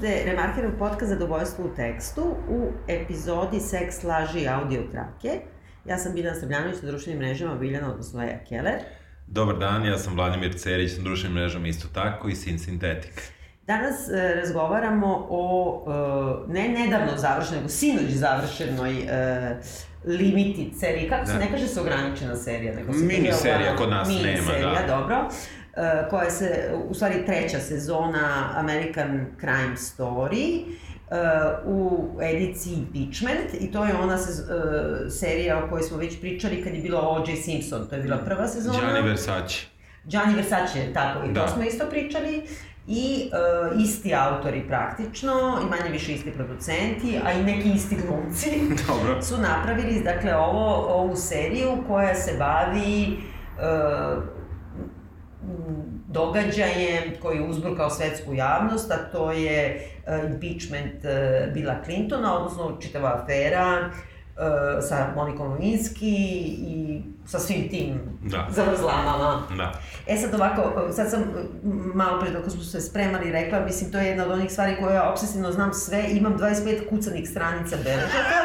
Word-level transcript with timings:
Slušate 0.00 0.24
Remarkerov 0.24 0.70
podcast 0.78 1.08
Zadovoljstvo 1.08 1.64
u 1.64 1.74
tekstu 1.76 2.22
u 2.48 2.72
epizodi 2.88 3.60
Seks, 3.60 4.02
laži 4.02 4.40
i 4.40 4.48
audio 4.48 4.82
trake. 4.92 5.40
Ja 5.84 5.98
sam 5.98 6.14
Biljana 6.14 6.40
Srbljanović 6.40 6.82
na 6.82 6.90
društvenim 6.90 7.22
mrežama 7.22 7.54
Biljana, 7.54 7.90
odnosno 7.90 8.22
Eja 8.22 8.38
Keller. 8.48 8.78
Dobar 9.26 9.58
dan, 9.58 9.84
ja 9.86 9.98
sam 9.98 10.14
Vladimir 10.14 10.54
Cerić 10.58 10.96
na 10.96 11.04
društvenim 11.04 11.38
mrežama 11.38 11.68
isto 11.68 11.88
tako 11.94 12.28
i 12.28 12.34
Sin 12.34 12.58
Sintetik. 12.58 13.22
Danas 13.66 14.08
e, 14.08 14.34
razgovaramo 14.34 15.26
o 15.30 15.84
e, 16.48 16.52
ne 16.52 16.68
nedavno 16.68 17.16
završenoj, 17.16 17.58
nego 17.58 17.68
sinoć 17.68 18.10
završenoj 18.10 18.98
e, 19.00 19.56
limited 20.04 20.78
seriji. 20.80 21.08
Kako 21.08 21.26
se, 21.26 21.32
da. 21.32 21.38
ne 21.38 21.50
kaže 21.50 21.66
se 21.66 21.80
ograničena 21.80 22.36
serija, 22.36 22.74
nego 22.74 22.92
se... 22.92 22.98
Mini 22.98 23.32
serija 23.32 23.76
kod 23.76 23.90
nas 23.90 24.08
mini 24.08 24.22
nema, 24.22 24.50
serija, 24.50 24.82
da. 24.86 24.86
dobro. 24.86 25.28
E, 25.76 26.08
koja 26.10 26.30
se, 26.30 26.70
u 26.88 26.94
stvari 26.94 27.26
treća 27.26 27.58
sezona 27.58 28.52
American 28.54 29.26
Crime 29.40 29.76
Story, 29.76 30.64
uh, 31.10 31.74
u 31.74 32.08
ediciji 32.22 32.72
Impeachment 32.74 33.54
i 33.60 33.72
to 33.72 33.84
je 33.84 33.94
ona 33.94 34.18
se, 34.18 34.42
uh, 34.42 35.12
serija 35.12 35.64
o 35.64 35.68
kojoj 35.68 35.82
smo 35.82 35.96
već 35.96 36.20
pričali 36.20 36.64
kad 36.64 36.74
je 36.74 36.80
bilo 36.80 36.98
O.J. 37.00 37.36
Simpson, 37.36 37.86
to 37.88 37.94
je 37.94 38.02
bila 38.02 38.16
prva 38.16 38.48
sezona. 38.48 38.78
Gianni 38.78 39.08
Versace. 39.08 39.56
Gianni 40.04 40.34
Versace, 40.34 40.92
tako, 40.94 41.26
i 41.26 41.32
da. 41.32 41.40
to 41.40 41.52
smo 41.52 41.62
isto 41.62 41.86
pričali. 41.90 42.42
I 42.86 43.30
uh, 43.72 43.82
isti 43.82 44.14
autori 44.14 44.64
praktično, 44.68 45.58
i 45.62 45.70
manje 45.70 45.90
više 45.92 46.12
isti 46.12 46.30
producenti, 46.30 47.20
a 47.24 47.32
i 47.32 47.42
neki 47.42 47.70
isti 47.70 47.96
glumci 47.96 48.50
Dobro. 48.88 49.22
su 49.22 49.38
napravili, 49.38 50.02
dakle, 50.04 50.36
ovo, 50.36 50.86
ovu 50.88 51.16
seriju 51.16 51.84
koja 51.88 52.14
se 52.14 52.34
bavi 52.38 53.18
uh, 53.58 54.39
događajem 56.08 57.02
koji 57.22 57.36
je 57.36 57.48
uzbrukao 57.48 57.90
svetsku 57.90 58.34
javnost, 58.34 58.90
a 58.90 58.96
to 59.12 59.32
je 59.32 59.90
uh, 60.06 60.30
impeachment 60.30 61.04
uh, 61.04 61.52
Billa 61.54 61.76
Clintona, 61.84 62.36
odnosno 62.36 62.76
čitava 62.80 63.22
afera 63.22 63.90
uh, 64.40 64.88
sa 64.88 65.12
Monikom 65.16 65.48
Lewinsky 65.48 66.16
i 66.58 67.02
sa 67.26 67.38
svim 67.38 67.68
tim 67.68 68.00
da. 68.22 68.46
zavrzlamama. 68.50 69.42
Da. 69.56 69.72
E 70.06 70.16
sad 70.16 70.34
ovako, 70.34 70.92
sad 70.92 71.10
sam 71.10 71.24
malo 71.94 72.20
pre 72.20 72.30
dok 72.30 72.50
smo 72.50 72.62
se 72.62 72.80
spremali 72.80 73.32
rekla, 73.32 73.60
mislim 73.60 73.92
to 73.92 73.98
je 73.98 74.06
jedna 74.06 74.24
od 74.24 74.30
onih 74.30 74.52
stvari 74.52 74.76
koje 74.80 74.94
ja 74.94 75.10
obsesivno 75.10 75.52
znam 75.52 75.74
sve, 75.74 76.04
imam 76.10 76.38
25 76.38 76.88
kucanih 76.88 77.28
stranica 77.28 77.76
beležaka, 77.84 78.36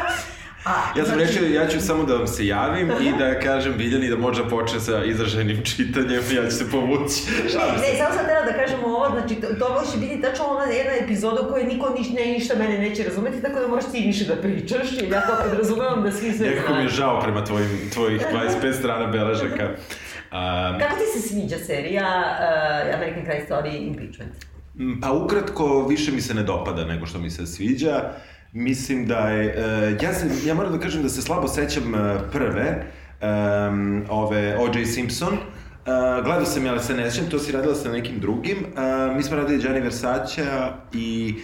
ja 0.66 1.05
sam 1.05 1.16
znači... 1.16 1.25
rečio, 1.25 1.47
ja 1.47 1.67
ću 1.67 1.81
samo 1.81 2.03
da 2.03 2.13
vam 2.13 2.27
se 2.27 2.45
javim 2.45 2.91
i 3.02 3.11
da 3.19 3.39
kažem 3.39 3.73
Biljani 3.77 4.09
da 4.09 4.17
možda 4.17 4.47
počne 4.47 4.80
sa 4.80 5.03
izraženim 5.03 5.63
čitanjem, 5.63 6.22
ja 6.35 6.49
ću 6.49 6.55
se 6.55 6.72
povući. 6.72 7.22
Ne, 7.44 7.91
ne, 7.91 7.97
samo 7.97 8.16
sam 8.16 8.25
tela 8.25 8.45
da 8.45 8.53
kažem 8.53 8.83
ovo, 8.83 9.09
znači 9.09 9.35
to, 9.35 9.47
to 9.47 9.83
će 9.91 9.97
biti 9.97 10.22
tačno 10.22 10.45
ona 10.45 10.63
jedna 10.63 10.94
epizoda 11.02 11.41
u 11.41 11.49
kojoj 11.52 11.66
niko 11.66 11.89
niš, 11.97 12.07
ne, 12.09 12.25
ništa 12.25 12.55
mene 12.57 12.77
neće 12.77 13.03
razumeti, 13.03 13.41
tako 13.41 13.59
da 13.59 13.67
možeš 13.67 13.91
ti 13.91 14.03
više 14.05 14.25
da 14.25 14.35
pričaš, 14.35 14.91
i 14.91 15.09
ja 15.11 15.22
to 15.22 15.33
podrazumevam 15.44 16.03
da 16.03 16.11
svi 16.11 16.33
sve 16.33 16.49
Nekako 16.49 16.73
mi 16.73 16.83
je 16.83 16.89
žao 16.89 17.22
prema 17.22 17.45
tvojim, 17.45 17.89
tvojih 17.94 18.22
25 18.61 18.73
strana 18.73 19.07
beležaka. 19.07 19.66
Um, 19.66 20.79
Kako 20.81 20.95
ti 20.95 21.19
se 21.19 21.27
sviđa 21.27 21.57
serija 21.57 22.07
uh, 22.07 22.95
American 22.95 23.25
Crime 23.25 23.45
Story 23.50 23.88
Impeachment? 23.88 24.33
Pa 25.02 25.11
ukratko, 25.11 25.88
više 25.88 26.11
mi 26.11 26.22
se 26.22 26.33
ne 26.33 26.44
dopada 26.44 26.85
nego 26.85 27.05
što 27.05 27.19
mi 27.19 27.29
se 27.29 27.45
sviđa. 27.45 27.95
Uh, 27.95 28.34
Mislim 28.56 29.06
da 29.06 29.17
je, 29.30 29.56
uh, 29.58 30.03
ja, 30.03 30.14
se, 30.14 30.28
ja 30.45 30.53
moram 30.53 30.72
da 30.72 30.80
kažem 30.80 31.03
da 31.03 31.09
se 31.09 31.22
slabo 31.22 31.48
sećam 31.48 31.94
uh, 31.94 32.00
prve, 32.31 32.85
um, 33.22 34.03
ove 34.09 34.57
O.J. 34.59 34.85
Simpson, 34.85 35.38
Uh, 35.85 36.25
gledao 36.25 36.46
sam 36.46 36.66
je, 36.66 36.69
ali 36.72 36.79
se 36.79 36.94
ne 36.94 37.12
sećam, 37.12 37.29
to 37.29 37.40
si 37.40 37.52
radila 37.52 37.75
sa 37.75 37.91
nekim 37.91 38.19
drugim. 38.19 38.57
Uh, 38.57 39.16
mi 39.18 39.24
smo 39.24 39.35
radili 39.35 39.62
Gianni 39.62 39.79
Versace 39.79 40.44
i 40.94 41.35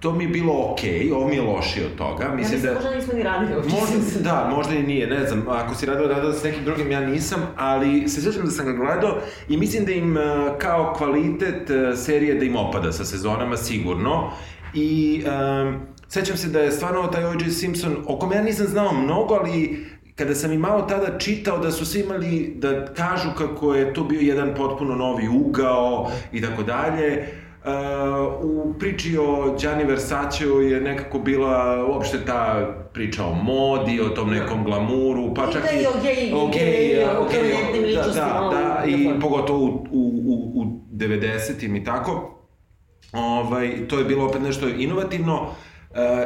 to 0.00 0.12
mi 0.12 0.24
je 0.24 0.28
bilo 0.28 0.72
okej, 0.72 0.90
okay, 0.90 1.14
ovo 1.14 1.28
mi 1.28 1.34
je 1.34 1.42
lošije 1.42 1.86
od 1.86 1.94
toga. 1.98 2.34
Mislim, 2.34 2.36
ja 2.36 2.38
mislim 2.38 2.62
da, 2.62 2.74
možda 2.74 2.94
nismo 2.94 3.14
ni 3.14 3.22
radili 3.22 3.54
možda, 3.54 4.20
Da, 4.20 4.52
možda 4.56 4.74
i 4.74 4.82
nije, 4.82 5.06
ne 5.06 5.26
znam. 5.26 5.44
Ako 5.48 5.74
si 5.74 5.86
radila, 5.86 6.08
radila 6.08 6.32
sa 6.32 6.48
nekim 6.48 6.64
drugim, 6.64 6.90
ja 6.90 7.00
nisam, 7.00 7.40
ali 7.56 8.08
se 8.08 8.20
sećam 8.20 8.44
da 8.44 8.50
sam 8.50 8.66
ga 8.66 8.72
gledao 8.72 9.18
i 9.48 9.56
mislim 9.56 9.84
da 9.84 9.92
im 9.92 10.16
kao 10.58 10.94
kvalitet 10.96 11.70
serije 11.96 12.34
da 12.34 12.44
im 12.44 12.56
opada 12.56 12.92
sa 12.92 13.04
sezonama 13.04 13.56
sigurno. 13.56 14.30
I 14.74 15.22
um, 15.26 15.80
Sećam 16.16 16.36
se 16.36 16.48
da 16.48 16.60
je 16.60 16.72
stvarno 16.72 17.02
taj 17.02 17.24
O.J. 17.24 17.50
Simpson, 17.50 17.96
o 18.06 18.18
kome 18.18 18.36
ja 18.36 18.42
nisam 18.42 18.66
znao 18.66 18.92
mnogo, 18.92 19.34
ali 19.34 19.86
kada 20.14 20.34
sam 20.34 20.52
i 20.52 20.58
malo 20.58 20.82
tada 20.82 21.18
čitao 21.18 21.58
da 21.58 21.70
su 21.70 21.86
svi 21.86 22.00
imali 22.00 22.54
da 22.56 22.84
kažu 22.84 23.28
kako 23.38 23.74
je 23.74 23.94
to 23.94 24.04
bio 24.04 24.20
jedan 24.20 24.54
potpuno 24.54 24.94
novi 24.94 25.28
ugao 25.28 26.10
i 26.32 26.42
tako 26.42 26.62
dalje, 26.62 27.26
Uh, 27.66 27.72
u 28.42 28.74
priči 28.78 29.18
o 29.18 29.56
Gianni 29.60 29.84
Versaceu 29.84 30.62
je 30.62 30.80
nekako 30.80 31.18
bila 31.18 31.86
uopšte 31.86 32.18
ta 32.26 32.74
priča 32.92 33.24
o 33.24 33.34
modi, 33.34 34.00
o 34.00 34.08
tom 34.08 34.30
nekom 34.30 34.64
glamuru, 34.64 35.34
pa 35.34 35.52
čak 35.52 35.62
i... 35.62 35.86
o 35.86 36.02
geji, 36.02 36.32
o 36.34 36.46
geji, 36.46 37.04
o 37.18 37.26
geji, 37.32 37.94
da, 37.94 38.02
da, 38.02 38.50
da, 38.52 38.84
i 38.86 39.20
pogotovo 39.20 39.64
u, 39.64 39.86
u, 39.90 40.22
u, 40.26 40.60
u 40.60 40.64
90-im 40.92 41.76
i 41.76 41.84
tako. 41.84 42.40
Ovaj, 43.12 43.88
to 43.88 43.98
je 43.98 44.04
bilo 44.04 44.26
opet 44.26 44.42
nešto 44.42 44.68
inovativno. 44.68 45.42
Uh, 45.42 45.48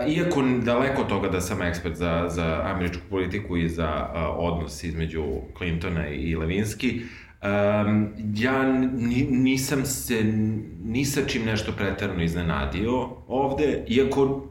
iako 0.09 0.43
daleko 0.43 1.05
toga 1.05 1.29
da 1.29 1.41
sam 1.41 1.63
ekspert 1.63 1.97
za, 1.97 2.27
za 2.29 2.61
američku 2.65 3.03
politiku 3.11 3.57
i 3.57 3.69
za 3.69 4.09
uh, 4.13 4.21
odnos 4.37 4.85
između 4.85 5.25
Clintona 5.59 6.09
i 6.09 6.37
Levinski, 6.37 7.01
um, 7.43 8.09
ja 8.35 8.63
nisam 9.31 9.87
se 9.87 10.25
ni 10.85 11.05
sa 11.05 11.21
čim 11.27 11.45
nešto 11.45 11.73
pretarano 11.73 12.23
iznenadio 12.23 13.09
ovde, 13.27 13.85
iako 13.89 14.47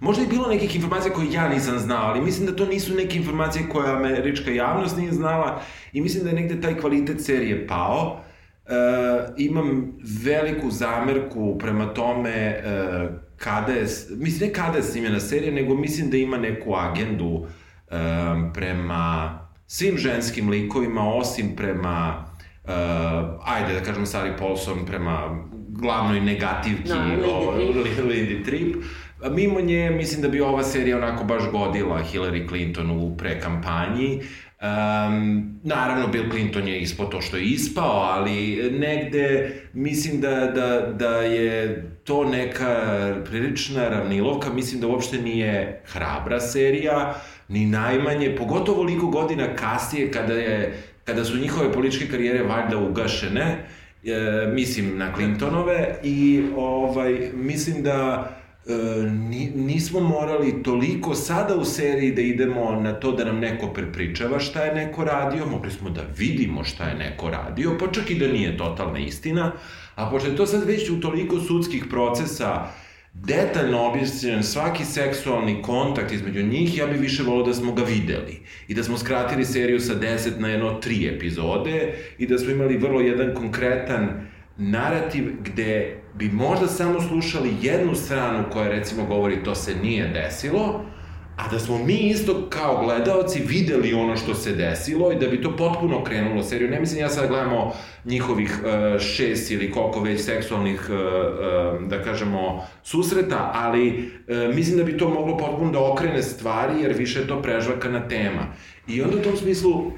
Možda 0.00 0.22
je 0.22 0.28
bilo 0.28 0.48
nekih 0.48 0.76
informacija 0.76 1.14
koje 1.14 1.32
ja 1.32 1.48
nisam 1.48 1.78
znao, 1.78 2.06
ali 2.06 2.20
mislim 2.20 2.46
da 2.46 2.56
to 2.56 2.66
nisu 2.66 2.94
neke 2.94 3.16
informacije 3.18 3.68
koje 3.68 3.92
američka 3.92 4.50
javnost 4.50 4.96
nije 4.96 5.12
znala 5.12 5.60
i 5.92 6.00
mislim 6.00 6.24
da 6.24 6.30
je 6.30 6.36
negde 6.36 6.60
taj 6.60 6.76
kvalitet 6.80 7.24
serije 7.24 7.66
pao. 7.66 8.20
Uh, 8.66 9.34
imam 9.36 9.92
veliku 10.24 10.70
zamerku 10.70 11.58
prema 11.58 11.94
tome 11.94 12.62
uh, 12.64 13.10
kada 13.44 13.72
je, 13.72 13.86
mislim 14.10 14.48
ne 14.48 14.54
kada 14.54 14.76
je 14.76 14.82
snimljena 14.82 15.20
serija, 15.20 15.52
nego 15.52 15.74
mislim 15.74 16.10
da 16.10 16.16
ima 16.16 16.36
neku 16.38 16.74
agendu 16.74 17.26
um, 17.26 18.52
prema 18.54 19.38
svim 19.66 19.98
ženskim 19.98 20.50
likovima, 20.50 21.14
osim 21.14 21.56
prema, 21.56 22.24
uh, 22.64 22.70
ajde 23.44 23.74
da 23.74 23.82
kažemo 23.82 24.06
Sari 24.06 24.30
Paulson, 24.38 24.86
prema 24.86 25.44
glavnoj 25.68 26.20
negativki 26.20 26.88
no, 26.88 27.52
Lindy 28.10 28.44
Tripp. 28.44 28.84
Mimo 29.30 29.60
nje, 29.60 29.90
mislim 29.90 30.22
da 30.22 30.28
bi 30.28 30.40
ova 30.40 30.62
serija 30.62 30.96
onako 30.96 31.24
baš 31.24 31.42
godila 31.52 32.02
Hillary 32.12 32.48
Clinton 32.48 32.90
u 32.90 33.16
prekampanji. 33.16 34.22
Um, 34.62 35.60
naravno, 35.62 36.08
Bill 36.08 36.30
Clinton 36.30 36.68
je 36.68 36.80
ispao 36.80 37.06
to 37.06 37.20
što 37.20 37.36
je 37.36 37.44
ispao, 37.44 37.90
ali 37.90 38.70
negde 38.78 39.52
mislim 39.72 40.20
da, 40.20 40.30
da, 40.30 40.92
da 40.98 41.16
je 41.16 41.84
to 42.04 42.24
neka 42.24 42.76
prilična 43.24 43.88
ravnilovka, 43.88 44.52
mislim 44.52 44.80
da 44.80 44.86
uopšte 44.86 45.18
nije 45.18 45.82
hrabra 45.86 46.40
serija, 46.40 47.14
ni 47.48 47.66
najmanje, 47.66 48.36
pogotovo 48.36 48.82
liko 48.82 49.06
godina 49.06 49.56
kasnije 49.56 50.10
kada, 50.10 50.34
je, 50.34 50.82
kada 51.04 51.24
su 51.24 51.36
njihove 51.36 51.72
političke 51.72 52.08
karijere 52.10 52.42
valjda 52.42 52.78
ugašene, 52.78 53.66
e, 54.04 54.46
mislim 54.52 54.98
na 54.98 55.14
Clintonove 55.14 55.94
i 56.02 56.42
ovaj, 56.56 57.30
mislim 57.34 57.82
da 57.82 58.28
nismo 59.54 60.00
morali 60.00 60.62
toliko 60.62 61.14
sada 61.14 61.56
u 61.56 61.64
seriji 61.64 62.12
da 62.12 62.20
idemo 62.20 62.80
na 62.80 62.92
to 62.92 63.12
da 63.12 63.24
nam 63.24 63.38
neko 63.38 63.66
prepričava 63.66 64.38
šta 64.38 64.64
je 64.64 64.74
neko 64.74 65.04
radio, 65.04 65.46
mogli 65.46 65.70
smo 65.70 65.90
da 65.90 66.02
vidimo 66.18 66.64
šta 66.64 66.84
je 66.84 66.94
neko 66.94 67.30
radio, 67.30 67.76
pa 67.80 67.92
čak 67.92 68.10
i 68.10 68.18
da 68.18 68.28
nije 68.28 68.56
totalna 68.56 68.98
istina, 68.98 69.52
a 69.94 70.10
pošto 70.10 70.28
je 70.28 70.36
to 70.36 70.46
sad 70.46 70.64
već 70.64 70.90
u 70.90 71.00
toliko 71.00 71.40
sudskih 71.40 71.84
procesa 71.90 72.66
detaljno 73.14 73.86
objasnjen 73.86 74.42
svaki 74.42 74.84
seksualni 74.84 75.62
kontakt 75.62 76.12
između 76.12 76.42
njih, 76.42 76.78
ja 76.78 76.86
bih 76.86 77.00
više 77.00 77.22
volio 77.22 77.44
da 77.44 77.54
smo 77.54 77.72
ga 77.72 77.82
videli. 77.82 78.40
I 78.68 78.74
da 78.74 78.82
smo 78.82 78.98
skratili 78.98 79.44
seriju 79.44 79.80
sa 79.80 79.94
10 79.94 80.38
na 80.38 80.48
jedno 80.48 80.80
3 80.80 81.16
epizode 81.16 81.94
i 82.18 82.26
da 82.26 82.38
smo 82.38 82.50
imali 82.50 82.76
vrlo 82.76 83.00
jedan 83.00 83.34
konkretan 83.34 84.26
narativ 84.56 85.32
gde 85.40 86.02
bi 86.14 86.28
možda 86.28 86.66
samo 86.66 87.00
slušali 87.00 87.54
jednu 87.62 87.94
stranu 87.94 88.44
koja 88.52 88.68
recimo 88.68 89.06
govori 89.06 89.44
to 89.44 89.54
se 89.54 89.74
nije 89.74 90.08
desilo, 90.08 90.84
a 91.36 91.48
da 91.48 91.58
smo 91.58 91.78
mi 91.78 91.94
isto 91.94 92.46
kao 92.50 92.84
gledaoci 92.84 93.42
videli 93.46 93.94
ono 93.94 94.16
što 94.16 94.34
se 94.34 94.52
desilo 94.52 95.12
i 95.12 95.18
da 95.18 95.26
bi 95.26 95.42
to 95.42 95.56
potpuno 95.56 96.04
krenulo 96.04 96.42
seriju. 96.42 96.70
Ne 96.70 96.80
mislim 96.80 97.00
ja 97.00 97.08
sad 97.08 97.28
gledamo 97.28 97.72
njihovih 98.04 98.60
uh, 98.62 99.00
šest 99.00 99.50
ili 99.50 99.70
koliko 99.70 100.00
već 100.00 100.20
seksualnih, 100.20 100.90
uh, 100.90 100.96
uh, 100.96 101.88
da 101.88 102.02
kažemo, 102.02 102.66
susreta, 102.82 103.50
ali 103.54 104.10
uh, 104.28 104.54
mislim 104.54 104.76
da 104.76 104.84
bi 104.84 104.98
to 104.98 105.08
moglo 105.08 105.36
potpuno 105.36 105.72
da 105.72 105.92
okrene 105.92 106.22
stvari 106.22 106.82
jer 106.82 106.92
više 106.92 107.20
je 107.20 107.26
to 107.26 107.42
prežvakana 107.42 108.08
tema. 108.08 108.46
I 108.86 109.02
onda 109.02 109.16
u 109.16 109.22
tom 109.22 109.36
smislu 109.36 109.92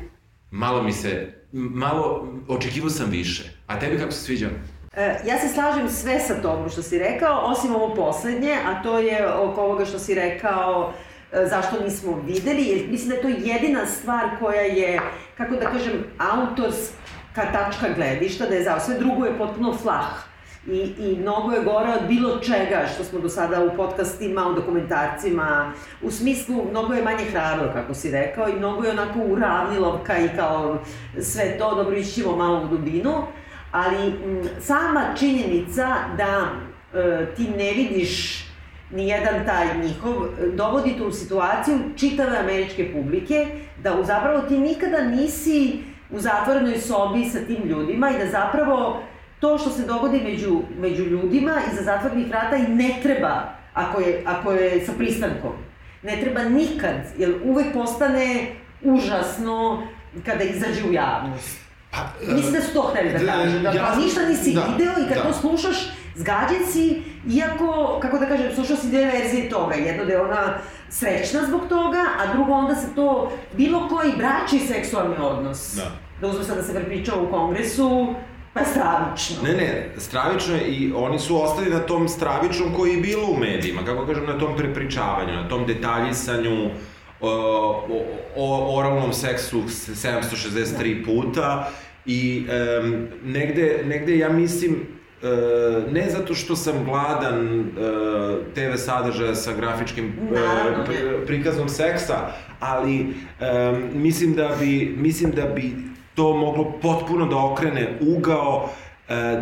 malo 0.54 0.82
mi 0.82 0.92
se, 0.92 1.34
malo, 1.52 2.28
očekivao 2.48 2.90
sam 2.90 3.10
više. 3.10 3.44
A 3.66 3.80
tebi 3.80 3.98
kako 3.98 4.12
se 4.12 4.20
sviđa? 4.20 4.48
E, 4.96 5.16
ja 5.26 5.38
se 5.38 5.48
slažem 5.48 5.88
sve 5.88 6.20
sa 6.20 6.34
tobom 6.42 6.68
što 6.68 6.82
si 6.82 6.98
rekao, 6.98 7.40
osim 7.40 7.74
ovo 7.74 7.94
poslednje, 7.94 8.56
a 8.66 8.82
to 8.82 8.98
je 8.98 9.32
oko 9.32 9.62
ovoga 9.62 9.84
što 9.84 9.98
si 9.98 10.14
rekao 10.14 10.92
e, 11.32 11.46
zašto 11.46 11.84
nismo 11.84 12.22
videli, 12.26 12.64
jer 12.64 12.88
mislim 12.88 13.08
da 13.08 13.14
je 13.14 13.22
to 13.22 13.28
jedina 13.28 13.86
stvar 13.86 14.24
koja 14.38 14.60
je, 14.60 15.00
kako 15.36 15.54
da 15.54 15.70
kažem, 15.70 16.04
autorska 16.18 17.52
tačka 17.52 17.86
gledišta, 17.96 18.46
da 18.46 18.54
je 18.54 18.64
zao, 18.64 18.80
sve 18.80 18.98
drugo 18.98 19.24
je 19.24 19.38
potpuno 19.38 19.76
flah. 19.82 20.33
I, 20.66 20.94
I 20.98 21.16
mnogo 21.20 21.52
je 21.52 21.64
gore 21.64 21.92
od 22.00 22.08
bilo 22.08 22.38
čega 22.38 22.86
što 22.94 23.04
smo 23.04 23.18
do 23.20 23.28
sada 23.28 23.64
u 23.64 23.76
podcastima, 23.76 24.48
u 24.48 24.54
dokumentarcima, 24.54 25.72
u 26.02 26.10
smislu 26.10 26.64
mnogo 26.70 26.94
je 26.94 27.02
manje 27.02 27.24
hrabro, 27.24 27.72
kako 27.72 27.94
si 27.94 28.10
rekao, 28.10 28.48
i 28.48 28.58
mnogo 28.58 28.84
je 28.84 28.90
onako 28.90 29.18
uravnilovka 29.18 30.18
i 30.18 30.28
kao 30.36 30.78
sve 31.20 31.58
to, 31.58 31.74
dobro 31.74 31.96
ićemo 31.96 32.36
malo 32.36 32.64
u 32.64 32.68
dubinu. 32.68 33.22
Ali 33.72 34.06
m, 34.06 34.42
sama 34.60 35.04
činjenica 35.18 35.96
da 36.16 36.48
e, 37.00 37.26
ti 37.36 37.48
ne 37.58 37.72
vidiš 37.72 38.44
ni 38.90 39.08
jedan 39.08 39.46
taj 39.46 39.66
njihov, 39.82 40.14
dovodi 40.54 40.98
tu 40.98 41.10
situaciju 41.10 41.78
čitave 41.96 42.38
američke 42.38 42.92
publike, 42.92 43.46
da 43.82 44.02
zapravo 44.02 44.40
ti 44.40 44.58
nikada 44.58 45.02
nisi 45.02 45.78
u 46.10 46.20
zatvorenoj 46.20 46.78
sobi 46.78 47.24
sa 47.24 47.38
tim 47.38 47.68
ljudima 47.68 48.10
i 48.10 48.18
da 48.18 48.26
zapravo 48.26 49.02
to 49.44 49.58
što 49.58 49.70
se 49.70 49.82
dogodi 49.82 50.20
među, 50.20 50.62
među 50.78 51.04
ljudima 51.04 51.54
iza 51.72 51.82
zatvornih 51.82 52.28
vrata 52.28 52.56
i 52.56 52.68
ne 52.68 52.98
treba 53.02 53.42
ako 53.74 54.00
je, 54.00 54.22
ako 54.26 54.52
je 54.52 54.86
sa 54.86 54.92
pristankom. 54.98 55.52
Ne 56.02 56.20
treba 56.20 56.42
nikad, 56.42 56.94
jer 57.18 57.34
uvek 57.44 57.66
postane 57.72 58.46
užasno 58.82 59.86
kada 60.24 60.44
izađe 60.44 60.84
u 60.88 60.92
javnost. 60.92 61.58
Pa, 61.90 61.98
Mislim 62.34 62.52
da 62.52 62.60
su 62.60 62.72
to 62.72 62.82
hteli 62.82 63.12
da 63.12 63.18
kažu, 63.18 63.58
da 63.58 63.70
ja, 63.70 63.96
ništa 63.96 64.20
nisi 64.28 64.54
da, 64.54 64.60
video 64.60 64.92
i 64.92 65.08
kad 65.08 65.16
da. 65.16 65.22
to 65.22 65.32
slušaš, 65.32 65.76
zgađen 66.14 66.66
si, 66.72 67.02
iako, 67.32 67.98
kako 68.02 68.18
da 68.18 68.26
kažem, 68.26 68.54
slušao 68.54 68.76
si 68.76 68.88
dve 68.88 69.04
verzije 69.04 69.50
toga, 69.50 69.74
jedno 69.74 70.04
da 70.04 70.12
je 70.12 70.20
ona 70.20 70.58
srećna 70.88 71.40
zbog 71.46 71.60
toga, 71.68 72.04
a 72.20 72.32
drugo 72.34 72.52
onda 72.52 72.74
se 72.74 72.86
to, 72.94 73.32
bilo 73.52 73.88
koji 73.88 74.12
brači 74.16 74.66
seksualni 74.66 75.16
odnos. 75.20 75.74
Da. 75.76 75.90
Da 76.20 76.26
uzme 76.26 76.44
sad 76.44 76.56
da 76.56 76.62
se 76.62 76.74
prepričao 76.74 77.24
u 77.24 77.30
kongresu, 77.30 78.14
Pa 78.54 78.64
stravično. 78.64 79.42
Ne, 79.42 79.52
ne, 79.52 79.90
stravično 79.98 80.54
je 80.54 80.62
i 80.62 80.92
oni 80.96 81.18
su 81.18 81.42
ostali 81.42 81.70
na 81.70 81.78
tom 81.78 82.08
stravičnom 82.08 82.74
koji 82.74 82.90
je 82.90 83.00
bilo 83.00 83.26
u 83.30 83.38
medijima, 83.38 83.84
kako 83.84 84.06
kažem, 84.06 84.26
na 84.26 84.38
tom 84.38 84.56
prepričavanju, 84.56 85.32
na 85.32 85.48
tom 85.48 85.66
detaljisanju, 85.66 86.70
o, 87.20 87.30
o, 87.90 88.04
o 88.36 88.78
oralnom 88.78 89.12
seksu 89.12 89.62
763 89.62 91.04
puta 91.04 91.70
I 92.06 92.46
um, 92.82 93.08
negde, 93.24 93.82
negde 93.84 94.18
ja 94.18 94.28
mislim, 94.28 94.72
uh, 94.72 95.92
ne 95.92 96.10
zato 96.10 96.34
što 96.34 96.56
sam 96.56 96.84
gladan 96.84 97.60
uh, 97.60 97.66
TV 98.54 98.76
sadržaja 98.76 99.34
sa 99.34 99.52
grafičkim 99.52 100.12
uh, 100.30 100.38
prikazom 101.26 101.68
seksa, 101.68 102.18
ali 102.60 103.00
um, 103.00 104.02
mislim 104.02 104.34
da 104.34 104.56
bi 104.60 104.94
mislim 104.98 105.30
da 105.30 105.42
bi 105.42 105.72
to 106.14 106.36
moglo 106.36 106.72
potpuno 106.82 107.26
da 107.26 107.36
okrene 107.36 107.98
ugao 108.00 108.68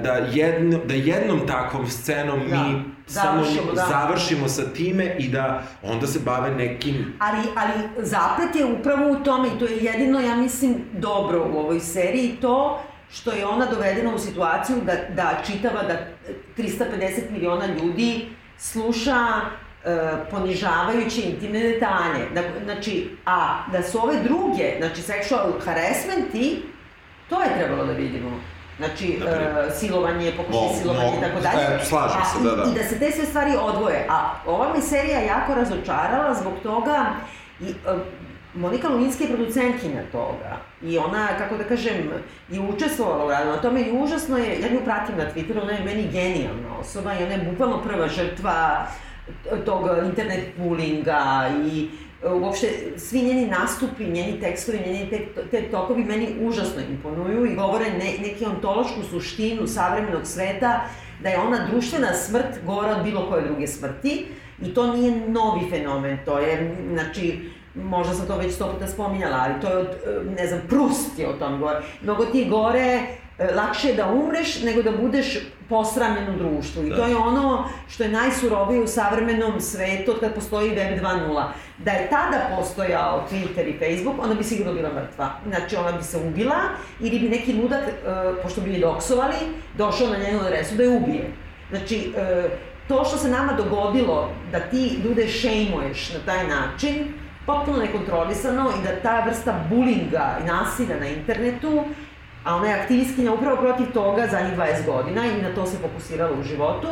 da, 0.03 0.13
jedno, 0.33 0.79
da 0.85 0.95
jednom 0.95 1.47
takvom 1.47 1.87
scenom. 1.87 2.41
Da. 2.51 2.57
mi 2.57 2.83
završimo, 3.07 3.63
samo 3.63 3.73
da. 3.73 3.87
završimo 3.89 4.49
sa 4.49 4.63
time 4.75 5.17
i 5.19 5.29
da 5.29 5.63
onda 5.83 6.07
se 6.07 6.21
bave 6.25 6.51
nekim... 6.51 7.13
Ali, 7.19 7.43
ali 7.57 7.73
zaplet 8.07 8.55
je 8.55 8.65
upravo 8.65 9.11
u 9.11 9.25
tome 9.25 9.49
i 9.49 9.59
to 9.59 9.65
je 9.65 9.77
jedino, 9.77 10.21
ja 10.21 10.37
mislim, 10.37 10.85
dobro 10.93 11.49
u 11.53 11.59
ovoj 11.59 11.81
seriji 11.81 12.37
to 12.41 12.83
što 13.13 13.33
je 13.33 13.47
ona 13.47 13.67
dovedena 13.67 14.15
u 14.15 14.19
situaciju 14.19 14.77
da, 14.87 14.93
da 15.15 15.43
čitava 15.47 15.83
da 15.83 15.99
350 16.57 17.31
miliona 17.31 17.67
ljudi 17.67 18.29
sluša 18.59 19.17
e, 19.17 19.62
ponižavajuće 20.31 21.23
intimne 21.23 21.61
detalje. 21.61 22.29
Da, 22.35 22.43
znači, 22.65 23.11
a 23.27 23.65
da 23.73 23.83
su 23.83 23.99
ove 24.03 24.17
druge, 24.23 24.75
znači 24.79 25.03
sexual 25.03 25.65
harassmenti, 25.65 26.63
to 27.29 27.43
je 27.43 27.49
trebalo 27.59 27.85
da 27.85 27.93
vidimo. 27.93 28.31
Znači, 28.79 29.19
uh, 29.23 29.75
silovanje, 29.75 30.33
pokušaj 30.37 30.69
no, 30.69 30.75
silovanje 30.81 31.19
i 31.19 31.21
tako 31.21 31.41
dalje. 31.41 31.83
E, 31.83 31.85
slažem 31.85 32.21
se, 32.33 32.45
da, 32.45 32.57
da. 32.57 32.71
I 32.71 32.75
da 32.75 32.85
se 32.85 32.99
te 32.99 33.11
sve 33.11 33.25
stvari 33.25 33.53
odvoje. 33.63 34.07
A 34.09 34.35
ova 34.47 34.73
me 34.75 34.81
serija 34.81 35.21
jako 35.21 35.55
razočarala 35.55 36.35
zbog 36.35 36.53
toga 36.63 37.07
i 37.61 37.65
uh, 37.65 38.01
Monika 38.55 38.89
Luninski 38.89 39.25
je 39.25 39.29
producentkinja 39.29 40.03
toga 40.13 40.57
i 40.83 40.99
ona, 40.99 41.29
kako 41.39 41.57
da 41.57 41.65
kažem, 41.65 42.11
je 42.49 42.61
učestvovala 42.61 43.27
u 43.27 43.31
radu 43.31 43.51
na 43.51 43.57
tome 43.57 43.81
i 43.81 43.93
užasno 43.93 44.39
je, 44.39 44.61
ja 44.61 44.69
nju 44.73 44.81
pratim 44.85 45.17
na 45.17 45.25
Twitteru, 45.25 45.63
ona 45.63 45.73
je 45.73 45.85
meni 45.85 46.09
genijalna 46.13 46.79
osoba 46.81 47.15
i 47.15 47.25
ona 47.25 47.33
je 47.33 47.51
bukvalno 47.51 47.83
prva 47.83 48.09
žrtva 48.09 48.87
tog 49.65 49.89
internet 50.05 50.45
bullinga 50.57 51.51
i 51.67 51.89
uopšte 52.31 52.69
svi 52.97 53.23
njeni 53.23 53.47
nastupi, 53.47 54.05
njeni 54.05 54.41
tekstovi, 54.41 54.79
njeni 54.87 55.11
te, 55.11 55.27
te 55.51 55.71
tokovi 55.71 56.05
meni 56.05 56.29
užasno 56.41 56.83
imponuju 56.91 57.47
i 57.47 57.55
govore 57.55 57.85
ne, 57.85 58.29
neki 58.29 58.45
ontološku 58.45 59.03
suštinu 59.11 59.67
savremenog 59.67 60.27
sveta, 60.27 60.81
da 61.23 61.29
je 61.29 61.39
ona 61.39 61.67
društvena 61.71 62.15
smrt 62.15 62.65
gora 62.67 62.97
od 62.97 63.05
bilo 63.05 63.27
koje 63.29 63.43
druge 63.43 63.67
smrti 63.67 64.27
i 64.63 64.75
to 64.75 64.93
nije 64.93 65.29
novi 65.29 65.71
fenomen, 65.71 66.19
to 66.25 66.39
je, 66.39 66.77
znači, 66.93 67.51
možda 67.75 68.15
sam 68.15 68.27
to 68.27 68.37
već 68.37 68.55
sto 68.55 68.73
puta 68.73 68.87
spominjala, 68.87 69.37
ali 69.41 69.61
to 69.61 69.69
je 69.69 69.77
od, 69.77 69.89
ne 70.37 70.47
znam, 70.47 70.61
Prust 70.69 71.19
je 71.19 71.29
o 71.29 71.33
tom 71.33 71.61
gore. 71.61 71.81
Mnogo 72.03 72.25
ti 72.25 72.49
gore 72.51 72.81
E, 72.81 73.07
lakše 73.39 73.89
je 73.89 73.95
da 73.95 74.07
umreš 74.07 74.63
nego 74.63 74.83
da 74.83 74.93
budeš 74.93 75.39
posramljen 75.69 76.35
u 76.35 76.39
društvu. 76.39 76.87
I 76.87 76.91
da. 76.91 76.97
to 76.97 77.07
je 77.07 77.17
ono 77.17 77.65
što 77.89 78.03
je 78.03 78.09
najsurovije 78.09 78.83
u 78.83 78.87
savremenom 78.87 79.61
svetu 79.61 80.11
od 80.11 80.21
kad 80.21 80.35
postoji 80.35 80.71
Web 80.71 81.01
2.0. 81.03 81.45
Da 81.79 81.91
je 81.91 82.09
tada 82.11 82.57
postojao 82.57 83.29
Twitter 83.31 83.69
i 83.69 83.79
Facebook, 83.79 84.25
ona 84.25 84.35
bi 84.35 84.45
sigurno 84.45 84.73
bila 84.73 84.93
mrtva. 84.95 85.31
Znači, 85.49 85.77
ona 85.77 85.93
bi 85.93 86.03
se 86.03 86.19
ubila 86.19 86.57
ili 87.01 87.19
bi 87.19 87.29
neki 87.29 87.53
ludak, 87.53 87.89
e, 87.89 87.93
pošto 88.43 88.61
bi 88.61 88.73
je 88.73 88.81
doksovali, 88.81 89.37
došao 89.79 90.09
na 90.09 90.19
njenu 90.19 90.41
adresu 90.41 90.75
da 90.75 90.83
je 90.83 90.97
ubije. 90.97 91.33
Znači, 91.71 92.13
e, 92.17 92.49
to 92.89 93.05
što 93.05 93.19
se 93.19 93.29
nama 93.29 93.53
dogodilo, 93.53 94.31
da 94.53 94.61
ti 94.61 95.01
ljude 95.05 95.29
šejmuješ 95.29 96.13
na 96.13 96.19
taj 96.27 96.49
način, 96.49 97.15
potpuno 97.47 97.79
nekontrolisano 97.79 98.71
i 98.79 98.83
da 98.85 99.01
ta 99.03 99.25
vrsta 99.25 99.65
bulinga 99.71 100.39
i 100.43 100.47
nasilja 100.47 101.01
na 101.01 101.07
internetu 101.07 101.85
a 102.45 102.57
ona 102.57 102.69
je 102.69 102.81
aktivistkinja 102.81 103.33
upravo 103.33 103.57
protiv 103.57 103.87
toga 103.95 104.27
zadnjih 104.31 104.59
20 104.59 104.87
godina 104.87 105.27
i 105.27 105.43
na 105.43 105.55
to 105.55 105.67
se 105.67 105.77
fokusirala 105.79 106.39
u 106.41 106.43
životu, 106.43 106.89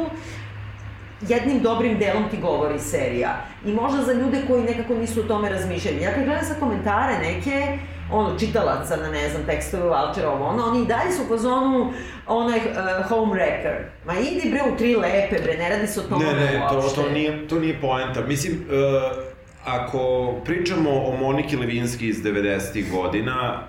jednim 1.29 1.61
dobrim 1.63 1.99
delom 1.99 2.29
ti 2.31 2.37
govori 2.37 2.79
serija. 2.79 3.45
I 3.65 3.73
možda 3.73 4.03
za 4.03 4.13
ljude 4.13 4.43
koji 4.47 4.63
nekako 4.63 4.95
nisu 4.95 5.21
o 5.21 5.23
tome 5.23 5.49
razmišljali. 5.49 6.03
Ja 6.03 6.15
kad 6.15 6.25
gledam 6.25 6.45
sa 6.45 6.55
komentare 6.55 7.19
neke, 7.19 7.79
ono, 8.13 8.39
čitalaca 8.39 8.97
na, 8.97 9.11
ne 9.11 9.29
znam, 9.29 9.47
tekstove 9.47 9.89
Valčera, 9.89 10.31
ovo, 10.31 10.45
ono, 10.45 10.65
oni 10.65 10.83
i 10.83 10.87
dalje 10.87 11.13
su 11.13 11.23
u 11.23 11.29
fazonu 11.29 11.93
onaj 12.27 12.59
uh, 12.59 13.09
home 13.09 13.33
wrecker. 13.33 13.77
Ma 14.07 14.15
idi 14.15 14.51
bre 14.51 14.61
u 14.73 14.77
tri 14.77 14.97
lepe, 14.97 15.43
bre, 15.43 15.57
ne 15.57 15.69
radi 15.69 15.87
se 15.87 16.01
o 16.01 16.03
tome 16.03 16.25
Ne, 16.25 16.33
ne, 16.33 16.67
to, 16.71 16.93
to, 16.95 17.11
nije, 17.11 17.49
to 17.49 17.59
nije 17.59 17.81
poenta. 17.81 18.21
Mislim, 18.21 18.55
uh, 18.55 19.25
ako 19.65 20.33
pričamo 20.45 20.91
o 20.91 21.17
Moniki 21.17 21.57
Levinski 21.57 22.09
iz 22.09 22.23
90. 22.23 22.91
godina, 22.91 23.67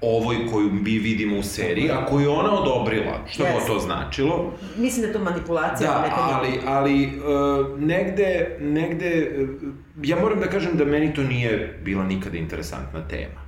ovoj 0.00 0.36
koju 0.52 0.70
mi 0.72 0.98
vidimo 0.98 1.38
u 1.38 1.42
seriji, 1.42 1.90
a 1.90 2.06
koju 2.06 2.32
ona 2.32 2.60
odobrila, 2.60 3.24
što 3.30 3.42
yes. 3.42 3.52
god 3.52 3.66
to 3.66 3.78
značilo. 3.78 4.52
Mislim 4.76 5.00
da 5.00 5.06
je 5.06 5.12
to 5.12 5.18
manipulacija. 5.18 5.90
Da, 5.90 6.14
ali, 6.16 6.60
ali 6.66 7.06
uh, 7.06 7.78
negde, 7.80 8.56
negde, 8.60 9.30
uh, 9.42 9.72
ja 10.02 10.16
moram 10.20 10.40
da 10.40 10.46
kažem 10.46 10.76
da 10.76 10.84
meni 10.84 11.14
to 11.14 11.22
nije 11.22 11.80
bila 11.84 12.04
nikada 12.04 12.36
interesantna 12.36 13.08
tema. 13.08 13.46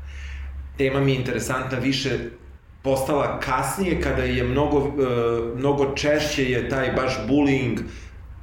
Tema 0.79 1.01
mi 1.01 1.13
je 1.13 1.19
interesantna 1.19 1.79
više 1.79 2.19
postala 2.83 3.41
kasnije 3.41 4.01
kada 4.01 4.23
je 4.23 4.45
mnogo, 4.45 4.79
uh, 4.79 5.59
mnogo 5.59 5.95
češće 5.95 6.51
je 6.51 6.69
taj 6.69 6.93
baš 6.93 7.19
bullying 7.29 7.79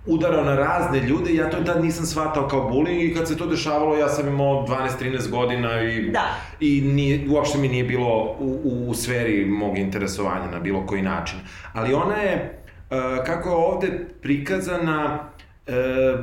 udarao 0.06 0.44
na 0.44 0.56
razne 0.56 1.00
ljude 1.00 1.32
i 1.32 1.36
ja 1.36 1.50
to 1.50 1.58
tad 1.64 1.84
nisam 1.84 2.06
shvatao 2.06 2.48
kao 2.48 2.70
bullying 2.72 3.12
i 3.12 3.16
kad 3.16 3.28
se 3.28 3.38
to 3.38 3.46
dešavalo 3.46 3.98
ja 3.98 4.10
sam 4.10 4.28
imao 4.28 4.68
12-13 4.68 5.30
godina 5.30 5.82
i, 5.82 6.12
da. 6.12 6.26
i 6.60 6.82
nije, 6.82 7.30
uopšte 7.30 7.58
mi 7.58 7.68
nije 7.68 7.84
bilo 7.84 8.36
u, 8.40 8.60
u, 8.64 8.90
u 8.90 8.94
sferi 8.94 9.46
mog 9.46 9.78
interesovanja 9.78 10.52
na 10.52 10.60
bilo 10.60 10.86
koji 10.86 11.02
način. 11.02 11.40
Ali 11.74 11.94
ona 11.94 12.16
je, 12.16 12.60
uh, 12.90 13.26
kako 13.26 13.50
je 13.50 13.56
ovde 13.56 14.08
prikazana, 14.22 15.20
uh, 15.68 15.74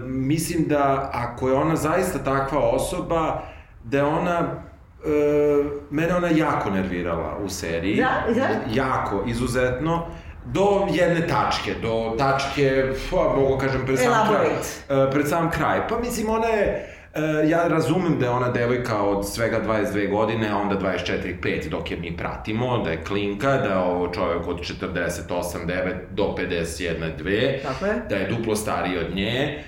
mislim 0.06 0.64
da 0.68 1.10
ako 1.12 1.48
je 1.48 1.54
ona 1.54 1.76
zaista 1.76 2.18
takva 2.18 2.58
osoba, 2.58 3.42
da 3.84 3.98
je 3.98 4.04
ona 4.04 4.62
Uh, 5.04 5.66
mene 5.90 6.14
ona 6.14 6.28
jako 6.28 6.70
nervirala 6.70 7.38
u 7.44 7.48
seriji. 7.48 7.96
Da, 7.96 8.34
da. 8.34 8.48
Jako, 8.74 9.24
izuzetno. 9.26 10.06
Do 10.44 10.86
jedne 10.92 11.26
tačke, 11.26 11.74
do 11.82 12.14
tačke, 12.18 12.84
pa, 13.10 13.16
mogu 13.16 13.58
kažem, 13.58 13.86
pred 13.86 13.98
sam 13.98 14.28
kraj. 14.28 14.46
Uh, 14.46 15.12
pred 15.12 15.28
sam 15.28 15.50
kraj. 15.50 15.88
Pa 15.88 15.98
mislim, 15.98 16.28
ona 16.28 16.46
je, 16.46 16.92
E, 17.14 17.48
ja 17.48 17.68
razumem 17.68 18.18
da 18.18 18.26
je 18.26 18.30
ona 18.30 18.48
devojka 18.48 19.02
od 19.02 19.28
svega 19.28 19.60
22 19.66 20.10
godine, 20.10 20.48
a 20.48 20.56
onda 20.56 20.76
24-5 20.78 21.68
dok 21.68 21.90
je 21.90 21.96
mi 21.96 22.16
pratimo, 22.16 22.78
da 22.78 22.90
je 22.90 23.04
klinka, 23.04 23.56
da 23.56 23.68
je 23.68 23.76
ovo 23.76 24.08
čovjek 24.08 24.48
od 24.48 24.60
48-9 24.60 25.94
do 26.10 26.34
51-2, 26.38 27.62
Tako 27.62 27.86
je. 27.86 28.02
da 28.08 28.16
je 28.16 28.28
duplo 28.28 28.56
stariji 28.56 28.98
od 28.98 29.14
nje, 29.14 29.34
e, 29.34 29.62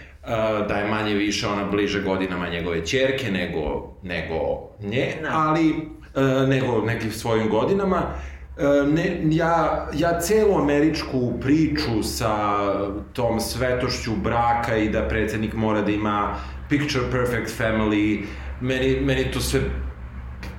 da 0.69 0.75
je 0.75 0.91
manje 0.91 1.15
više 1.15 1.49
ona 1.49 1.65
bliže 1.65 2.03
godinama 2.03 2.49
njegove 2.49 2.87
čerke 2.87 3.31
nego, 3.31 3.95
nego 4.03 4.37
nje, 4.81 5.15
Da. 5.23 5.29
ali 5.33 5.69
e, 6.15 6.47
nego 6.47 6.81
nekim 6.81 7.11
svojim 7.11 7.49
godinama. 7.49 8.03
E, 8.57 8.87
ne, 8.87 9.21
ja, 9.31 9.87
ja 9.95 10.21
celu 10.21 10.59
američku 10.59 11.33
priču 11.41 12.03
sa 12.03 12.65
tom 13.13 13.41
svetošću 13.41 14.17
braka 14.17 14.77
i 14.77 14.89
da 14.89 15.09
predsednik 15.09 15.55
mora 15.55 15.83
da 15.83 15.91
ima 15.91 16.37
picture 16.69 17.11
perfect 17.11 17.61
family, 17.61 18.25
meni, 18.61 19.01
meni 19.01 19.31
to 19.33 19.41
sve 19.41 19.61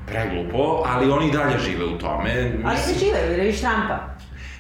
preglupo, 0.07 0.83
ali 0.85 1.11
oni 1.11 1.31
dalje 1.31 1.59
žive 1.59 1.85
u 1.85 1.97
tome. 1.97 2.51
Ali 2.65 2.77
ne 2.77 2.99
žive, 2.99 3.19
jer 3.19 3.39
vidiš 3.39 3.59
Trumpa. 3.59 4.14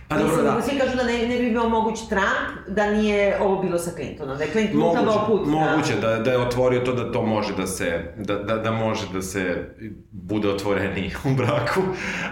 Pa 0.07 0.17
dobro, 0.17 0.35
Mislim, 0.35 0.55
da. 0.55 0.61
Svi 0.61 0.79
kažu 0.79 0.97
da 0.97 1.03
ne, 1.03 1.27
ne 1.27 1.39
bi 1.39 1.49
bio 1.49 1.69
moguć 1.69 1.99
Trump 2.09 2.67
da 2.67 2.91
nije 2.91 3.41
ovo 3.41 3.61
bilo 3.61 3.79
sa 3.79 3.91
Clintonom. 3.91 4.37
Da 4.37 4.43
je 4.43 4.51
Clinton 4.51 4.79
Moguće, 4.79 5.01
utabao 5.01 5.27
put. 5.27 5.47
moguće 5.47 5.95
da, 6.01 6.19
da 6.19 6.31
je 6.31 6.37
otvorio 6.37 6.79
to 6.79 6.93
da 6.93 7.11
to 7.11 7.21
može 7.21 7.55
da 7.55 7.67
se, 7.67 8.13
da, 8.17 8.35
da, 8.35 8.57
da 8.57 8.71
može 8.71 9.07
da 9.13 9.21
se 9.21 9.69
bude 10.11 10.49
otvoreniji 10.49 11.11
u 11.31 11.35
braku, 11.35 11.81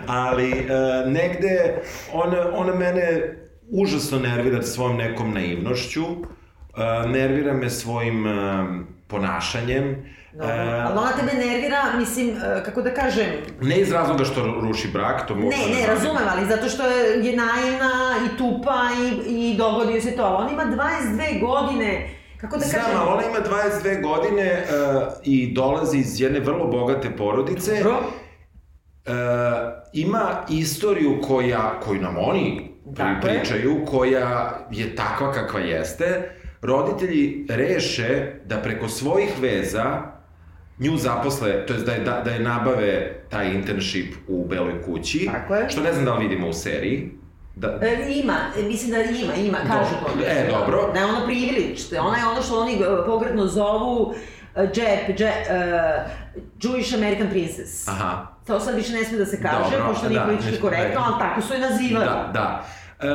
ali 0.07 0.51
e, 0.51 0.65
negde 1.05 1.81
ona, 2.13 2.47
ona 2.55 2.75
mene 2.75 3.37
užasno 3.69 4.19
nervira 4.19 4.61
svojom 4.61 4.97
nekom 4.97 5.33
naivnošću, 5.33 6.03
e, 6.03 7.07
nervira 7.07 7.53
me 7.53 7.69
svojim 7.69 8.27
e, 8.27 8.31
ponašanjem, 9.07 10.05
Dobro. 10.33 10.47
e, 10.47 10.81
Ali 10.85 10.97
ona 10.97 11.11
tebe 11.11 11.45
nervira, 11.47 11.83
mislim, 11.97 12.29
e, 12.29 12.63
kako 12.65 12.81
da 12.81 12.93
kažem, 12.93 13.25
ne 13.61 13.79
iz 13.79 13.91
razloga 13.91 14.23
što 14.23 14.59
ruši 14.61 14.87
brak, 14.93 15.27
to 15.27 15.35
mogu 15.35 15.49
Ne, 15.49 15.75
ne, 15.81 15.87
razumem, 15.87 16.23
ali 16.31 16.47
zato 16.47 16.69
što 16.69 16.83
je 16.87 17.35
naivna 17.35 18.15
i 18.25 18.37
tupa 18.37 18.79
i, 19.01 19.31
i 19.51 19.57
dogodi 19.57 19.91
joj 19.91 20.01
se 20.01 20.15
to. 20.15 20.23
Ali 20.23 20.45
on 20.45 20.53
ima 20.53 20.63
22 20.63 21.39
godine, 21.41 22.09
kako 22.41 22.57
da 22.57 22.65
Znam, 22.65 22.81
kažem... 22.81 22.97
ali 22.99 23.09
ona 23.09 23.23
ima 23.27 23.57
22 23.83 24.01
godine 24.01 24.63
uh, 24.63 25.03
i 25.23 25.53
dolazi 25.53 25.97
iz 25.97 26.21
jedne 26.21 26.39
vrlo 26.39 26.67
bogate 26.67 27.15
porodice. 27.17 27.83
Dobro. 27.83 27.97
Uh, 27.97 29.13
ima 29.93 30.29
istoriju 30.49 31.21
koja, 31.27 31.79
koju 31.79 32.01
nam 32.01 32.15
oni 32.17 32.71
Tako 32.97 33.27
je. 33.27 33.33
pričaju, 33.33 33.85
koja 33.85 34.59
je 34.71 34.95
takva 34.95 35.31
kakva 35.31 35.59
jeste. 35.59 36.29
Roditelji 36.61 37.45
reše 37.49 38.33
da 38.45 38.57
preko 38.57 38.87
svojih 38.87 39.29
veza 39.41 40.12
nju 40.79 40.97
zaposle, 40.97 41.65
to 41.65 41.73
je 41.73 41.79
da 41.79 41.91
je, 41.91 41.99
da, 41.99 42.21
da 42.25 42.31
je 42.31 42.39
nabave 42.39 43.21
taj 43.29 43.53
internship 43.53 44.13
u 44.27 44.45
Beloj 44.47 44.81
kući, 44.81 45.29
Tako 45.31 45.55
je. 45.55 45.69
što 45.69 45.81
ne 45.81 45.93
znam 45.93 46.05
da 46.05 46.13
li 46.13 46.27
vidimo 46.27 46.47
u 46.47 46.53
seriji. 46.53 47.11
Da, 47.55 47.79
E, 47.81 48.05
ima, 48.09 48.37
e, 48.59 48.63
mislim 48.63 48.91
da 48.91 48.97
ima, 49.01 49.33
ima, 49.33 49.57
kažu 49.57 49.95
to. 50.05 50.23
E, 50.27 50.47
dobro. 50.51 50.91
Da 50.93 50.99
je 50.99 51.05
ono 51.05 51.25
privileđ, 51.25 51.81
ona 52.01 52.17
je 52.17 52.25
ono 52.25 52.41
što 52.41 52.59
oni 52.61 52.73
e, 52.73 53.05
pogredno 53.05 53.47
zovu 53.47 54.13
e, 54.55 54.61
Jep, 54.61 55.19
Jep, 55.19 55.33
uh, 55.49 56.11
Jewish 56.59 56.95
American 56.95 57.29
Princess. 57.29 57.87
aha. 57.87 58.27
To 58.47 58.59
sad 58.59 58.75
više 58.75 58.93
ne 58.93 59.03
sme 59.03 59.17
da 59.17 59.25
se 59.25 59.41
kaže, 59.41 59.77
Dobro, 59.77 59.87
pošto 59.89 60.09
nije 60.09 60.19
da, 60.19 60.25
politički 60.25 60.61
korektno, 60.61 61.01
ali 61.05 61.15
tako 61.19 61.41
su 61.41 61.53
je 61.53 61.59
nazivali. 61.59 62.05
Da, 62.05 62.31
da. 62.33 62.65
E, 62.99 63.09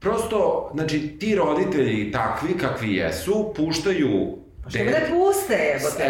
prosto, 0.00 0.70
znači, 0.74 1.16
ti 1.20 1.34
roditelji 1.36 2.12
takvi 2.12 2.58
kakvi 2.58 2.94
jesu, 2.94 3.52
puštaju... 3.56 4.38
Pa 4.64 4.70
što 4.70 4.78
bi 4.78 4.84
da 4.90 4.98
puste, 5.10 5.54
jebote? 5.54 6.04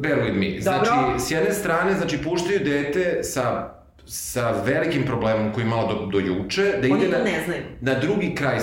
Bear 0.00 0.18
with 0.18 0.34
me. 0.34 0.60
Dobro. 0.64 0.84
Znači, 0.84 1.26
s 1.26 1.30
jedne 1.30 1.54
strane, 1.54 1.94
znači, 1.94 2.18
puštaju 2.18 2.60
dete 2.64 3.22
sa 3.22 3.80
sa 4.12 4.50
velikim 4.64 5.04
problemom 5.06 5.52
koji 5.52 5.64
je 5.64 5.66
imalo 5.66 5.94
do, 5.94 6.06
do 6.06 6.18
juče, 6.18 6.62
da 6.82 6.94
Oni 6.94 7.04
ide 7.04 7.18
na, 7.18 7.92
na 7.92 8.00
drugi 8.00 8.34
kraj 8.34 8.58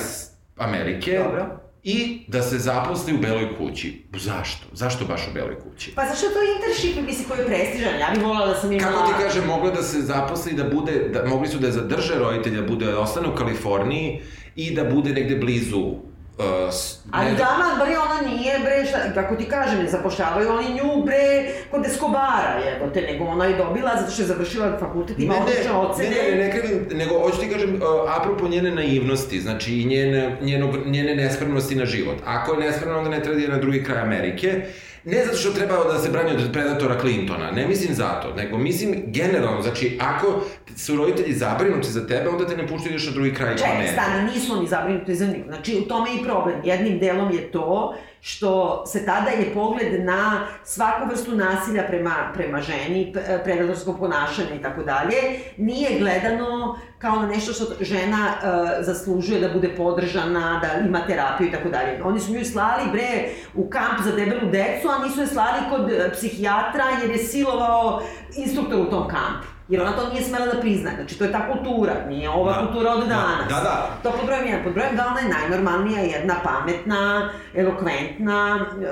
Amerike 0.57 1.19
Dobro. 1.23 1.59
i 1.83 2.25
da 2.27 2.41
se 2.41 2.57
zaposli 2.57 3.13
u 3.13 3.17
Beloj 3.17 3.57
kući. 3.57 4.03
Zašto? 4.17 4.67
Zašto 4.73 5.05
baš 5.05 5.27
u 5.27 5.33
Beloj 5.33 5.59
kući? 5.59 5.91
Pa 5.95 6.05
zašto 6.05 6.25
je 6.25 6.33
to 6.33 6.39
internship, 6.55 7.05
mislim, 7.05 7.27
koji 7.29 7.39
je 7.39 7.45
prestižan? 7.45 7.99
Ja 7.99 8.07
bih 8.15 8.23
volala 8.23 8.47
da 8.47 8.55
sam 8.55 8.71
imala... 8.71 8.91
Kako 8.91 9.07
ti 9.07 9.23
kažem, 9.23 9.47
mogla 9.47 9.71
da 9.71 9.83
se 9.83 10.01
zaposli 10.01 10.53
da 10.53 10.63
bude, 10.63 11.09
da, 11.13 11.25
mogli 11.25 11.47
su 11.47 11.59
da 11.59 11.67
je 11.67 11.73
zadrže 11.73 12.15
roditelja, 12.15 12.61
da 12.61 12.67
bude, 12.67 12.95
ostane 12.95 13.27
u 13.27 13.35
Kaliforniji 13.35 14.21
i 14.55 14.75
da 14.75 14.83
bude 14.83 15.13
negde 15.13 15.35
blizu 15.35 15.95
uh, 16.39 16.73
Ali 17.11 17.25
ne- 17.25 17.37
dama, 17.37 17.65
bre, 17.75 17.93
ona 17.99 18.29
nije, 18.29 18.59
bre, 18.59 18.85
šta, 18.85 19.13
kako 19.13 19.35
ti 19.35 19.45
kažem, 19.45 19.79
ne 19.79 19.89
zapošljavaju 19.89 20.49
oni 20.51 20.69
nju, 20.69 21.03
bre, 21.05 21.23
kod 21.71 21.85
Escobara, 21.85 22.59
jebote, 22.65 23.01
nego 23.01 23.25
ona 23.25 23.45
je 23.45 23.57
dobila 23.57 23.91
zato 23.95 24.11
što 24.11 24.21
je 24.21 24.27
završila 24.27 24.77
fakultet, 24.79 25.19
ima 25.19 25.33
Ne, 25.33 25.39
odlične 25.41 25.63
ne, 25.65 25.71
ocene. 25.71 26.09
ne, 26.09 26.31
ne, 26.31 26.37
ne 26.37 26.51
krivim, 26.51 26.87
nego 26.93 27.19
hoću 27.19 27.39
ti 27.39 27.49
kažem, 27.49 27.75
uh, 27.75 27.81
apropo 28.17 28.47
njene 28.47 28.71
naivnosti, 28.71 29.41
znači 29.41 29.73
i 29.73 29.85
njene, 29.85 30.37
njenog, 30.41 30.87
njene 30.87 31.15
nespremnosti 31.15 31.75
na 31.75 31.85
život. 31.85 32.17
Ako 32.25 32.53
je 32.53 32.59
nespremna, 32.59 32.97
onda 32.97 33.09
ne 33.09 33.19
treba 33.19 33.35
da 33.35 33.43
ide 33.43 33.53
na 33.53 33.59
drugi 33.59 33.83
kraj 33.83 34.01
Amerike, 34.01 34.61
ne 35.07 35.25
zato 35.25 35.37
što 35.37 35.51
treba 35.51 35.83
da 35.93 35.99
se 35.99 36.09
brani 36.09 36.31
od 36.31 36.51
predatora 36.53 36.99
Clintona, 36.99 37.51
ne 37.51 37.67
mislim 37.67 37.93
zato, 37.93 38.33
nego 38.35 38.57
mislim 38.57 39.03
generalno, 39.07 39.61
znači 39.61 39.97
ako 40.01 40.41
su 40.75 40.95
roditelji 40.95 41.33
zabrinuti 41.33 41.91
za 41.91 42.07
tebe, 42.07 42.29
onda 42.29 42.47
te 42.47 42.57
ne 42.57 42.67
puštaju 42.67 42.91
ideš 42.91 43.05
na 43.05 43.11
drugi 43.11 43.33
kraj 43.33 43.57
Čekaj, 43.57 43.71
Amerike. 43.71 43.93
stani, 43.93 44.31
nisu 44.31 44.53
oni 44.53 44.67
zabrinuti 44.67 45.15
za 45.15 45.25
njih. 45.25 45.43
Znači, 45.47 45.75
u 45.75 45.87
tome 45.87 46.09
je 46.09 46.21
i 46.21 46.23
problem. 46.23 46.61
Jednim 46.63 46.99
delom 46.99 47.31
je 47.31 47.51
to 47.51 47.95
što 48.21 48.83
se 48.85 49.05
tada 49.05 49.29
je 49.29 49.53
pogled 49.53 50.05
na 50.05 50.47
svaku 50.63 51.09
vrstu 51.09 51.35
nasilja 51.35 51.83
prema, 51.87 52.31
prema 52.33 52.61
ženi, 52.61 53.11
p- 53.13 53.41
predatorskog 53.43 53.99
ponašanja 53.99 54.53
i 54.59 54.61
tako 54.61 54.83
dalje, 54.83 55.17
nije 55.57 55.99
gledano 55.99 56.79
kao 56.97 57.15
na 57.15 57.27
nešto 57.27 57.53
što 57.53 57.65
žena 57.81 58.27
e, 58.27 58.83
zaslužuje 58.83 59.39
da 59.41 59.53
bude 59.53 59.69
podržana, 59.77 60.59
da 60.61 60.87
ima 60.87 61.07
terapiju 61.07 61.47
i 61.47 61.51
tako 61.51 61.69
dalje. 61.69 62.03
Oni 62.03 62.19
su 62.19 62.31
nju 62.31 62.45
slali, 62.45 62.91
bre, 62.91 63.29
u 63.55 63.69
kamp 63.69 64.03
za 64.03 64.11
debelu 64.11 64.51
decu, 64.51 64.87
a 64.89 65.03
nisu 65.07 65.21
je 65.21 65.27
slali 65.27 65.59
kod 65.69 65.91
e, 65.91 66.11
psihijatra 66.11 66.83
jer 67.01 67.11
je 67.11 67.17
silovao 67.17 68.01
instruktor 68.35 68.79
u 68.79 68.89
tom 68.89 69.07
kampu. 69.07 69.56
Jer 69.69 69.81
ona 69.81 69.91
to 69.91 70.09
nije 70.09 70.23
smela 70.23 70.45
da 70.45 70.59
prizna. 70.59 70.91
Znači, 70.95 71.17
to 71.17 71.23
je 71.23 71.31
ta 71.31 71.47
kultura, 71.47 71.93
nije 72.09 72.29
ova 72.29 72.53
Da. 72.53 72.59
kultura 72.59 72.91
od 72.91 72.99
Da, 72.99 73.05
danas. 73.05 73.47
da, 73.49 73.59
da. 73.59 73.89
To 74.03 74.11
pod 74.11 74.25
brojem 74.25 74.45
jedan. 74.45 74.63
Pod 74.63 74.73
brojem 74.73 74.95
dva, 74.95 75.05
ona 75.07 75.19
je 75.19 75.29
najnormalnija, 75.29 75.99
jedna 76.01 76.35
pametna, 76.43 77.29
elokventna, 77.55 78.59
e, 78.73 78.87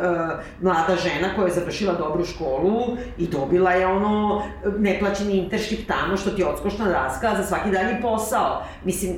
mlada 0.61 0.95
žena 0.97 1.35
koja 1.35 1.45
je 1.45 1.53
završila 1.53 1.93
dobru 1.93 2.25
školu 2.25 2.81
i 3.17 3.27
dobila 3.27 3.71
je 3.71 3.87
ono 3.87 4.43
neplaćeni 4.77 5.33
internship 5.33 5.87
tamo 5.87 6.17
što 6.17 6.29
ti 6.29 6.41
je 6.41 6.47
odskošna 6.47 6.85
raska 6.87 7.35
za 7.37 7.43
svaki 7.43 7.71
dalji 7.71 8.01
posao. 8.01 8.63
Mislim, 8.83 9.11
e, 9.13 9.17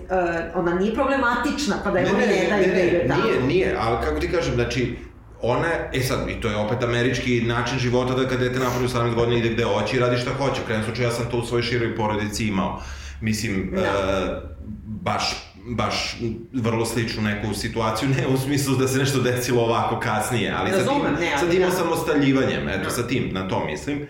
ona 0.55 0.73
nije 0.73 0.93
problematična, 0.93 1.75
pa 1.83 1.91
da 1.91 1.99
je 1.99 2.05
oni 2.07 2.17
ne 2.19 2.47
daju 2.49 2.67
da 2.67 2.81
ide 2.81 3.07
tamo. 3.07 3.23
nije, 3.23 3.41
nije, 3.41 3.77
ali 3.79 3.97
kako 4.05 4.19
ti 4.19 4.31
kažem, 4.31 4.53
znači, 4.53 4.97
ona, 5.41 5.67
e 5.93 5.99
sad, 6.01 6.29
i 6.29 6.41
to 6.41 6.49
je 6.49 6.55
opet 6.55 6.83
američki 6.83 7.41
način 7.41 7.79
života 7.79 8.13
da 8.13 8.27
kada 8.27 8.43
dete 8.43 8.59
napravi 8.59 8.87
18 8.87 9.15
godina 9.15 9.37
ide 9.37 9.49
gde 9.49 9.63
hoće 9.63 9.97
i 9.97 9.99
radi 9.99 10.17
šta 10.17 10.31
hoće. 10.33 10.61
U 10.61 10.65
krajnjem 10.65 10.85
slučaju 10.85 11.07
ja 11.07 11.11
sam 11.11 11.25
to 11.31 11.37
u 11.37 11.45
svojoj 11.45 11.63
široj 11.63 11.95
porodici 11.95 12.47
imao. 12.47 12.81
Mislim, 13.21 13.71
Da. 13.75 13.81
e, 13.81 14.41
baš 14.85 15.23
baš 15.69 16.17
vrlo 16.53 16.85
sličnu 16.85 17.21
neku 17.21 17.53
situaciju, 17.53 18.09
ne 18.09 18.27
u 18.27 18.37
smislu 18.37 18.75
da 18.75 18.87
se 18.87 18.97
nešto 18.97 19.21
desilo 19.21 19.63
ovako 19.63 19.99
kasnije, 19.99 20.53
ali 20.57 20.71
sa 20.71 20.77
tim, 20.77 20.87
Razumem, 20.87 21.13
ne, 21.19 21.37
sa 21.39 21.49
tim 21.49 21.61
da. 21.61 21.67
osamostaljivanjem, 21.67 22.69
eto, 22.69 22.83
Da. 22.83 22.89
sa 22.89 23.07
tim, 23.07 23.29
na 23.33 23.47
to 23.47 23.65
mislim. 23.65 24.07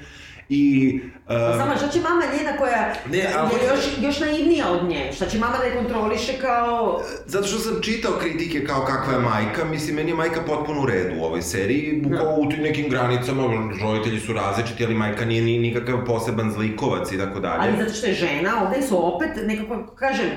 I... 0.50 1.00
e, 1.30 1.58
Samo, 1.58 1.78
šta 1.78 1.88
će 1.88 2.00
mama 2.02 2.24
njena 2.38 2.58
koja 2.58 2.94
Ne, 3.12 3.28
ali- 3.38 3.50
je 3.54 3.68
još, 3.68 3.86
još 4.02 4.20
naivnija 4.20 4.72
od 4.72 4.90
nje? 4.90 5.12
Šta 5.16 5.26
će 5.26 5.40
mama 5.40 5.58
da 5.58 5.64
je 5.64 5.76
kontroliše 5.76 6.34
kao... 6.42 7.02
Zato 7.26 7.48
što 7.48 7.60
sam 7.60 7.82
čitao 7.82 8.12
kritike 8.12 8.66
kao 8.66 8.86
kakva 8.86 9.14
je 9.14 9.20
majka, 9.20 9.66
mislim, 9.66 9.96
meni 9.96 10.12
je 10.12 10.16
majka 10.16 10.42
potpuno 10.48 10.82
u 10.82 10.86
redu 10.86 11.22
u 11.22 11.24
ovoj 11.24 11.42
seriji, 11.42 12.02
bukao 12.04 12.36
u 12.38 12.50
tim 12.50 12.62
nekim 12.62 12.90
granicama, 12.90 13.44
roditelji 13.84 14.20
su 14.20 14.34
različiti, 14.34 14.86
ali 14.86 14.96
majka 14.96 15.26
nije 15.26 15.42
ni 15.42 15.58
nikakav 15.60 16.06
poseban 16.06 16.52
zlikovac 16.52 17.12
i 17.12 17.18
tako 17.18 17.40
dalje. 17.40 17.60
Ali 17.62 17.78
zato 17.84 17.94
što 17.94 18.08
je 18.08 18.14
žena, 18.14 18.64
ovde 18.64 18.82
su 18.82 19.16
opet, 19.16 19.30
nekako, 19.46 19.76
kako 19.78 19.96
kažem, 19.96 20.30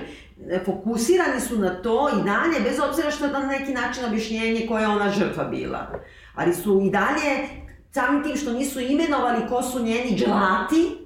fokusirani 0.64 1.40
su 1.40 1.58
na 1.58 1.82
to 1.82 2.08
i 2.08 2.24
dalje, 2.24 2.70
bez 2.70 2.78
obzira 2.88 3.10
što 3.10 3.24
je 3.24 3.32
na 3.32 3.46
neki 3.46 3.72
način 3.72 4.04
objašnjenje 4.04 4.66
koja 4.68 4.80
je 4.80 4.88
ona 4.88 5.10
žrtva 5.10 5.44
bila. 5.44 5.90
Ali 6.34 6.54
su 6.54 6.82
i 6.86 6.90
dalje, 6.90 7.48
samim 7.92 8.22
tim 8.22 8.36
što 8.36 8.52
nisu 8.52 8.80
imenovali 8.80 9.48
ko 9.48 9.62
su 9.62 9.84
njeni 9.84 10.16
dželati, 10.16 11.00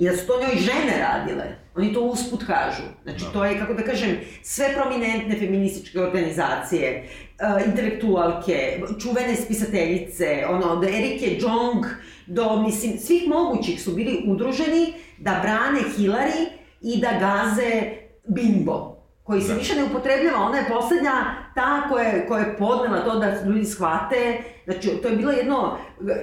i 0.00 0.04
da 0.04 0.16
su 0.16 0.26
to 0.26 0.40
njoj 0.40 0.56
žene 0.56 0.98
radile. 0.98 1.44
Oni 1.76 1.92
to 1.94 2.00
usput 2.00 2.44
kažu. 2.46 2.82
Znači, 3.02 3.24
to 3.32 3.44
je, 3.44 3.58
kako 3.58 3.74
da 3.74 3.82
kažem, 3.82 4.16
sve 4.42 4.74
prominentne 4.74 5.38
feminističke 5.38 6.00
organizacije, 6.00 7.04
uh, 7.04 7.66
intelektualke, 7.66 8.80
čuvene 9.02 9.36
spisateljice, 9.36 10.44
ono, 10.48 10.66
od 10.66 10.84
Erike 10.84 11.38
Jong 11.40 11.86
do, 12.26 12.62
mislim, 12.62 12.98
svih 12.98 13.28
mogućih 13.28 13.82
su 13.82 13.92
bili 13.92 14.24
udruženi 14.26 14.94
da 15.18 15.40
brane 15.42 15.80
Hillary 15.96 16.46
i 16.80 17.00
da 17.00 17.10
gaze 17.12 17.82
bimbo 18.24 18.89
koji 19.30 19.42
se 19.42 19.52
da. 19.52 19.58
više 19.58 19.74
ne 19.76 19.84
upotrebljava, 19.84 20.46
ona 20.46 20.58
je 20.58 20.68
poslednja 20.68 21.12
ta 21.54 21.88
koja 21.88 22.04
je, 22.04 22.26
koja 22.26 22.40
je 22.40 22.56
podnela 22.56 23.04
to 23.04 23.18
da 23.18 23.42
ljudi 23.46 23.64
shvate, 23.64 24.42
znači 24.64 24.88
to 25.02 25.08
je 25.08 25.16
bilo 25.16 25.32
jedno 25.32 25.78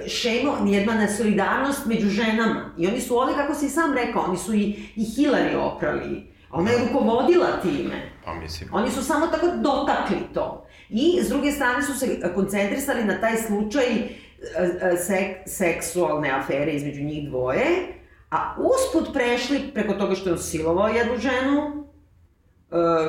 šemo, 0.08 0.56
jedna 0.66 0.94
nesolidarnost 0.94 1.86
među 1.86 2.08
ženama. 2.08 2.74
I 2.78 2.86
oni 2.86 3.00
su 3.00 3.18
ovde, 3.18 3.32
kako 3.36 3.54
si 3.54 3.68
sam 3.68 3.94
rekao, 3.94 4.22
oni 4.22 4.36
su 4.36 4.54
i, 4.54 4.64
i 4.96 5.04
Hillary 5.04 5.56
oprali. 5.56 6.32
Ona 6.50 6.70
je 6.70 6.78
rukovodila 6.78 7.46
time. 7.62 8.12
Pa 8.24 8.34
mislim. 8.34 8.70
Oni 8.72 8.90
su 8.90 9.04
samo 9.04 9.26
tako 9.26 9.46
dotakli 9.46 10.16
to. 10.34 10.66
I 10.88 11.20
s 11.22 11.28
druge 11.28 11.52
strane 11.52 11.82
su 11.82 11.98
se 11.98 12.32
koncentrisali 12.34 13.04
na 13.04 13.20
taj 13.20 13.36
slučaj 13.36 13.84
e, 13.84 14.08
e, 14.80 14.96
sek, 14.96 15.36
seksualne 15.46 16.30
afere 16.30 16.72
između 16.72 17.02
njih 17.02 17.28
dvoje, 17.28 17.66
a 18.30 18.56
usput 18.58 19.14
prešli 19.14 19.70
preko 19.74 19.94
toga 19.94 20.14
što 20.14 20.30
je 20.30 20.38
silovao 20.38 20.88
jednu 20.88 21.18
ženu, 21.18 21.84
e, 21.84 21.87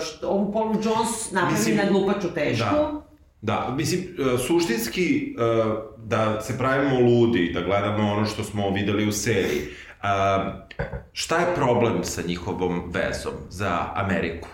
što 0.01 0.29
ovu 0.29 0.53
Paulu 0.53 0.73
Jones 0.73 1.31
napravi 1.31 1.75
na 1.75 1.83
glupaču 1.89 2.33
tešku. 2.33 2.63
Da. 2.65 3.01
Da, 3.41 3.73
mislim, 3.75 4.07
suštinski 4.47 5.35
da 5.97 6.41
se 6.41 6.57
pravimo 6.57 6.99
ludi, 6.99 7.51
da 7.53 7.61
gledamo 7.61 8.11
ono 8.13 8.25
što 8.25 8.43
smo 8.43 8.69
videli 8.69 9.07
u 9.07 9.11
seriji. 9.11 9.61
Šta 11.11 11.37
je 11.37 11.55
problem 11.55 12.03
sa 12.03 12.21
njihovom 12.27 12.91
vezom 12.91 13.33
za 13.49 13.85
Ameriku? 13.95 14.47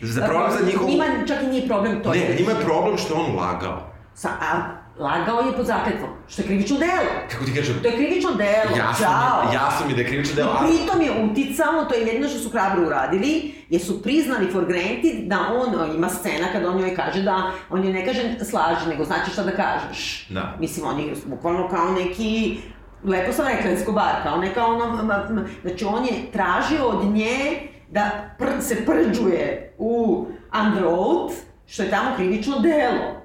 Za 0.00 0.26
problem 0.26 0.52
za 0.58 0.66
njihovu... 0.66 0.90
Njima 0.90 1.04
čak 1.28 1.42
i 1.42 1.46
nije 1.46 1.66
problem 1.66 2.02
to. 2.02 2.10
Ne, 2.10 2.36
njima 2.38 2.50
je 2.50 2.64
problem 2.64 2.98
što 2.98 3.14
on 3.14 3.36
lagao. 3.36 3.90
Sa, 4.14 4.28
a, 4.28 4.62
lagao 4.98 5.40
je 5.40 5.52
pod 5.56 5.66
zakletvom, 5.66 6.10
što 6.28 6.42
je 6.42 6.46
krivično 6.46 6.78
delo. 6.78 7.10
Kako 7.30 7.44
ti 7.44 7.54
kažem? 7.54 7.82
To 7.82 7.88
je 7.88 7.96
krivično 7.96 8.30
delo, 8.30 8.76
jasno 8.76 9.06
čao. 9.06 9.48
Mi, 9.48 9.54
jasno 9.54 9.86
mi 9.86 9.94
da 9.94 10.00
je 10.00 10.06
krivično 10.06 10.34
delo. 10.34 10.52
I 10.52 10.66
pritom 10.66 11.02
je 11.02 11.24
uticao, 11.24 11.84
to 11.84 11.94
je 11.94 12.06
jedno 12.06 12.28
što 12.28 12.38
su 12.38 12.50
hrabro 12.50 12.86
uradili, 12.86 13.54
jer 13.68 13.82
su 13.82 14.02
priznali 14.02 14.52
for 14.52 14.64
granted 14.64 15.16
da 15.26 15.38
on, 15.54 15.94
ima 15.96 16.08
scena 16.08 16.46
kada 16.52 16.70
on 16.70 16.76
njoj 16.76 16.96
kaže 16.96 17.22
da, 17.22 17.50
on 17.70 17.84
joj 17.84 17.92
ne 17.92 18.06
kaže 18.06 18.22
slaži, 18.44 18.88
nego 18.88 19.04
znači 19.04 19.30
šta 19.30 19.42
da 19.42 19.50
kažeš. 19.50 20.26
Da. 20.30 20.56
Mislim, 20.60 20.86
on 20.86 21.00
je 21.00 21.14
bukvalno 21.26 21.68
kao 21.68 21.92
neki 21.92 22.58
lepo 23.04 23.32
sam 23.32 23.46
rekla, 23.46 23.70
Escobar, 23.70 24.22
kao 24.22 24.38
neka 24.38 24.66
ono, 24.66 24.96
znači 25.62 25.84
on 25.84 26.04
je 26.04 26.32
tražio 26.32 26.86
od 26.86 27.04
nje 27.04 27.68
da 27.90 28.10
pr, 28.38 28.46
se 28.60 28.86
prđuje 28.86 29.74
u 29.78 30.26
Underoath, 30.64 31.34
što 31.66 31.82
je 31.82 31.90
tamo 31.90 32.16
krivično 32.16 32.58
delo. 32.58 33.23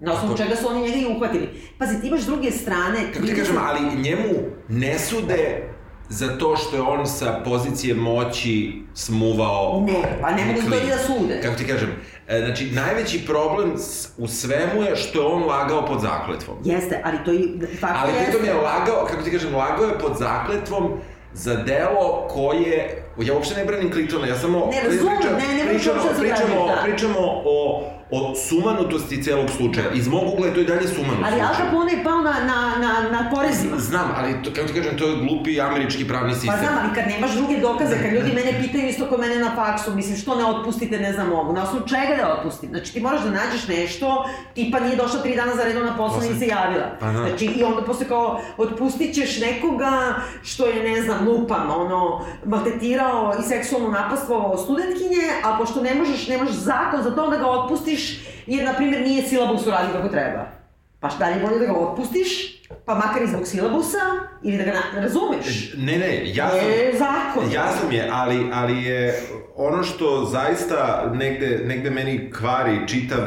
Na 0.00 0.12
osnovu 0.12 0.36
čega 0.36 0.56
su 0.56 0.68
oni 0.68 0.82
njega 0.82 0.96
i 0.96 1.16
uhvatili. 1.16 1.48
Pazi, 1.78 2.00
ti 2.00 2.06
imaš 2.06 2.20
druge 2.20 2.50
strane... 2.50 3.12
Kako 3.14 3.26
ti 3.26 3.34
kažem, 3.34 3.56
ali 3.58 4.02
njemu 4.02 4.34
ne 4.68 4.98
sude 4.98 5.68
za 6.08 6.38
to 6.38 6.56
što 6.56 6.76
je 6.76 6.82
on 6.82 7.06
sa 7.06 7.40
pozicije 7.44 7.94
moći 7.94 8.82
smuvao... 8.94 9.84
Ne, 9.86 10.18
pa 10.20 10.30
ne 10.30 10.44
mogu 10.44 10.60
to 10.60 10.68
da 10.68 10.98
sude. 10.98 11.40
Kako 11.42 11.56
ti 11.56 11.66
kažem, 11.66 11.88
e, 12.28 12.42
znači, 12.46 12.70
najveći 12.70 13.26
problem 13.26 13.72
u 14.18 14.28
svemu 14.28 14.82
je 14.82 14.96
što 14.96 15.20
je 15.20 15.26
on 15.26 15.42
lagao 15.44 15.86
pod 15.86 16.00
zakletvom. 16.00 16.56
Jeste, 16.64 17.02
ali 17.04 17.18
to 17.24 17.32
i... 17.32 17.48
Ali 17.82 18.12
pritom 18.24 18.44
je 18.44 18.54
lagao, 18.54 19.06
kako 19.10 19.22
ti 19.22 19.30
kažem, 19.30 19.54
lagao 19.54 19.84
je 19.84 19.98
pod 19.98 20.16
zakletvom 20.18 20.92
za 21.32 21.54
delo 21.54 22.28
koje, 22.30 23.04
ja 23.22 23.34
uopšte 23.34 23.54
ne 23.54 23.64
branim 23.64 23.92
Clintona, 23.92 24.26
ja 24.26 24.38
samo 24.38 24.70
ne, 24.72 24.82
razum, 24.82 25.08
pričam, 25.16 25.36
ne, 25.38 25.64
ne 25.64 25.70
pričamo, 25.70 26.02
pričamo, 26.18 26.66
da. 26.66 26.82
pričamo 26.84 27.18
o 27.44 27.88
o 28.10 28.34
sumanutosti 28.34 29.22
celog 29.22 29.50
slučaja. 29.50 29.90
Iz 29.94 30.08
mog 30.08 30.22
ugla 30.32 30.46
je 30.46 30.54
to 30.54 30.60
i 30.60 30.64
dalje 30.64 30.88
sumanut 30.88 31.24
Ali 31.24 31.40
Al 31.40 31.54
Capone 31.56 31.92
je 31.92 32.04
pao 32.04 32.20
na, 32.20 32.32
na, 32.32 32.58
na, 32.78 32.92
na 33.10 33.30
porezima. 33.34 33.76
Znam, 33.78 34.08
ali 34.16 34.42
to, 34.42 34.50
kako 34.54 34.68
ti 34.68 34.74
kažem, 34.74 34.98
to 34.98 35.08
je 35.08 35.16
glupi 35.16 35.60
američki 35.60 36.08
pravni 36.08 36.34
sistem. 36.34 36.54
Pa 36.54 36.58
znam, 36.58 36.78
ali 36.82 36.94
kad 36.94 37.04
nemaš 37.06 37.34
druge 37.34 37.56
dokaze, 37.60 37.96
kad 38.02 38.12
ljudi 38.12 38.32
mene 38.32 38.62
pitaju 38.62 38.88
isto 38.88 39.06
kod 39.06 39.20
mene 39.20 39.36
na 39.36 39.56
faksu, 39.56 39.94
mislim, 39.94 40.16
što 40.16 40.34
ne 40.36 40.44
otpustite, 40.44 40.98
ne 40.98 41.12
znam 41.12 41.28
mogu. 41.28 41.52
Na 41.52 41.62
osnovu 41.62 41.86
čega 41.86 42.16
da 42.16 42.34
otpustim? 42.38 42.70
Znači, 42.70 42.92
ti 42.92 43.00
moraš 43.00 43.22
da 43.22 43.30
nađeš 43.30 43.68
nešto, 43.68 44.28
tipa 44.54 44.80
nije 44.80 44.96
došla 44.96 45.22
tri 45.22 45.36
dana 45.36 45.56
za 45.56 45.64
redom 45.64 45.86
na 45.86 45.96
posao 45.96 46.22
i 46.22 46.38
se 46.38 46.46
javila. 46.46 46.86
Pa, 47.00 47.06
da. 47.06 47.28
Znači, 47.28 47.44
i 47.44 47.64
onda 47.64 47.82
posle 47.82 48.08
kao, 48.08 48.40
otpustit 48.56 49.14
ćeš 49.14 49.40
nekoga 49.40 50.14
što 50.42 50.66
je, 50.66 50.90
ne 50.90 51.02
znam, 51.02 51.28
lupam, 51.28 51.70
ono, 51.70 52.24
maltetirao 52.44 53.07
i 53.40 53.42
seksualno 53.42 53.88
napastvovao 53.88 54.56
studentkinje, 54.56 55.24
a 55.44 55.58
pošto 55.58 55.80
ne 55.82 55.94
možeš, 55.94 56.28
nemaš 56.28 56.50
zakon 56.50 57.02
za 57.02 57.10
to 57.10 57.30
da 57.30 57.36
ga 57.36 57.46
otpustiš, 57.46 58.20
jer, 58.46 58.64
na 58.64 58.72
primjer, 58.72 59.02
nije 59.02 59.22
silabus 59.22 59.66
uradio 59.66 59.92
kako 59.92 60.08
treba. 60.08 60.46
Pa 61.00 61.10
šta 61.10 61.26
je 61.26 61.40
bolje 61.40 61.58
da 61.58 61.66
ga 61.66 61.72
otpustiš, 61.72 62.28
pa 62.84 62.94
makar 62.94 63.22
i 63.22 63.26
zbog 63.26 63.46
silabusa, 63.46 63.98
ili 64.42 64.56
da 64.56 64.64
ga 64.64 64.72
na, 64.72 65.00
razumeš? 65.00 65.74
Ne, 65.76 65.98
ne, 65.98 66.34
jasno. 66.34 66.58
Je 66.58 66.98
zakon. 66.98 67.52
Jasno 67.52 67.88
mi 67.88 67.94
je, 67.94 68.08
ali, 68.12 68.50
ali 68.52 68.82
je 68.82 69.22
ono 69.56 69.82
što 69.82 70.24
zaista 70.24 71.10
negde, 71.14 71.60
negde 71.64 71.90
meni 71.90 72.30
kvari 72.38 72.88
čitav 72.88 73.18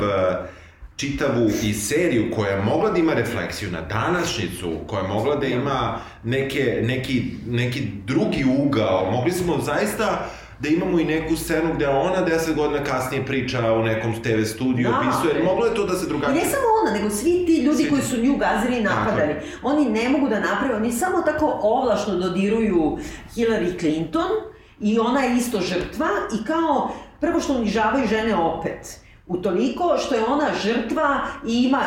čitavu 1.02 1.50
i 1.64 1.74
seriju 1.74 2.32
koja 2.36 2.52
je 2.52 2.62
mogla 2.62 2.90
da 2.90 3.00
ima 3.00 3.14
refleksiju 3.14 3.72
na 3.72 3.82
današnjicu, 3.82 4.76
koja 4.88 5.02
je 5.02 5.08
mogla 5.08 5.36
da 5.36 5.48
ima 5.48 6.00
neke, 6.24 6.82
neki, 6.84 7.24
neki 7.48 7.82
drugi 8.06 8.46
ugao, 8.60 9.12
mogli 9.12 9.32
smo 9.32 9.58
zaista 9.62 10.30
da 10.60 10.70
imamo 10.70 11.00
i 11.00 11.06
neku 11.06 11.36
scenu 11.36 11.74
gde 11.74 11.88
ona 11.88 12.22
deset 12.22 12.56
godina 12.56 12.84
kasnije 12.84 13.26
priča 13.26 13.74
u 13.74 13.84
nekom 13.84 14.14
TV 14.24 14.44
studiju, 14.46 14.90
da, 14.90 14.98
opisuje, 14.98 15.44
moglo 15.44 15.66
je 15.66 15.76
to 15.76 15.86
da 15.86 15.96
se 15.98 16.08
drugačije... 16.08 16.44
Ne 16.44 16.50
samo 16.50 16.64
ona, 16.82 16.98
nego 16.98 17.10
svi 17.10 17.46
ti 17.46 17.64
ljudi 17.64 17.78
svi 17.78 17.90
koji 17.90 18.02
su 18.02 18.18
nju 18.18 18.38
gazili 18.38 18.78
i 18.78 18.84
napadali, 18.84 19.34
tako. 19.34 19.68
oni 19.68 19.90
ne 19.90 20.10
mogu 20.10 20.30
da 20.30 20.40
naprave, 20.40 20.76
oni 20.76 20.92
samo 20.92 21.22
tako 21.22 21.60
ovlašno 21.62 22.16
dodiruju 22.16 22.98
Hillary 23.36 23.80
Clinton 23.80 24.30
i 24.80 25.00
ona 25.00 25.22
je 25.22 25.38
isto 25.38 25.62
žrtva 25.62 26.08
i 26.42 26.46
kao 26.46 26.92
prvo 27.20 27.40
što 27.40 27.54
unižavaju 27.54 28.08
žene 28.08 28.36
opet 28.36 29.01
Utoliko 29.28 29.98
što 29.98 30.16
je 30.16 30.26
ona 30.26 30.48
žrtva 30.64 31.20
i 31.48 31.64
ima, 31.64 31.80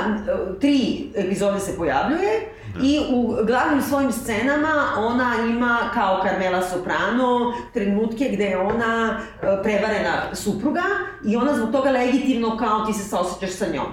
tri 0.61 1.11
epizode 1.14 1.61
se 1.61 1.77
pojavljuje 1.77 2.31
da. 2.75 2.81
i 2.83 3.01
u 3.11 3.37
glavnim 3.47 3.83
svojim 3.83 4.12
scenama 4.12 4.85
ona 4.99 5.35
ima 5.51 5.79
kao 5.94 6.23
Carmela 6.23 6.62
Soprano 6.62 7.53
trenutke 7.73 8.29
gde 8.33 8.44
je 8.44 8.59
ona 8.59 9.20
e, 9.42 9.62
prevarena 9.62 10.12
supruga 10.33 10.83
i 11.25 11.37
ona 11.37 11.55
zbog 11.55 11.73
toga 11.73 11.90
legitimno 11.90 12.57
kao 12.57 12.87
ti 12.87 12.92
se 12.92 13.09
saosećaš 13.09 13.51
sa 13.51 13.66
njom. 13.73 13.87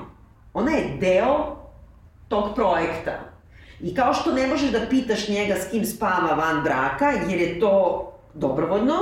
Ona 0.54 0.72
je 0.72 0.98
deo 1.00 1.56
tog 2.28 2.56
projekta. 2.56 3.12
I 3.80 3.96
kao 3.96 4.14
što 4.14 4.32
ne 4.32 4.48
možeš 4.48 4.72
da 4.72 4.80
pitaš 4.90 5.28
njega 5.28 5.56
s 5.56 5.72
kim 5.72 5.86
spava 5.86 6.34
van 6.34 6.64
braka, 6.64 7.12
jer 7.30 7.42
je 7.42 7.60
to 7.60 8.08
dobrovoljno, 8.34 8.96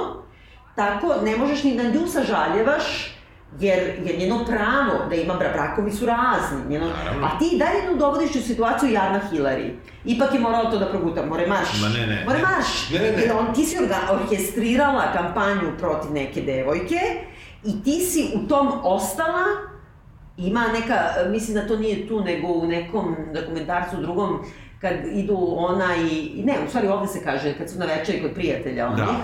tako 0.76 1.16
ne 1.24 1.38
možeš 1.38 1.64
ni 1.64 1.76
na 1.76 1.84
nju 1.84 2.08
sažaljevaš 2.08 3.19
jer 3.60 3.80
je 4.06 4.18
njeno 4.18 4.46
pravo 4.46 5.10
da 5.10 5.16
ima 5.16 5.34
bra, 5.34 5.50
brakovi 5.54 5.92
su 5.92 6.06
razni, 6.06 6.70
njeno, 6.70 6.86
a 7.24 7.40
ti 7.40 7.58
dalje 7.58 7.92
nju 7.92 7.98
dovodiš 7.98 8.36
u 8.36 8.42
situaciju 8.42 8.92
jadna 8.92 9.22
Hillary. 9.32 9.72
Ipak 10.06 10.34
je 10.34 10.40
moralo 10.40 10.72
to 10.72 10.78
da 10.78 10.86
proguta, 10.86 11.26
more 11.26 11.48
marš. 11.48 11.82
Ma 11.82 11.90
ne, 11.90 12.08
ne. 12.08 12.24
More 12.26 12.40
marš. 12.40 12.90
Ne, 12.94 13.00
ne, 13.00 13.12
ne. 13.12 13.22
Jer 13.22 13.32
on, 13.40 13.54
ti 13.54 13.64
si 13.64 13.78
orkestrirala 14.12 15.14
kampanju 15.14 15.78
protiv 15.80 16.12
neke 16.12 16.42
devojke 16.42 17.00
i 17.64 17.84
ti 17.84 18.00
si 18.00 18.30
u 18.36 18.48
tom 18.48 18.72
ostala 18.84 19.46
ima 20.38 20.66
neka, 20.74 21.30
mislim 21.30 21.56
da 21.56 21.68
to 21.68 21.78
nije 21.78 22.08
tu, 22.08 22.22
nego 22.22 22.48
u 22.48 22.68
nekom 22.68 23.16
dokumentarcu 23.34 24.02
drugom, 24.02 24.40
kad 24.82 24.94
idu 25.14 25.38
ona 25.58 25.96
i, 26.12 26.44
ne, 26.46 26.54
u 26.66 26.70
stvari 26.70 26.88
ovde 26.88 27.08
se 27.08 27.24
kaže, 27.24 27.54
kad 27.58 27.70
su 27.70 27.80
na 27.80 27.86
večeri 27.86 28.22
kod 28.22 28.32
prijatelja 28.34 28.88
onih, 28.88 28.98
da. 28.98 29.16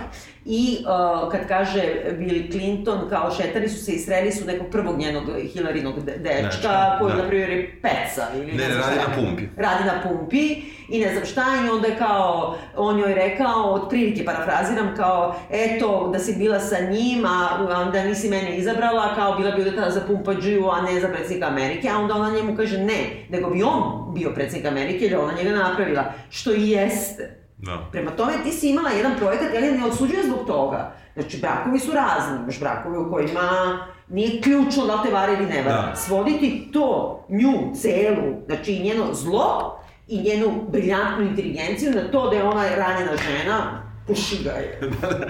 I 0.45 0.77
uh, 0.79 1.31
kad 1.31 1.47
kaže 1.47 1.81
Bill 2.17 2.51
Clinton, 2.51 3.09
kao 3.09 3.31
šetari 3.31 3.69
su 3.69 3.85
se 3.85 3.91
i 3.91 3.99
sreli 3.99 4.31
su 4.31 4.45
nekog 4.45 4.67
prvog 4.71 4.97
njenog 4.97 5.23
Hillarynog 5.27 6.03
de 6.03 6.17
dečka, 6.17 6.97
koji, 6.99 7.13
da. 7.13 7.21
na 7.21 7.27
primjer, 7.27 7.49
je 7.49 7.79
peca. 7.81 8.27
Ili 8.35 8.45
ne, 8.45 8.67
ne, 8.67 8.75
radi 8.75 8.95
na 8.95 9.15
pumpi. 9.15 9.43
Radi 9.57 9.83
na 9.83 10.01
pumpi 10.03 10.61
i 10.89 10.99
ne 10.99 11.13
znam 11.13 11.25
šta, 11.25 11.45
i 11.65 11.69
onda 11.69 11.87
je 11.87 11.97
kao, 11.97 12.57
on 12.75 12.99
joj 12.99 13.13
rekao, 13.13 13.73
od 13.73 13.89
prilike 13.89 14.25
parafraziram, 14.25 14.95
kao, 14.95 15.35
eto, 15.51 16.09
da 16.13 16.19
si 16.19 16.35
bila 16.35 16.59
sa 16.59 16.79
njim, 16.79 17.25
a 17.25 17.89
da 17.93 18.03
nisi 18.03 18.29
mene 18.29 18.57
izabrala, 18.57 19.15
kao 19.15 19.37
bila 19.37 19.51
bi 19.51 19.61
udeta 19.61 19.89
za 19.89 20.01
pumpađiju, 20.01 20.69
a 20.69 20.81
ne 20.81 20.99
za 20.99 21.07
predsjednika 21.07 21.47
Amerike, 21.47 21.89
a 21.89 21.97
onda 21.97 22.15
ona 22.15 22.35
njemu 22.35 22.55
kaže 22.55 22.77
ne, 22.77 23.25
nego 23.29 23.49
bi 23.49 23.63
on 23.63 24.13
bio 24.13 24.31
predsjednik 24.35 24.71
Amerike, 24.71 25.05
jer 25.05 25.17
ona 25.17 25.33
njega 25.33 25.51
napravila, 25.51 26.13
što 26.29 26.53
i 26.53 26.69
jeste. 26.69 27.44
Da. 27.57 27.89
Prema 27.91 28.11
tome, 28.11 28.33
ti 28.43 28.51
si 28.51 28.69
imala 28.69 28.89
jedan 28.89 29.17
projekat, 29.17 29.53
ja 29.53 29.61
ne 29.61 29.85
odsuđujem 29.85 30.25
zbog 30.25 30.47
toga. 30.47 30.95
Znači, 31.13 31.37
brakovi 31.41 31.79
su 31.79 31.91
razni. 31.91 32.43
Imaš 32.43 32.59
brakovi 32.59 32.97
u 32.97 33.11
kojima 33.11 33.77
nije 34.09 34.41
ključno 34.41 34.85
da 34.85 35.03
te 35.03 35.11
vare 35.11 35.33
ili 35.33 35.45
ne 35.45 35.63
vare. 35.63 35.89
Da. 35.89 35.95
Svoditi 35.95 36.69
to, 36.73 37.25
nju, 37.29 37.75
celu, 37.75 38.45
znači 38.45 38.79
njeno 38.79 39.13
zlo 39.13 39.79
i 40.07 40.21
njenu 40.21 40.63
briljantnu 40.71 41.25
inteligenciju 41.25 41.91
na 41.91 42.11
to 42.11 42.29
da 42.29 42.35
je 42.35 42.43
ona 42.43 42.75
ranjena 42.75 43.11
žena, 43.27 43.83
puši 44.07 44.43
ga 44.43 44.49
je. 44.49 44.79
da, 45.01 45.07
da. 45.07 45.25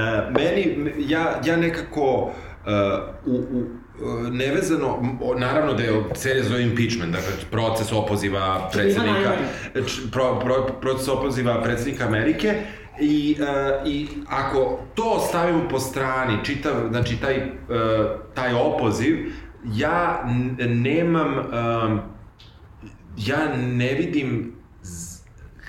E, 0.00 0.30
meni, 0.30 0.94
ja, 0.98 1.40
ja 1.44 1.56
nekako 1.56 2.22
uh, 2.22 2.32
u, 3.26 3.36
u 3.36 3.64
nevezano, 4.30 5.16
naravno 5.38 5.74
da 5.74 5.82
je 5.82 6.04
serija 6.14 6.44
zove 6.44 6.62
impeachment, 6.62 7.12
dakle 7.12 7.32
proces 7.50 7.92
opoziva 7.92 8.68
predsednika, 8.72 9.32
pro, 10.12 10.40
pro, 10.40 10.66
proces 10.80 11.08
opoziva 11.08 11.62
predsednika 11.62 12.06
Amerike, 12.06 12.62
I, 13.00 13.36
uh, 13.40 13.92
I 13.92 14.08
ako 14.28 14.80
to 14.94 15.20
stavimo 15.28 15.68
po 15.68 15.78
strani, 15.78 16.44
čitav, 16.44 16.72
znači 16.90 17.16
taj, 17.20 17.36
uh, 17.36 17.44
taj 18.34 18.54
opoziv, 18.54 19.32
ja 19.74 20.24
nemam, 20.58 21.38
um, 21.38 22.00
ja 23.16 23.56
ne 23.56 23.94
vidim 23.94 24.55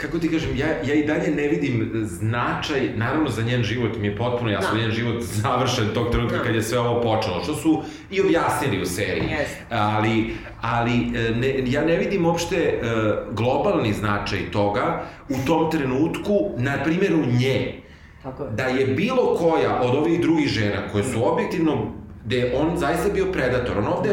kako 0.01 0.19
ti 0.19 0.31
kažem, 0.31 0.57
ja, 0.57 0.67
ja 0.67 0.93
i 0.93 1.05
dalje 1.05 1.31
ne 1.31 1.47
vidim 1.47 1.91
značaj, 2.03 2.89
naravno 2.95 3.29
za 3.29 3.41
njen 3.41 3.63
život 3.63 3.97
mi 3.97 4.07
je 4.07 4.17
potpuno 4.17 4.51
jasno, 4.51 4.75
da. 4.75 4.81
njen 4.81 4.91
život 4.91 5.21
završen 5.21 5.88
tog 5.93 6.12
trenutka 6.12 6.38
da. 6.38 6.43
kad 6.43 6.55
je 6.55 6.63
sve 6.63 6.79
ovo 6.79 7.01
počelo, 7.01 7.43
što 7.43 7.55
su 7.55 7.81
i 8.12 8.21
objasnili 8.21 8.81
u 8.81 8.86
seriji. 8.86 9.29
Yes. 9.29 9.47
Ali, 9.69 10.33
ali 10.62 10.93
e, 10.93 11.31
ne, 11.31 11.71
ja 11.71 11.86
ne 11.86 11.97
vidim 11.97 12.25
uopšte 12.25 12.79
uh, 12.81 13.36
globalni 13.36 13.93
značaj 13.93 14.51
toga 14.51 15.03
u 15.29 15.36
tom 15.47 15.71
trenutku, 15.71 16.51
na 16.57 16.83
primjeru 16.83 17.17
nje. 17.39 17.81
Tako 18.23 18.43
je. 18.43 18.51
Da 18.51 18.63
je 18.63 18.86
bilo 18.86 19.36
koja 19.36 19.81
od 19.81 19.95
ovih 19.95 20.21
drugih 20.21 20.47
žena 20.47 20.88
koje 20.91 21.03
su 21.03 21.31
objektivno 21.31 21.93
gde 22.25 22.53
on 22.55 22.77
zaista 22.77 23.10
bio 23.10 23.25
predator. 23.31 23.77
On 23.77 23.88
ovde 23.88 24.10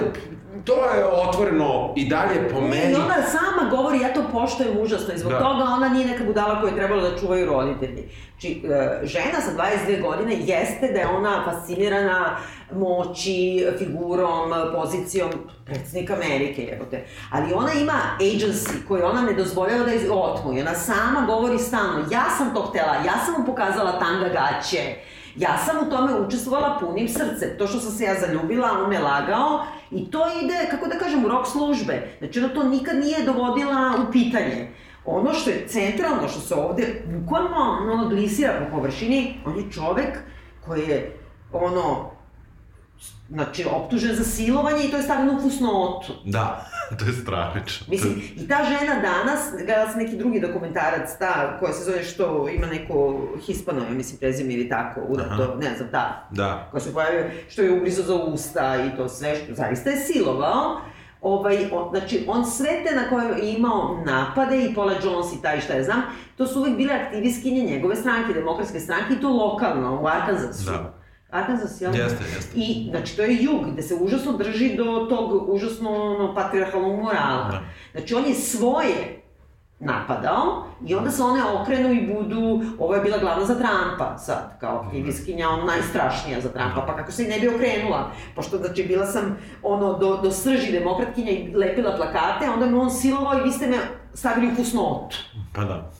to 0.64 0.73
je 0.73 1.05
otvoreno 1.05 1.92
i 1.97 2.09
dalje 2.09 2.49
po 2.49 2.61
meni. 2.61 2.92
I 2.92 2.94
ona 2.94 3.23
sama 3.23 3.70
govori, 3.70 4.01
ja 4.01 4.14
to 4.14 4.24
poštojem 4.35 4.79
užasno 4.81 5.14
i 5.14 5.18
zbog 5.18 5.33
da. 5.33 5.38
toga 5.38 5.64
ona 5.64 5.88
nije 5.88 6.07
neka 6.07 6.25
budala 6.25 6.61
koja 6.61 6.70
je 6.70 6.77
trebala 6.77 7.11
da 7.11 7.18
čuvaju 7.18 7.47
roditelji. 7.47 8.09
Či, 8.38 8.62
e, 8.64 9.01
žena 9.07 9.40
sa 9.40 9.51
22 9.88 10.03
godine 10.03 10.37
jeste 10.38 10.92
da 10.92 10.99
je 11.01 11.09
ona 11.09 11.44
fascinirana 11.44 12.37
moći, 12.73 13.66
figurom, 13.79 14.53
pozicijom 14.75 15.31
predsednika 15.64 16.14
Amerike, 16.14 16.62
jebote. 16.62 17.05
Ali 17.31 17.53
ona 17.53 17.73
ima 17.73 18.01
agency 18.20 18.87
koju 18.88 19.05
ona 19.05 19.23
ne 19.23 19.33
dozvoljava 19.33 19.85
da 19.85 19.90
je 19.90 20.12
otmu 20.12 20.53
i 20.53 20.61
ona 20.61 20.75
sama 20.75 21.27
govori 21.27 21.59
stalno, 21.59 21.99
ja 22.11 22.25
sam 22.38 22.55
to 22.55 22.62
htela, 22.62 22.94
ja 22.94 23.25
sam 23.27 23.35
mu 23.40 23.47
pokazala 23.47 23.99
tanga 23.99 24.29
gaće, 24.29 24.94
Ja 25.37 25.59
sam 25.59 25.87
u 25.87 25.90
tome 25.90 26.20
učestvovala 26.20 26.79
punim 26.81 27.09
srcem. 27.09 27.59
To 27.59 27.66
što 27.66 27.81
sam 27.81 27.92
se 27.92 28.05
ja 28.05 28.14
zaljubila, 28.20 28.68
on 28.85 28.90
me 28.90 28.99
lagao 28.99 29.64
i 29.90 30.11
to 30.11 30.27
ide, 30.42 30.68
kako 30.70 30.87
da 30.87 30.99
kažem, 30.99 31.25
u 31.25 31.29
rok 31.29 31.47
službe. 31.47 32.16
Znači 32.18 32.38
ona 32.38 32.49
to 32.49 32.62
nikad 32.62 32.97
nije 32.97 33.25
dovodila 33.25 33.94
u 34.09 34.12
pitanje. 34.12 34.70
Ono 35.05 35.33
što 35.33 35.51
je 35.51 35.66
centralno, 35.68 36.29
što 36.29 36.40
se 36.40 36.55
ovde 36.55 37.03
bukvalno 37.07 37.79
ono, 37.83 38.09
glisira 38.09 38.53
po 38.61 38.77
površini, 38.77 39.40
on 39.47 39.57
je 39.57 39.73
čovek 39.73 40.18
koji 40.66 40.88
je 40.88 41.16
ono, 41.53 42.11
znači, 43.31 43.66
optužen 43.70 44.16
za 44.16 44.25
silovanje 44.25 44.85
i 44.85 44.90
to 44.90 44.97
je 44.97 45.03
stavljeno 45.03 45.38
u 45.38 45.42
fusnotu. 45.42 46.12
Da. 46.25 46.66
to 46.99 47.05
je 47.05 47.13
stravično. 47.13 47.87
Mislim, 47.91 48.23
i 48.37 48.49
ta 48.49 48.65
žena 48.65 48.95
danas, 48.95 49.41
gledala 49.67 49.91
sam 49.91 50.01
neki 50.01 50.17
drugi 50.17 50.41
dokumentarac, 50.41 51.19
ta 51.19 51.57
koja 51.59 51.73
se 51.73 51.85
zove 51.85 52.03
što 52.03 52.49
ima 52.49 52.67
neko 52.67 53.29
Hispano, 53.47 53.81
mislim, 53.91 54.19
prezime 54.19 54.55
ili 54.55 54.69
tako, 54.69 55.01
to, 55.37 55.57
ne 55.61 55.77
znam, 55.77 55.89
ta. 55.91 56.29
Da. 56.31 56.69
Koja 56.71 56.81
se 56.81 56.93
pojavio, 56.93 57.31
što 57.49 57.63
je 57.63 57.73
ugrizo 57.73 58.03
za 58.03 58.15
usta 58.15 58.85
i 58.85 58.97
to 58.97 59.09
sve, 59.09 59.37
što 59.37 59.55
zaista 59.55 59.91
je 59.91 59.97
silovao. 59.97 60.81
Ovaj, 61.21 61.69
on, 61.73 61.91
znači, 61.91 62.25
on 62.29 62.47
sve 62.47 62.85
te 62.85 62.97
na 62.97 63.09
koje 63.09 63.39
je 63.39 63.55
imao 63.55 64.03
napade 64.07 64.65
i 64.65 64.75
Paula 64.75 64.93
Jones 65.05 65.33
i 65.33 65.43
taj 65.43 65.61
šta 65.61 65.73
je 65.73 65.85
znam, 65.85 66.03
to 66.37 66.47
su 66.47 66.61
uvek 66.61 66.77
bile 66.77 66.95
aktivistkinje 66.95 67.63
njegove 67.63 67.97
stranke, 67.97 68.33
demokratske 68.33 68.81
stranke 68.81 69.15
i 69.15 69.21
to 69.21 69.29
lokalno, 69.29 70.01
u 70.03 70.07
Arkansasu. 70.07 70.71
Da. 70.71 70.94
Arkansas, 71.35 71.81
jel? 71.81 71.94
Jeste, 71.94 72.25
jeste. 72.35 72.53
I, 72.55 72.87
znači, 72.90 73.16
to 73.16 73.23
je 73.23 73.44
jug, 73.44 73.73
gde 73.73 73.83
se 73.83 73.94
užasno 73.94 74.33
drži 74.33 74.77
do 74.77 75.07
tog 75.11 75.49
užasno 75.49 75.90
ono, 75.90 76.35
patriarhalnog 76.35 76.99
morala. 77.01 77.49
Da. 77.51 77.62
Znači, 77.92 78.14
on 78.14 78.25
je 78.25 78.35
svoje 78.35 79.23
napadao 79.79 80.64
i 80.87 80.94
onda 80.94 81.11
se 81.11 81.23
one 81.23 81.44
okrenu 81.44 81.92
i 81.92 82.14
budu, 82.14 82.62
ovo 82.79 82.94
je 82.94 83.01
bila 83.01 83.18
glavna 83.18 83.44
za 83.44 83.55
Trumpa 83.55 84.18
sad, 84.18 84.61
kao 84.61 84.85
aktivistkinja, 84.87 85.49
ono 85.49 85.64
najstrašnija 85.64 86.40
za 86.40 86.49
Trumpa, 86.49 86.85
pa 86.87 86.97
kako 86.97 87.12
se 87.12 87.25
i 87.25 87.29
ne 87.29 87.40
bi 87.40 87.49
okrenula, 87.49 88.11
pošto 88.35 88.57
znači 88.57 88.83
bila 88.83 89.07
sam 89.07 89.38
ono 89.62 89.99
do, 89.99 90.16
do 90.16 90.31
srži 90.31 90.73
demokratkinja 90.73 91.31
i 91.31 91.55
lepila 91.55 91.97
plakate, 91.97 92.51
onda 92.51 92.66
me 92.66 92.79
on 92.79 92.90
silovao 92.90 93.38
i 93.38 93.42
vi 93.42 93.53
ste 93.53 93.66
me 93.66 93.77
stavili 94.14 94.53
u 94.53 94.57
fusnotu. 94.57 95.16
Pa 95.55 95.64
da. 95.64 95.90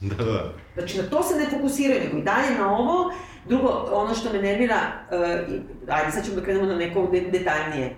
Da, 0.00 0.24
da. 0.24 0.52
Znači 0.74 0.98
na 0.98 1.04
to 1.04 1.22
se 1.22 1.34
ne 1.34 1.46
fokusiraju, 1.50 2.00
nego 2.04 2.18
i 2.18 2.22
dalje 2.22 2.58
na 2.58 2.76
ovo, 2.76 3.12
Drugo, 3.48 3.88
ono 3.92 4.14
što 4.14 4.32
me 4.32 4.42
nervira, 4.42 4.76
uh, 5.10 5.94
ajde 5.94 6.10
sad 6.10 6.24
ćemo 6.24 6.36
da 6.36 6.42
krenemo 6.42 6.66
na 6.66 6.74
neko 6.74 7.08
de 7.12 7.20
detaljnije, 7.20 7.96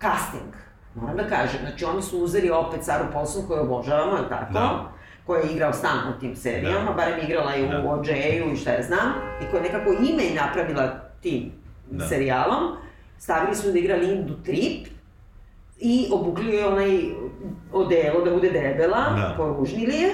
casting. 0.00 0.54
Moram 0.94 1.16
da 1.16 1.28
kažem, 1.28 1.60
znači 1.60 1.84
oni 1.84 2.02
su 2.02 2.18
uzeli 2.18 2.50
opet 2.50 2.84
Saru 2.84 3.04
Paulson 3.12 3.46
koju 3.46 3.60
obožavamo, 3.60 4.16
je 4.16 4.28
tako? 4.28 4.52
Da. 4.52 4.92
Koja 5.26 5.40
je 5.40 5.52
igrao 5.52 5.72
stan 5.72 5.98
u 6.16 6.20
tim 6.20 6.36
serijama, 6.36 6.90
da. 6.90 6.92
barem 6.92 7.20
igrala 7.24 7.56
i 7.56 7.64
u 7.64 7.68
da. 7.68 7.90
OJ-u 7.90 8.52
i 8.52 8.56
šta 8.56 8.70
ja 8.70 8.82
znam, 8.82 9.12
i 9.42 9.50
koja 9.50 9.62
je 9.62 9.72
nekako 9.72 9.90
ime 9.92 10.22
napravila 10.42 10.88
tim 11.20 11.52
da. 11.90 12.06
serijalom. 12.06 12.76
Stavili 13.18 13.54
su 13.56 13.72
da 13.72 13.78
igra 13.78 13.96
Lindu 13.96 14.34
Trip, 14.44 14.86
i 15.78 16.08
obukli 16.12 16.54
je 16.54 16.66
onaj 16.66 17.00
odelo 17.72 18.24
da 18.24 18.30
bude 18.30 18.50
debela, 18.50 18.98
da. 18.98 19.34
poružnili 19.36 19.94
je, 19.94 20.10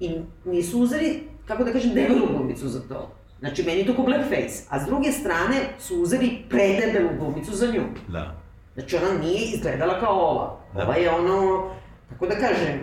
i 0.00 0.20
nisu 0.44 0.80
uzeli, 0.80 1.28
kako 1.46 1.64
da 1.64 1.72
kažem, 1.72 1.94
debelu 1.94 2.26
glumicu 2.26 2.68
za 2.68 2.80
to. 2.88 3.10
Znači, 3.44 3.62
meni 3.62 3.78
je 3.78 3.86
to 3.86 3.94
ko 3.94 4.02
blackface. 4.02 4.64
A 4.68 4.80
s 4.80 4.86
druge 4.86 5.12
strane 5.12 5.56
su 5.78 6.02
uzeli 6.02 6.44
predebelu 6.48 7.08
glumicu 7.18 7.52
za 7.52 7.66
nju. 7.66 7.82
Da. 8.08 8.34
Znači, 8.74 8.96
ona 8.96 9.18
nije 9.20 9.44
izgledala 9.44 10.00
kao 10.00 10.14
ova. 10.14 10.60
Da. 10.74 10.82
Ova 10.82 10.94
je 10.94 11.10
ono, 11.10 11.70
kako 12.08 12.26
da 12.26 12.34
kažem, 12.34 12.80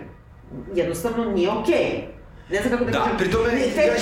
jednostavno 0.74 1.24
nije 1.24 1.50
okej. 1.50 1.74
Okay. 1.74 2.00
Ne 2.50 2.60
znam 2.62 2.70
kako 2.70 2.84
da, 2.84 2.90
da 2.90 2.98
kažem. 2.98 3.16
Pri 3.18 3.30
tome, 3.30 3.48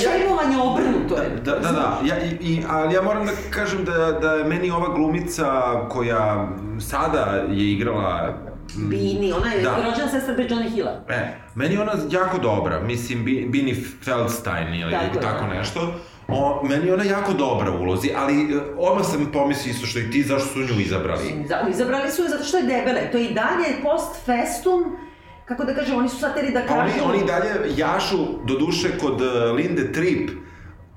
ja, 0.05 0.53
ja, 0.53 0.63
obrnuto 0.63 1.23
je. 1.23 1.31
Da, 1.45 1.53
da, 1.53 1.73
da. 1.73 2.01
Ja, 2.05 2.17
i, 2.41 2.63
ali 2.69 2.95
ja 2.95 3.03
moram 3.03 3.27
da 3.27 3.33
kažem 3.51 3.85
da, 3.85 4.19
da 4.23 4.33
je 4.33 4.45
meni 4.45 4.71
ova 4.71 4.95
glumica 4.95 5.47
koja 5.89 6.49
sada 6.81 7.45
je 7.51 7.73
igrala 7.73 8.35
Bini, 8.77 9.33
ona 9.33 9.53
je 9.53 9.63
da. 9.63 9.77
rođena 9.77 10.09
sestra 10.09 10.35
pre 10.35 10.49
Johnny 10.49 10.71
Hilla. 10.75 11.05
E, 11.09 11.37
meni 11.55 11.75
je 11.75 11.81
ona 11.81 11.93
jako 12.11 12.39
dobra, 12.39 12.81
mislim, 12.81 13.25
Bini 13.25 13.75
Feldstein 14.05 14.75
ili 14.75 14.93
tako, 14.93 15.19
tako 15.19 15.45
da. 15.47 15.55
nešto. 15.55 15.95
O, 16.33 16.63
meni 16.65 16.87
je 16.87 16.95
ona 16.95 17.05
jako 17.05 17.33
dobra 17.33 17.71
u 17.71 17.83
ulozi, 17.83 18.11
ali 18.17 18.55
e, 18.55 18.61
odmah 18.79 19.07
sam 19.07 19.31
pomislio 19.33 19.71
isto 19.71 19.87
što 19.87 19.99
i 19.99 20.11
ti, 20.11 20.23
zašto 20.23 20.49
su 20.49 20.59
nju 20.59 20.81
izabrali? 20.81 21.45
Izabrali 21.71 22.11
su 22.11 22.23
je 22.23 22.29
zato 22.29 22.45
što 22.45 22.57
je 22.57 22.63
debela. 22.63 23.01
To 23.13 23.19
je 23.19 23.25
i 23.25 23.35
dalje 23.35 23.83
post 23.83 24.25
festum, 24.27 24.97
kako 25.45 25.65
da 25.65 25.75
kažem, 25.75 25.99
oni 25.99 26.09
su 26.09 26.19
sad 26.19 26.35
teri 26.35 26.53
da 26.53 26.67
kažu... 26.67 26.81
Oni, 26.81 27.15
oni 27.15 27.27
dalje 27.27 27.51
jašu, 27.77 28.17
do 28.45 28.59
duše, 28.59 28.99
kod 28.99 29.21
uh, 29.21 29.57
Linde 29.57 29.93
Tripp, 29.93 30.31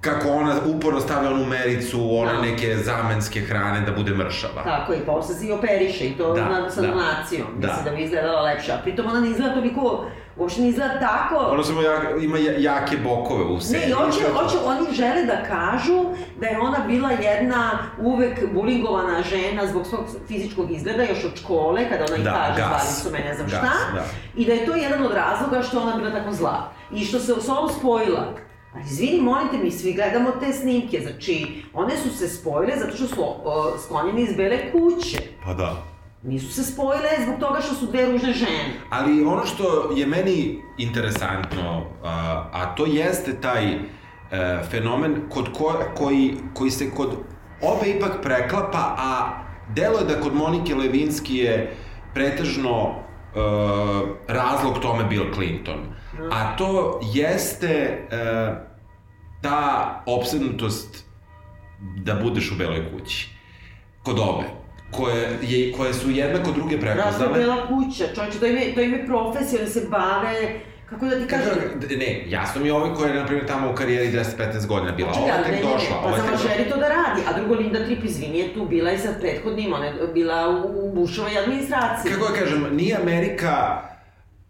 kako 0.01 0.29
ona 0.29 0.55
uporno 0.65 0.99
stavlja 0.99 1.31
onu 1.31 1.45
mericu, 1.45 2.17
one 2.17 2.33
da. 2.33 2.41
neke 2.41 2.77
zamenske 2.77 3.39
hrane 3.39 3.81
da 3.81 3.91
bude 3.91 4.13
mršava. 4.13 4.63
Tako, 4.63 4.93
i 4.93 4.99
posle 5.05 5.35
se 5.35 5.47
i 5.47 5.51
operiše, 5.51 6.05
i 6.05 6.17
to 6.17 6.33
da, 6.33 6.49
na, 6.49 6.69
sa 6.69 6.81
da. 6.81 6.87
donacijom, 6.87 7.47
da. 7.57 7.67
mislim 7.67 7.85
da 7.85 7.91
bi 7.91 8.03
izgledala 8.03 8.41
lepše. 8.41 8.71
A 8.71 8.77
pritom 8.83 9.05
ona 9.05 9.19
ne 9.19 9.29
izgleda 9.29 9.53
toliko 9.53 10.05
uopšte 10.37 10.61
ne 10.61 10.67
izgleda 10.67 10.99
tako. 10.99 11.35
Ono 11.35 11.63
samo 11.63 11.81
jak, 11.81 12.23
ima 12.23 12.37
jake 12.37 12.97
bokove 12.97 13.43
u 13.43 13.59
sebi. 13.59 13.85
Ne, 13.85 13.93
hoće, 13.93 14.23
hoće, 14.33 14.57
oni 14.65 14.95
žele 14.95 15.23
da 15.25 15.43
kažu 15.43 16.03
da 16.39 16.47
je 16.47 16.59
ona 16.59 16.79
bila 16.87 17.11
jedna 17.11 17.79
uvek 18.01 18.53
bulingovana 18.53 19.21
žena 19.21 19.67
zbog 19.67 19.85
svog 19.87 20.01
fizičkog 20.27 20.71
izgleda 20.71 21.03
još 21.03 21.23
od 21.23 21.35
škole, 21.35 21.89
kada 21.89 22.05
ona 22.07 22.17
i 22.17 22.23
da, 22.23 22.31
kaže, 22.31 22.67
zvali 22.67 22.93
su 23.03 23.11
me 23.11 23.19
ne 23.19 23.35
znam 23.35 23.47
gas, 23.47 23.59
šta, 23.59 23.93
da. 23.93 24.05
i 24.35 24.45
da 24.45 24.53
je 24.53 24.65
to 24.65 24.75
jedan 24.75 25.05
od 25.05 25.11
razloga 25.11 25.61
što 25.61 25.81
ona 25.81 25.95
bila 25.97 26.11
tako 26.11 26.31
zla. 26.31 26.71
I 26.91 27.05
što 27.05 27.19
se 27.19 27.33
s 27.41 27.49
ovom 27.49 27.69
spojila. 27.79 28.33
Ali 28.75 28.83
izvini, 28.83 29.21
molite 29.21 29.57
mi, 29.57 29.71
svi 29.71 29.93
gledamo 29.93 30.31
te 30.31 30.53
snimke, 30.53 30.99
znači, 31.01 31.63
one 31.73 31.97
su 31.97 32.17
se 32.17 32.27
spojile 32.27 32.73
zato 32.77 32.95
što 32.95 33.07
su 33.07 33.21
uh, 33.21 33.35
sklonjene 33.85 34.21
iz 34.21 34.35
bele 34.37 34.71
kuće. 34.71 35.17
Pa 35.45 35.53
da. 35.53 35.92
Nisu 36.23 36.53
se 36.53 36.63
spojile 36.63 37.09
zbog 37.23 37.39
toga 37.39 37.61
što 37.61 37.75
su 37.75 37.85
dve 37.85 38.05
ružne 38.05 38.33
žene. 38.33 38.73
Ali 38.89 39.25
ono 39.25 39.45
što 39.45 39.91
je 39.95 40.07
meni 40.07 40.61
interesantno, 40.77 41.85
a, 42.03 42.45
a 42.53 42.75
to 42.75 42.85
jeste 42.85 43.41
taj 43.41 43.73
e, 43.73 43.79
fenomen 44.69 45.21
kod 45.29 45.53
ko, 45.57 45.79
koji, 45.97 46.35
koji 46.53 46.71
se 46.71 46.91
kod 46.91 47.09
obe 47.61 47.89
ipak 47.89 48.21
preklapa, 48.21 48.95
a 48.97 49.43
delo 49.75 49.99
je 49.99 50.05
da 50.05 50.21
kod 50.21 50.35
Monike 50.35 50.75
Levinski 50.75 51.37
je 51.37 51.75
pretežno 52.13 52.89
e, 52.89 53.39
razlog 54.27 54.79
tome 54.79 55.03
Bill 55.03 55.33
Clinton. 55.33 55.79
A 56.31 56.55
to 56.57 56.99
jeste 57.13 57.67
e, 57.69 58.07
ta 59.41 60.03
obsednutost 60.05 61.05
da 61.97 62.15
budeš 62.15 62.51
u 62.51 62.55
beloj 62.55 62.91
kući. 62.91 63.29
Kod 64.03 64.19
obe 64.19 64.62
koje, 64.95 65.39
je, 65.41 65.71
koje 65.71 65.93
su 65.93 66.11
jednako 66.11 66.51
druge 66.51 66.79
prepoznale. 66.79 67.11
Razno 67.11 67.33
bela 67.33 67.67
kuća, 67.67 68.03
čovječe, 68.15 68.39
to 68.39 68.45
ime, 68.45 68.61
to 68.75 68.81
ime 68.81 69.05
profesije, 69.05 69.61
oni 69.61 69.69
se 69.69 69.87
bave 69.89 70.59
Kako 70.93 71.05
da 71.05 71.19
ti 71.19 71.27
kažem? 71.27 71.53
Ne, 71.97 72.23
jasno 72.27 72.61
mi 72.61 72.67
je 72.67 72.73
ovaj 72.73 72.93
koja 72.93 73.09
je, 73.09 73.19
na 73.19 73.25
primjer, 73.25 73.47
tamo 73.47 73.71
u 73.71 73.75
karijeri 73.75 74.11
10-15 74.11 74.67
godina 74.67 74.91
bila. 74.91 75.11
Ova 75.11 75.43
tek 75.43 75.61
došla. 75.61 76.01
Pa 76.03 76.17
samo 76.17 76.37
želi 76.37 76.69
to 76.69 76.77
da 76.77 76.87
radi. 76.87 77.21
A 77.27 77.33
drugo, 77.39 77.53
Linda 77.53 77.85
Tripp, 77.85 78.03
izvini, 78.03 78.39
je 78.39 78.53
tu 78.53 78.65
bila 78.65 78.91
i 78.91 78.97
sa 78.97 79.13
prethodnim, 79.19 79.73
ona 79.73 79.85
je 79.85 79.93
bila 80.13 80.63
u 80.67 80.93
Bušovoj 80.95 81.37
administraciji. 81.37 82.11
Kako 82.11 82.25
ja 82.25 82.39
kažem, 82.39 82.75
nije 82.75 82.97
Amerika 83.01 83.81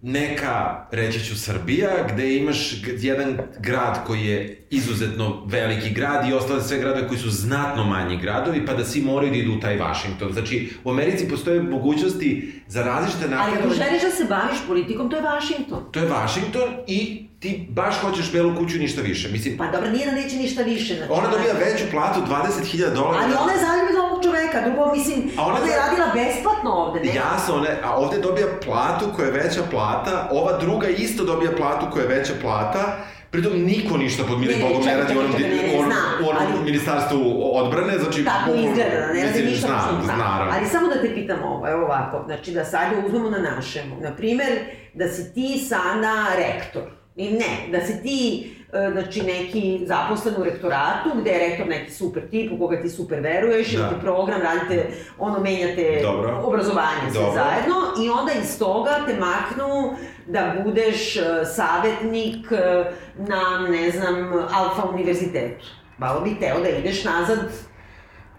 neka, 0.01 0.85
reći 0.91 1.25
ću, 1.25 1.39
Srbija, 1.39 1.89
gde 2.13 2.35
imaš 2.35 2.83
jedan 2.87 3.37
grad 3.59 3.99
koji 4.07 4.25
je 4.25 4.62
izuzetno 4.75 5.43
veliki 5.45 5.89
grad 5.89 6.29
i 6.29 6.33
ostale 6.33 6.61
sve 6.61 6.79
gradove 6.79 7.07
koji 7.07 7.19
su 7.19 7.29
znatno 7.29 7.83
manji 7.83 8.17
gradovi, 8.17 8.65
pa 8.65 8.73
da 8.73 8.85
svi 8.85 9.01
moraju 9.01 9.31
da 9.31 9.37
idu 9.37 9.53
u 9.53 9.59
taj 9.59 9.77
Vašington. 9.77 10.33
Znači, 10.33 10.73
u 10.83 10.89
Americi 10.89 11.29
postoje 11.29 11.63
mogućnosti 11.63 12.53
za 12.67 12.83
različite 12.83 13.27
nakladove... 13.29 13.57
Ali 13.57 13.65
ako 13.65 13.83
želiš 13.83 14.01
da 14.03 14.11
se 14.11 14.25
baviš 14.25 14.57
politikom, 14.67 15.09
to 15.09 15.15
je 15.15 15.21
Vašington. 15.21 15.83
To 15.91 15.99
je 15.99 16.05
Vašington 16.05 16.69
i 16.87 17.27
ti 17.39 17.67
baš 17.69 17.95
hoćeš 18.01 18.31
belu 18.31 18.55
kuću 18.57 18.77
ništa 18.77 19.01
više. 19.01 19.29
Mislim, 19.29 19.57
pa 19.57 19.71
dobro, 19.71 19.89
nije 19.91 20.05
da 20.05 20.11
neće 20.11 20.35
ništa 20.35 20.61
više. 20.63 20.95
Znači, 20.95 21.11
ona 21.11 21.27
dobija 21.29 21.53
veću 21.53 21.83
platu, 21.91 22.19
20.000 22.19 22.93
dolara. 22.93 23.19
Ali 23.23 23.33
ona 23.43 23.53
je 23.53 23.59
zaljubila 23.59 24.05
ovog 24.05 24.23
čoveka, 24.23 24.61
drugo, 24.65 24.91
mislim, 24.95 25.19
a 25.37 25.45
ona, 25.45 25.55
ona 25.55 25.71
je 25.71 25.79
radila 25.79 26.07
besplatno 26.13 26.69
ovde, 26.71 26.99
ne? 26.99 27.15
Jasno, 27.15 27.55
one, 27.55 27.79
a 27.83 27.95
ovde 27.95 28.17
dobija 28.17 28.47
platu 28.65 29.05
koja 29.15 29.25
je 29.25 29.31
veća 29.31 29.61
plata, 29.71 30.27
ova 30.31 30.57
druga 30.57 30.87
isto 30.87 31.23
dobija 31.23 31.51
platu 31.57 31.85
koja 31.91 32.03
je 32.03 32.15
veća 32.17 32.33
plata, 32.41 32.97
Pritom 33.33 33.53
niko 33.63 33.97
ništa 33.97 34.23
pod 34.23 34.39
milim 34.39 34.61
Bogom 34.61 34.85
ne 34.85 34.97
radi 34.97 35.13
u 35.15 35.19
onom, 35.19 35.91
u 36.25 36.29
onom 36.29 36.65
ministarstvu 36.65 37.21
odbrane, 37.53 37.97
znači... 37.97 38.25
Tako 38.25 38.55
izgleda, 38.55 39.13
ne 39.13 39.25
radi 39.25 39.43
ništa 39.43 39.67
znam, 39.67 40.01
znam. 40.03 40.49
Ali 40.51 40.67
samo 40.67 40.87
da 40.87 41.01
te 41.01 41.13
pitam 41.15 41.43
ovo, 41.43 41.69
evo 41.69 41.83
ovako, 41.83 42.23
znači 42.25 42.51
da 42.51 42.65
sad 42.65 42.87
uzmemo 43.05 43.29
na 43.29 43.37
našemu. 43.37 43.95
Naprimer, 44.01 44.47
da 44.93 45.07
si 45.07 45.33
ti 45.33 45.65
sada 45.69 46.25
rektor, 46.37 46.83
I 47.15 47.29
ne, 47.29 47.67
da 47.71 47.85
se 47.85 48.01
ti, 48.01 48.51
znači 48.91 49.21
neki 49.21 49.79
zaposlen 49.85 50.35
u 50.37 50.43
rektoratu, 50.43 51.09
gde 51.21 51.29
je 51.29 51.49
rektor 51.49 51.67
neki 51.67 51.91
super 51.91 52.29
tip 52.29 52.51
u 52.51 52.57
koga 52.57 52.81
ti 52.81 52.89
super 52.89 53.19
veruješ, 53.19 53.71
da. 53.71 53.79
imate 53.79 53.95
program, 54.01 54.41
radite, 54.41 54.89
ono, 55.19 55.39
menjate 55.39 55.99
Dobro. 56.01 56.41
obrazovanje 56.43 57.11
sve 57.11 57.21
Dobro. 57.21 57.33
zajedno 57.33 57.75
i 58.05 58.09
onda 58.09 58.31
iz 58.43 58.59
toga 58.59 58.91
te 59.07 59.15
maknu 59.19 59.95
da 60.27 60.55
budeš 60.63 61.17
e, 61.17 61.21
savetnik 61.55 62.51
e, 62.51 62.91
na, 63.17 63.67
ne 63.69 63.91
znam, 63.91 64.33
Alfa 64.33 64.89
univerzitetu. 64.93 65.65
Malo 65.97 66.21
bi 66.21 66.39
teo 66.39 66.59
da 66.61 66.69
ideš 66.69 67.03
nazad 67.03 67.39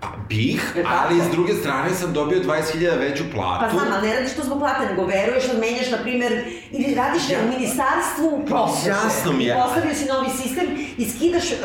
Pa 0.04 0.16
bih, 0.28 0.76
ali 0.88 1.20
s 1.20 1.30
druge 1.30 1.54
strane 1.54 1.90
sam 1.90 2.12
dobio 2.12 2.38
20.000 2.38 2.98
veću 2.98 3.24
platu. 3.34 3.64
Pa 3.64 3.70
znam, 3.70 3.92
ali 3.92 4.08
ne 4.08 4.14
radiš 4.14 4.32
to 4.32 4.42
zbog 4.42 4.58
plate, 4.58 4.86
nego 4.86 5.06
veruješ 5.06 5.46
da 5.46 5.58
menjaš, 5.60 5.90
na 5.90 5.98
primer, 5.98 6.32
ili 6.70 6.94
radiš 6.94 7.30
ja. 7.30 7.38
u 7.44 7.48
ministarstvu 7.48 8.44
prosvete. 8.46 8.90
Pa, 8.90 9.06
jasno 9.06 9.32
mi 9.32 9.44
je. 9.44 9.54
Postavio 9.54 9.94
si 9.94 10.04
novi 10.04 10.30
sistem 10.30 10.66
i 10.98 11.10
skidaš 11.10 11.44
uh, 11.52 11.56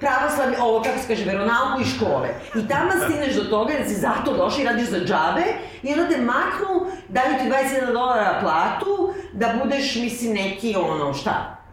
pravoslavlje, 0.00 0.56
ovo, 0.60 0.82
kako 0.82 0.98
se 0.98 1.08
kaže, 1.08 1.24
veronauku 1.24 1.80
i 1.82 1.84
škole. 1.84 2.28
I 2.54 2.68
tamo 2.68 2.90
stigneš 3.04 3.34
do 3.34 3.44
toga 3.44 3.72
da 3.78 3.88
si 3.88 3.94
zato 3.94 4.36
došao 4.36 4.60
i 4.60 4.64
radiš 4.64 4.88
za 4.88 4.98
džabe 4.98 5.44
i 5.82 5.92
onda 5.92 6.08
te 6.08 6.20
maknu, 6.20 6.72
daju 7.08 7.34
ti 7.38 7.44
20.000 7.50 7.92
dolara 7.92 8.38
platu, 8.42 9.14
da 9.32 9.54
budeš, 9.62 9.94
mislim, 9.94 10.32
neki, 10.32 10.74
ono, 10.76 11.14
šta, 11.14 11.63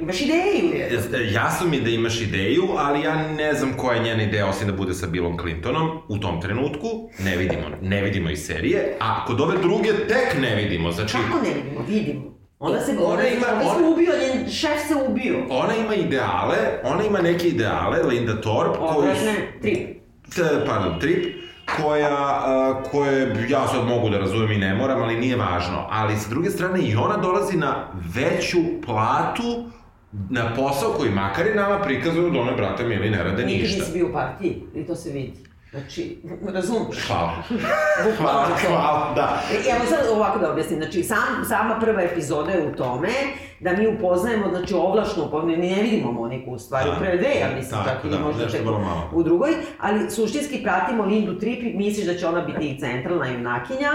Imaš 0.00 0.20
ideju, 0.20 0.74
je. 0.74 1.32
Jasno 1.32 1.68
mi 1.68 1.76
je 1.76 1.82
da 1.82 1.90
imaš 1.90 2.20
ideju, 2.20 2.68
ali 2.78 3.02
ja 3.02 3.28
ne 3.28 3.54
znam 3.54 3.72
koja 3.76 3.96
je 3.96 4.02
njena 4.02 4.22
ideja 4.22 4.46
osim 4.46 4.66
da 4.66 4.72
bude 4.72 4.94
sa 4.94 5.06
Billom 5.06 5.38
Clintonom 5.38 5.98
u 6.08 6.18
tom 6.18 6.40
trenutku. 6.40 6.88
Ne 7.18 7.36
vidimo, 7.36 7.62
ne 7.82 8.02
vidimo 8.02 8.30
iz 8.30 8.46
serije, 8.46 8.96
a 9.00 9.24
kod 9.24 9.40
ove 9.40 9.58
druge 9.58 9.88
tek 10.08 10.40
ne 10.40 10.54
vidimo. 10.54 10.92
Znači... 10.92 11.12
Kako 11.12 11.44
ne 11.44 11.54
vidimo? 11.54 11.84
Vidimo. 11.88 12.34
Ona 12.58 12.80
se 12.80 12.96
ona 12.98 13.28
ima, 13.28 13.46
ona 13.52 13.74
se 13.74 13.84
ubio, 13.84 14.12
njen 14.20 14.50
šef 14.50 14.88
se 14.88 14.94
ubio. 15.08 15.36
Ona 15.50 15.74
ima 15.76 15.94
ideale, 15.94 16.56
ona 16.84 17.04
ima 17.04 17.18
neke 17.18 17.48
ideale, 17.48 18.02
Linda 18.02 18.40
Thorpe, 18.40 18.78
koji... 18.78 18.98
Odvratne, 18.98 19.52
trip. 19.62 19.88
Pardon, 20.66 21.00
trip 21.00 21.44
koja, 21.76 22.42
uh, 22.46 22.90
koje 22.90 23.46
ja 23.48 23.68
sad 23.68 23.86
mogu 23.86 24.08
da 24.08 24.18
razumem 24.18 24.52
i 24.52 24.58
ne 24.58 24.74
moram, 24.74 25.02
ali 25.02 25.16
nije 25.16 25.36
važno. 25.36 25.86
Ali 25.90 26.16
sa 26.16 26.30
druge 26.30 26.50
strane 26.50 26.80
i 26.80 26.96
ona 26.96 27.16
dolazi 27.16 27.56
na 27.56 27.88
veću 28.14 28.58
platu 28.86 29.70
na 30.30 30.54
posao 30.56 30.92
koji 30.92 31.10
makar 31.10 31.46
i 31.46 31.54
nama 31.54 31.78
prikazuju 31.78 32.30
da 32.30 32.40
one, 32.40 32.52
brate, 32.52 32.84
mili, 32.84 33.10
ne 33.10 33.24
rade 33.24 33.44
ništa. 33.44 33.66
Nikad 33.66 33.78
nisi 33.78 33.92
bio 33.92 34.08
u 34.08 34.12
partiji, 34.12 34.62
i 34.74 34.86
to 34.86 34.96
se 34.96 35.10
vidi. 35.10 35.32
Znači, 35.70 36.18
razumeš? 36.52 37.06
Hvala. 37.06 37.42
hvala, 38.18 38.48
hvala, 38.66 39.12
da. 39.14 39.42
Evo 39.76 39.86
sad 39.88 40.16
ovako 40.16 40.38
da 40.38 40.52
objasnim, 40.52 40.78
znači 40.78 41.02
sam, 41.02 41.44
sama 41.48 41.80
prva 41.80 42.02
epizoda 42.02 42.50
je 42.50 42.68
u 42.68 42.76
tome 42.76 43.08
da 43.60 43.72
mi 43.72 43.86
upoznajemo, 43.86 44.48
znači 44.48 44.74
ovlašno, 44.74 45.30
pa 45.30 45.42
mi 45.42 45.56
ne 45.56 45.82
vidimo 45.82 46.12
Moniku 46.12 46.50
u 46.50 46.58
stvari, 46.58 46.90
da. 46.90 46.96
prve 46.96 47.16
dve, 47.16 47.34
ja 47.40 47.48
mislim, 47.56 47.80
da, 47.84 47.90
čak 47.90 48.10
da, 48.10 48.18
možda 48.18 48.48
čak 48.48 48.60
u 49.12 49.22
drugoj, 49.22 49.50
ali 49.80 50.10
suštinski 50.10 50.62
pratimo 50.62 51.04
Lindu 51.04 51.38
Trip 51.38 51.62
i 51.62 51.76
misliš 51.76 52.06
da 52.06 52.14
će 52.14 52.26
ona 52.26 52.40
biti 52.40 52.80
centralna 52.80 53.26
junakinja, 53.26 53.90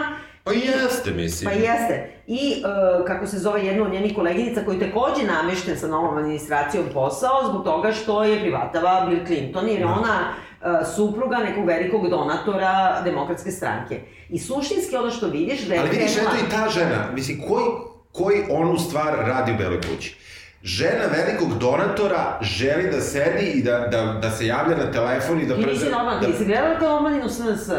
Pa 0.50 0.54
jeste, 0.54 1.12
mislim. 1.12 1.52
Pa 1.52 1.56
jeste. 1.56 2.10
I, 2.28 2.64
uh, 2.64 3.06
kako 3.08 3.28
se 3.28 3.38
zove 3.38 3.66
jedna 3.66 3.84
od 3.84 3.92
njenih 3.92 4.16
koleginica, 4.16 4.62
koji 4.66 4.80
takođe 4.80 5.24
namešten 5.28 5.78
sa 5.78 5.88
novom 5.88 6.18
administracijom 6.18 6.86
posao, 6.94 7.50
zbog 7.50 7.64
toga 7.64 7.92
što 7.92 8.24
je 8.24 8.40
privatava 8.40 9.06
Bill 9.10 9.26
Clinton, 9.26 9.70
jer 9.70 9.80
da. 9.80 9.88
ona 9.88 10.20
uh, 10.30 10.88
supruga 10.96 11.38
nekog 11.38 11.66
velikog 11.66 12.10
donatora 12.10 13.02
demokratske 13.02 13.52
stranke. 13.52 14.02
I 14.30 14.40
suštinski 14.40 14.96
ono 14.96 15.12
što 15.12 15.28
vidiš 15.28 15.62
da 15.62 15.74
je... 15.74 15.80
Ali 15.80 15.90
vidiš, 15.90 16.18
eto 16.18 16.36
i 16.48 16.50
ta 16.52 16.70
žena, 16.70 17.12
mislim, 17.14 17.42
koji, 17.48 17.66
koji 18.12 18.44
onu 18.50 18.78
stvar 18.78 19.14
radi 19.18 19.52
u 19.52 19.58
Beloj 19.58 19.82
kući? 19.82 20.18
Žena 20.64 21.04
velikog 21.12 21.58
donatora 21.58 22.40
želi 22.42 22.92
da 22.92 23.02
sedi 23.02 23.46
i 23.46 23.64
da, 23.64 23.80
da, 23.80 24.20
da 24.22 24.32
se 24.32 24.48
javlja 24.48 24.78
na 24.78 24.92
telefon 24.92 25.42
i 25.42 25.46
da... 25.46 25.56
Ti 25.56 25.66
nisi 25.66 25.90
normalno, 25.90 26.20
da... 26.20 26.28
ti 26.28 26.34
si 26.38 26.46
gledala 26.46 26.80
kao 26.80 26.98
omladinu 26.98 27.30
SNS? 27.30 27.70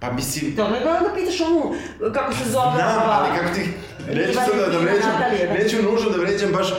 Pa 0.00 0.12
mislim... 0.12 0.56
To 0.56 0.68
ne 0.68 0.80
da 0.80 1.10
pitaš 1.14 1.40
onu, 1.40 1.74
kako 2.12 2.32
se 2.32 2.44
zove... 2.50 2.72
Znam, 2.74 3.10
ali 3.10 3.38
kako 3.38 3.54
ti... 3.54 3.60
Neću 4.14 4.34
sad 4.34 4.56
da, 4.56 4.66
da 4.66 4.78
vređam, 4.78 5.12
neću 5.58 5.76
nužno 5.82 6.10
da 6.10 6.16
vređam 6.16 6.52
baš 6.52 6.70
uh, 6.70 6.78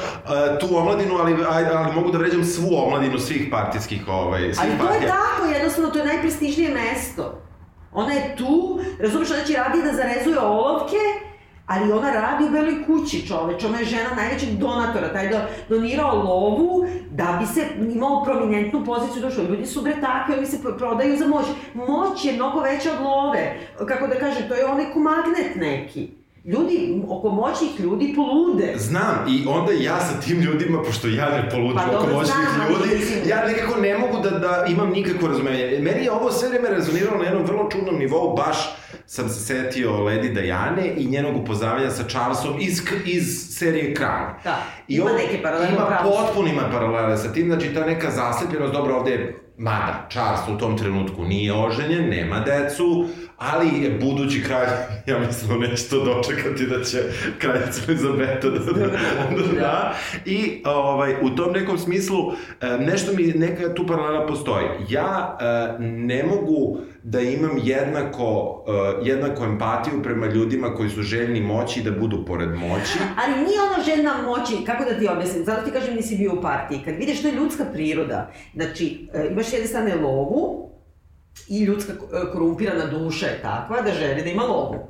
tu 0.60 0.78
omladinu, 0.78 1.18
ali, 1.18 1.36
ali 1.46 1.94
mogu 1.96 2.12
da 2.12 2.18
vređam 2.18 2.46
svu 2.46 2.70
omladinu 2.86 3.20
svih 3.20 3.48
partijskih, 3.52 4.08
ovaj, 4.08 4.42
svih 4.42 4.60
ali 4.62 4.72
partija. 4.72 4.90
Ali 4.90 5.00
to 5.00 5.06
je 5.06 5.08
tako, 5.08 5.46
jednostavno, 5.54 5.90
to 5.90 6.00
je 6.00 6.06
najprestižnije 6.06 6.74
mesto. 6.74 7.42
Ona 7.92 8.14
je 8.14 8.36
tu, 8.38 8.80
razumiješ, 9.00 9.32
ona 9.32 9.44
će 9.44 9.54
radi 9.54 9.82
da 9.84 9.94
zarezuje 9.94 10.40
olovke, 10.40 10.98
ali 11.72 11.92
ona 11.92 12.12
radi 12.12 12.46
u 12.46 12.50
beloj 12.50 12.86
kući, 12.86 13.28
čoveč, 13.28 13.64
ona 13.64 13.80
je 13.80 13.86
žena 13.86 14.10
najvećeg 14.16 14.50
donatora, 14.50 15.14
taj 15.14 15.30
da 15.30 15.48
donirao 15.70 16.16
lovu 16.16 16.86
da 17.12 17.38
bi 17.40 17.46
se 17.46 17.66
imao 17.94 18.24
prominentnu 18.24 18.86
poziciju 18.86 19.22
došlo. 19.22 19.44
Ljudi 19.44 19.66
su 19.66 19.82
bre 19.82 19.96
takvi, 20.02 20.34
oni 20.38 20.46
se 20.46 20.58
prodaju 20.78 21.18
za 21.18 21.28
moć. 21.28 21.46
Moć 21.74 22.26
je 22.26 22.34
mnogo 22.34 22.60
veća 22.60 22.90
od 22.94 23.06
love. 23.06 23.56
Kako 23.88 24.08
da 24.08 24.16
kažem, 24.16 24.48
to 24.48 24.56
je 24.56 24.66
onaj 24.66 24.86
magnet 24.96 25.56
neki. 25.56 26.21
Ljudi, 26.46 27.04
oko 27.10 27.30
moćnih 27.30 27.80
ljudi 27.80 28.14
polude. 28.16 28.74
Znam, 28.78 29.26
i 29.30 29.48
onda 29.48 29.72
ja 29.72 30.00
sa 30.00 30.20
tim 30.22 30.40
ljudima, 30.40 30.84
pošto 30.84 31.08
ja 31.08 31.30
ne 31.30 31.50
poludim 31.50 31.80
pa, 31.92 31.98
oko 31.98 32.08
moćnih 32.08 32.48
znam, 32.56 32.68
ljudi, 32.72 33.30
ja 33.30 33.46
nekako 33.48 33.80
ne 33.82 33.98
mogu 33.98 34.20
da, 34.24 34.30
da 34.30 34.66
imam 34.70 34.90
nikakvo 34.90 35.28
razumenje. 35.28 35.80
Meni 35.82 36.04
je 36.04 36.12
ovo 36.12 36.32
sve 36.32 36.50
vreme 36.50 36.70
rezoniralo 36.70 37.18
na 37.18 37.24
jednom 37.24 37.46
vrlo 37.46 37.70
čudnom 37.72 37.96
nivou, 38.00 38.36
baš 38.36 38.76
sam 39.06 39.30
se 39.30 39.40
setio 39.40 39.92
Lady 39.92 40.34
Diane 40.34 40.94
i 40.98 41.08
njenog 41.08 41.38
upoznavanja 41.38 41.90
sa 41.90 42.04
Charlesom 42.04 42.54
iz, 42.60 42.82
iz 43.06 43.58
serije 43.58 43.94
Kralj. 43.94 44.34
Da, 44.44 44.64
I 44.88 44.96
ima 44.96 45.12
neke 45.12 45.44
paralele. 45.44 45.72
Ima 45.74 46.00
potpuno 46.04 46.50
ima 46.50 46.70
paralele 46.72 47.18
sa 47.18 47.34
tim, 47.34 47.48
znači 47.48 47.74
ta 47.74 47.86
neka 47.86 48.12
zaslepljenost, 48.12 48.74
dobro, 48.74 48.96
ovde 48.96 49.12
je 49.12 49.42
Mada, 49.58 50.08
Charles 50.12 50.40
u 50.56 50.58
tom 50.58 50.78
trenutku 50.78 51.24
nije 51.24 51.54
oženjen, 51.54 52.10
nema 52.10 52.40
decu, 52.40 53.06
ali 53.42 53.84
je 53.84 53.90
budući 54.02 54.44
kralj, 54.44 54.68
ja 55.08 55.20
mislim 55.20 55.50
da 55.50 55.68
neće 55.68 55.90
to 55.90 56.06
dočekati 56.06 56.66
da 56.66 56.84
će 56.84 56.98
kraljica 57.38 57.82
Elizabeta 57.88 58.50
da, 58.50 58.60
da, 58.60 58.74
da, 58.74 59.60
da. 59.60 59.96
I 60.26 60.64
ovaj, 60.66 61.16
u 61.22 61.30
tom 61.30 61.52
nekom 61.52 61.78
smislu 61.78 62.34
nešto 62.80 63.12
mi, 63.14 63.24
neka 63.24 63.74
tu 63.74 63.88
paralela 63.88 64.28
postoji. 64.28 64.66
Ja 64.90 65.38
ne 65.80 66.24
mogu 66.24 66.78
da 67.04 67.20
imam 67.20 67.52
jednako, 67.64 68.64
jednako 69.04 69.44
empatiju 69.44 70.04
prema 70.04 70.26
ljudima 70.28 70.74
koji 70.76 70.90
su 70.90 71.02
željni 71.02 71.42
moći 71.42 71.82
da 71.82 71.92
budu 71.92 72.26
pored 72.26 72.50
moći. 72.50 73.00
Ali 73.24 73.46
nije 73.46 73.60
ono 73.62 73.84
željna 73.84 74.14
moći, 74.26 74.66
kako 74.66 74.84
da 74.84 75.00
ti 75.00 75.08
objasnim, 75.08 75.46
zato 75.46 75.62
ti 75.66 75.72
kažem 75.72 75.96
nisi 75.96 76.16
bio 76.16 76.34
u 76.34 76.42
partiji. 76.42 76.82
Kad 76.86 76.96
vidiš 76.96 77.20
što 77.20 77.28
je 77.28 77.34
ljudska 77.36 77.66
priroda, 77.74 78.32
znači 78.54 79.08
imaš 79.32 79.54
jedne 79.54 79.68
strane 79.68 79.96
lovu, 79.96 80.71
i 81.48 81.64
ljudska 81.64 81.94
e, 81.94 82.32
korumpirana 82.34 82.86
duša 82.86 83.26
je 83.26 83.42
takva 83.42 83.82
da 83.82 83.94
želi 83.94 84.24
da 84.24 84.30
ima 84.30 84.44
lovu. 84.44 84.88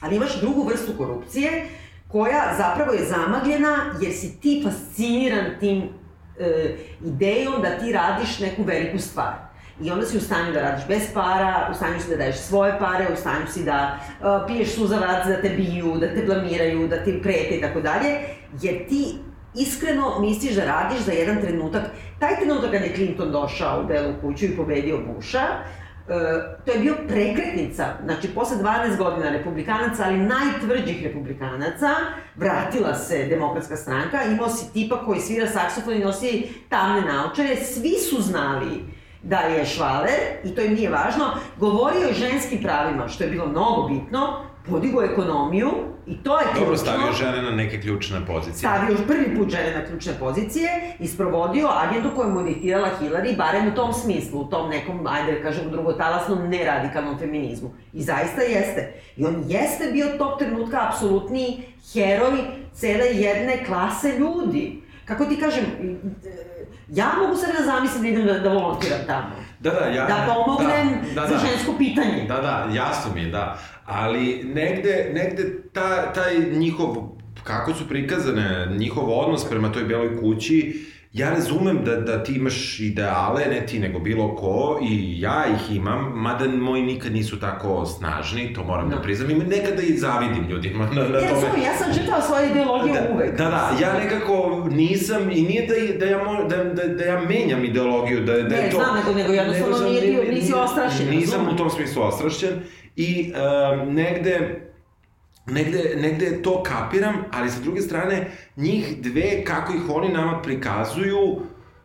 Ali 0.00 0.16
imaš 0.16 0.40
drugu 0.40 0.68
vrstu 0.68 0.92
korupcije 0.98 1.66
koja 2.08 2.54
zapravo 2.58 2.92
je 2.92 3.04
zamagljena 3.04 3.76
jer 4.00 4.12
si 4.12 4.40
ti 4.40 4.62
fasciniran 4.64 5.46
tim 5.60 5.82
e, 6.38 6.76
idejom 7.04 7.62
da 7.62 7.78
ti 7.78 7.92
radiš 7.92 8.38
neku 8.38 8.62
veliku 8.62 8.98
stvar. 8.98 9.50
I 9.82 9.90
onda 9.90 10.06
si 10.06 10.16
u 10.16 10.20
stanju 10.20 10.52
da 10.52 10.60
radiš 10.60 10.86
bez 10.88 11.02
para, 11.14 11.68
u 11.72 11.74
stanju 11.74 12.00
si 12.00 12.10
da 12.10 12.16
daješ 12.16 12.36
svoje 12.36 12.78
pare, 12.78 13.06
u 13.12 13.16
stanju 13.16 13.46
si 13.52 13.64
da 13.64 13.98
uh, 14.20 14.26
piješ 14.46 14.74
suzavac, 14.74 15.26
da 15.26 15.40
te 15.42 15.48
biju, 15.48 15.96
da 16.00 16.14
te 16.14 16.22
blamiraju, 16.26 16.88
da 16.88 17.04
ti 17.04 17.20
prete 17.22 17.56
i 17.56 17.60
tako 17.60 17.80
dalje, 17.80 18.18
jer 18.62 18.88
ti 18.88 19.14
iskreno 19.54 20.20
misliš 20.20 20.54
da 20.54 20.64
radiš 20.64 20.98
za 20.98 21.12
jedan 21.12 21.40
trenutak. 21.40 21.82
Taj 22.18 22.36
trenutak 22.36 22.70
kad 22.70 22.82
je 22.82 22.94
Clinton 22.94 23.32
došao 23.32 23.80
u 23.80 23.86
Belu 23.86 24.14
kuću 24.20 24.44
i 24.44 24.56
pobedio 24.56 24.98
Busha, 24.98 25.46
to 26.64 26.72
je 26.72 26.78
bio 26.78 26.96
prekretnica, 27.08 27.86
znači 28.04 28.28
posle 28.28 28.56
12 28.56 28.96
godina 28.96 29.30
republikanaca, 29.30 30.04
ali 30.06 30.18
najtvrđih 30.18 31.06
republikanaca, 31.06 31.88
vratila 32.36 32.94
se 32.94 33.26
demokratska 33.26 33.76
stranka, 33.76 34.24
imao 34.24 34.48
si 34.48 34.72
tipa 34.72 35.04
koji 35.04 35.20
svira 35.20 35.46
saksofon 35.46 35.94
i 35.94 36.04
nosi 36.04 36.48
tamne 36.68 37.00
naočare, 37.00 37.56
svi 37.56 37.90
su 38.10 38.22
znali 38.22 38.84
da 39.22 39.36
je 39.36 39.66
Švaler, 39.66 40.20
i 40.44 40.54
to 40.54 40.60
im 40.60 40.74
nije 40.74 40.90
važno, 40.90 41.24
govorio 41.58 42.08
o 42.10 42.12
ženskim 42.12 42.62
pravima, 42.62 43.08
što 43.08 43.24
je 43.24 43.30
bilo 43.30 43.46
mnogo 43.46 43.88
bitno, 43.88 44.44
podigo 44.70 45.02
ekonomiju 45.02 45.70
i 46.06 46.16
to 46.22 46.38
je 46.38 46.44
ključno. 46.44 46.60
Dobro, 46.60 46.76
stavio 46.76 47.12
žene 47.12 47.42
na 47.42 47.50
neke 47.50 47.80
ključne 47.80 48.26
pozicije. 48.26 48.54
Stavio 48.54 48.96
prvi 49.06 49.36
put 49.36 49.50
žene 49.50 49.74
na 49.78 49.86
ključne 49.86 50.12
pozicije 50.20 50.68
i 50.98 51.08
sprovodio 51.08 51.68
agendu 51.68 52.10
koju 52.16 52.30
mu 52.30 52.42
diktirala 52.42 52.88
Hillary, 53.00 53.36
barem 53.36 53.68
u 53.68 53.74
tom 53.74 53.92
smislu, 53.92 54.40
u 54.40 54.44
tom 54.44 54.70
nekom, 54.70 55.06
ajde 55.06 55.32
da 55.32 55.42
kažem, 55.42 55.70
drugotalasnom, 55.70 56.48
neradikalnom 56.48 57.18
feminizmu. 57.18 57.70
I 57.92 58.02
zaista 58.02 58.42
jeste. 58.42 58.92
I 59.16 59.24
on 59.24 59.44
jeste 59.48 59.90
bio 59.92 60.06
tog 60.18 60.38
trenutka 60.38 60.88
apsolutni 60.88 61.62
heroj 61.92 62.38
cele 62.74 63.06
jedne 63.06 63.64
klase 63.66 64.18
ljudi. 64.18 64.82
Kako 65.04 65.24
ti 65.24 65.40
kažem, 65.40 65.64
ja 66.88 67.06
mogu 67.22 67.36
sad 67.36 67.50
da 67.58 67.64
zamislim 67.64 68.02
da 68.02 68.08
idem 68.08 68.26
da, 68.26 68.38
da 68.38 68.52
volontiram 68.52 69.00
tamo. 69.06 69.49
Da, 69.60 69.70
da, 69.70 69.86
ja... 69.86 70.06
Da 70.06 70.34
pomognem 70.34 70.88
da, 71.14 71.20
da, 71.20 71.26
da, 71.26 71.26
za 71.26 71.46
žensko 71.46 71.72
pitanje. 71.78 72.24
Da, 72.28 72.34
da, 72.34 72.68
jasno 72.74 73.14
mi 73.14 73.22
je, 73.22 73.30
da 73.30 73.58
ali 73.90 74.42
negde, 74.44 75.10
negde 75.14 75.62
ta, 75.72 76.12
taj 76.12 76.38
njihov, 76.52 76.96
kako 77.44 77.74
su 77.74 77.88
prikazane, 77.88 78.68
njihov 78.78 79.18
odnos 79.18 79.48
prema 79.48 79.72
toj 79.72 79.84
beloj 79.84 80.20
kući, 80.20 80.86
ja 81.12 81.30
razumem 81.30 81.84
da, 81.84 81.96
da 81.96 82.22
ti 82.22 82.32
imaš 82.32 82.80
ideale, 82.80 83.46
ne 83.50 83.66
ti 83.66 83.78
nego 83.78 83.98
bilo 83.98 84.36
ko, 84.36 84.78
i 84.82 85.20
ja 85.20 85.44
ih 85.54 85.76
imam, 85.76 86.12
mada 86.14 86.48
moji 86.48 86.82
nikad 86.82 87.12
nisu 87.12 87.40
tako 87.40 87.86
snažni, 87.86 88.52
to 88.54 88.64
moram 88.64 88.84
no. 88.84 88.90
da, 88.90 88.96
da 88.96 89.02
priznam, 89.02 89.30
i 89.30 89.34
nekada 89.34 89.82
i 89.82 89.96
zavidim 89.96 90.46
ljudima 90.48 90.86
na, 90.86 91.02
na 91.02 91.20
tome. 91.20 91.62
Ja, 91.62 91.72
ja 91.72 91.78
sam 91.78 91.92
žitala 91.92 92.22
svoje 92.22 92.50
ideologije 92.50 92.94
da, 92.94 93.14
uvek. 93.14 93.38
Da, 93.38 93.44
da, 93.44 93.76
ja 93.80 93.98
nekako 94.04 94.66
nisam, 94.70 95.30
i 95.30 95.42
nije 95.42 95.66
da, 95.66 95.98
da, 95.98 96.10
ja, 96.10 96.24
mo, 96.24 96.44
da, 96.48 96.64
da, 96.64 96.94
da 96.94 97.04
ja 97.04 97.20
menjam 97.20 97.64
ideologiju, 97.64 98.20
da, 98.20 98.32
da 98.32 98.56
ne, 98.56 98.56
je 98.56 98.70
to... 98.70 98.78
Ne, 98.78 98.84
znam, 98.84 98.96
nego, 98.96 99.18
nego 99.18 99.32
jednostavno 99.32 99.88
nije 99.88 100.00
bio, 100.00 100.32
nisi 100.32 100.52
ostrašćen. 100.54 101.10
Nisam 101.10 101.48
u 101.54 101.56
tom 101.56 101.70
smislu 101.70 102.02
ostrašćen, 102.02 102.50
I 102.96 103.32
uh, 103.32 103.88
negde, 103.88 104.60
negde, 105.50 105.96
negde 105.96 106.42
to 106.42 106.62
kapiram, 106.62 107.14
ali 107.32 107.50
sa 107.50 107.60
druge 107.60 107.80
strane, 107.80 108.30
njih 108.56 109.02
dve, 109.02 109.44
kako 109.44 109.72
ih 109.72 109.82
oni 109.88 110.08
nama 110.08 110.42
prikazuju, 110.42 111.40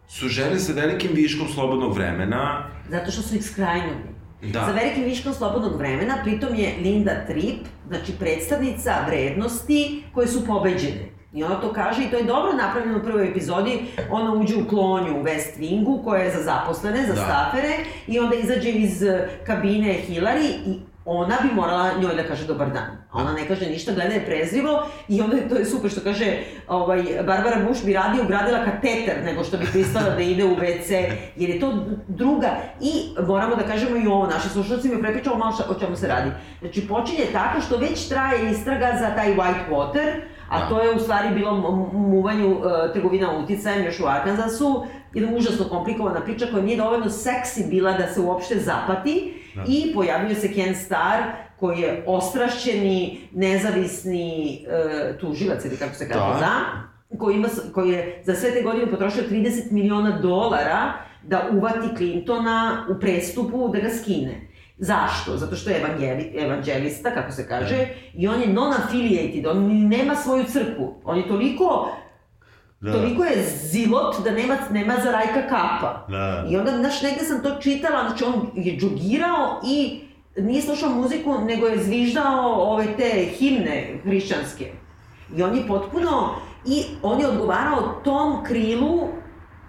su 0.08 0.28
žene 0.28 0.60
sa 0.60 0.74
velikim 0.74 1.12
viškom 1.14 1.48
slobodnog 1.48 1.94
vremena. 1.94 2.70
Zato 2.90 3.12
što 3.12 3.22
su 3.22 3.36
ih 3.36 3.46
skrajnuli. 3.46 4.16
Da. 4.42 4.66
Sa 4.66 4.72
velikim 4.72 5.04
viškom 5.04 5.34
slobodnog 5.34 5.78
vremena, 5.78 6.18
pritom 6.24 6.56
je 6.56 6.74
Linda 6.82 7.26
Tripp, 7.28 7.66
znači 7.88 8.12
predstavnica 8.20 8.92
vrednosti 9.08 10.04
koje 10.14 10.28
su 10.28 10.46
pobeđene. 10.46 11.16
I 11.34 11.44
ona 11.44 11.62
to 11.62 11.74
kaže 11.74 12.04
i 12.04 12.10
to 12.10 12.18
je 12.18 12.24
dobro 12.24 12.54
napravljeno 12.54 13.00
u 13.00 13.04
prvoj 13.04 13.30
epizodi. 13.30 13.80
Ona 14.12 14.34
uđe 14.34 14.56
u 14.56 14.68
klonju 14.68 15.20
u 15.20 15.24
West 15.24 15.60
Wingu 15.60 16.04
koja 16.04 16.24
je 16.24 16.32
za 16.32 16.44
zaposlene, 16.44 17.08
za 17.08 17.14
da. 17.14 17.22
stafere 17.22 17.74
i 18.08 18.20
onda 18.20 18.36
izađe 18.36 18.70
iz 18.70 19.04
kabine 19.46 19.98
Hillary 20.08 20.52
i 20.66 20.80
ona 21.06 21.36
bi 21.44 21.56
morala 21.56 21.92
njoj 22.00 22.16
da 22.16 22.24
kaže 22.24 22.48
dobar 22.48 22.70
dan. 22.70 22.98
A 23.12 23.22
ona 23.22 23.34
ne 23.34 23.48
kaže 23.48 23.66
ništa, 23.66 23.92
gleda 23.92 24.14
je 24.14 24.26
prezrivo 24.26 24.84
i 25.08 25.22
onda 25.22 25.38
to 25.50 25.56
je 25.56 25.66
super 25.66 25.92
što 25.92 26.02
kaže 26.02 26.38
ovaj, 26.68 27.04
Barbara 27.26 27.66
Bush 27.68 27.86
bi 27.86 27.94
radije 27.94 28.24
ugradila 28.24 28.66
kateter 28.66 29.24
nego 29.24 29.44
što 29.44 29.58
bi 29.58 29.66
pristala 29.72 30.10
da 30.10 30.22
ide 30.22 30.46
u 30.46 30.56
WC, 30.56 31.12
jer 31.36 31.50
je 31.50 31.60
to 31.60 31.74
druga. 32.08 32.50
I 32.82 32.92
moramo 33.28 33.56
da 33.56 33.64
kažemo 33.64 33.98
i 33.98 34.08
ovo, 34.08 34.28
naši 34.28 34.50
slušalci 34.50 34.90
mi 34.90 35.02
prepričamo 35.02 35.38
malo 35.38 35.54
o 35.70 35.80
čemu 35.80 35.96
se 35.96 36.08
radi. 36.08 36.32
Znači 36.60 36.88
počinje 36.88 37.26
tako 37.34 37.62
što 37.62 37.78
već 37.78 38.08
traje 38.08 38.52
istraga 38.52 38.98
za 39.00 39.16
taj 39.16 39.36
white 39.36 39.70
water, 39.72 40.22
a 40.50 40.60
da. 40.60 40.70
to 40.70 40.82
je 40.82 40.96
u 40.96 41.00
stvari 41.00 41.36
bilo 41.36 41.52
muvanju 41.94 42.52
uh, 42.52 42.64
trgovina 42.94 43.38
uticajem 43.38 43.86
još 43.86 44.00
u 44.00 44.08
Arkansasu, 44.08 44.86
jedna 45.14 45.38
užasno 45.38 45.66
komplikovana 45.66 46.22
priča 46.22 46.46
koja 46.52 46.64
nije 46.64 46.78
dovoljno 46.78 47.10
seksi 47.10 47.66
bila 47.70 47.92
da 47.92 48.08
se 48.08 48.22
uopšte 48.22 48.60
zapati 48.60 49.45
da. 49.56 49.64
i 49.68 49.94
pojavljuje 49.94 50.36
se 50.36 50.54
Ken 50.54 50.76
Starr 50.76 51.24
koji 51.60 51.80
je 51.80 52.04
ostrašćeni, 52.08 53.20
nezavisni 53.34 54.60
uh, 54.68 55.20
tužilac 55.20 55.66
ili 55.66 55.78
kako 55.78 55.96
se 55.96 56.10
kaže, 56.10 56.34
da, 56.34 56.40
da 56.40 57.18
koji, 57.18 57.36
ima, 57.36 57.48
koji 57.74 57.90
je 57.90 58.22
za 58.26 58.36
sve 58.36 58.52
te 58.52 58.62
godine 58.62 58.92
potrošio 58.92 59.24
30 59.30 59.72
miliona 59.72 60.20
dolara 60.20 60.94
da 61.24 61.50
uvati 61.52 61.96
Clintona 61.98 62.86
u 62.90 63.00
prestupu 63.00 63.70
da 63.74 63.80
ga 63.80 63.90
skine. 63.90 64.48
Zašto? 64.78 65.38
Zato 65.38 65.56
što 65.56 65.70
je 65.70 65.80
evangeli, 65.80 66.34
evangelista, 66.38 67.14
kako 67.14 67.32
se 67.32 67.48
kaže, 67.48 67.76
da. 67.76 67.86
i 68.14 68.28
on 68.28 68.42
je 68.42 68.48
non-affiliated, 68.48 69.48
on 69.48 69.88
nema 69.88 70.16
svoju 70.16 70.44
crkvu. 70.44 71.02
On 71.04 71.18
je 71.18 71.28
toliko 71.28 71.92
Da. 72.86 72.92
Toliko 72.92 73.24
je 73.24 73.44
zilot 73.72 74.24
da 74.24 74.32
nema, 74.32 74.58
nema 74.72 74.94
za 75.04 75.12
rajka 75.12 75.42
kapa. 75.50 76.06
Da. 76.08 76.46
I 76.50 76.58
onda, 76.58 76.72
znaš, 76.72 77.02
negde 77.02 77.26
sam 77.26 77.44
to 77.44 77.56
čitala, 77.62 78.10
znači 78.10 78.24
on 78.24 78.48
je 78.56 78.78
džogirao 78.78 79.62
i 79.68 80.02
nije 80.38 80.62
slušao 80.62 80.90
muziku, 80.90 81.40
nego 81.40 81.68
je 81.68 81.84
zviždao 81.84 82.54
ove 82.54 82.86
te 82.98 83.26
himne 83.38 84.00
hrišćanske. 84.04 84.72
I 85.38 85.44
on 85.44 85.56
je 85.56 85.68
potpuno, 85.68 86.36
i 86.66 86.84
on 87.04 87.20
je 87.20 87.28
odgovarao 87.28 88.02
tom 88.04 88.44
krilu 88.44 89.08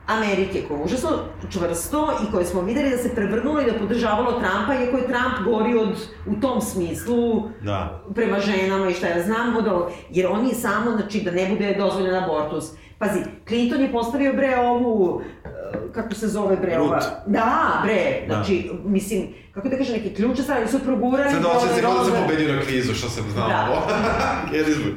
Amerike, 0.07 0.63
koje 0.69 0.79
je 0.79 0.85
užasno 0.85 1.11
čvrsto 1.51 2.13
i 2.29 2.33
koje 2.33 2.45
smo 2.45 2.61
videli 2.61 2.91
da 2.91 2.97
se 2.97 3.15
prevrnulo 3.15 3.61
i 3.61 3.73
da 3.73 3.79
podržavalo 3.79 4.33
Trumpa, 4.33 4.75
iako 4.75 4.97
je 4.97 5.07
Trump 5.07 5.49
gori 5.49 5.79
od, 5.79 6.09
u 6.27 6.41
tom 6.41 6.61
smislu 6.61 7.43
da. 7.63 8.05
prema 8.15 8.41
ženama 8.41 8.91
i 8.91 8.95
šta 8.95 9.07
ja 9.07 9.23
znam, 9.23 9.57
od 9.57 9.93
jer 10.11 10.27
on 10.27 10.47
je 10.47 10.55
samo, 10.55 10.91
znači, 10.91 11.21
da 11.21 11.31
ne 11.31 11.49
bude 11.49 11.75
dozvoljen 11.79 12.15
abortus. 12.15 12.73
Pazi, 12.99 13.21
Clinton 13.49 13.81
je 13.81 13.93
postavio 13.93 14.33
bre 14.33 14.57
ovu, 14.57 15.23
eh, 15.45 15.49
kako 15.95 16.15
se 16.15 16.29
zove 16.29 16.57
bre 16.57 16.79
ova? 16.79 17.01
Da, 17.27 17.81
bre, 17.85 18.27
da. 18.29 18.35
znači, 18.35 18.71
da. 18.73 18.91
mislim, 18.91 19.29
kako 19.55 19.69
da 19.69 19.77
kažem, 19.77 19.97
neke 19.97 20.15
ključe 20.15 20.43
stavili 20.43 20.69
su 20.69 20.79
progurali. 20.79 21.31
Sad 21.31 21.45
osjeća 21.45 21.75
se 21.75 21.81
kao 21.81 21.99
da 21.99 22.05
sam 22.05 22.23
pobedio 22.23 22.55
na 22.55 22.63
kvizu, 22.63 22.95
što 22.95 23.09
sam 23.09 23.25
znao. 23.31 23.49
Da. 23.49 23.67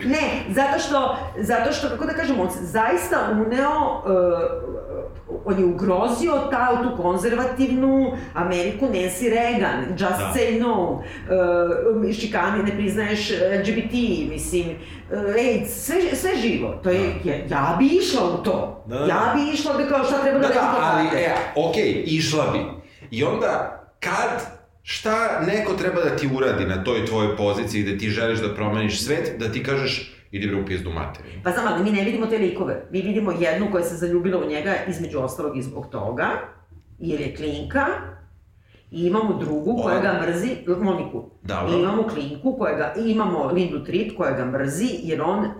ne, 0.15 0.43
zato 0.49 0.79
što, 0.79 1.17
zato 1.39 1.71
što, 1.71 1.89
kako 1.89 2.05
da 2.05 2.13
kažem, 2.13 2.39
on 2.39 2.51
se 2.51 2.65
zaista 2.65 3.17
uneo 3.31 4.03
uh, 4.05 4.98
on 5.45 5.59
je 5.59 5.65
ugrozio 5.65 6.33
ta, 6.51 6.83
tu 6.83 7.03
konzervativnu 7.03 8.17
Ameriku 8.33 8.85
Nancy 8.85 9.29
Reagan, 9.29 9.85
Just 9.89 10.19
da. 10.19 10.33
Say 10.35 10.59
No, 10.59 10.91
uh, 10.91 12.13
šikani, 12.13 12.63
ne 12.63 12.71
priznaješ 12.71 13.31
LGBT, 13.31 13.93
mislim, 14.29 14.65
uh, 15.11 15.19
AIDS, 15.35 15.85
sve, 15.85 15.95
sve 16.13 16.31
živo. 16.41 16.79
To 16.83 16.89
je, 16.89 16.99
da. 17.23 17.31
ja, 17.31 17.35
ja 17.49 17.75
bi 17.79 17.85
išla 17.85 18.21
u 18.39 18.43
to. 18.43 18.83
Da, 18.87 18.99
da. 18.99 19.05
Ja 19.05 19.33
bi 19.35 19.53
išla 19.53 19.73
da 19.73 19.87
kao 19.87 20.03
šta 20.03 20.21
treba 20.21 20.39
da, 20.39 20.47
da 20.47 20.53
Da, 20.53 20.79
ali, 20.81 21.07
e, 21.21 21.35
okej, 21.55 21.83
okay, 21.83 22.03
išla 22.05 22.51
bi. 22.51 22.59
I 23.11 23.23
onda, 23.23 23.83
kad 23.99 24.59
šta 24.83 25.39
neko 25.39 25.73
treba 25.73 26.01
da 26.01 26.15
ti 26.15 26.29
uradi 26.35 26.65
na 26.65 26.83
toj 26.83 27.05
tvojoj 27.05 27.37
poziciji 27.37 27.83
da 27.83 27.97
ti 27.97 28.09
želiš 28.09 28.39
da 28.39 28.55
promeniš 28.55 29.05
svet, 29.05 29.35
da 29.39 29.51
ti 29.51 29.63
kažeš 29.63 30.18
idi 30.31 30.47
bre 30.47 30.61
u 30.61 30.65
pizdu 30.65 30.89
materiju. 30.89 31.41
Pa 31.43 31.51
znam, 31.51 31.73
ali 31.73 31.83
mi 31.83 31.91
ne 31.91 32.03
vidimo 32.03 32.25
te 32.25 32.37
likove. 32.37 32.87
Mi 32.91 33.01
vidimo 33.01 33.31
jednu 33.31 33.67
koja 33.71 33.83
se 33.83 33.95
zaljubila 33.95 34.39
u 34.39 34.49
njega 34.49 34.75
između 34.87 35.19
ostalog 35.19 35.57
i 35.57 35.61
zbog 35.61 35.89
toga, 35.89 36.29
jer 36.99 37.21
je 37.21 37.35
klinka, 37.35 37.85
I 38.91 39.05
imamo 39.07 39.33
drugu 39.33 39.81
koja 39.83 39.99
ga 39.99 40.21
mrzi, 40.21 40.49
Moniku. 40.81 41.29
Dobro. 41.41 41.73
I 41.73 41.81
imamo 41.81 42.07
klinku 42.07 42.55
koja 42.57 42.75
ga, 42.75 42.93
i 43.01 43.11
imamo 43.11 43.51
Lindu 43.51 43.83
Tripp 43.83 44.17
koja 44.17 44.31
ga 44.31 44.45
mrzi, 44.45 44.89
jer 45.03 45.21
on, 45.21 45.45
e, 45.45 45.51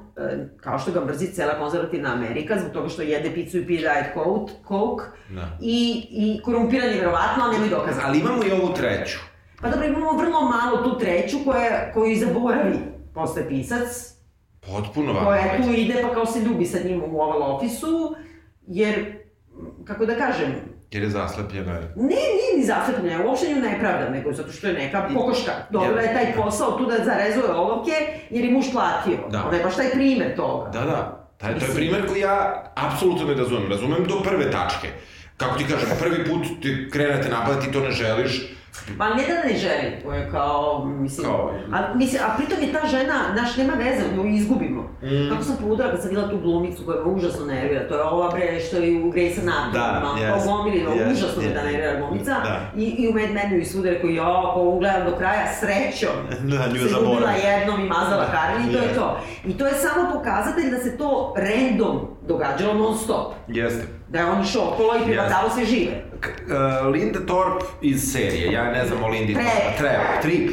kao 0.58 0.79
što 0.79 0.91
ga 0.91 1.05
mrzi 1.05 1.27
cela 1.27 1.60
konzervativna 1.60 2.13
Amerika, 2.13 2.60
zbog 2.60 2.71
toga 2.71 2.89
što 2.89 3.01
jede 3.01 3.34
picu 3.34 3.58
i 3.58 3.67
pije 3.67 3.79
Diet 3.79 4.13
Coke, 4.13 4.53
Coke 4.67 5.03
da. 5.29 5.58
i, 5.62 6.08
i 6.10 6.41
korumpiran 6.41 6.89
je 6.89 6.95
verovatno, 6.95 7.43
ali 7.43 7.53
nemoj 7.53 7.69
dokaza. 7.69 8.01
Ali 8.05 8.19
imamo 8.19 8.43
i 8.43 8.51
ovu 8.51 8.73
treću. 8.73 9.19
Pa 9.62 9.69
dobro, 9.69 9.88
imamo 9.88 10.17
vrlo 10.17 10.41
malo 10.41 10.77
tu 10.84 10.99
treću 10.99 11.38
koja, 11.45 11.91
koju 11.93 12.15
zaboravi 12.15 12.77
posle 13.13 13.47
pisac, 13.47 14.18
Potpuno 14.62 15.12
ovako. 15.12 15.26
Koja 15.26 15.58
tu 15.58 15.74
ide 15.74 16.02
pa 16.02 16.13
kao 16.13 16.26
se 16.26 16.39
ljubi 16.39 16.65
sa 16.65 16.78
njim 16.86 17.04
u 17.04 17.22
Oval 17.22 17.56
Office-u, 17.56 18.15
jer, 18.67 19.17
kako 19.86 20.06
da 20.06 20.15
kažem... 20.15 20.55
Jer 20.91 21.03
je 21.03 21.10
zaslepljena. 21.10 21.74
Ne, 21.95 22.05
nije 22.05 22.57
ni 22.57 22.66
zaslepljena, 22.66 23.26
uopšte 23.26 23.53
nju 23.53 23.62
ne 23.62 23.80
pravda, 23.80 24.10
nego 24.10 24.34
zato 24.34 24.51
što 24.51 24.68
je 24.68 24.74
neka 24.74 25.07
kokoška. 25.07 25.51
Dobro 25.70 26.01
je 26.01 26.14
taj 26.14 26.34
posao 26.36 26.78
tu 26.78 26.86
da 26.86 27.03
zarezuje 27.03 27.51
olovke, 27.51 27.91
jer 28.30 28.45
je 28.45 28.51
muž 28.51 28.66
platio. 28.72 29.18
Da. 29.30 29.45
Ona 29.47 29.57
je 29.57 29.64
baš 29.64 29.76
taj 29.76 29.89
primer 29.89 30.36
toga. 30.36 30.70
Da, 30.70 30.86
da. 30.86 31.30
Taj, 31.38 31.60
to 31.60 31.66
je 31.66 31.76
primer 31.76 32.07
koji 32.07 32.22
ja 32.22 32.64
apsolutno 32.76 33.26
ne 33.26 33.34
razumem. 33.34 33.70
Razumem 33.70 34.03
do 34.03 34.22
prve 34.24 34.51
tačke. 34.51 34.88
Kako 35.38 35.57
ti 35.57 35.64
kažem, 35.64 35.89
prvi 35.99 36.26
put 36.30 36.62
ti 36.62 36.89
krenete 36.91 37.30
napadati, 37.30 37.66
ti 37.66 37.74
to 37.74 37.80
ne 37.80 37.91
želiš, 37.91 38.59
Ma 38.97 39.09
ne 39.09 39.24
da 39.28 39.49
ne 39.49 39.57
želi, 39.57 40.03
to 40.03 40.13
je 40.13 40.30
kao, 40.32 40.86
mislim, 40.86 41.28
kao... 41.28 41.53
A, 41.74 41.93
mislim, 41.95 42.22
a 42.26 42.38
pritom 42.38 42.63
je 42.63 42.74
ta 42.74 42.88
žena, 42.88 43.13
naš, 43.36 43.57
nema 43.57 43.74
veze, 43.74 44.03
nju 44.15 44.36
izgubimo. 44.36 44.82
Mm. 44.82 45.30
Kako 45.30 45.43
sam 45.43 45.57
poludala 45.61 45.91
kad 45.91 46.01
sam 46.01 46.09
videla 46.09 46.30
tu 46.30 46.38
glumicu 46.38 46.86
koja 46.86 47.03
me 47.03 47.11
užasno 47.11 47.45
nervira, 47.45 47.88
to 47.88 47.95
je 47.95 48.03
ova 48.03 48.32
bre 48.32 48.59
što 48.59 48.78
je 48.78 49.03
u 49.03 49.11
Grey's 49.11 49.39
Anatomy, 49.43 49.74
da, 49.74 50.15
yes, 50.20 50.43
ogomilino, 50.43 50.89
yes, 50.89 51.11
užasno 51.11 51.41
yes, 51.41 51.47
me 51.47 51.53
da 51.53 51.63
nervira 51.63 51.99
glumica. 51.99 52.32
Da. 52.32 52.72
I, 52.76 52.84
I 52.84 53.07
u 53.07 53.13
Mad 53.13 53.32
Menu 53.32 53.57
i 53.61 53.65
svuda 53.65 53.89
rekao, 53.89 54.09
jo, 54.09 54.24
ako 54.24 54.61
ugledam 54.61 55.05
do 55.05 55.17
kraja, 55.17 55.47
srećom, 55.59 56.15
da, 56.51 56.67
nju 56.67 56.80
se 56.80 56.95
gubila 56.99 57.32
jednom 57.32 57.86
i 57.86 57.89
mazala 57.89 58.26
da, 58.26 58.32
Karin 58.32 58.70
i 58.70 58.74
to 58.74 58.80
yes. 58.80 58.88
je 58.88 58.95
to. 58.95 59.20
I 59.45 59.57
to 59.57 59.67
je 59.67 59.74
samo 59.74 60.11
pokazatelj 60.13 60.72
da 60.72 60.78
se 60.78 60.97
to 60.97 61.34
random 61.38 61.99
događalo 62.28 62.74
non 62.74 62.97
stop. 62.97 63.34
Jeste. 63.47 63.88
Da 64.09 64.20
je 64.20 64.26
on 64.26 64.41
išao 64.41 64.70
okolo 64.74 64.95
i 64.95 65.05
privatalo 65.05 65.49
se 65.49 65.65
žive. 65.65 66.09
Uh, 66.28 66.91
Linda 66.91 67.20
Thorpe 67.26 67.65
iz 67.82 68.11
serije, 68.11 68.51
ja 68.51 68.72
ne 68.72 68.86
znam 68.88 69.03
o 69.03 69.07
Lindy 69.07 69.34
Thorpe. 69.34 69.78
Trep. 69.78 70.22
Trip. 70.22 70.49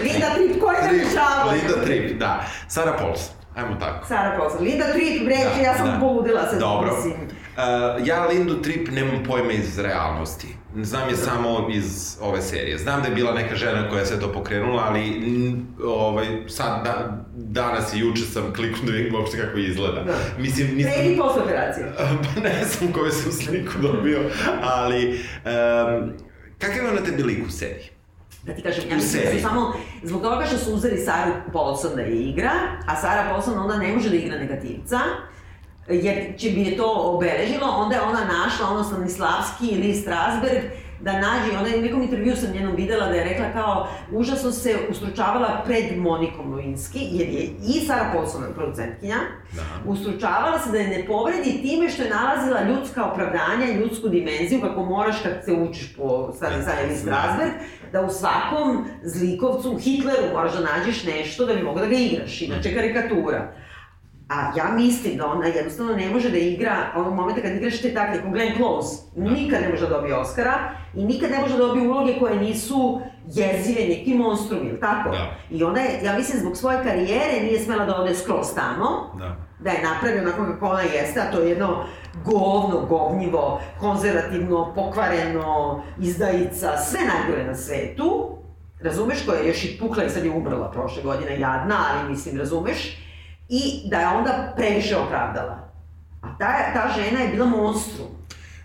Linda 0.00 0.26
Trip, 0.34 0.60
ko 0.60 0.70
je 0.70 0.82
napišavao? 0.82 1.52
Linda 1.52 1.84
Trip, 1.84 2.18
da. 2.18 2.44
Sarah 2.68 2.94
Paulson. 2.98 3.34
Ajmo 3.56 3.76
tako. 3.80 4.06
Sarah 4.06 4.38
Paulson. 4.38 4.64
Linda 4.64 4.92
Trip, 4.92 5.24
breći, 5.24 5.56
da, 5.56 5.62
ja 5.62 5.74
sam 5.76 5.86
da. 5.86 5.98
poludila 6.00 6.50
se. 6.50 6.58
Dobro. 6.58 6.96
Mislim. 6.96 7.14
Uh, 7.14 8.06
ja 8.06 8.26
Lindu 8.26 8.62
Trip 8.62 8.88
nemam 8.90 9.24
pojma 9.26 9.52
iz 9.52 9.78
realnosti. 9.78 10.59
Znam 10.74 11.08
je 11.08 11.16
samo 11.16 11.68
iz 11.72 12.16
ove 12.20 12.42
serije. 12.42 12.78
Znam 12.78 13.02
da 13.02 13.08
je 13.08 13.14
bila 13.14 13.34
neka 13.34 13.56
žena 13.56 13.88
koja 13.88 14.00
je 14.00 14.06
sve 14.06 14.20
to 14.20 14.32
pokrenula, 14.32 14.84
ali 14.88 15.22
ovaj, 15.84 16.26
sad, 16.48 16.84
da, 16.84 17.24
danas 17.34 17.94
i 17.94 17.98
juče 17.98 18.22
sam 18.22 18.52
kliknuo 18.54 18.86
da 18.86 18.92
vidim 18.92 19.14
uopšte 19.14 19.38
kako 19.38 19.58
izgleda. 19.58 20.04
Da. 20.04 20.14
Mislim, 20.38 20.76
nisam... 20.76 20.92
Pre 20.92 21.12
i 21.12 21.18
posle 21.18 21.42
operacije. 21.42 21.92
pa 22.34 22.40
ne 22.40 22.64
znam 22.64 22.92
koju 22.92 23.10
sam 23.10 23.32
sliku 23.32 23.72
dobio, 23.82 24.20
ali... 24.62 25.08
Um, 25.08 26.12
kakav 26.58 26.84
je 26.84 26.90
ona 26.90 27.00
tebi 27.00 27.22
lik 27.22 27.46
u 27.46 27.50
seriji? 27.50 27.90
da 28.42 28.54
ti 28.54 28.62
kažem, 28.62 28.90
ja 28.90 28.96
mislim 28.96 29.22
da 29.24 29.30
su 29.30 29.42
samo 29.42 29.72
zbog 30.02 30.22
toga 30.22 30.46
što 30.46 30.58
su 30.58 30.74
uzeli 30.74 30.98
Saru 30.98 31.32
Paulson 31.52 31.90
da 31.94 32.02
je 32.02 32.22
igra, 32.22 32.52
a 32.86 32.96
Sara 32.96 33.30
Paulson 33.30 33.58
onda 33.58 33.76
ne 33.76 33.92
može 33.92 34.10
da 34.10 34.16
igra 34.16 34.38
negativca, 34.38 34.98
jer 35.90 36.38
će 36.38 36.50
bi 36.50 36.62
je 36.62 36.76
to 36.76 36.92
obeležilo, 36.96 37.66
onda 37.66 37.94
je 37.94 38.02
ona 38.02 38.20
našla 38.24 38.68
ono 38.70 38.84
Stanislavski 38.84 39.66
ili 39.66 39.94
Strasberg, 39.94 40.62
da 41.02 41.12
nađe, 41.12 41.58
ona 41.58 41.68
je 41.68 41.78
u 41.78 41.82
nekom 41.82 42.02
intervju 42.02 42.36
sam 42.36 42.52
njenom 42.52 42.76
videla 42.76 43.06
da 43.06 43.14
je 43.14 43.24
rekla 43.24 43.46
kao 43.52 43.88
užasno 44.12 44.50
se 44.50 44.76
ustručavala 44.90 45.62
pred 45.64 45.98
Monikom 45.98 46.50
Novinski, 46.50 46.98
jer 47.10 47.28
je 47.28 47.42
i 47.42 47.86
Sara 47.86 48.10
Paulson 48.14 48.42
producentkinja, 48.54 49.16
da. 49.52 49.90
ustručavala 49.90 50.58
se 50.58 50.70
da 50.70 50.78
je 50.78 50.88
ne 50.88 51.06
povredi 51.06 51.62
time 51.62 51.88
što 51.88 52.02
je 52.02 52.10
nalazila 52.10 52.62
ljudska 52.62 53.04
opravdanja 53.04 53.80
ljudsku 53.80 54.08
dimenziju, 54.08 54.60
kako 54.60 54.84
moraš 54.84 55.16
kad 55.22 55.44
se 55.44 55.52
učiš 55.52 55.96
po 55.96 56.32
Stanislavski 56.36 56.86
ili 56.86 56.96
Strasberg, 56.96 57.52
da 57.92 58.02
u 58.02 58.10
svakom 58.10 58.84
zlikovcu, 59.02 59.76
Hitleru 59.76 60.34
moraš 60.34 60.52
da 60.52 60.60
nađeš 60.60 61.04
nešto 61.04 61.46
da 61.46 61.54
bi 61.54 61.62
mogo 61.62 61.80
da 61.80 61.86
ga 61.86 61.96
igraš, 61.96 62.42
inače 62.42 62.74
karikatura. 62.74 63.52
A 64.30 64.52
ja 64.56 64.72
mislim 64.76 65.16
da 65.16 65.26
ona 65.26 65.46
jednostavno 65.46 65.96
ne 65.96 66.10
može 66.10 66.30
da 66.30 66.38
igra 66.38 66.76
onog 66.96 67.14
momenta 67.14 67.42
kad 67.42 67.52
igraš 67.52 67.80
te 67.80 67.94
takve, 67.94 68.22
kao 68.22 68.30
Glenn 68.30 68.56
Close, 68.56 69.02
nikad 69.16 69.62
ne 69.62 69.68
može 69.68 69.88
da 69.88 69.94
dobije 69.94 70.16
Oscara 70.16 70.54
i 70.94 71.04
nikad 71.04 71.30
ne 71.30 71.38
može 71.38 71.52
da 71.52 71.66
dobije 71.66 71.88
uloge 71.88 72.18
koje 72.18 72.36
nisu 72.36 73.00
jezive, 73.26 73.88
neki 73.88 74.14
monstrum, 74.14 74.68
ili 74.68 74.80
tako? 74.80 75.10
Da. 75.10 75.36
I 75.50 75.64
ona 75.64 75.80
je, 75.80 76.00
ja 76.04 76.16
mislim, 76.16 76.40
zbog 76.40 76.56
svoje 76.56 76.82
karijere 76.84 77.40
nije 77.42 77.58
smela 77.58 77.84
da 77.84 77.96
ode 77.96 78.14
skroz 78.14 78.54
tamo, 78.54 79.14
da, 79.18 79.36
da 79.58 79.70
je 79.70 79.82
napravio 79.82 80.22
onako 80.22 80.52
kako 80.52 80.66
ona 80.66 80.82
jeste, 80.82 81.20
a 81.20 81.32
to 81.32 81.40
je 81.40 81.48
jedno 81.48 81.84
govno, 82.24 82.86
govnjivo, 82.88 83.60
konzervativno, 83.80 84.72
pokvareno, 84.74 85.82
izdajica, 86.00 86.76
sve 86.76 87.00
najgore 87.00 87.46
na 87.46 87.54
svetu, 87.54 88.36
razumeš, 88.82 89.26
koja 89.26 89.40
je 89.40 89.48
još 89.48 89.64
i 89.64 89.78
pukla 89.80 90.04
i 90.04 90.10
sad 90.10 90.24
je 90.24 90.30
umrla 90.30 90.70
prošle 90.70 91.02
godine, 91.02 91.40
jadna, 91.40 91.76
ali 91.90 92.10
mislim, 92.10 92.38
razumeš, 92.38 92.96
i 93.50 93.80
da 93.84 94.00
je 94.00 94.08
onda 94.08 94.52
previše 94.56 94.96
opravdala. 94.96 95.70
A 96.22 96.38
ta, 96.38 96.72
ta 96.74 96.90
žena 96.96 97.20
je 97.20 97.28
bila 97.28 97.46
monstrum. 97.46 98.06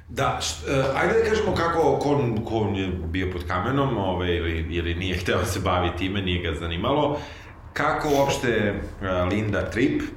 Da, 0.09 0.37
št, 0.41 0.67
uh, 0.67 1.01
ajde 1.01 1.13
da 1.13 1.29
kažemo 1.29 1.55
kako, 1.55 1.99
ko, 1.99 2.19
ko 2.45 2.71
je 2.75 2.87
bio 2.87 3.31
pod 3.31 3.47
kamenom, 3.47 3.97
ovaj, 3.97 4.35
ili, 4.35 4.67
ili 4.69 4.95
nije 4.95 5.17
hteo 5.17 5.45
se 5.45 5.59
bavi 5.59 5.89
time, 5.97 6.21
nije 6.21 6.51
ga 6.51 6.59
zanimalo. 6.59 7.19
Kako 7.73 8.09
uopšte 8.09 8.73
uh, 8.73 9.31
Linda 9.31 9.69
Tripp 9.69 10.01
uh, 10.01 10.07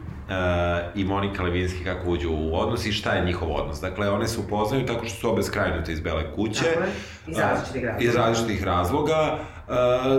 i 0.95 1.05
Monika 1.05 1.43
Levinski 1.43 1.85
kako 1.85 2.11
uđu 2.11 2.31
u 2.31 2.57
odnos 2.57 2.87
i 2.87 2.93
šta 2.93 3.13
je 3.13 3.25
njihov 3.25 3.53
odnos. 3.53 3.81
Dakle, 3.81 4.11
one 4.11 4.29
se 4.29 4.41
upoznaju 4.41 4.87
tako 4.87 5.07
što 5.07 5.21
su 5.21 5.31
obe 5.31 5.43
skrajnute 5.43 5.93
iz 5.93 6.01
Bele 6.01 6.35
kuće. 6.35 6.65
Tako 6.65 6.81
je, 6.81 6.91
iz 7.27 7.39
različitih 7.39 7.85
razloga. 7.85 8.05
Iz 8.05 8.15
različitih 8.15 8.65
razloga. 8.65 9.39
Uh, 9.69 9.75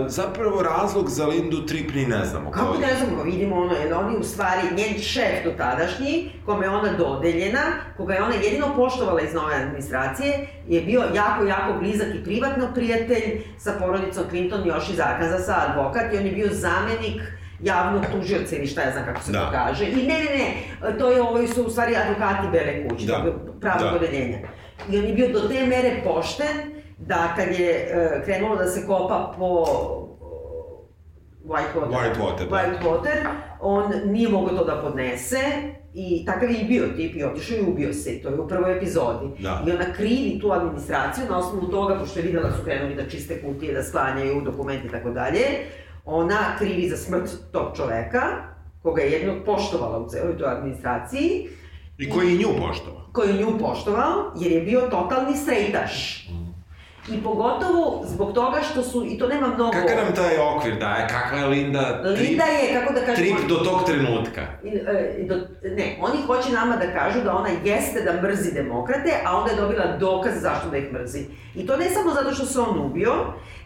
zapravo 0.06 0.62
razlog 0.62 1.08
za 1.08 1.26
Lindu 1.26 1.66
Tripp 1.66 1.94
ni 1.94 2.06
ne 2.06 2.24
znamo. 2.24 2.50
Kako 2.50 2.78
ne 2.78 2.94
znamo, 2.94 3.22
vidimo 3.22 3.56
ono, 3.56 3.72
jer 3.72 3.94
oni 3.94 4.16
u 4.16 4.22
stvari, 4.22 4.62
njen 4.76 5.02
šef 5.02 5.44
do 5.44 5.50
tadašnji, 5.50 6.30
kome 6.46 6.66
je 6.66 6.70
ona 6.70 6.92
dodeljena, 6.92 7.60
koga 7.96 8.14
je 8.14 8.22
ona 8.22 8.34
jedino 8.34 8.66
poštovala 8.76 9.20
iz 9.20 9.34
nove 9.34 9.54
administracije, 9.54 10.48
je 10.68 10.80
bio 10.80 11.02
jako, 11.14 11.44
jako 11.44 11.78
blizak 11.78 12.08
i 12.14 12.24
privatno 12.24 12.68
prijatelj 12.74 13.42
sa 13.58 13.72
porodicom 13.78 14.24
Clinton 14.28 14.66
još 14.66 14.90
iz 14.90 15.00
Arkansasa, 15.00 15.66
advokat, 15.68 16.12
i 16.12 16.18
on 16.18 16.26
je 16.26 16.32
bio 16.32 16.48
zamenik 16.50 17.22
javnog 17.62 18.02
tužioca 18.12 18.56
ili 18.56 18.66
šta 18.66 18.82
ja 18.82 18.92
znam 18.92 19.04
kako 19.04 19.22
se 19.22 19.32
da. 19.32 19.46
to 19.46 19.52
kaže. 19.52 19.84
I 19.84 19.96
ne, 20.06 20.18
ne, 20.18 20.30
ne, 20.36 20.98
to 20.98 21.10
je 21.10 21.22
ovo 21.22 21.46
su 21.46 21.62
u 21.62 21.70
stvari 21.70 21.96
advokati 21.96 22.48
Bele 22.52 22.88
kuće, 22.88 23.06
da. 23.06 23.24
pravog 23.60 23.90
da. 23.90 23.96
odeljenja. 23.96 24.38
I 24.90 24.98
on 24.98 25.04
je 25.04 25.12
bio 25.12 25.28
do 25.28 25.48
te 25.48 25.66
mere 25.66 26.02
pošten 26.04 26.79
da 27.10 27.34
kad 27.36 27.60
je 27.60 27.72
uh, 27.72 28.24
krenulo 28.24 28.56
da 28.56 28.66
se 28.66 28.86
kopa 28.86 29.34
po 29.38 29.66
Whitewater, 31.44 31.90
Whitewater, 31.90 32.48
da. 32.48 32.56
Whitewater, 32.56 33.26
on 33.60 33.92
nije 34.04 34.28
mogao 34.28 34.56
to 34.56 34.64
da 34.64 34.82
podnese 34.82 35.40
i 35.94 36.24
takav 36.26 36.50
je 36.50 36.60
i 36.60 36.64
bio 36.64 36.86
tip 36.96 37.16
i 37.16 37.24
otišao 37.24 37.56
i 37.56 37.70
ubio 37.70 37.92
se, 37.92 38.22
to 38.22 38.28
je 38.28 38.40
u 38.40 38.48
prvoj 38.48 38.76
epizodi. 38.76 39.26
Da. 39.38 39.64
I 39.66 39.70
ona 39.70 39.84
krivi 39.96 40.38
tu 40.40 40.52
administraciju 40.52 41.24
na 41.30 41.38
osnovu 41.38 41.66
toga, 41.66 41.98
pošto 41.98 42.18
je 42.18 42.26
videla 42.26 42.48
da 42.48 42.56
su 42.56 42.64
krenuli 42.64 42.94
da 42.94 43.08
čiste 43.08 43.42
kutije, 43.42 43.74
da 43.74 43.82
sklanjaju 43.82 44.40
dokumenti 44.44 44.86
i 44.86 44.90
tako 44.90 45.10
dalje, 45.10 45.40
ona 46.04 46.56
krivi 46.58 46.88
za 46.88 46.96
smrt 46.96 47.30
tog 47.52 47.76
čoveka, 47.76 48.22
koga 48.82 49.02
je 49.02 49.10
jednog 49.10 49.36
poštovala 49.46 49.98
u 49.98 50.08
celoj 50.08 50.38
toj 50.38 50.48
administraciji. 50.48 51.48
I 51.98 52.10
koji 52.10 52.32
je 52.32 52.38
nju 52.38 52.48
poštovao. 52.66 53.02
Koji 53.12 53.28
je 53.28 53.42
nju 53.42 53.58
poštovao, 53.58 54.32
jer 54.40 54.52
je 54.52 54.60
bio 54.60 54.80
totalni 54.80 55.36
strejtaš. 55.36 56.26
Mm. 56.30 56.39
I 57.08 57.22
pogotovo 57.22 58.02
zbog 58.06 58.32
toga 58.34 58.60
što 58.70 58.82
su, 58.82 59.04
i 59.06 59.18
to 59.18 59.28
nema 59.28 59.46
mnogo... 59.46 59.72
Kakav 59.72 59.96
nam 60.04 60.14
taj 60.14 60.38
okvir 60.38 60.78
daje? 60.78 61.08
Kakva 61.08 61.38
je 61.38 61.46
Linda... 61.46 62.00
Linda 62.04 62.44
je, 62.44 62.80
kako 62.80 62.92
da 62.92 63.00
kažem... 63.00 63.24
Trip 63.24 63.48
do 63.48 63.54
tog 63.54 63.84
trenutka. 63.86 64.40
I, 64.64 64.68
e, 64.68 65.24
do, 65.28 65.34
ne, 65.62 65.96
oni 66.00 66.22
hoće 66.26 66.52
nama 66.52 66.76
da 66.76 66.92
kažu 66.92 67.20
da 67.24 67.34
ona 67.34 67.48
jeste 67.64 68.00
da 68.00 68.22
mrzi 68.22 68.52
demokrate, 68.52 69.12
a 69.24 69.36
onda 69.36 69.50
je 69.50 69.56
dobila 69.56 69.96
dokaz 69.96 70.32
zašto 70.40 70.70
da 70.70 70.76
ih 70.76 70.92
mrzi. 70.92 71.24
I 71.54 71.66
to 71.66 71.76
ne 71.76 71.90
samo 71.90 72.14
zato 72.14 72.34
što 72.34 72.46
se 72.46 72.60
on 72.60 72.78
ubio, 72.78 73.12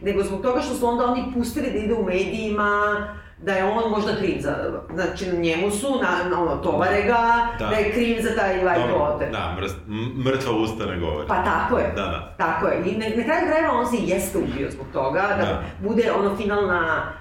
nego 0.01 0.23
zbog 0.23 0.43
toga 0.43 0.61
što 0.61 0.75
su 0.75 0.87
onda 0.87 1.05
oni 1.05 1.25
pustili 1.35 1.71
da 1.71 1.79
ide 1.79 1.95
u 1.95 2.05
medijima, 2.05 3.09
da 3.39 3.53
je 3.53 3.65
on 3.65 3.91
možda 3.91 4.17
kriv 4.17 4.41
za, 4.41 4.81
znači 4.95 5.27
na 5.27 5.39
njemu 5.39 5.71
su, 5.71 5.89
na, 6.03 6.31
na 6.31 6.43
ono, 6.43 6.57
tovare 6.57 7.03
ga, 7.03 7.49
da. 7.59 7.67
da 7.67 7.77
je 7.77 7.93
kriv 7.93 8.23
za 8.23 8.37
taj 8.37 8.65
White 8.65 8.99
Water. 8.99 9.31
Da, 9.31 9.57
mrst, 9.61 9.77
mrtva 10.25 10.53
usta 10.53 10.87
ne 10.87 10.99
govori. 10.99 11.29
Pa 11.29 11.45
tako 11.45 11.79
je. 11.79 11.93
Da, 11.97 12.03
da. 12.03 12.35
Tako 12.39 12.67
je. 12.67 12.83
I 12.87 12.97
na, 12.97 13.05
na 13.17 13.25
kraju 13.25 13.47
krajeva 13.47 13.73
on 13.73 13.87
se 13.87 13.97
jeste 14.01 14.39
ubio 14.39 14.71
zbog 14.71 14.87
toga, 14.93 15.21
da, 15.21 15.45
da. 15.45 15.63
bude 15.81 16.13
ono 16.13 16.37
finalna, 16.37 17.13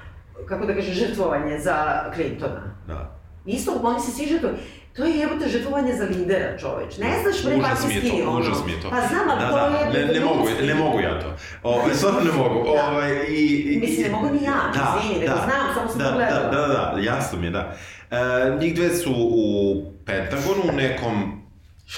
kako 0.45 0.65
da 0.65 0.73
kaže, 0.73 0.91
žrtvovanje 0.91 1.59
za 1.59 2.03
Clintona. 2.15 2.61
Da. 2.87 3.22
Isto, 3.45 3.79
oni 3.83 3.99
se 3.99 4.11
svi 4.11 4.25
žrtvovali. 4.27 4.59
To 4.95 5.03
je 5.05 5.17
jebote 5.17 5.49
žrtvovanje 5.49 5.95
za 5.95 6.03
lidera, 6.03 6.57
čoveč. 6.57 6.97
Ne 6.97 7.13
znaš 7.21 7.43
bre 7.45 7.61
kako 7.61 7.75
si 7.75 7.99
skio. 7.99 8.29
Ono. 8.29 8.39
Užas 8.39 8.65
mi 8.65 8.71
je 8.71 8.81
to. 8.81 8.89
Pa 8.89 9.01
znam, 9.07 9.29
ali 9.29 9.39
da, 9.39 9.49
to 9.49 9.55
da. 9.55 9.97
je... 9.97 10.05
Ne, 10.05 10.13
ne 10.13 10.25
mogu, 10.25 10.47
ne 10.61 10.75
mogu 10.75 10.99
ja 10.99 11.19
to. 11.19 11.35
Ovaj, 11.63 11.93
stvarno 11.97 12.19
ne 12.19 12.31
mogu. 12.31 12.63
Da. 12.63 12.89
Ovaj, 12.89 13.11
i, 13.29 13.73
i, 13.73 13.79
Mislim, 13.79 14.03
ne 14.03 14.11
mogu 14.11 14.35
ni 14.35 14.43
ja, 14.43 14.71
da, 14.73 15.01
izvini, 15.03 15.27
da, 15.27 15.35
znam, 15.35 15.75
samo 15.75 15.89
sam 15.89 15.99
da, 15.99 16.09
pogledala. 16.09 16.49
Da, 16.49 16.67
da, 16.67 16.93
da, 16.95 17.01
jasno 17.01 17.39
mi 17.39 17.47
je, 17.47 17.51
da. 17.51 17.75
E, 18.11 18.17
njih 18.59 18.75
dve 18.75 18.89
su 18.89 19.13
u 19.17 19.75
Pentagonu, 20.05 20.61
u 20.69 20.75
nekom 20.75 21.43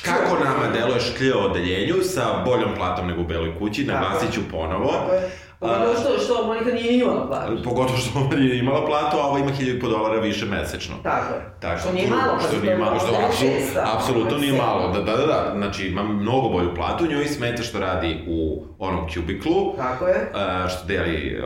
Kako 0.05 0.43
nama 0.43 0.67
deluje 0.73 0.99
šklje 0.99 1.35
odeljenju 1.35 1.95
sa 2.03 2.43
boljom 2.45 2.75
platom 2.75 3.07
nego 3.07 3.21
u 3.21 3.25
Beloj 3.25 3.59
kući, 3.59 3.83
naglasit 3.83 4.33
ću 4.33 4.41
ponovo. 4.51 4.91
Tako 4.91 5.13
je. 5.13 5.29
Pogotovo 5.65 5.95
što, 5.99 6.23
što 6.25 6.45
Monika 6.47 6.71
nije 6.71 6.99
imala 6.99 7.27
platu. 7.27 7.63
Pogotovo 7.63 7.97
što 7.97 8.19
ona 8.19 8.35
nije 8.35 8.59
imala 8.59 8.85
platu, 8.85 9.17
a 9.17 9.27
ova 9.27 9.39
ima 9.39 9.51
1000 9.51 9.89
dolara 9.89 10.19
više 10.19 10.45
mesečno. 10.45 10.95
Tako 11.03 11.33
je. 11.33 11.41
Tako, 11.59 11.79
što 11.79 11.91
nije 11.91 12.09
malo. 12.09 12.39
Što 12.47 12.61
nije 12.61 12.77
malo, 12.77 12.99
što 12.99 13.07
apsolutno, 13.27 13.81
apsolutno 13.95 14.37
nije 14.37 14.53
malo. 14.53 14.91
Da, 14.91 15.01
da, 15.01 15.17
da, 15.17 15.25
da, 15.25 15.53
znači 15.57 15.87
ima 15.87 16.03
mnogo 16.03 16.49
bolju 16.49 16.75
platu, 16.75 17.07
njoj 17.07 17.25
smeta 17.25 17.63
što 17.63 17.79
radi 17.79 18.23
u 18.27 18.63
onom 18.79 19.07
kubiklu. 19.13 19.75
Tako 19.77 20.07
je. 20.07 20.31
Uh, 20.33 20.71
što 20.71 20.87
deli 20.87 21.41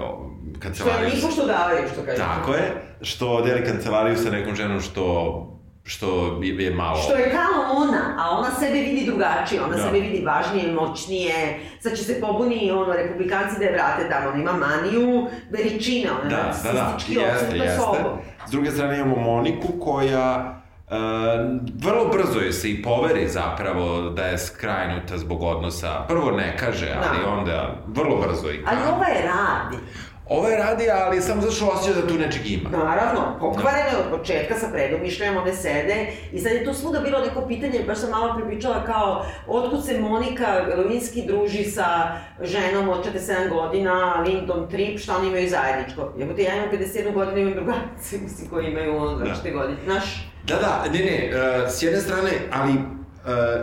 kancelariju. 0.60 1.10
Što 1.10 1.18
je 1.18 1.22
niko 1.22 1.32
što 1.32 1.46
davaju, 1.46 1.88
što 1.94 2.02
kaže. 2.06 2.18
Tako 2.18 2.54
je, 2.54 2.82
što 3.02 3.42
deli 3.42 3.66
kancelariju 3.66 4.18
sa 4.18 4.30
nekom 4.30 4.56
ženom 4.56 4.82
što 4.82 5.59
što 5.90 6.40
je 6.44 6.72
malo... 6.72 6.98
Što 6.98 7.16
je 7.16 7.32
kao 7.32 7.76
ona, 7.76 8.16
a 8.20 8.38
ona 8.38 8.52
sebe 8.52 8.80
vidi 8.80 9.06
drugačije, 9.06 9.62
ona 9.62 9.76
da. 9.76 9.84
sebe 9.84 10.00
vidi 10.00 10.26
važnije, 10.26 10.74
moćnije, 10.74 11.60
sad 11.80 11.98
će 11.98 12.04
se 12.04 12.22
pobuni 12.22 12.72
ono, 12.72 12.94
republikanci 12.94 13.60
da 13.60 13.66
je 13.66 13.72
vrate 13.72 14.10
tamo, 14.10 14.30
ona 14.30 14.42
ima 14.42 14.54
maniju 14.54 15.28
veličine, 15.50 16.10
ona 16.12 16.30
da, 16.30 16.54
da, 16.64 16.72
da, 16.72 16.98
jeste, 17.08 17.58
jeste. 17.58 17.78
Sobom. 17.78 18.18
S 18.48 18.52
druge 18.52 18.72
strane 18.72 19.00
imamo 19.00 19.16
Moniku 19.16 19.68
koja 19.80 20.56
Uh, 20.90 20.96
vrlo 21.84 22.06
brzo 22.06 22.40
je 22.40 22.54
se 22.54 22.70
i 22.72 22.82
poveri 22.82 23.28
zapravo 23.28 24.10
da 24.10 24.24
je 24.24 24.38
skrajnuta 24.38 25.18
zbog 25.18 25.44
odnosa. 25.44 26.06
Prvo 26.08 26.32
ne 26.32 26.58
kaže, 26.58 26.96
ali 26.98 27.20
da. 27.24 27.30
onda 27.30 27.76
vrlo 27.88 28.18
brzo 28.18 28.52
i 28.52 28.64
kaže. 28.64 28.78
Ali 28.78 28.96
ova 28.96 29.08
je 29.08 29.22
radi. 29.22 29.78
Ovo 30.30 30.48
je 30.48 30.58
radi, 30.58 30.90
ali 30.90 31.22
samo 31.22 31.42
zato 31.42 31.54
što 31.54 31.68
osjeća 31.68 32.02
da 32.02 32.08
tu 32.08 32.14
nečeg 32.14 32.52
ima. 32.52 32.70
Naravno, 32.70 33.38
pokvareno 33.40 33.90
je 33.90 33.98
od 33.98 34.20
početka 34.20 34.56
sa 34.60 34.68
predomišljajem, 34.72 35.38
one 35.38 35.54
sede 35.54 36.08
i 36.32 36.40
sad 36.40 36.52
je 36.52 36.66
to 36.66 36.74
svuda 36.74 37.00
bilo 37.00 37.20
neko 37.20 37.48
pitanje, 37.48 37.84
baš 37.88 37.98
sam 37.98 38.10
malo 38.10 38.36
pripričala 38.38 38.86
kao, 38.86 39.26
otkud 39.48 39.86
se 39.86 40.00
Monika 40.00 40.48
Levinski 40.78 41.26
druži 41.28 41.64
sa 41.64 42.18
ženom 42.42 42.90
od 42.90 43.06
47 43.14 43.50
godina, 43.50 44.24
Lindon 44.28 44.70
Trip, 44.70 45.00
šta 45.00 45.18
oni 45.18 45.28
imaju 45.28 45.50
zajedničko? 45.50 46.14
Jebote, 46.18 46.44
ja 46.44 46.56
imam 46.56 46.70
51 46.72 47.14
godinu, 47.14 47.38
imam 47.38 47.54
drugarice, 47.54 48.18
mislim, 48.24 48.50
koji 48.50 48.68
imaju 48.68 48.98
ono 48.98 49.18
da. 49.18 49.52
godine, 49.54 49.78
znaš? 49.86 50.32
Da, 50.48 50.56
da, 50.56 50.86
ne, 50.94 51.00
ne, 51.00 51.30
uh, 51.34 51.72
s 51.72 51.84
jedne 51.84 52.00
strane, 52.00 52.32
ali 52.52 52.72
uh, 52.72 52.80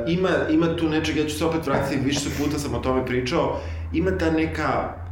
ima, 0.07 0.31
ima 0.51 0.77
tu 0.77 0.89
nečeg, 0.89 1.17
ja 1.17 1.25
ću 1.25 1.39
se 1.39 1.45
opet 1.45 1.67
vratiti, 1.67 2.05
više 2.05 2.29
puta 2.39 2.59
sam 2.59 2.75
o 2.75 2.79
tome 2.79 3.07
pričao, 3.07 3.61
ima 3.93 4.19
ta 4.19 4.31
neka 4.31 5.06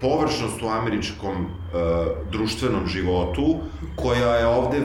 površnost 0.00 0.62
u 0.62 0.68
američkom 0.68 1.36
uh, 1.36 2.30
društvenom 2.32 2.86
životu, 2.86 3.56
koja 3.96 4.34
je 4.36 4.46
ovde 4.46 4.78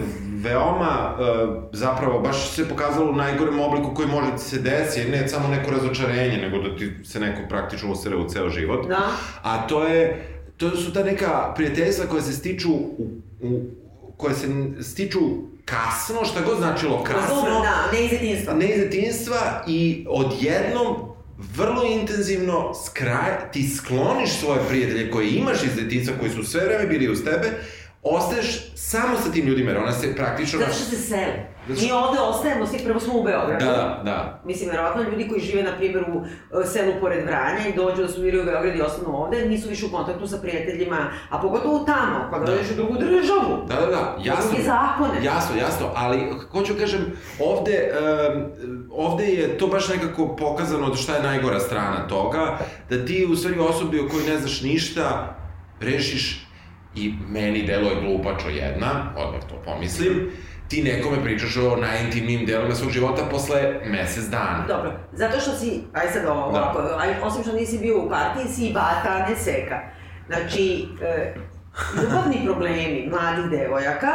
veoma, 0.44 1.14
uh, 1.14 1.64
zapravo, 1.72 2.20
baš 2.20 2.50
se 2.50 2.70
pokazalo 2.70 3.12
u 3.12 3.16
najgorem 3.16 3.60
obliku 3.60 3.94
koji 3.94 4.08
može 4.08 4.32
ti 4.32 4.44
se 4.44 4.60
desi, 4.60 5.10
ne 5.10 5.28
samo 5.28 5.48
neko 5.48 5.72
razočarenje, 5.72 6.38
nego 6.38 6.70
da 6.70 6.76
ti 6.76 6.92
se 7.04 7.20
neko 7.20 7.42
praktično 7.50 7.92
usere 7.92 8.16
u 8.16 8.30
ceo 8.30 8.50
život. 8.50 8.88
Da. 8.88 9.08
A 9.42 9.68
to 9.68 9.88
je, 9.88 10.28
to 10.58 10.70
su 10.70 10.94
ta 10.94 11.04
neka 11.04 11.54
prijateljstva 11.56 12.06
koja 12.06 12.22
se 12.22 12.34
stiču 12.34 12.72
u, 12.72 13.08
u 13.42 13.62
koje 14.18 14.36
se 14.36 14.48
stiču 14.82 15.20
kasno, 15.66 16.26
šta 16.26 16.42
god 16.42 16.58
značilo 16.58 17.04
kasno. 17.04 17.42
Da, 17.42 17.92
ne 17.94 18.06
iz 18.06 18.12
detinstva. 18.12 18.54
Ne 18.54 18.70
iz 18.70 18.78
detinstva 18.78 19.64
i 19.68 20.06
odjednom 20.10 21.13
vrlo 21.56 21.84
intenzivno 21.84 22.74
skraj, 22.86 23.52
ti 23.52 23.68
skloniš 23.68 24.40
svoje 24.40 24.60
prijatelje 24.70 25.12
koje 25.12 25.30
imaš 25.30 25.64
iz 25.64 25.76
detinca, 25.76 26.12
koji 26.20 26.32
su 26.32 26.44
sve 26.44 26.66
vreme 26.66 26.88
bili 26.88 27.12
uz 27.12 27.24
tebe, 27.24 27.52
ostaješ 28.02 28.46
samo 28.76 29.18
sa 29.18 29.32
tim 29.32 29.48
ljudima, 29.48 29.72
jer 29.72 29.80
ona 29.80 29.92
se 29.92 30.16
praktično... 30.16 30.60
Zato 30.60 30.74
što 30.74 30.84
se 30.84 30.98
sele. 30.98 31.53
Mi 31.68 31.92
ovde 31.92 32.20
ostajemo, 32.20 32.68
svi 32.68 32.80
prvo 32.86 33.00
smo 33.00 33.20
u 33.20 33.24
Beogradu. 33.24 33.66
Da, 33.66 34.02
da. 34.04 34.42
Mislim, 34.46 34.70
verovatno 34.70 35.04
ljudi 35.04 35.28
koji 35.30 35.42
žive, 35.42 35.64
na 35.64 35.76
primjer, 35.78 36.04
u 36.14 36.26
e, 36.62 36.66
selu 36.66 36.94
pored 37.02 37.26
Vranja 37.26 37.68
i 37.68 37.76
dođu 37.76 38.02
da 38.02 38.08
studiraju 38.08 38.44
u 38.44 38.46
Beogradu 38.46 38.78
i 38.78 38.82
ostanu 38.82 39.24
ovde, 39.24 39.46
nisu 39.46 39.70
više 39.70 39.86
u 39.86 39.92
kontaktu 39.92 40.28
sa 40.28 40.38
prijateljima, 40.38 41.08
a 41.30 41.42
pogotovo 41.42 41.80
tamo, 41.80 42.30
kada 42.32 42.46
da. 42.46 42.52
dođeš 42.52 42.72
u 42.72 42.76
drugu 42.76 42.94
državu. 42.94 43.66
Da, 43.68 43.76
da, 43.76 43.86
da, 43.86 44.18
jasno. 44.24 44.52
Drugi 44.52 44.64
zakone. 44.64 45.26
Jasno, 45.26 45.56
jasno, 45.56 45.90
ali 45.96 46.20
hoću 46.52 46.74
kažem, 46.80 47.02
ovde, 47.40 47.92
um, 48.36 48.88
ovde 48.92 49.26
je 49.26 49.58
to 49.58 49.68
baš 49.68 49.90
nekako 49.90 50.36
pokazano 50.36 50.90
da 50.90 50.96
šta 50.96 51.16
je 51.16 51.24
najgora 51.24 51.60
strana 51.60 52.08
toga, 52.08 52.58
da 52.90 53.06
ti 53.06 53.28
u 53.32 53.36
stvari 53.36 53.60
osobi 53.60 54.00
o 54.00 54.08
kojoj 54.10 54.28
ne 54.28 54.38
znaš 54.38 54.62
ništa, 54.62 55.36
rešiš 55.82 56.48
i 56.96 57.14
meni 57.30 57.64
delo 57.64 57.90
je 57.90 58.02
glupačo 58.02 58.50
jedna, 58.50 59.14
odmah 59.18 59.42
to 59.50 59.56
pomislim, 59.66 60.32
ti 60.68 60.84
nekome 60.84 61.24
pričaš 61.24 61.58
o 61.58 61.76
najintimnijim 61.76 62.46
delovima 62.46 62.76
svog 62.76 62.92
života 62.92 63.22
posle 63.32 63.80
mesec 63.86 64.26
dana. 64.26 64.66
Dobro, 64.68 64.92
zato 65.14 65.40
što 65.40 65.52
si, 65.52 65.82
aj 65.94 66.08
sad 66.08 66.26
ovo, 66.26 66.52
da. 66.52 66.60
ovako, 66.60 66.80
aj, 67.00 67.16
osim 67.24 67.44
što 67.44 67.54
nisi 67.54 67.78
bio 67.78 68.06
u 68.06 68.10
partiji, 68.10 68.54
si 68.54 68.74
bata, 68.74 69.26
ne 69.30 69.36
seka. 69.36 69.80
Znači, 70.28 70.86
e, 71.02 71.36
ljubavni 72.02 72.46
problemi 72.46 73.10
mladih 73.12 73.60
devojaka, 73.60 74.12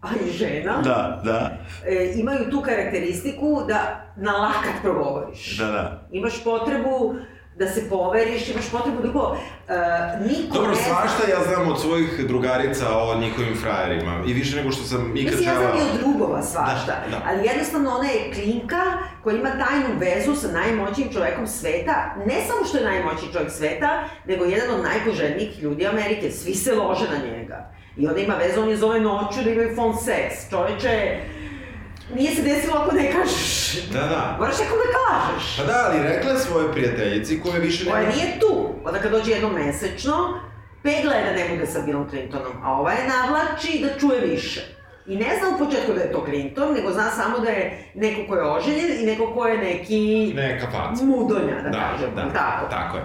a 0.00 0.08
i 0.26 0.30
žena, 0.30 0.80
da, 0.84 1.20
da. 1.24 1.50
E, 1.86 2.12
imaju 2.16 2.50
tu 2.50 2.60
karakteristiku 2.60 3.64
da 3.68 4.06
na 4.16 4.32
lakat 4.32 4.82
progovoriš. 4.82 5.58
Da, 5.58 5.66
da. 5.66 6.08
Imaš 6.12 6.44
potrebu 6.44 7.14
da 7.56 7.66
se 7.66 7.88
poveriš, 7.88 8.48
imaš 8.48 8.70
potrebu 8.70 9.02
drugo, 9.02 9.20
uh, 9.20 9.36
niko 10.26 10.54
Dobro, 10.54 10.70
ne 10.70 10.76
svašta 10.76 11.22
ja 11.30 11.44
znam 11.48 11.68
od 11.68 11.80
svojih 11.80 12.26
drugarica 12.26 12.86
o 12.98 13.20
njihovim 13.20 13.56
frajerima 13.56 14.22
i 14.26 14.32
više 14.32 14.56
nego 14.56 14.70
što 14.70 14.84
sam 14.84 15.16
ikad 15.16 15.34
Mislim, 15.34 15.48
ja 15.48 15.54
znam 15.60 15.76
i 15.76 15.80
od 15.80 16.00
drugova 16.00 16.42
svašta, 16.42 16.94
da, 17.04 17.10
da. 17.10 17.22
ali 17.26 17.46
jednostavno 17.46 17.90
ona 17.90 18.08
je 18.08 18.32
klinka 18.34 18.82
koja 19.22 19.36
ima 19.36 19.50
tajnu 19.50 19.88
vezu 19.98 20.34
sa 20.34 20.48
najmoćnijim 20.52 21.12
čovekom 21.12 21.46
sveta, 21.46 22.14
ne 22.26 22.34
samo 22.48 22.66
što 22.68 22.78
je 22.78 22.84
najmoćniji 22.84 23.32
čovek 23.32 23.50
sveta, 23.50 24.04
nego 24.26 24.44
jedan 24.44 24.74
od 24.74 24.82
najpoželjnijih 24.82 25.62
ljudi 25.62 25.86
Amerike, 25.86 26.30
svi 26.30 26.54
se 26.54 26.74
lože 26.74 27.06
na 27.10 27.26
njega. 27.26 27.70
I 27.96 28.06
onda 28.06 28.20
ima 28.20 28.34
vezu, 28.34 28.60
on 28.60 28.68
je 28.68 28.76
zove 28.76 29.00
noću 29.00 29.42
da 29.44 29.50
imaju 29.50 29.74
phone 29.74 29.94
sex. 29.94 30.50
Čoveče, 30.50 31.20
Nije 32.14 32.34
se 32.34 32.42
desilo 32.42 32.76
ako 32.76 32.94
ne 32.94 33.12
kažeš. 33.12 33.76
Da, 33.92 34.00
da. 34.00 34.36
Moraš 34.38 34.58
neko 34.58 34.74
da 34.76 34.88
kažeš. 34.98 35.56
Pa 35.56 35.64
da, 35.64 35.84
ali 35.86 36.02
rekla 36.02 36.30
je 36.30 36.38
svoje 36.38 36.72
prijateljici 36.72 37.40
koje 37.40 37.60
više 37.60 37.84
nema... 37.84 37.96
Koja 37.96 38.08
nije 38.08 38.40
tu. 38.40 38.68
Onda 38.84 38.98
kad 38.98 39.10
dođe 39.10 39.32
jednom 39.32 39.54
mesečno, 39.54 40.40
pegla 40.82 41.14
je 41.14 41.24
da 41.24 41.32
ne 41.32 41.48
bude 41.48 41.66
sa 41.66 41.80
Billom 41.80 42.08
Clintonom, 42.10 42.52
a 42.64 42.72
ova 42.72 42.92
je 42.92 43.08
navlači 43.08 43.80
da 43.82 43.98
čuje 43.98 44.20
više. 44.20 44.60
I 45.06 45.16
ne 45.16 45.30
zna 45.38 45.48
u 45.54 45.58
početku 45.64 45.92
da 45.92 46.00
je 46.00 46.12
to 46.12 46.24
Clinton, 46.24 46.74
nego 46.74 46.92
zna 46.92 47.10
samo 47.10 47.38
da 47.38 47.50
je 47.50 47.90
neko 47.94 48.20
ko 48.28 48.36
je 48.36 48.50
oženjen 48.50 49.00
i 49.00 49.06
neko 49.06 49.34
ko 49.34 49.46
je 49.46 49.58
neki... 49.58 50.32
Neka 50.36 50.66
faca. 50.66 51.04
Mudonja, 51.04 51.62
da, 51.62 51.68
da 51.68 51.78
kažem. 51.78 52.14
Da, 52.14 52.22
tako. 52.22 52.70
Tako 52.70 52.96
je. 52.96 53.02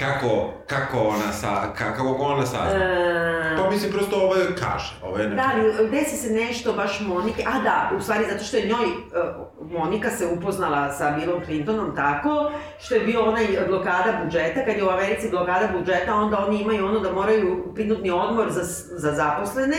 Kako, 0.00 0.50
kako 0.66 0.98
ona 0.98 1.32
sa, 1.32 1.72
kako 1.78 2.16
ona 2.20 2.46
sazna? 2.46 2.84
E... 2.84 3.56
Pa 3.56 3.70
mislim, 3.70 3.92
prosto 3.92 4.16
ovo 4.16 4.34
je 4.34 4.46
kaže, 4.46 4.94
ovo 5.02 5.18
je 5.18 5.28
Da, 5.28 5.50
ali 5.54 5.90
desi 5.90 6.16
se 6.16 6.32
nešto 6.32 6.72
baš 6.72 7.00
Monike, 7.00 7.44
a 7.46 7.58
da, 7.62 7.90
u 7.96 8.00
stvari 8.00 8.24
zato 8.30 8.44
što 8.44 8.56
je 8.56 8.66
njoj, 8.66 8.86
uh, 8.86 9.70
Monika 9.70 10.10
se 10.10 10.26
upoznala 10.26 10.92
sa 10.92 11.10
Billom 11.10 11.44
Clintonom 11.44 11.96
tako, 11.96 12.52
što 12.80 12.94
je 12.94 13.00
bio 13.00 13.22
onaj 13.22 13.46
blokada 13.68 14.20
budžeta, 14.24 14.64
kad 14.64 14.76
je 14.76 14.84
u 14.84 14.90
Americi 14.90 15.30
blokada 15.30 15.68
budžeta, 15.78 16.14
onda 16.14 16.46
oni 16.46 16.60
imaju 16.60 16.86
ono 16.86 17.00
da 17.00 17.12
moraju 17.12 17.72
prinutni 17.74 18.10
odmor 18.10 18.50
za, 18.50 18.62
za 18.98 19.12
zaposlene, 19.12 19.76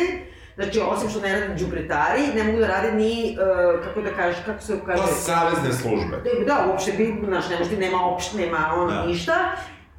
Znači, 0.55 0.81
osim 0.87 1.09
što 1.09 1.19
ne 1.19 1.39
rade 1.39 1.55
džubretari, 1.57 2.21
ne 2.35 2.43
mogu 2.43 2.59
da 2.59 2.67
rade 2.67 2.91
ni, 2.91 3.37
uh, 3.39 3.83
kako 3.83 4.01
da 4.01 4.09
kažeš, 4.13 4.45
kako 4.45 4.61
se 4.61 4.79
kaže... 4.85 5.01
Pa, 5.01 5.07
savezne 5.07 5.73
službe. 5.73 6.17
Da, 6.23 6.45
da 6.45 6.65
uopšte 6.67 6.91
bi, 6.91 7.15
znaš, 7.25 7.49
ne 7.49 7.57
možete, 7.57 7.77
nema 7.77 8.05
opšte, 8.05 8.37
nema 8.37 8.71
ono 8.75 8.91
da. 8.91 9.05
ništa 9.05 9.33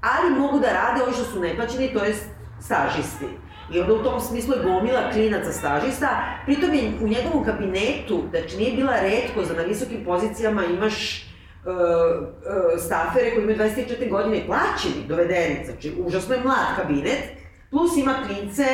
ali 0.02 0.40
mogu 0.40 0.58
da 0.58 0.72
rade 0.72 1.02
ovi 1.02 1.12
što 1.12 1.24
su 1.24 1.40
neplaćeni, 1.40 1.92
to 1.92 2.04
je 2.04 2.14
stažisti. 2.60 3.26
I 3.72 3.80
onda 3.80 3.92
u 3.92 4.02
tom 4.02 4.20
smislu 4.20 4.54
je 4.54 4.62
gomila 4.64 5.10
klinaca 5.12 5.52
stažista, 5.52 6.08
pritom 6.46 6.74
je 6.74 6.92
u 7.00 7.08
njegovom 7.08 7.44
kabinetu, 7.44 8.22
znači 8.30 8.56
nije 8.56 8.76
bila 8.76 9.00
redko 9.00 9.44
za 9.44 9.54
na 9.54 9.62
visokim 9.62 10.04
pozicijama 10.04 10.64
imaš 10.64 11.26
uh, 11.64 11.72
uh, 11.72 12.82
stafere 12.84 13.30
koji 13.30 13.42
imaju 13.42 13.58
24 13.58 14.10
godine 14.10 14.46
plaćeni, 14.46 15.06
dovedeni, 15.08 15.64
znači 15.64 15.92
užasno 15.98 16.34
je 16.34 16.40
mlad 16.40 16.76
kabinet, 16.76 17.22
plus 17.70 17.96
ima 17.96 18.14
klince, 18.26 18.64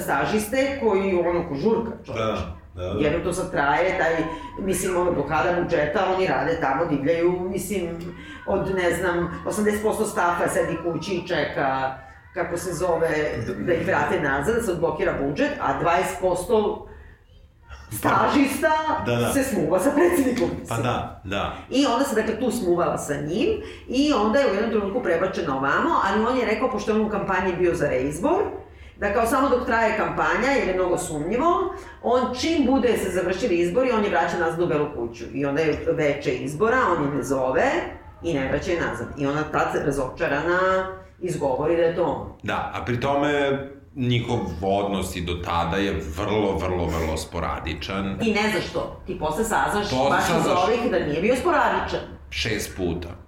stažiste 0.00 0.78
koji 0.82 1.14
ono 1.14 1.48
ko 1.48 1.54
žurka. 1.54 1.90
Da. 2.06 2.61
Da, 2.74 2.82
da. 2.82 3.00
Jedno 3.00 3.18
to 3.24 3.32
sad 3.32 3.50
traje, 3.50 3.98
taj, 3.98 4.16
mislim, 4.58 4.96
ono, 4.96 5.12
blokada 5.12 5.62
budžeta, 5.62 6.06
oni 6.16 6.26
rade 6.26 6.58
tamo, 6.60 6.84
divljaju, 6.84 7.40
mislim, 7.50 7.88
od, 8.46 8.74
ne 8.74 8.94
znam, 8.94 9.42
80% 9.46 10.10
stafa 10.10 10.48
sedi 10.48 10.78
kući 10.84 11.14
i 11.14 11.28
čeka, 11.28 11.98
kako 12.34 12.56
se 12.56 12.72
zove, 12.72 13.08
da 13.58 13.72
ih 13.72 13.86
vrate 13.86 14.20
nazad, 14.20 14.54
da 14.54 14.62
se 14.62 14.72
odblokira 14.72 15.14
budžet, 15.22 15.50
a 15.60 15.80
20% 16.22 16.86
stažista 17.98 18.72
da, 19.06 19.16
da. 19.16 19.32
se 19.32 19.42
smuva 19.42 19.80
sa 19.80 19.90
predsednikom. 19.90 20.50
Pa 20.68 20.76
da, 20.76 21.20
da. 21.24 21.56
I 21.70 21.86
onda 21.86 22.04
se, 22.04 22.14
dakle, 22.14 22.40
tu 22.40 22.50
smuvala 22.50 22.98
sa 22.98 23.14
njim 23.14 23.48
i 23.88 24.12
onda 24.12 24.38
je 24.38 24.50
u 24.50 24.54
jednom 24.54 24.70
trenutku 24.70 25.02
prebačena 25.02 25.56
ovamo, 25.56 25.90
ali 26.04 26.24
on 26.24 26.38
je 26.38 26.46
rekao, 26.46 26.70
pošto 26.70 26.90
je 26.90 27.00
on 27.00 27.06
u 27.06 27.10
kampanji 27.10 27.56
bio 27.58 27.74
za 27.74 27.88
reizbor, 27.88 28.42
da 29.02 29.12
kao 29.12 29.26
samo 29.26 29.48
dok 29.48 29.66
traje 29.66 29.96
kampanja, 29.96 30.50
jer 30.58 30.68
je 30.68 30.74
mnogo 30.74 30.98
sumnjivo, 30.98 31.74
on 32.02 32.34
čim 32.40 32.66
bude 32.66 32.98
se 32.98 33.10
završili 33.10 33.58
izbori, 33.58 33.90
on 33.90 34.04
je 34.04 34.10
vraća 34.10 34.38
nazad 34.38 34.60
u 34.60 34.66
Belu 34.66 34.86
kuću. 34.96 35.24
I 35.34 35.46
onda 35.46 35.60
je 35.60 35.84
veče 35.92 36.34
izbora, 36.34 36.78
on 36.96 37.04
je 37.04 37.14
ne 37.14 37.22
zove 37.22 37.70
i 38.22 38.34
ne 38.34 38.48
vraća 38.48 38.70
je 38.70 38.80
nazad. 38.80 39.06
I 39.18 39.26
ona 39.26 39.42
tad 39.42 39.86
razočarana 39.86 40.86
izgovori 41.20 41.76
da 41.76 41.82
je 41.82 41.96
to 41.96 42.04
on. 42.04 42.32
Da, 42.42 42.72
a 42.74 42.84
pri 42.84 43.00
tome 43.00 43.58
njihov 43.94 44.38
odnos 44.62 45.16
i 45.16 45.20
do 45.20 45.34
tada 45.44 45.76
je 45.76 46.00
vrlo, 46.16 46.56
vrlo, 46.56 46.86
vrlo 46.86 47.16
sporadičan. 47.16 48.18
I 48.20 48.34
ne 48.34 48.50
znaš 48.50 48.72
to. 48.72 49.02
Ti 49.06 49.18
posle 49.18 49.44
saznaš 49.44 49.90
baš 50.10 50.24
iz 50.40 50.46
ovih 50.46 50.90
da 50.90 50.98
nije 50.98 51.20
bio 51.20 51.36
sporadičan. 51.36 52.00
Šest 52.30 52.76
puta. 52.76 53.21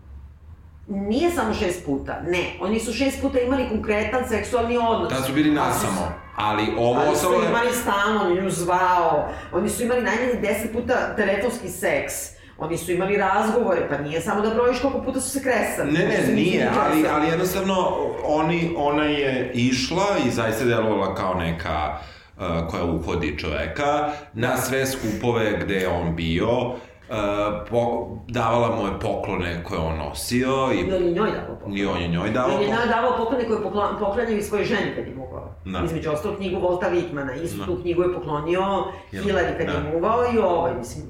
Nije 0.87 1.31
samo 1.31 1.55
šest 1.55 1.85
puta, 1.87 2.21
ne. 2.27 2.45
Oni 2.61 2.81
su 2.81 2.93
šest 2.93 3.21
puta 3.21 3.41
imali 3.41 3.69
konkretan 3.69 4.29
seksualni 4.29 4.79
odnos. 4.79 5.13
Da 5.13 5.23
su 5.23 5.33
bili 5.33 5.51
nasamo. 5.51 6.13
Ali 6.37 6.63
ovo 6.79 7.01
Ali 7.01 7.07
su 7.07 7.13
ostalo 7.13 7.43
je... 7.43 7.49
imali 7.49 7.73
stalno, 7.73 8.21
on 8.25 8.45
nju 8.45 8.51
zvao, 8.51 9.29
oni 9.53 9.69
su 9.69 9.83
imali 9.83 10.03
najmanje 10.03 10.35
deset 10.41 10.73
puta 10.73 11.17
telefonski 11.17 11.69
seks, 11.69 12.15
oni 12.59 12.79
su 12.79 12.93
imali 12.93 13.17
razgovore, 13.17 13.89
pa 13.89 13.99
nije 13.99 14.21
samo 14.21 14.41
da 14.41 14.55
brojiš 14.55 14.81
koliko 14.81 15.03
puta 15.03 15.21
su 15.21 15.31
se 15.31 15.43
kresali. 15.43 15.93
Ne, 15.93 15.99
ne, 15.99 16.19
nisu 16.19 16.33
nije, 16.33 16.65
ni 16.65 16.71
ali, 16.81 17.05
ali 17.13 17.29
jednostavno 17.29 17.75
oni, 18.25 18.75
ona 18.77 19.05
je 19.05 19.51
išla 19.55 20.07
i 20.27 20.31
zaista 20.31 20.65
delovala 20.65 21.15
kao 21.15 21.35
neka 21.35 21.99
uh, 22.37 22.43
koja 22.71 22.85
uhodi 22.85 23.39
čoveka 23.39 24.11
na 24.33 24.57
sve 24.57 24.87
skupove 24.87 25.59
gde 25.65 25.75
je 25.75 25.89
on 25.89 26.17
bio, 26.17 26.75
uh, 27.09 27.15
po, 27.71 27.81
davala 28.29 28.77
mu 28.77 28.87
je 28.87 29.01
poklone 29.01 29.65
koje 29.65 29.81
on 29.81 29.99
nosio 29.99 30.49
i 30.73 30.79
I 30.79 30.93
on 30.93 31.05
je 31.05 31.11
njoj 31.13 31.31
davao 31.33 31.57
poklon. 31.57 31.77
i 31.77 31.85
on 31.87 32.03
je 32.03 32.09
njoj 32.09 32.29
I 32.29 32.33
davao 32.33 32.49
on 32.49 32.63
je 32.63 32.67
poklone. 32.67 32.81
njoj 32.81 32.95
davao 32.95 33.17
poklone 33.19 33.47
koje 33.47 33.59
pokla- 33.61 33.99
poklanjaju 33.99 34.43
svoje 34.43 34.65
ženi 34.65 34.95
kad 34.97 35.07
je 35.07 35.15
mogao. 35.15 35.55
Da. 35.65 35.83
Između 35.85 36.11
ostalog 36.11 36.37
knjigu 36.37 36.61
Volta 36.61 36.87
Whitmana, 36.87 37.43
istu 37.43 37.59
Da. 37.59 37.65
tu 37.65 37.79
knjigu 37.83 38.03
je 38.03 38.15
poklonio 38.15 38.61
Hillary 39.13 39.57
kad 39.59 39.67
da. 39.67 39.73
je 39.73 39.93
muvao 39.93 40.25
i 40.35 40.39
ovaj, 40.39 40.75
mislim, 40.75 41.05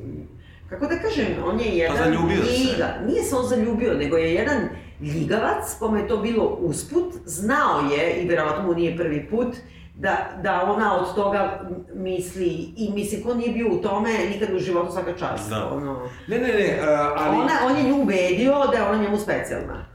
kako 0.68 0.86
da 0.86 0.99
kažem, 0.99 1.26
on 1.47 1.61
je 1.61 1.66
jedan 1.66 1.97
zaljubio 1.97 2.45
se. 2.45 2.51
ljiga. 2.53 2.95
Nije 3.07 3.22
se 3.22 3.36
on 3.36 3.47
zaljubio, 3.47 3.95
nego 3.95 4.16
je 4.16 4.34
jedan 4.34 4.68
ljigavac, 5.01 5.76
kome 5.78 6.01
je 6.01 6.09
to 6.09 6.16
bilo 6.16 6.45
usput, 6.61 7.14
znao 7.24 7.80
je, 7.90 8.12
i 8.14 8.28
verovatno 8.28 8.66
mu 8.66 8.74
nije 8.74 8.97
prvi 8.97 9.28
put, 9.28 9.57
da, 9.95 10.40
da 10.42 10.62
ona 10.62 10.97
od 10.97 11.14
toga 11.14 11.61
misli, 11.95 12.72
i 12.76 12.90
mislim, 12.95 13.22
ko 13.22 13.34
nije 13.34 13.53
bio 13.53 13.72
u 13.72 13.82
tome, 13.82 14.11
nikad 14.32 14.55
u 14.55 14.59
životu 14.59 14.92
svaka 14.92 15.12
čast. 15.16 15.51
Da. 15.51 15.68
Ono, 15.72 16.09
Ne, 16.28 16.38
ne, 16.38 16.49
ne, 16.49 16.78
uh, 16.82 16.88
ali... 17.16 17.36
ona, 17.36 17.53
on 17.66 17.76
je 17.76 17.82
nju 17.82 18.03
ubedio 18.03 18.55
da 18.72 18.76
je 18.76 18.88
ona 18.88 19.03
njemu 19.03 19.16
specijalna. 19.16 19.86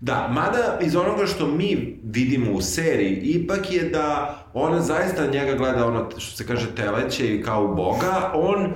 Da, 0.00 0.28
mada 0.30 0.78
iz 0.80 0.96
onoga 0.96 1.26
što 1.26 1.46
mi 1.46 2.00
vidimo 2.04 2.52
u 2.52 2.60
seriji, 2.60 3.20
ipak 3.22 3.72
je 3.72 3.82
da 3.82 4.36
ona 4.54 4.80
zaista 4.80 5.26
njega 5.26 5.54
gleda 5.54 5.86
ono, 5.86 6.10
što 6.18 6.36
se 6.36 6.46
kaže, 6.46 6.74
teleće 6.74 7.34
i 7.34 7.42
kao 7.42 7.68
Boga, 7.68 8.32
on... 8.34 8.74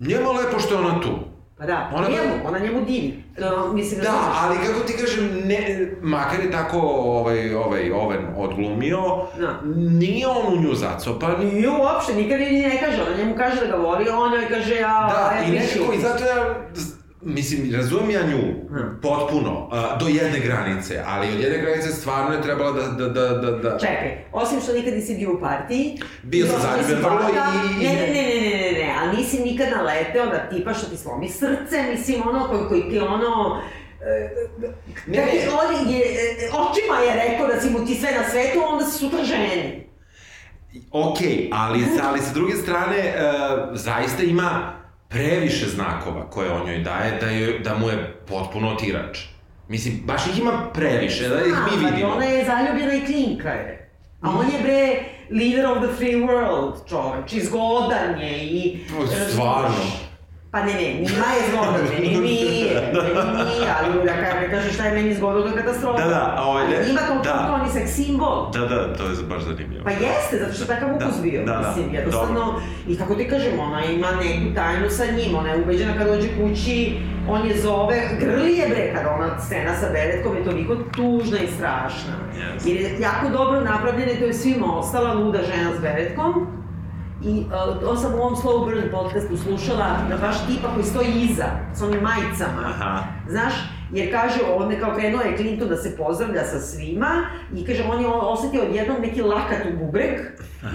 Njemu 0.00 0.22
je 0.22 0.38
lepo 0.38 0.58
što 0.58 0.74
je 0.74 0.80
ona 0.80 1.00
tu. 1.00 1.31
Pa 1.62 1.66
da, 1.66 1.90
Ona- 1.94 2.08
njemu, 2.08 2.32
ona 2.44 2.58
njemu 2.58 2.80
divi. 2.80 3.22
Uh, 3.38 3.74
mislim, 3.74 4.00
Da, 4.00 4.06
razumeš? 4.06 4.36
ali 4.40 4.56
kako 4.58 4.80
ti 4.80 4.92
kažem, 4.94 5.40
ne, 5.44 5.58
makar 6.02 6.40
je 6.40 6.50
tako 6.50 6.78
ovaj, 6.80 7.54
ovaj, 7.54 7.92
Oven 7.92 8.20
odglumio, 8.36 9.00
Da. 9.38 9.60
nije 9.90 10.26
on 10.28 10.46
u 10.48 10.62
nju 10.62 10.74
zacopan. 10.74 11.34
Nije 11.42 11.68
uopšte, 11.70 12.14
nikad 12.14 12.40
ni 12.40 12.62
ne 12.62 12.80
kaže, 12.80 13.02
ona 13.02 13.16
njemu 13.16 13.34
kaže 13.36 13.56
da 13.56 13.66
ga 13.66 13.76
voli, 13.76 14.08
ona 14.10 14.36
joj 14.36 14.48
kaže, 14.48 14.74
ja, 14.74 15.08
Da, 15.10 15.36
ja 15.36 15.44
i 15.44 15.50
nekako, 15.50 15.92
i 15.92 15.98
zato 15.98 16.24
ja, 16.26 16.54
mislim, 17.24 17.74
razumem 17.74 18.10
ja 18.10 18.22
nju, 18.22 18.38
Hmm. 18.68 18.98
potpuno, 19.02 19.68
a, 19.72 19.96
do 19.96 20.08
jedne 20.08 20.40
granice, 20.40 21.02
ali 21.06 21.28
od 21.28 21.40
jedne 21.40 21.58
granice 21.58 21.88
stvarno 21.90 22.32
je 22.32 22.42
trebala 22.42 22.72
da, 22.72 22.82
da, 22.88 23.08
da, 23.08 23.28
da, 23.30 23.50
da... 23.52 23.78
Čekaj, 23.78 24.24
osim 24.32 24.60
što 24.60 24.72
nikad 24.72 24.94
nisi 24.94 25.14
bio 25.14 25.32
u 25.32 25.40
partiji... 25.40 25.98
Bio 26.22 26.46
sam 26.46 26.60
zaljubljen 26.62 26.98
vrlo 26.98 27.20
i- 27.30 27.84
Ne, 27.84 27.92
ne, 27.92 28.06
ne, 28.06 28.24
ne, 28.24 28.40
ne, 28.40 28.72
ne, 28.72 28.78
ne, 28.78 28.94
a 28.94 29.12
nisi 29.12 29.38
nikad 29.40 29.66
naleteo 29.70 30.26
da 30.26 30.48
tipa 30.48 30.74
što 30.74 30.86
ti 30.86 30.96
slomi 30.96 31.28
srce, 31.30 31.82
mislim, 31.90 32.22
ono 32.22 32.48
koji, 32.48 32.68
koji 32.68 32.90
ti 32.90 32.98
ono... 32.98 33.60
e, 34.02 34.30
Ne, 35.06 35.16
Kad 35.16 35.24
ne. 35.26 35.48
on 35.80 35.90
je, 35.90 35.98
e, 35.98 36.48
očima 36.50 36.96
je 36.98 37.28
rekao 37.28 37.46
da 37.46 37.60
si 37.60 37.70
mu 37.70 37.86
ti 37.86 37.94
sve 37.94 38.10
na 38.12 38.28
svetu, 38.30 38.58
onda 38.66 38.84
si 38.84 38.98
sutra 38.98 39.24
ženi. 39.24 39.86
Ok, 40.92 41.18
ali, 41.52 41.80
ali 42.02 42.20
sa 42.20 42.34
druge 42.34 42.54
strane, 42.54 42.96
e, 42.98 43.12
zaista 43.72 44.22
ima 44.22 44.81
previše 45.12 45.66
znakova 45.66 46.30
koje 46.30 46.50
on 46.50 46.66
njoj 46.66 46.78
daje, 46.78 47.18
da, 47.20 47.26
je, 47.26 47.58
da 47.58 47.78
mu 47.78 47.88
je 47.88 48.14
potpuno 48.28 48.70
otirač. 48.72 49.18
Mislim, 49.68 50.00
baš 50.04 50.26
ih 50.26 50.38
ima 50.38 50.70
previše, 50.74 51.28
da 51.28 51.40
ih 51.40 51.46
mi 51.46 51.72
ali 51.72 51.86
vidimo. 51.86 52.12
ona 52.12 52.24
je 52.24 52.44
zaljubljena 52.44 52.94
i 52.94 53.06
klinka 53.06 53.48
je. 53.48 53.90
A 54.20 54.30
on 54.30 54.46
je 54.46 54.62
bre 54.62 55.02
leader 55.30 55.66
of 55.66 55.78
the 55.78 55.96
free 55.96 56.16
world, 56.16 56.88
čoveč, 56.88 57.32
i 57.32 57.40
zgodan 57.40 58.20
je 58.20 58.44
i... 58.44 58.78
Stvarno. 59.30 60.11
Pa 60.52 60.60
ne, 60.60 60.74
ne, 60.74 60.88
njima 60.94 61.28
je 61.36 61.42
zgodan, 61.48 61.80
meni 61.94 62.20
nije, 62.20 62.74
meni 62.94 63.22
nije, 63.44 63.66
ali 63.76 64.04
da 64.04 64.12
kada 64.12 64.40
ne 64.40 64.50
kažeš 64.50 64.74
šta 64.74 64.84
je 64.84 64.92
meni 64.92 65.14
zgodan, 65.14 65.42
to 65.42 65.48
je 65.48 65.54
katastrofa. 65.56 66.02
Da, 66.02 66.08
da, 66.08 66.34
a 66.36 66.44
ovaj, 66.44 66.64
Ali 66.64 66.72
ne- 66.72 66.84
njima 66.86 67.00
to, 67.00 67.14
da. 67.24 67.64
je 67.66 67.72
seks 67.72 67.92
simbol. 67.92 68.50
Da, 68.50 68.58
da, 68.60 68.96
to 68.96 69.04
je 69.04 69.16
baš 69.28 69.42
zanimljivo. 69.42 69.84
Pa 69.84 69.90
jeste, 69.90 70.38
zato 70.40 70.52
što 70.52 70.62
je 70.62 70.68
takav 70.68 70.88
Da, 70.88 71.06
ukus 71.06 71.22
bio, 71.22 71.44
da, 71.44 71.52
da, 71.52 71.58
mislim, 71.58 71.94
jednostavno, 71.94 72.40
dobro. 72.40 72.60
i 72.88 72.96
kako 72.96 73.14
ti 73.14 73.28
kažem, 73.28 73.60
ona 73.60 73.84
ima 73.84 74.06
neku 74.12 74.54
tajnu 74.54 74.90
sa 74.90 75.04
njim, 75.06 75.34
ona 75.34 75.48
je 75.48 75.62
ubeđena 75.62 75.92
kad 75.98 76.06
dođe 76.06 76.28
kući, 76.28 76.96
on 77.28 77.46
je 77.48 77.60
zove, 77.60 77.96
grli 78.20 78.52
je 78.52 78.68
bre, 78.68 78.92
kad 78.94 79.04
ona 79.14 79.40
scena 79.40 79.74
sa 79.74 79.86
Beretkom 79.92 80.36
je 80.36 80.44
toliko 80.44 80.76
tužna 80.96 81.38
i 81.38 81.46
strašna. 81.46 82.14
Yes. 82.34 82.68
Jer 82.68 82.80
je 82.80 82.96
jako 83.00 83.28
dobro 83.28 83.60
napravljena 83.60 84.12
i 84.12 84.18
to 84.18 84.24
je 84.24 84.32
svima 84.34 84.78
ostala 84.78 85.12
luda 85.12 85.38
žena 85.38 85.70
s 85.78 85.82
Beretkom. 85.82 86.61
I 87.24 87.44
uh, 87.46 87.80
to 87.80 87.96
sam 87.96 88.14
u 88.14 88.16
ovom 88.16 88.36
Slow 88.36 88.64
Burn 88.64 88.90
podcastu 88.90 89.36
slušala 89.36 89.98
da 90.08 90.16
baš 90.16 90.46
tipa 90.46 90.74
koji 90.74 90.84
stoji 90.84 91.12
iza, 91.30 91.44
s 91.74 91.82
onim 91.82 92.00
majicama. 92.00 92.62
Aha. 92.64 93.02
Znaš, 93.28 93.54
jer 93.92 94.12
kaže, 94.12 94.38
on 94.56 94.72
je 94.72 94.80
kao 94.80 94.94
krenuo 94.94 95.20
je 95.20 95.36
Clinton 95.36 95.68
da 95.68 95.76
se 95.76 95.96
pozdravlja 95.96 96.44
sa 96.44 96.58
svima 96.58 97.10
i 97.54 97.66
kaže, 97.66 97.84
on 97.92 98.00
je 98.00 98.06
osetio 98.08 98.62
odjednom 98.62 98.96
neki 99.00 99.22
lakat 99.22 99.58
u 99.72 99.84
bubreg 99.84 100.20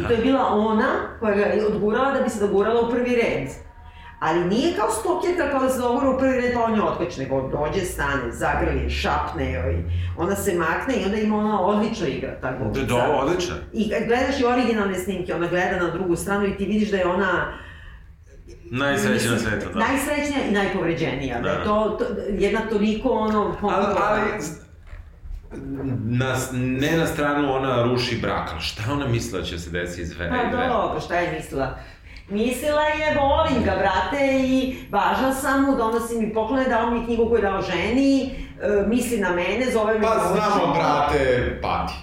i 0.02 0.08
to 0.08 0.14
je 0.14 0.22
bila 0.22 0.48
ona 0.52 0.88
koja 1.20 1.36
ga 1.36 1.42
je 1.42 1.66
odgurala 1.66 2.12
da 2.12 2.22
bi 2.22 2.30
se 2.30 2.48
dogurala 2.48 2.82
u 2.82 2.92
prvi 2.92 3.16
red. 3.16 3.67
Ali 4.20 4.46
nije 4.46 4.76
kao 4.78 4.92
stokjerka 4.92 5.50
kao 5.52 5.60
da 5.60 5.70
se 5.70 5.80
dogura 5.80 6.10
u 6.10 6.20
prvi 6.20 6.42
red 6.42 6.54
pa 6.54 6.64
on 6.64 6.76
je 6.76 6.82
otkač, 6.84 7.18
nego 7.18 7.42
dođe, 7.42 7.86
stane, 7.86 8.32
zagrli, 8.32 8.90
šapne 8.90 9.52
joj, 9.54 9.84
ona 10.18 10.36
se 10.36 10.54
makne 10.54 10.94
i 10.96 11.06
onda 11.06 11.18
ima 11.18 11.38
ona 11.38 11.62
odlično 11.62 12.08
igra, 12.08 12.40
ta 12.42 12.52
Da, 12.52 12.58
glumica. 12.58 12.96
da, 12.96 13.12
odlično. 13.12 13.56
I 13.74 13.90
kad 13.90 14.04
gledaš 14.08 14.40
i 14.40 14.46
originalne 14.46 14.96
snimke, 14.96 15.36
ona 15.36 15.48
gleda 15.48 15.80
na 15.80 15.90
drugu 15.90 16.16
stranu 16.16 16.46
i 16.46 16.58
ti 16.58 16.66
vidiš 16.66 16.92
da 16.92 16.98
je 16.98 17.06
ona 17.08 17.54
Najsrećnija 18.72 19.32
na 19.32 19.40
svetu, 19.40 19.70
da. 19.74 19.80
Najsrećnija 19.80 20.48
i 20.50 20.52
najpovređenija. 20.52 21.42
Da. 21.42 21.44
Da. 21.44 21.50
je 21.50 21.64
to, 21.64 21.98
to, 22.00 22.06
jedna 22.30 22.60
toliko 22.70 23.10
ono... 23.10 23.56
Ali, 23.62 23.86
ali 24.02 24.22
na, 26.04 26.36
ne 26.54 26.98
na 26.98 27.06
stranu 27.08 27.54
ona 27.54 27.84
ruši 27.84 28.20
brak, 28.22 28.50
ali 28.52 28.62
šta 28.62 28.84
ona 28.92 29.08
mislila 29.08 29.44
će 29.44 29.60
se 29.60 29.70
desiti 29.70 30.02
iz 30.02 30.10
dve? 30.14 30.30
Pa 30.30 30.58
dobro, 30.58 31.02
šta 31.02 31.16
je 31.16 31.32
mislila? 31.32 31.78
Mislila 32.30 32.82
je, 32.82 33.16
volim 33.16 33.64
ga, 33.64 33.72
brate, 33.72 34.26
i 34.38 34.76
važna 34.92 35.34
sam 35.34 35.64
mu, 35.64 35.76
donosi 35.76 36.18
mi 36.18 36.34
poklone, 36.34 36.64
dao 36.64 36.92
mi 36.92 37.06
knjigu 37.06 37.26
koju 37.26 37.36
je 37.36 37.42
dao 37.42 37.62
ženi, 37.62 38.32
e, 38.62 38.84
misli 38.88 39.18
na 39.18 39.30
mene, 39.30 39.72
zove 39.74 39.94
me... 39.94 40.02
Pa 40.02 40.20
znamo, 40.28 40.74
brate, 40.74 41.60
pati. 41.62 41.94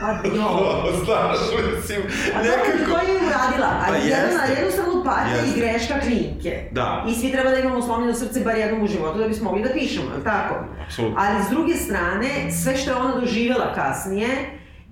Pa 0.00 0.08
jo. 0.28 0.92
Znaš, 1.04 1.38
mislim, 1.76 2.02
A 2.34 2.38
dobro, 2.38 2.50
nekako... 2.66 2.90
to 2.90 3.12
je 3.12 3.16
uradila, 3.16 3.68
Pa 3.80 3.84
ali 3.88 3.98
jedna, 3.98 4.42
jeste. 4.42 4.52
jednostavno 4.52 5.04
patnja 5.04 5.32
i 5.34 5.46
Jeste. 5.46 5.60
greška 5.60 6.00
klinke. 6.00 6.68
Da. 6.72 7.04
I 7.08 7.14
svi 7.14 7.32
treba 7.32 7.50
da 7.50 7.56
imamo 7.58 7.82
slomljeno 7.82 8.14
srce 8.14 8.40
bar 8.40 8.56
jednom 8.58 8.82
u 8.82 8.86
životu 8.86 9.18
da 9.18 9.28
bismo 9.28 9.50
mogli 9.50 9.68
da 9.68 9.72
pišemo, 9.74 10.06
je 10.18 10.24
tako? 10.24 10.54
Apsolutno. 10.86 11.18
Ali 11.20 11.44
s 11.44 11.50
druge 11.50 11.74
strane, 11.74 12.28
sve 12.62 12.76
što 12.76 12.90
je 12.90 12.96
ona 12.96 13.14
doživjela 13.14 13.72
kasnije 13.74 14.28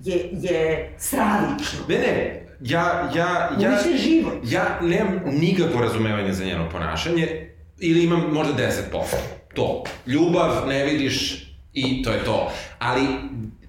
je, 0.03 0.29
je 0.33 0.95
stravično. 0.99 1.79
Ne, 1.89 1.99
ne, 1.99 2.44
ja, 2.61 3.11
ja, 3.15 3.51
ja... 3.61 3.79
Život. 3.97 4.35
Ja 4.45 4.79
nemam 4.83 5.21
nikakvo 5.33 5.81
razumevanje 5.81 6.33
za 6.33 6.45
njeno 6.45 6.69
ponašanje, 6.71 7.51
ili 7.79 8.05
imam 8.05 8.33
možda 8.33 8.55
10%. 8.55 8.71
To. 9.55 9.85
Ljubav 10.07 10.69
ne 10.69 10.85
vidiš 10.85 11.47
i 11.73 12.03
to 12.03 12.11
je 12.11 12.25
to. 12.25 12.53
Ali 12.79 13.07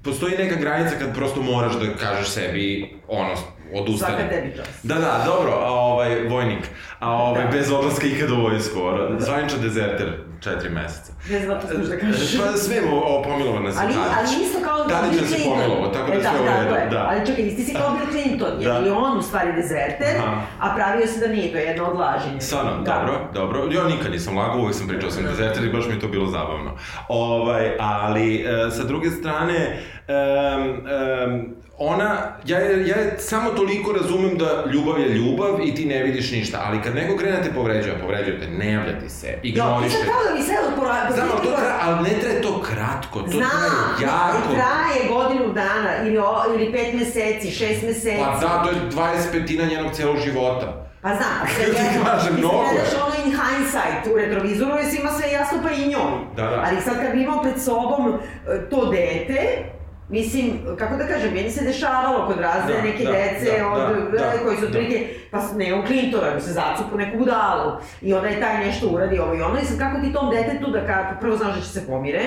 postoji 0.04 0.38
neka 0.38 0.56
granica 0.56 0.96
kad 1.00 1.16
prosto 1.16 1.42
moraš 1.42 1.74
da 1.74 1.94
kažeš 1.94 2.30
sebi 2.30 2.96
ono, 3.08 3.36
odustane. 3.76 4.14
Svaka 4.18 4.30
tebi 4.30 4.54
čast. 4.58 4.70
Da, 4.84 4.96
da, 4.96 5.24
dobro, 5.26 5.52
a 5.52 5.70
ovaj, 5.72 6.24
vojnik, 6.24 6.70
a 7.00 7.14
ovaj, 7.14 7.44
Da. 7.44 7.50
bez 7.50 7.72
odlaska 7.72 8.08
ikada 8.08 8.34
u 8.34 8.42
vojsku, 8.42 8.80
ono, 8.82 9.20
zvaničan 9.20 9.62
dezerter, 9.62 10.10
četiri 10.40 10.70
meseca. 10.70 11.14
Ne 11.30 11.40
znam 11.40 11.60
da 11.62 11.68
smiješ 11.68 11.88
da 11.88 11.98
kažeš. 11.98 12.38
Pa 12.38 12.58
sve 12.58 12.82
mu 12.82 12.98
o, 13.06 13.24
pomilovana 13.24 13.72
se 13.72 13.80
Ali, 13.82 13.94
Tadić. 13.94 14.14
ali 14.18 14.46
isto 14.46 14.60
kao 14.60 14.78
Tadić 14.86 15.22
nas 15.22 15.22
je 15.22 15.28
Clinton. 15.28 15.54
pomilovao, 15.54 15.88
tako 15.88 16.08
da 16.08 16.14
E, 16.14 16.18
je 16.18 16.22
sve 16.24 16.32
u 16.34 16.46
tako 16.46 16.76
redu, 16.76 16.90
da. 16.92 17.08
Ali 17.10 17.26
čekaj, 17.26 17.44
isti 17.44 17.64
si 17.64 17.74
kao 17.74 17.90
Bill 17.92 18.12
Clinton, 18.14 18.54
jer 18.60 18.72
Da. 18.72 18.78
je 18.80 18.92
on 18.94 19.18
u 19.18 19.22
stvari 19.22 19.52
dezerter, 19.54 20.16
Aha. 20.20 20.42
a 20.60 20.76
pravio 20.76 21.08
se 21.08 21.20
da 21.20 21.28
nije, 21.28 21.52
to 21.52 21.58
je 21.58 21.64
jedna 21.64 21.84
od 21.86 21.98
laženja. 21.98 22.42
Stvarno, 22.42 22.72
Da. 22.80 22.94
dobro, 22.94 23.20
dobro. 23.34 23.60
Ja 23.72 23.84
nikad 23.86 24.12
nisam 24.12 24.38
lagao, 24.38 24.60
uvek 24.60 24.76
sam 24.76 24.88
pričao 24.88 25.12
sam 25.12 25.24
dezerter 25.26 25.64
i 25.66 25.70
baš 25.70 25.86
mi 25.86 26.00
to 26.00 26.08
bilo 26.08 26.28
zabavno. 26.28 26.72
Ovaj, 27.10 27.72
ali, 27.80 28.36
e, 28.38 28.72
sa 28.72 28.84
druge 28.84 29.10
strane, 29.12 29.78
um, 30.08 30.70
um, 30.70 31.56
ona, 31.78 32.38
ja, 32.46 32.60
ja 32.60 32.96
samo 33.20 33.50
toliko 33.50 33.94
razumem 33.94 34.38
da 34.38 34.64
ljubav 34.74 35.00
je 35.00 35.10
ljubav 35.10 35.60
i 35.64 35.76
ti 35.76 35.86
ne 35.86 36.04
vidiš 36.04 36.32
ništa, 36.32 36.62
ali 36.66 36.82
kad 36.82 36.96
neko 36.96 37.18
krene 37.18 37.38
da 37.38 37.44
te 37.44 37.54
povređuje, 37.54 38.00
povređuje 38.02 38.40
te, 38.40 38.48
ne 38.48 38.72
javlja 38.72 39.00
ti 39.00 39.10
se, 39.10 39.40
ignoriše. 39.44 39.96
Jo, 39.96 40.02
ti 40.02 40.08
kao 40.08 40.24
da 40.30 40.40
mi 40.40 40.44
sve 40.44 40.56
odpora... 40.70 41.12
Znam, 41.14 41.28
ali, 41.32 41.48
to 41.48 41.56
traje, 41.56 41.74
ali 41.82 42.10
ne 42.10 42.20
traje 42.20 42.42
to 42.42 42.62
kratko, 42.62 43.22
to 43.22 43.32
Znam, 43.32 43.50
traje 43.50 44.12
jako. 44.12 44.38
Znam, 44.38 44.56
traje 44.56 45.00
godinu 45.10 45.54
dana, 45.54 45.92
ili, 46.06 46.18
o, 46.18 46.44
ili 46.56 46.72
pet 46.72 46.94
meseci, 46.94 47.52
šest 47.52 47.84
meseci. 47.84 48.24
Pa 48.26 48.40
da, 48.42 48.64
to 48.64 48.70
je 48.70 49.08
25 49.34 49.70
njenog 49.70 49.94
celog 49.94 50.18
života. 50.18 50.86
Pa 51.02 51.10
znam, 51.16 51.34
a 51.44 51.48
sve 51.56 51.66
jedno, 51.66 52.06
kažem, 52.06 52.34
mnogo 52.38 52.64
je. 52.64 52.82
Mislim, 52.84 53.02
ono 53.06 53.16
in 53.26 53.32
hindsight 53.40 54.14
u 54.14 54.18
retrovizoru 54.18 54.76
je 54.76 54.86
svima 54.92 55.10
sve 55.12 55.32
jasno 55.32 55.58
pa 55.64 55.72
i 55.72 55.88
njoj. 55.88 56.14
Da, 56.36 56.44
da. 56.44 56.64
Ali 56.68 56.82
sad 56.82 56.96
kad 57.02 57.12
bi 57.12 57.24
imao 57.24 57.42
pred 57.42 57.62
sobom 57.62 58.14
e, 58.14 58.70
to 58.70 58.86
dete, 58.86 59.66
Mislim, 60.10 60.60
kako 60.78 60.96
da 60.96 61.08
kažem, 61.08 61.34
meni 61.34 61.52
se 61.52 61.64
dešavalo 61.64 62.28
kod 62.28 62.40
razne 62.40 62.74
da, 62.74 62.82
neke 62.82 63.04
da, 63.04 63.12
dece 63.12 63.60
da, 63.60 63.68
od, 63.68 64.12
da, 64.12 64.18
da, 64.18 64.44
koji 64.44 64.58
su 64.58 64.66
otprilike, 64.66 65.08
da. 65.32 65.40
pa 65.40 65.58
ne 65.58 65.80
u 65.80 65.86
klintora, 65.86 66.42
se 66.42 66.54
zacupu 66.54 66.98
neku 66.98 67.18
budalu 67.18 67.72
i 68.02 68.14
onda 68.14 68.28
je 68.28 68.40
taj 68.40 68.66
nešto 68.66 68.88
uradi 68.88 69.20
ovo 69.20 69.36
i 69.36 69.42
ono 69.42 69.60
i 69.60 69.66
sad 69.66 69.80
kako 69.80 70.02
ti 70.02 70.14
tom 70.14 70.30
detetu 70.30 70.72
da 70.72 70.88
ka, 70.88 71.18
prvo 71.22 71.38
znaš 71.38 71.56
da 71.56 71.62
će 71.62 71.68
se 71.68 71.88
pomire, 71.88 72.22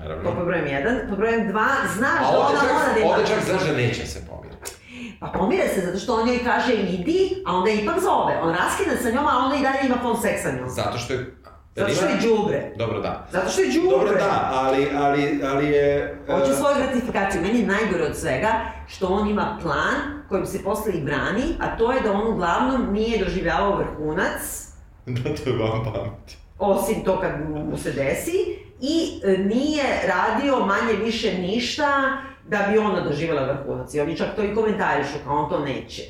Naravno. 0.00 0.30
To 0.30 0.36
pod 0.36 0.46
brojem 0.46 0.66
jedan. 0.66 0.96
Pod 1.08 1.18
brojem 1.18 1.48
dva, 1.48 1.68
znaš 1.96 2.20
da 2.32 2.38
ona 2.38 2.60
mora 2.72 2.94
da 2.94 3.00
ima... 3.00 3.10
Ovde 3.10 3.26
čak 3.26 3.44
znaš 3.44 3.62
da 3.66 3.72
neće 3.72 4.06
se 4.06 4.26
pomiriti. 4.30 4.72
Pa 5.20 5.26
pomire 5.26 5.68
se 5.68 5.80
zato 5.80 5.98
što 5.98 6.14
on 6.14 6.28
joj 6.28 6.44
kaže 6.44 6.74
idi, 6.74 7.42
a 7.46 7.56
onda 7.56 7.70
ipak 7.70 8.00
zove. 8.00 8.40
On 8.42 8.54
raskida 8.54 8.96
sa 9.02 9.10
njom, 9.10 9.26
a 9.26 9.38
onda 9.44 9.56
i 9.56 9.62
dalje 9.62 9.78
ima 9.86 9.96
fon 10.02 10.22
seks 10.22 10.42
sa 10.42 10.52
njom. 10.52 10.68
Zato 10.68 10.98
što 10.98 11.12
je 11.12 11.36
Zato 11.76 11.94
što 11.94 12.04
je 12.04 12.18
džubre. 12.20 12.72
Dobro, 12.76 13.00
da. 13.00 13.26
Zato 13.32 13.50
što 13.50 13.60
je 13.60 13.70
džubre. 13.70 13.90
Dobro, 13.90 14.12
da, 14.12 14.50
ali, 14.54 14.88
ali, 14.96 15.40
ali 15.44 15.66
je... 15.66 16.18
Hoće 16.26 16.50
uh... 16.50 16.58
svoju 16.58 16.76
gratifikaciju. 16.76 17.42
Meni 17.42 17.60
je 17.60 17.66
najgore 17.66 18.04
od 18.04 18.16
svega 18.16 18.52
što 18.86 19.06
on 19.06 19.28
ima 19.28 19.58
plan 19.62 20.22
kojim 20.28 20.46
se 20.46 20.62
posle 20.64 20.92
i 20.92 21.02
brani, 21.02 21.42
a 21.60 21.76
to 21.76 21.92
je 21.92 22.00
da 22.00 22.12
on 22.12 22.32
uglavnom 22.32 22.92
nije 22.92 23.24
doživljavao 23.24 23.76
vrhunac. 23.76 24.68
da, 25.06 25.22
to 25.22 25.50
je 25.50 25.56
vam 25.56 25.84
pamet. 25.84 26.36
Osim 26.58 27.04
to 27.04 27.20
kad 27.20 27.30
mu 27.70 27.76
se 27.76 27.92
desi. 27.92 28.66
I 28.80 29.20
e, 29.24 29.38
nije 29.38 29.84
radio 30.08 30.66
manje 30.66 31.04
više 31.04 31.38
ništa 31.38 32.18
da 32.48 32.68
bi 32.70 32.78
ona 32.78 33.00
doživjela 33.00 33.52
vrhunac. 33.52 33.94
I 33.94 34.00
oni 34.00 34.16
čak 34.16 34.28
to 34.36 34.44
i 34.44 34.54
komentarišu, 34.54 35.18
kao 35.24 35.36
on 35.36 35.50
to 35.50 35.58
neće. 35.64 36.02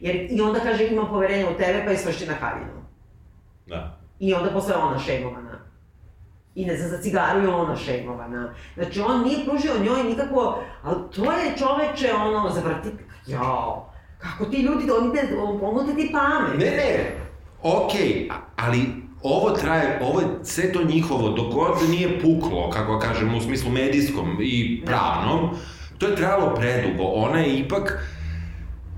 Jer, 0.00 0.26
I 0.30 0.40
onda 0.40 0.60
kaže, 0.60 0.86
ima 0.86 1.06
poverenja 1.06 1.48
u 1.50 1.54
tebe, 1.58 1.82
pa 1.84 1.90
je 1.90 1.98
svrši 1.98 2.26
na 2.26 2.34
haljinu. 2.34 2.82
Da. 3.66 3.95
I 4.20 4.34
onda 4.34 4.50
posle 4.50 4.74
ona 4.74 4.98
šejmovana. 4.98 5.58
I 6.54 6.64
ne 6.64 6.76
znam, 6.76 6.90
za 6.90 6.98
cigaru 6.98 7.40
je 7.42 7.48
ona 7.48 7.76
šejmovana. 7.76 8.54
Znači, 8.74 9.00
on 9.00 9.22
nije 9.22 9.44
pružio 9.44 9.84
njoj 9.84 10.04
nikakvo... 10.04 10.62
Ali 10.82 10.96
to 11.14 11.32
je 11.32 11.56
čoveče, 11.58 12.14
ono, 12.14 12.50
zavrti... 12.50 12.88
Jao, 13.26 13.92
kako 14.18 14.44
ti 14.44 14.62
ljudi, 14.62 14.90
oni 14.90 15.14
te, 15.14 15.28
ponude 15.60 15.94
ti 15.94 16.12
pamet. 16.12 16.58
Ne, 16.58 16.70
ne, 16.70 17.16
okej, 17.62 18.00
okay, 18.00 18.32
ali 18.56 19.06
ovo 19.22 19.50
traje, 19.50 20.00
ovo 20.02 20.20
je 20.20 20.26
sve 20.42 20.72
to 20.72 20.84
njihovo, 20.84 21.28
dok 21.28 21.52
god 21.54 21.90
nije 21.90 22.20
puklo, 22.20 22.70
kako 22.70 22.98
kažem, 22.98 23.34
u 23.34 23.40
smislu 23.40 23.70
medijskom 23.70 24.38
i 24.40 24.82
pravnom, 24.86 25.50
to 25.98 26.06
je 26.06 26.16
trajalo 26.16 26.54
predugo. 26.54 27.02
Ona 27.04 27.38
je 27.38 27.58
ipak 27.58 28.08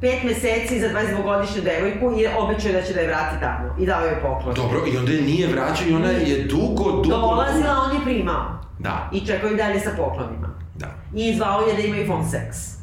pet 0.01 0.23
meseci 0.25 0.81
za 0.81 0.89
22-godišnju 0.89 1.63
devojku 1.63 2.21
i 2.21 2.27
obećao 2.39 2.73
da 2.73 2.83
će 2.83 2.95
da 2.95 3.01
je 3.01 3.07
vrati 3.07 3.41
tamo 3.41 3.75
i 3.79 3.87
dao 3.87 4.05
joj 4.05 4.21
poklon. 4.23 4.55
Dobro, 4.55 4.87
i 4.93 4.97
onda 4.97 5.13
je 5.13 5.23
nije 5.23 5.49
vraćao 5.49 5.89
i 5.89 5.95
ona 5.95 6.11
je 6.11 6.45
dugo, 6.45 6.85
dugo... 6.85 7.09
Dolazila, 7.09 7.75
on 7.89 7.97
je 7.97 8.05
primao. 8.05 8.59
Da. 8.79 9.11
I 9.13 9.27
čekao 9.27 9.51
i 9.51 9.57
dalje 9.57 9.81
sa 9.81 9.91
poklonima. 9.97 10.49
Da. 10.75 10.87
I 11.15 11.37
zvao 11.37 11.61
je 11.61 11.75
da 11.75 11.81
imaju 11.81 12.07
phone 12.07 12.25
sex. 12.25 12.78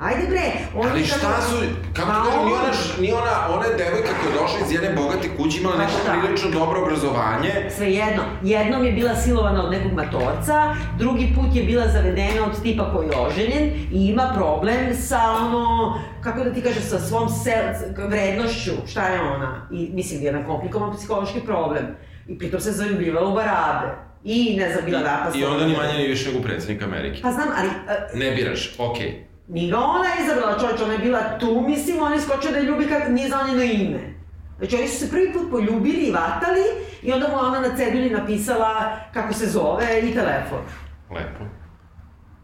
Ajde 0.00 0.28
bre, 0.28 0.52
oni 0.74 0.90
Ali 0.90 1.04
šta 1.04 1.18
kako... 1.18 1.42
su, 1.42 1.56
kako 1.92 2.12
ti 2.12 2.28
kažem, 2.28 2.46
ni 2.46 2.52
ona, 2.52 2.70
ni 3.00 3.12
ona, 3.12 3.54
ona 3.54 3.64
je 3.66 3.76
devojka 3.76 4.08
koja 4.20 4.32
je 4.32 4.38
došla 4.40 4.58
iz 4.66 4.72
jedne 4.72 4.90
bogate 5.02 5.28
kuće, 5.36 5.60
imala 5.60 5.76
neko 5.76 5.92
prilično 6.22 6.50
dobro 6.50 6.82
obrazovanje. 6.82 7.50
Sve 7.76 7.90
jedno, 7.92 8.22
jednom 8.42 8.84
je 8.84 8.92
bila 8.92 9.16
silovana 9.16 9.64
od 9.64 9.70
nekog 9.70 9.92
matorca, 9.92 10.74
drugi 10.98 11.32
put 11.34 11.56
je 11.56 11.62
bila 11.62 11.88
zavedena 11.88 12.46
od 12.46 12.62
tipa 12.62 12.92
koji 12.92 13.06
je 13.06 13.16
oženjen 13.16 13.64
i 13.92 14.06
ima 14.06 14.32
problem 14.34 14.96
sa 14.96 15.20
ono, 15.42 15.94
kako 16.20 16.44
da 16.44 16.52
ti 16.52 16.62
kažem, 16.62 16.82
sa 16.82 16.98
svom 16.98 17.28
sel, 17.28 17.64
vrednošću, 18.08 18.72
šta 18.86 19.08
je 19.08 19.20
ona? 19.20 19.68
I 19.72 19.90
mislim, 19.92 20.22
jedan 20.22 20.44
komplikovan 20.44 20.96
psihološki 20.96 21.40
problem. 21.40 21.86
I 22.28 22.38
pritom 22.38 22.60
se 22.60 22.72
zaljubljivala 22.72 23.28
u 23.28 23.34
barabe. 23.34 23.86
I 24.24 24.56
ne 24.58 24.72
znam, 24.72 24.84
bila 24.84 25.00
napasna. 25.00 25.40
I 25.40 25.44
onda 25.44 25.66
ni 25.66 25.76
manje 25.76 25.98
ni 25.98 26.06
više 26.06 26.28
nego 26.32 26.42
predsednik 26.42 26.82
Amerike. 26.82 27.22
Pa 27.22 27.32
znam, 27.32 27.48
ali... 27.58 27.68
Uh, 27.68 28.18
ne 28.18 28.30
biraš, 28.30 28.74
okej. 28.78 29.06
Okay. 29.06 29.25
Nije 29.48 29.70
ga 29.70 29.78
ona 29.78 30.08
izabrala 30.24 30.58
čovječ, 30.58 30.80
ona 30.80 30.92
je 30.92 30.98
bila 30.98 31.38
tu, 31.38 31.60
mislim, 31.68 32.02
on 32.02 32.12
je 32.12 32.20
skočio 32.20 32.50
da 32.50 32.56
je 32.56 32.64
ljubi 32.64 32.88
kad 32.88 33.12
nije 33.12 33.28
znao 33.28 33.46
njeno 33.46 33.62
ime. 33.62 34.14
Znači, 34.58 34.76
oni 34.76 34.88
su 34.88 34.98
se 34.98 35.10
prvi 35.10 35.32
put 35.32 35.50
poljubili 35.50 36.06
i 36.06 36.12
vatali 36.12 36.62
i 37.02 37.12
onda 37.12 37.28
mu 37.28 37.38
ona 37.38 37.60
na 37.60 37.76
cedulji 37.76 38.10
napisala 38.10 38.96
kako 39.14 39.34
se 39.34 39.46
zove 39.46 40.00
i 40.02 40.14
telefon. 40.14 40.58
Lepo. 41.10 41.44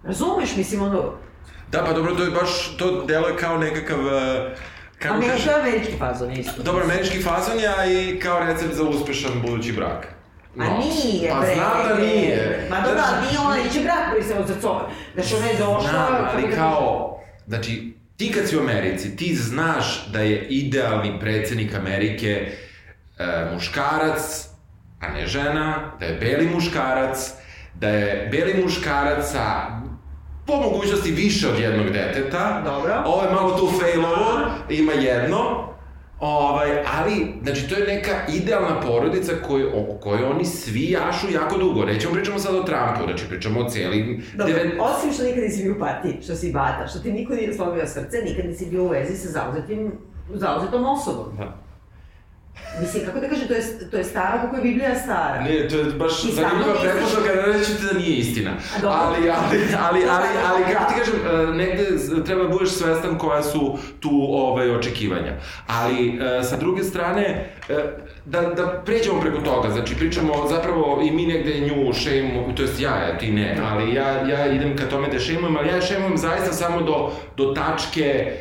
Razumeš, 0.05 0.57
mislim, 0.57 0.82
ono... 0.82 1.12
Da, 1.70 1.84
pa 1.84 1.92
dobro, 1.92 2.14
to 2.14 2.22
je 2.22 2.30
baš, 2.30 2.76
to 2.76 3.05
delo 3.05 3.28
je 3.28 3.36
kao 3.36 3.59
nekakav... 3.59 3.98
Uh, 3.98 4.12
kako 4.98 5.14
A 5.14 5.18
ne, 5.18 5.26
to 5.44 5.50
je 5.50 5.61
američki 5.61 5.98
fazon 5.98 6.32
isto. 6.32 6.62
Dobro, 6.62 6.84
američki 6.84 7.22
fazon 7.22 7.59
je, 7.59 7.68
a 7.78 7.86
i 7.86 8.18
kao 8.18 8.38
recept 8.38 8.74
za 8.74 8.84
uspešan 8.84 9.32
budući 9.42 9.72
brak. 9.72 10.21
Ma 10.55 10.64
no. 10.64 10.78
nije, 10.78 11.30
pa 11.30 11.40
bre. 11.40 11.48
Pa 11.48 11.55
znam 11.55 11.88
da 11.88 12.05
nije. 12.05 12.66
Ma 12.70 12.80
dobro, 12.80 13.00
znači, 13.00 13.26
nije 13.26 13.38
ona, 13.38 13.82
brak 13.82 14.11
koji 14.11 14.22
se 14.22 14.34
za 14.46 14.61
coba. 14.61 14.88
Znači, 15.14 15.34
ona 15.34 15.46
je 15.46 15.57
došla... 15.59 15.90
Znam, 15.90 16.28
ali 16.32 16.42
da 16.50 16.57
kao, 16.57 17.18
znači, 17.46 17.94
ti 18.16 18.32
kad 18.32 18.48
si 18.48 18.57
u 18.57 18.61
Americi, 18.61 19.16
ti 19.16 19.34
znaš 19.34 20.07
da 20.12 20.20
je 20.20 20.46
idealni 20.48 21.20
predsednik 21.20 21.74
Amerike 21.74 22.53
e, 23.18 23.55
muškarac, 23.55 24.48
a 25.00 25.09
ne 25.09 25.26
žena, 25.26 25.92
da 26.00 26.07
je 26.07 26.18
beli 26.18 26.48
muškarac, 26.55 27.32
da 27.74 27.88
je 27.88 28.28
beli 28.32 28.62
muškarac 28.62 29.32
sa 29.32 29.82
po 30.46 30.57
mogućnosti 30.57 31.11
više 31.11 31.48
od 31.48 31.59
jednog 31.59 31.90
deteta. 31.90 32.62
Dobro. 32.64 33.03
Ovo 33.07 33.22
je 33.22 33.30
malo 33.30 33.59
tu 33.59 33.70
failovo, 33.80 34.40
ima 34.70 34.92
jedno, 34.92 35.71
Ovaj, 36.22 36.70
ali, 36.98 37.34
znači, 37.42 37.68
to 37.68 37.74
je 37.74 37.86
neka 37.86 38.10
idealna 38.28 38.80
porodica 38.80 39.32
koj, 39.46 39.64
o 39.64 39.98
kojoj 40.00 40.24
oni 40.24 40.44
svi 40.44 40.90
jašu 40.90 41.26
jako 41.32 41.58
dugo. 41.58 41.84
Nećemo 41.84 42.14
pričamo 42.14 42.38
sad 42.38 42.54
o 42.54 42.62
Trumpu, 42.62 43.04
znači 43.04 43.28
pričamo 43.28 43.60
o 43.60 43.70
celim... 43.70 44.22
Dobro, 44.34 44.54
devet... 44.54 44.80
osim 44.80 45.12
što 45.12 45.22
nikad 45.22 45.42
nisi 45.42 45.62
bio 45.62 45.72
u 45.72 45.78
partiji, 45.78 46.22
što 46.22 46.34
si 46.34 46.52
bata, 46.52 46.86
što 46.86 46.98
ti 46.98 47.12
niko 47.12 47.34
nije 47.34 47.54
slomio 47.54 47.86
srce, 47.86 48.16
nikad 48.24 48.46
nisi 48.46 48.66
bio 48.70 48.84
u 48.84 48.88
vezi 48.88 49.16
sa 49.16 49.28
zauzetim, 49.28 49.92
zauzetom 50.34 50.84
osobom. 50.84 51.36
Da. 51.38 51.58
Mislim, 52.80 53.07
kako 53.07 53.20
da 53.20 53.28
kažem, 53.28 53.48
to 53.48 53.55
je, 53.55 53.90
to 53.90 53.96
je 53.96 54.05
staro 54.05 54.38
kako 54.42 54.57
je 54.57 54.62
Biblija 54.62 54.94
stara. 54.94 55.40
Ne, 55.40 55.68
to 55.68 55.76
je 55.76 55.84
baš 55.84 56.22
zanimljiva 56.22 56.74
pretpostavka, 56.82 57.34
ne 57.34 57.59
reći 57.59 57.76
ti 57.76 57.82
da 57.92 57.98
nije 57.98 58.16
istina. 58.16 58.50
Ali, 58.84 59.30
ali, 59.30 59.59
ali, 59.80 60.05
ali, 60.11 60.28
ali, 60.46 60.74
kako 60.74 60.92
ti 60.92 60.98
kažem, 60.98 61.14
e, 61.14 61.55
negde 61.55 61.84
treba 62.24 62.48
budeš 62.48 62.70
svestan 62.70 63.18
koja 63.18 63.42
su 63.42 63.78
tu 64.00 64.11
ovaj, 64.30 64.70
očekivanja. 64.70 65.32
Ali, 65.66 66.09
e, 66.09 66.42
sa 66.42 66.57
druge 66.57 66.84
strane, 66.84 67.53
e, 67.68 67.74
da, 68.24 68.40
da 68.40 68.82
pređemo 68.84 69.20
preko 69.20 69.40
toga, 69.40 69.70
znači 69.70 69.94
pričamo 69.94 70.32
zapravo 70.48 71.03
i 71.05 71.11
mi 71.11 71.26
negde 71.26 71.61
nju 71.61 71.92
šejmo, 71.92 72.53
to 72.57 72.62
jest 72.62 72.80
ja, 72.80 72.96
ja, 72.96 73.18
ti 73.18 73.32
ne, 73.32 73.59
ali 73.64 73.94
ja, 73.94 74.28
ja 74.28 74.53
idem 74.53 74.76
ka 74.76 74.84
tome 74.84 75.09
da 75.09 75.18
šejmujem, 75.18 75.57
ali 75.57 75.68
ja 75.68 75.80
šejmujem 75.80 76.18
zaista 76.18 76.53
samo 76.53 76.82
do, 76.82 77.12
do 77.36 77.55
tačke 77.55 78.32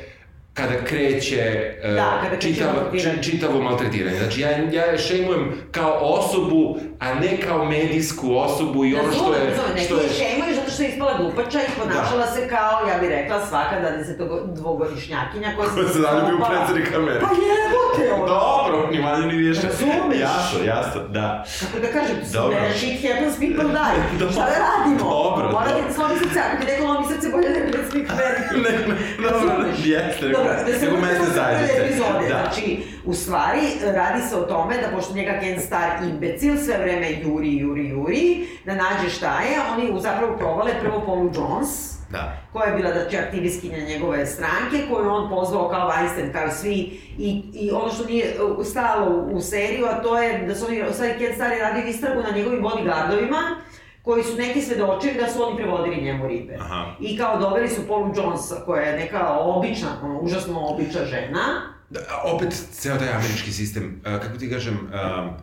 kada 0.54 0.84
kreće 0.86 1.74
da, 1.84 2.22
kada 2.24 2.40
čitav, 2.40 2.68
kreće 3.00 3.24
čitavo 3.24 3.62
maltretiranje. 3.62 4.18
Znači, 4.18 4.42
ja, 4.42 4.50
ja 4.50 4.86
je 4.86 4.98
šejmujem 4.98 5.52
kao 5.72 5.98
osobu, 6.02 6.80
a 7.02 7.14
ne 7.14 7.38
kao 7.48 7.66
medijsku 7.66 8.36
osobu 8.38 8.86
i 8.86 8.96
ono 8.96 9.12
što 9.12 9.34
je... 9.34 9.40
Razumem, 9.50 9.84
što 9.86 9.96
je... 9.96 10.10
šejmuješ 10.20 10.56
zato 10.56 10.72
što 10.72 10.84
je 10.84 10.90
ispala 10.90 11.18
glupača 11.18 11.60
i 11.62 11.80
ponašala 11.80 12.26
da. 12.26 12.32
se 12.32 12.48
kao, 12.50 12.88
ja 12.90 13.00
bih 13.00 13.10
rekla, 13.10 13.46
svaka 13.50 13.76
22-godišnjakinja 13.86 15.56
koja 15.56 15.70
se... 15.70 15.76
Koja 15.76 15.88
se 15.88 16.00
zaljubi 16.00 16.34
u 16.34 16.40
predsednika 16.50 16.98
Amerike. 16.98 17.26
Pa 17.26 17.32
jebote 17.50 18.04
ono! 18.14 18.26
Dobro, 18.26 18.92
ni 18.92 19.00
manje 19.08 19.26
ni 19.32 19.38
više. 19.38 19.62
Razumeš? 19.68 20.20
Jasno, 20.20 20.60
jasno, 20.74 21.02
da. 21.18 21.44
Kako 21.62 21.78
da 21.86 21.88
kažem, 21.98 22.18
Dobro. 22.34 22.60
ne, 22.62 22.74
shit 22.78 22.98
happens, 23.06 23.36
people 23.44 23.70
die. 23.78 24.00
Dobro. 24.20 24.34
Šta 24.36 24.46
da 24.52 24.56
radimo? 24.68 25.00
Dobro, 25.10 25.44
Mora 25.52 25.72
da 25.78 25.82
ti 25.88 25.94
slomi 25.98 26.16
srce, 26.24 26.40
ako 26.46 26.56
ti 26.60 26.66
neko 26.72 26.84
lomi 26.90 27.06
srce, 27.12 27.26
bolje 27.34 27.50
da 27.50 27.60
je 27.60 27.72
predsednik 27.72 28.08
Amerike. 28.14 28.54
ne, 28.64 28.72
ne, 28.90 28.96
dobro, 29.26 29.52
jeste. 29.94 30.26
Dobro, 30.36 30.52
da 30.68 30.74
se 30.80 30.86
mesne 31.06 31.30
zajednice. 31.38 31.74
Epizode. 31.84 32.26
Da. 32.30 32.40
Znači, 32.42 32.66
u 33.06 33.14
stvari, 33.14 33.62
radi 34.00 34.22
se 34.30 34.36
o 34.36 34.42
tome 34.42 34.76
da 34.84 34.88
pošto 34.96 35.14
njega 35.14 35.34
Ken 35.42 35.62
Star 35.62 35.90
imbecil 36.04 36.54
sve 36.66 36.78
vreme 36.78 36.91
juri, 37.24 37.58
juri, 37.58 37.90
juri, 37.90 38.48
da 38.66 38.76
nađe 38.76 39.10
šta 39.10 39.42
je, 39.42 39.58
oni 39.74 40.02
zapravo 40.02 40.38
provale 40.38 40.72
prvo 40.82 41.04
Paulu 41.06 41.32
Jones, 41.36 41.92
Da. 42.12 42.38
koja 42.54 42.66
je 42.70 42.76
bila, 42.76 42.92
znači, 42.94 43.18
aktivistkinja 43.18 43.78
njegove 43.78 44.26
stranke, 44.26 44.88
koju 44.90 45.10
on 45.10 45.30
pozvao 45.30 45.70
kao 45.70 45.92
Weinstein, 45.92 46.32
kao 46.32 46.52
svi, 46.52 47.00
i, 47.18 47.44
i 47.54 47.72
ono 47.72 47.92
što 47.94 48.06
nije 48.06 48.36
stalo 48.64 49.28
u 49.32 49.42
seriju, 49.42 49.86
a 49.86 50.02
to 50.02 50.20
je 50.20 50.48
da 50.48 50.56
su 50.56 50.66
oni, 50.66 50.84
stvari 50.94 51.14
Ken 51.20 51.36
Star 51.36 51.52
je 51.52 51.60
radio 51.60 51.84
istragu 51.88 52.22
na 52.22 52.32
njegovim 52.36 52.64
bodyguardovima, 52.64 53.56
koji 54.02 54.24
su 54.24 54.36
neki 54.36 54.62
svedočili 54.62 55.14
da 55.14 55.28
su 55.30 55.44
oni 55.44 55.56
prevodili 55.56 56.04
njemu 56.04 56.28
ribe. 56.28 56.58
Aha. 56.60 56.86
I 57.00 57.18
kao 57.18 57.40
doveli 57.40 57.70
su 57.70 57.88
Paulu 57.88 58.14
Jonesa, 58.16 58.56
koja 58.66 58.82
je 58.82 59.00
neka 59.00 59.38
obična, 59.40 59.90
ono, 60.04 60.20
užasno 60.20 60.60
obična 60.60 61.06
žena. 61.06 61.74
Da, 61.90 62.00
opet, 62.36 62.54
ceo 62.72 62.98
taj 62.98 63.10
američki 63.10 63.52
sistem, 63.52 64.02
uh, 64.06 64.22
kako 64.22 64.38
ti 64.38 64.50
kažem, 64.50 64.74
uh, 64.74 65.34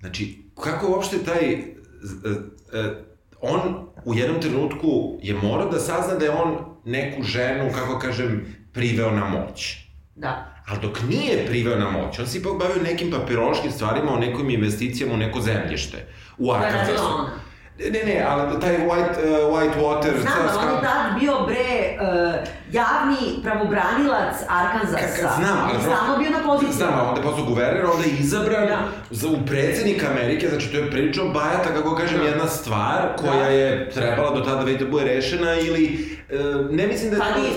znači, 0.00 0.43
kako 0.60 0.88
uopšte 0.88 1.18
taj, 1.24 1.54
uh, 1.54 2.30
uh, 2.30 2.92
on 3.40 3.86
u 4.04 4.14
jednom 4.14 4.40
trenutku 4.40 5.18
je 5.22 5.34
morao 5.34 5.70
da 5.70 5.78
sazna 5.80 6.14
da 6.14 6.24
je 6.24 6.30
on 6.30 6.56
neku 6.84 7.22
ženu, 7.22 7.70
kako 7.74 7.98
kažem, 7.98 8.46
priveo 8.72 9.10
na 9.10 9.28
moć. 9.28 9.76
Da. 10.14 10.54
Ali 10.66 10.80
dok 10.80 11.02
nije 11.08 11.46
priveo 11.46 11.78
na 11.78 11.90
moć, 11.90 12.18
on 12.18 12.26
se 12.26 12.38
ipak 12.38 12.52
bavio 12.58 12.82
nekim 12.82 13.10
papirološkim 13.10 13.72
stvarima 13.72 14.12
o 14.12 14.18
nekim 14.18 14.50
investicijama 14.50 15.14
u 15.14 15.16
neko 15.16 15.40
zemljište. 15.40 16.06
U 16.38 16.52
da, 16.52 16.58
Arkansasu. 16.58 17.02
Da, 17.02 17.30
Ne, 17.78 18.00
ne, 18.04 18.26
ali 18.28 18.60
taj 18.60 18.76
White, 18.76 19.16
uh, 19.18 19.54
white 19.54 19.76
Water... 19.82 20.20
Znam, 20.20 20.34
ali 20.48 20.68
on 20.68 20.74
je 20.74 20.80
tad 20.82 21.20
bio, 21.20 21.32
bre, 21.46 21.96
uh, 22.00 22.34
javni 22.72 23.42
pravobranilac 23.42 24.34
Arkansasa. 24.48 25.28
Znam, 25.36 25.58
ali... 25.64 25.82
Samo 25.82 26.18
bio 26.18 26.30
na 26.30 26.38
poziciji. 26.46 26.76
Znam, 26.76 26.94
ali 26.94 27.08
onda 27.08 27.20
je 27.20 27.26
postao 27.26 27.44
guverner, 27.44 27.84
onda 27.84 28.04
je 28.04 28.14
izabran 28.18 28.66
da. 28.66 28.78
za, 29.10 29.28
u 29.28 29.36
predsednik 29.46 30.04
Amerike, 30.04 30.48
znači 30.48 30.72
to 30.72 30.78
je 30.78 30.90
pričao 30.90 31.28
Bajata, 31.28 31.74
kako 31.76 31.94
kažem, 31.96 32.18
da. 32.18 32.24
jedna 32.24 32.46
stvar 32.46 33.00
koja 33.16 33.44
da. 33.44 33.48
je 33.48 33.90
trebala 33.90 34.30
do 34.30 34.40
tada 34.40 34.62
već 34.64 34.78
da 34.78 34.86
bude 34.86 35.04
rešena 35.04 35.54
ili... 35.54 36.18
Uh, 36.30 36.70
ne 36.70 36.86
mislim 36.86 37.10
da. 37.10 37.16
Pa 37.18 37.40
nije. 37.40 37.50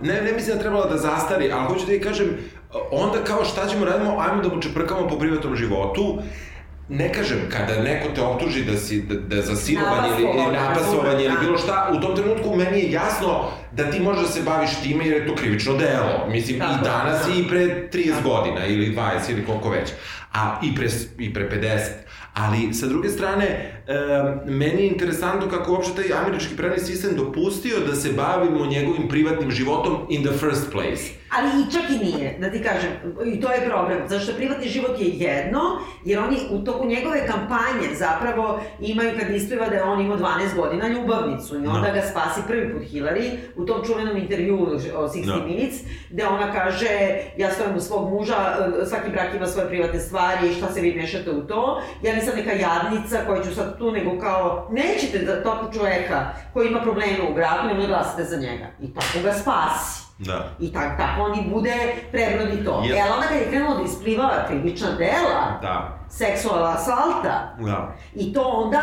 Ne, 0.00 0.22
ne 0.22 0.32
mislim 0.32 0.56
da 0.56 0.62
trebala 0.62 0.86
da 0.86 0.96
zastari, 0.96 1.52
ali 1.52 1.66
hoću 1.66 1.86
da 1.86 1.92
ti 1.92 2.00
kažem, 2.00 2.26
onda 2.90 3.24
kao 3.24 3.44
šta 3.44 3.66
ćemo 3.66 3.84
radimo, 3.84 4.18
ajmo 4.20 4.42
da 4.42 4.54
mu 4.54 4.62
čeprkamo 4.62 5.08
po 5.08 5.18
privatnom 5.18 5.56
životu, 5.56 6.18
ne 6.92 7.12
kažem, 7.12 7.38
kada 7.48 7.82
neko 7.82 8.08
te 8.14 8.22
optuži 8.22 8.64
da 8.64 8.76
si, 8.76 9.02
da, 9.02 9.14
da 9.14 9.42
za 9.42 9.56
silovanje 9.56 10.08
ili, 10.18 10.22
ili 10.22 10.52
napasovanje 10.52 11.24
ili 11.24 11.34
bilo 11.40 11.58
šta, 11.58 11.90
u 11.92 12.00
tom 12.00 12.16
trenutku 12.16 12.56
meni 12.56 12.78
je 12.78 12.90
jasno 12.90 13.50
da 13.72 13.90
ti 13.90 14.00
možeš 14.00 14.22
da 14.22 14.28
se 14.28 14.42
baviš 14.42 14.70
time 14.82 15.06
jer 15.06 15.22
je 15.22 15.26
to 15.28 15.34
krivično 15.34 15.76
delo. 15.76 16.26
Mislim, 16.28 16.58
Tako, 16.58 16.72
i 16.72 16.84
danas 16.84 17.26
da. 17.26 17.34
i 17.34 17.48
pre 17.48 17.88
30 17.92 18.22
godina 18.22 18.66
ili 18.66 18.96
20 18.96 19.30
ili 19.30 19.44
koliko 19.46 19.70
već. 19.70 19.88
A 20.32 20.60
i 20.62 20.74
pre, 20.74 20.88
i 21.18 21.34
pre 21.34 21.50
50. 21.50 21.78
Ali, 22.34 22.74
sa 22.74 22.86
druge 22.86 23.08
strane, 23.08 23.72
e, 23.86 24.50
meni 24.50 24.82
je 24.82 24.88
interesantno 24.88 25.48
kako 25.48 25.72
uopšte 25.72 26.02
taj 26.02 26.18
američki 26.18 26.56
pravni 26.56 26.78
sistem 26.78 27.16
dopustio 27.16 27.76
da 27.86 27.94
se 27.94 28.12
bavimo 28.12 28.66
njegovim 28.66 29.08
privatnim 29.08 29.50
životom 29.50 29.96
in 30.08 30.24
the 30.24 30.32
first 30.32 30.72
place. 30.72 31.22
Ali 31.36 31.48
i 31.48 31.72
čak 31.72 31.90
i 31.90 32.04
nije, 32.04 32.38
da 32.40 32.50
ti 32.50 32.62
kažem, 32.62 32.90
i 33.24 33.40
to 33.40 33.52
je 33.52 33.68
problem, 33.68 33.98
zašto 34.08 34.32
privatni 34.32 34.68
život 34.68 35.00
je 35.00 35.06
jedno, 35.06 35.60
jer 36.04 36.18
oni 36.18 36.36
u 36.50 36.64
toku 36.64 36.86
njegove 36.86 37.26
kampanje 37.26 37.94
zapravo 37.94 38.60
imaju, 38.80 39.10
kad 39.18 39.30
ispliva 39.30 39.68
da 39.68 39.74
je 39.74 39.82
on 39.82 40.00
imao 40.00 40.18
12 40.18 40.56
godina, 40.56 40.88
ljubavnicu 40.88 41.54
i 41.54 41.58
onda 41.58 41.88
no. 41.88 41.94
ga 41.94 42.02
spasi 42.10 42.40
prvi 42.46 42.72
put 42.72 42.82
Hillary 42.82 43.30
u 43.56 43.66
tom 43.66 43.84
čuvenom 43.86 44.16
intervju 44.16 44.62
o 44.96 45.08
60 45.08 45.26
no. 45.26 45.46
Minutes, 45.46 45.80
gde 46.10 46.26
ona 46.26 46.52
kaže, 46.52 46.88
ja 47.36 47.50
stojim 47.50 47.76
u 47.76 47.80
svog 47.80 48.10
muža, 48.10 48.36
svaki 48.88 49.10
brak 49.10 49.34
ima 49.34 49.46
svoje 49.46 49.68
privatne 49.68 50.00
stvari, 50.00 50.54
šta 50.54 50.72
se 50.72 50.80
vi 50.80 50.94
mešate 50.94 51.30
u 51.30 51.46
to, 51.46 51.82
ja 52.02 52.14
nisam 52.14 52.34
neka 52.36 52.52
jadnica 52.52 53.18
koja 53.26 53.42
ću 53.42 53.54
sad 53.54 53.78
tu, 53.82 53.92
nego 53.92 54.18
kao, 54.20 54.68
nećete 54.70 55.18
da 55.18 55.42
tog 55.42 55.56
čoveka 55.74 56.26
koji 56.52 56.68
ima 56.68 56.80
probleme 56.80 57.18
u 57.30 57.34
braku, 57.34 57.66
nemoj 57.66 57.86
da 57.86 57.88
glasate 57.88 58.24
za 58.24 58.36
njega. 58.36 58.66
I 58.80 58.94
tako 58.94 59.24
ga 59.24 59.32
spasi. 59.32 60.02
Da. 60.18 60.48
I 60.60 60.72
tak, 60.72 60.98
tako 60.98 61.22
on 61.22 61.38
i 61.38 61.50
bude 61.50 61.74
prebrodi 62.12 62.64
to. 62.64 62.70
Yes. 62.70 63.02
Ali 63.02 63.12
onda 63.14 63.26
kad 63.28 63.36
je 63.36 63.48
krenulo 63.50 63.74
da 63.74 63.84
isplivava 63.84 64.44
krivična 64.48 64.90
dela, 64.98 65.58
da. 65.62 65.98
seksualna 66.10 66.70
asalta, 66.70 67.54
da. 67.60 67.94
i 68.14 68.32
to 68.32 68.42
onda, 68.42 68.82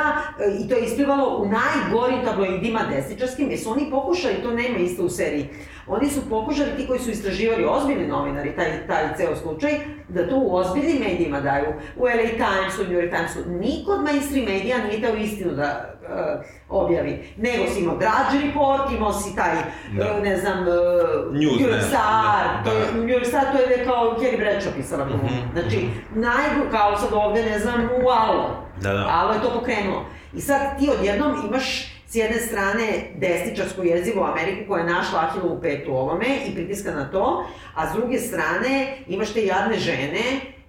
i 0.60 0.70
to 0.70 0.76
je 0.76 0.86
isplivalo 0.86 1.38
u 1.38 1.48
najgorim 1.48 2.26
tabloidima 2.26 2.80
desničarskim, 2.90 3.50
jer 3.50 3.60
su 3.60 3.72
oni 3.72 3.90
pokušali, 3.92 4.44
to 4.44 4.52
nema 4.52 4.78
isto 4.78 5.04
u 5.04 5.10
seriji, 5.10 5.50
oni 5.90 6.10
su 6.10 6.30
pokušali, 6.30 6.76
ti 6.78 6.88
koji 6.88 7.00
su 7.00 7.10
istraživali, 7.10 7.66
ozbiljni 7.70 8.08
novinari, 8.08 8.56
taj, 8.56 8.88
taj 8.88 9.04
ceo 9.18 9.36
slučaj, 9.36 9.72
da 10.08 10.30
to 10.30 10.36
u 10.38 10.56
ozbiljnim 10.56 11.00
medijima 11.00 11.42
daju, 11.42 11.74
u 11.98 12.04
LA 12.04 12.30
Timesu, 12.30 12.82
u 12.82 12.86
New 12.86 13.02
York 13.02 13.16
Timesu, 13.16 13.40
niko 13.50 13.92
od 13.92 14.04
mainstream 14.04 14.46
medija 14.46 14.78
nije 14.78 15.00
dao 15.00 15.16
istinu 15.16 15.52
da 15.52 15.96
uh, 16.02 16.46
objavi. 16.70 17.34
Nego 17.38 17.68
si 17.68 17.80
imao 17.80 17.98
Drudge 17.98 18.48
Report, 18.48 18.92
imao 18.92 19.14
si 19.14 19.36
taj, 19.36 19.56
da. 19.98 20.16
Uh, 20.18 20.24
ne 20.24 20.38
znam, 20.38 20.60
uh, 20.60 20.68
News, 21.34 21.60
New 21.60 21.70
York 21.70 21.82
Star, 21.88 22.64
da, 22.64 22.72
to 22.72 22.80
da. 22.80 23.02
New 23.02 23.10
York 23.10 23.26
Star, 23.26 23.44
to 23.52 23.58
je 23.58 23.86
kao 23.86 24.18
Kerry 24.20 24.40
Bradshaw 24.40 24.74
pisala 24.78 25.06
mm 25.06 25.10
-hmm. 25.10 25.62
Znači, 25.62 25.88
najgru, 26.16 26.72
kao 26.72 26.98
sad 26.98 27.10
ovde, 27.14 27.44
ne 27.44 27.60
znam, 27.60 27.90
u 28.04 28.10
Alo. 28.10 28.64
Da, 28.82 28.94
da. 28.94 29.08
Alo 29.12 29.34
je 29.34 29.42
to 29.42 29.60
pokrenulo. 29.60 30.06
I 30.34 30.42
sad 30.42 30.80
ti 30.80 30.90
odjednom 31.00 31.46
imaš 31.48 31.99
s 32.10 32.16
jedne 32.16 32.38
strane 32.38 32.86
desničarsku 33.16 33.84
jezivu 33.84 34.24
Ameriku 34.24 34.68
koja 34.68 34.84
je 34.84 34.90
našla 34.90 35.20
Ahilovu 35.20 35.62
petu 35.62 35.92
ovome 35.92 36.26
i 36.48 36.56
pritiska 36.56 36.92
na 36.92 37.12
to, 37.12 37.46
a 37.76 37.90
s 37.90 37.94
druge 37.94 38.20
strane 38.20 38.98
imaš 39.08 39.34
te 39.34 39.46
jadne 39.46 39.78
žene 39.78 40.24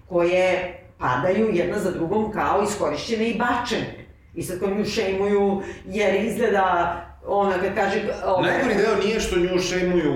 koje 0.09 0.74
padaju 0.99 1.51
jedna 1.53 1.78
za 1.78 1.91
drugom 1.91 2.32
kao 2.32 2.62
iskorišćene 2.62 3.28
i 3.28 3.38
bačene. 3.38 4.07
I 4.34 4.43
sad 4.43 4.61
kao 4.61 4.68
nju 4.68 4.84
šejmuju 4.84 5.62
jer 5.86 6.24
izgleda 6.24 6.97
ona 7.26 7.52
kad 7.52 7.74
kaže... 7.74 8.02
Ove... 8.24 8.48
Najgori 8.48 8.74
deo 8.74 8.96
nije 9.04 9.20
što 9.20 9.38
nju 9.38 9.62
šejmuju 9.68 10.12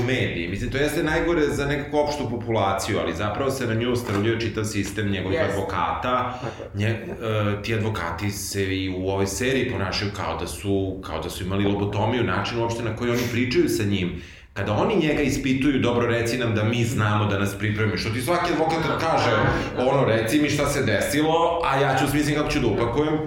u 0.00 0.02
mediji. 0.06 0.48
Mislim, 0.48 0.70
to 0.70 0.78
jeste 0.78 1.02
najgore 1.02 1.46
za 1.46 1.66
nekakvu 1.66 1.98
opštu 1.98 2.30
populaciju, 2.30 2.98
ali 2.98 3.14
zapravo 3.14 3.50
se 3.50 3.66
na 3.66 3.74
nju 3.74 3.96
stavljaju 3.96 4.40
čitav 4.40 4.64
sistem 4.64 5.10
njegovih 5.10 5.38
yes. 5.38 5.50
advokata. 5.50 6.38
Nje, 6.74 7.06
uh, 7.08 7.62
ti 7.62 7.74
advokati 7.74 8.30
se 8.30 8.76
i 8.76 8.94
u 8.98 9.08
ovoj 9.08 9.26
seriji 9.26 9.70
ponašaju 9.70 10.10
kao 10.16 10.36
da 10.36 10.46
su, 10.46 11.00
kao 11.06 11.22
da 11.22 11.30
su 11.30 11.44
imali 11.44 11.64
lobotomiju, 11.64 12.24
način 12.24 12.58
uopšte 12.58 12.82
na 12.82 12.96
koji 12.96 13.10
oni 13.10 13.22
pričaju 13.32 13.68
sa 13.68 13.82
njim. 13.82 14.22
Kada 14.52 14.72
oni 14.72 14.96
njega 14.96 15.22
ispituju, 15.22 15.80
dobro 15.80 16.06
reci 16.06 16.38
nam 16.38 16.54
da 16.54 16.64
mi 16.64 16.84
znamo 16.84 17.24
da 17.24 17.38
nas 17.38 17.58
pripremi, 17.58 17.98
što 17.98 18.10
ti 18.10 18.22
svaki 18.22 18.52
advokat 18.52 19.00
kaže, 19.00 19.30
ono, 19.78 20.04
reci 20.04 20.38
mi 20.38 20.50
šta 20.50 20.66
se 20.66 20.82
desilo, 20.82 21.60
a 21.64 21.80
ja 21.80 21.98
ću 21.98 22.10
smislim 22.10 22.36
kako 22.36 22.50
ću 22.50 22.60
da 22.60 22.66
upakujem. 22.66 23.18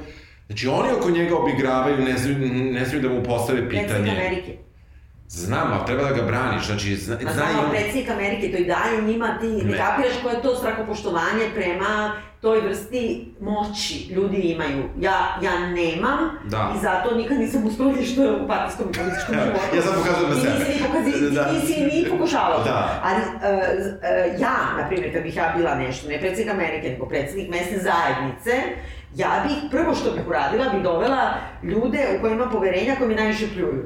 Znači, 0.48 0.68
oni 0.68 0.92
oko 0.92 1.10
njega 1.10 1.38
obigravaju, 1.38 1.98
ne 1.98 2.18
smiju, 2.18 2.38
ne 2.72 2.86
smiju 2.86 3.02
da 3.02 3.10
mu 3.10 3.24
postave 3.24 3.70
pitanje. 3.70 3.88
Predsednik 3.88 4.18
Amerike. 4.18 4.58
Znam, 5.30 5.72
ali 5.74 5.86
treba 5.86 6.04
da 6.04 6.16
ga 6.16 6.22
braniš, 6.22 6.66
znači, 6.66 6.96
zna, 6.96 7.18
zna 7.22 7.32
znamo, 7.34 7.62
on... 7.64 7.70
predsednik 7.70 8.10
Amerike, 8.10 8.52
to 8.52 8.58
i 8.58 8.66
dalje 8.66 9.02
njima, 9.02 9.38
ti 9.40 9.48
ne, 9.48 9.64
ne 9.64 9.78
kapiraš 9.78 10.14
koje 10.24 10.34
je 10.34 10.42
to 10.42 10.56
strahopoštovanje 10.56 11.46
prema 11.56 12.12
toj 12.42 12.62
vrsti 12.62 13.34
moći 13.42 14.14
ljudi 14.14 14.38
imaju. 14.38 14.84
Ja, 15.00 15.40
ja 15.44 15.60
nemam 15.60 16.20
da. 16.46 16.74
i 16.76 16.82
zato 16.82 17.16
nikad 17.16 17.38
nisam 17.40 17.66
uspela 17.66 17.92
ništa 17.92 18.22
u 18.44 18.48
partijskom 18.48 18.86
i 18.90 18.94
političkom 18.98 19.36
životu. 19.36 19.76
ja 19.76 19.82
sam 19.82 19.94
pokazao 19.96 20.30
na 20.30 20.36
sebe. 20.36 20.54
Ti 20.54 20.60
nisi 20.60 20.82
ni, 20.82 20.88
pokazi, 20.88 21.32
da. 21.36 21.52
nisi 21.52 21.82
ni 21.82 22.10
pokušavao. 22.10 22.64
Da. 22.64 23.02
Ali 23.04 23.22
uh, 23.22 23.32
uh, 23.34 24.42
ja, 24.42 24.58
na 24.78 24.88
primjer, 24.88 25.14
kad 25.14 25.24
bih 25.24 25.36
ja 25.36 25.54
bila 25.58 25.76
nešto, 25.76 26.10
ne 26.10 26.20
predsednik 26.20 26.54
Amerike, 26.54 26.90
nego 26.90 27.06
predsednik 27.06 27.50
mesne 27.50 27.78
zajednice, 27.78 28.52
ja 29.18 29.44
bih, 29.48 29.58
prvo 29.72 29.96
što 29.96 30.12
bih 30.12 30.28
uradila, 30.28 30.70
bih 30.70 30.84
dovela 30.84 31.34
ljude 31.64 32.18
u 32.18 32.22
kojima 32.22 32.50
poverenja 32.50 32.96
koji 32.96 33.10
mi 33.10 33.16
najviše 33.16 33.48
pljuju 33.54 33.86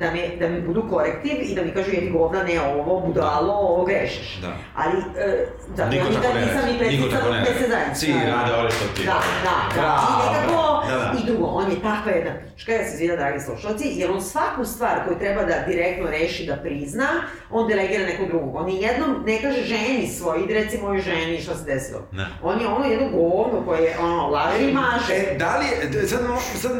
da 0.00 0.10
mi, 0.10 0.36
da 0.38 0.48
mi 0.48 0.60
budu 0.60 0.84
korektiv 0.90 1.36
i 1.42 1.54
da 1.54 1.62
mi 1.62 1.70
kažu 1.70 1.90
jedi 1.92 2.10
govna, 2.10 2.42
ne 2.42 2.60
ovo, 2.60 3.00
budalo, 3.00 3.52
ovo 3.52 3.84
grešeš. 3.84 4.38
Da. 4.42 4.52
Ali, 4.76 4.96
e, 5.18 5.46
zato 5.76 5.90
Niko 5.90 6.04
ja 6.04 6.10
nikad 6.10 6.34
nisam 6.34 6.72
ni 6.72 6.78
predsjednica 6.78 7.16
mesne 7.30 7.68
zajednice. 7.68 8.00
Svi 8.00 8.12
rade 8.12 8.54
ovo 8.54 8.70
što 8.70 8.84
ti. 8.94 9.02
Da, 9.04 9.20
da, 9.44 9.82
da. 9.82 10.00
I 10.10 10.32
nekako, 10.32 10.84
da, 10.88 10.96
da. 10.96 11.12
i 11.22 11.26
drugo, 11.26 11.46
on 11.46 11.70
je 11.70 11.76
takva 11.82 12.12
jedna 12.12 12.32
pička, 12.42 12.72
ja 12.72 12.84
se 12.84 12.96
zvida, 12.96 13.16
dragi 13.16 13.40
slušalci, 13.40 13.84
jer 13.94 14.10
on 14.10 14.22
svaku 14.22 14.64
stvar 14.64 15.04
koju 15.04 15.18
treba 15.18 15.42
da 15.44 15.64
direktno 15.66 16.10
reši, 16.10 16.46
da 16.46 16.56
prizna, 16.56 17.08
on 17.50 17.68
delegira 17.68 18.04
nekog 18.04 18.28
drugog. 18.28 18.54
On 18.54 18.68
je 18.68 18.80
jednom 18.80 19.22
ne 19.26 19.42
kaže 19.42 19.62
ženi 19.62 20.08
svoj, 20.08 20.44
ide 20.44 20.54
reci 20.54 20.78
mojoj 20.82 21.00
ženi 21.00 21.42
šta 21.42 21.54
se 21.56 21.64
desilo. 21.64 22.00
Ne. 22.12 22.26
On 22.42 22.60
je 22.60 22.66
ono 22.66 22.84
jedno 22.84 23.08
govno 23.08 23.64
koje 23.64 23.82
je, 23.82 23.98
ono, 23.98 24.26
laveri 24.26 24.72
maže. 24.72 25.14
E, 25.14 25.36
da 25.38 25.58
li, 25.58 25.66
sad, 26.06 26.20
sad 26.54 26.72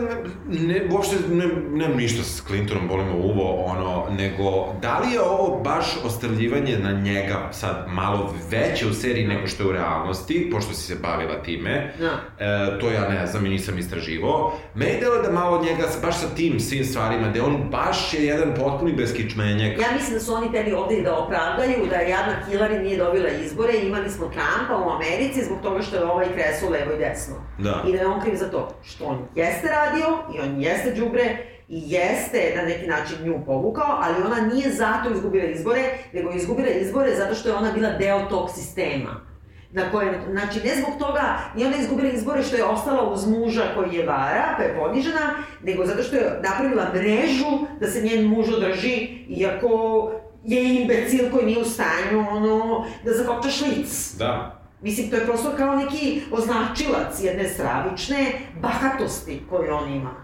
ne, 0.49 0.83
uopšte 0.93 1.17
ne, 1.29 1.47
nemam 1.71 1.97
ništa 1.97 2.23
s 2.25 2.43
Clintonom, 2.47 2.89
bolim 2.89 3.10
me 3.11 3.25
uvo, 3.25 3.65
ono, 3.65 4.07
nego, 4.11 4.75
da 4.83 4.99
li 4.99 5.13
je 5.13 5.21
ovo 5.21 5.61
baš 5.65 5.87
ostrljivanje 6.05 6.79
na 6.79 6.93
njega 6.93 7.49
sad 7.53 7.85
malo 7.89 8.35
veće 8.51 8.87
u 8.87 8.95
seriji 8.95 9.27
nego 9.27 9.47
što 9.47 9.63
je 9.63 9.69
u 9.69 9.73
realnosti, 9.73 10.49
pošto 10.53 10.75
si 10.75 10.83
se 10.83 10.97
bavila 11.03 11.43
time, 11.43 11.93
da. 11.99 12.45
e, 12.45 12.79
to 12.81 12.91
ja 12.91 13.09
ne 13.09 13.27
znam 13.27 13.47
i 13.47 13.49
nisam 13.49 13.79
istraživo, 13.79 14.59
me 14.75 14.87
je 14.87 15.01
delo 15.01 15.23
da 15.23 15.33
malo 15.33 15.63
njega, 15.63 15.83
baš 16.03 16.19
sa 16.19 16.27
tim 16.37 16.61
svim 16.61 16.85
stvarima, 16.85 17.29
da 17.29 17.45
on 17.45 17.71
baš 17.71 18.15
je 18.15 18.25
jedan 18.25 18.55
potpuni 18.59 18.93
beskičmenjak. 18.93 19.81
Ja 19.81 19.89
mislim 19.97 20.15
da 20.15 20.21
su 20.21 20.35
oni 20.35 20.53
tebi 20.53 20.73
ovde 20.73 21.03
da 21.03 21.19
opravdaju 21.19 21.87
da 21.91 21.97
jadna 21.97 22.37
Hillary 22.51 22.83
nije 22.83 22.99
dobila 22.99 23.29
izbore, 23.29 23.73
imali 23.83 24.11
smo 24.11 24.27
Trumpa 24.27 24.85
u 24.87 24.91
Americi 24.91 25.45
zbog 25.45 25.59
toga 25.63 25.83
što 25.83 25.97
je 25.97 26.05
ovaj 26.05 26.27
kresu 26.35 26.71
levo 26.71 26.93
i 26.93 26.99
desno. 26.99 27.35
Da. 27.59 27.85
I 27.89 27.93
da 27.93 27.99
je 27.99 28.07
on 28.07 28.21
kriv 28.21 28.35
za 28.35 28.51
to 28.51 28.69
što 28.83 29.05
on 29.05 29.19
jeste 29.35 29.69
radio 29.69 30.07
i 30.35 30.41
on 30.41 30.61
jeste 30.63 30.95
džubre 30.95 31.37
jeste 31.71 32.53
na 32.57 32.63
neki 32.63 32.87
način 32.87 33.17
nju 33.25 33.41
povukao, 33.47 33.99
ali 34.01 34.23
ona 34.27 34.41
nije 34.55 34.71
zato 34.71 35.11
izgubila 35.11 35.45
izbore, 35.45 35.83
nego 36.13 36.31
je 36.31 36.37
izgubila 36.37 36.69
izbore 36.69 37.15
zato 37.17 37.35
što 37.35 37.49
je 37.49 37.55
ona 37.55 37.73
bila 37.73 37.91
deo 37.91 38.29
tog 38.29 38.51
sistema. 38.51 39.31
na 39.73 39.91
koje, 39.91 40.21
znači 40.31 40.61
ne 40.65 40.75
zbog 40.83 40.99
toga, 40.99 41.39
nije 41.55 41.67
ona 41.67 41.77
izgubila 41.77 42.09
izbore 42.09 42.43
što 42.43 42.57
je 42.57 42.65
ostala 42.65 43.13
uz 43.13 43.27
muža 43.27 43.63
koji 43.75 43.95
je 43.95 44.07
vara, 44.07 44.55
pa 44.57 44.63
je 44.63 44.77
ponižena, 44.79 45.35
nego 45.63 45.87
zato 45.87 46.03
što 46.03 46.17
je 46.17 46.41
napravila 46.43 46.93
mrežu 46.95 47.67
da 47.81 47.87
se 47.87 48.03
njen 48.03 48.27
muž 48.27 48.49
održi, 48.49 49.09
iako 49.29 50.13
je 50.45 50.81
imbecil 50.81 51.31
koji 51.33 51.47
nije 51.47 51.59
u 51.59 51.65
stanju, 51.65 52.27
ono, 52.31 52.87
da 53.05 53.13
zakopča 53.13 53.51
šlic. 53.51 54.15
Da. 54.19 54.61
Mislim, 54.83 55.11
to 55.11 55.17
je 55.17 55.25
prosto 55.25 55.51
kao 55.57 55.77
neki 55.77 56.23
označilac 56.33 57.23
jedne 57.23 57.49
stravične 57.49 58.33
bahatosti 58.61 59.43
koju 59.51 59.75
on 59.75 59.93
ima. 59.93 60.15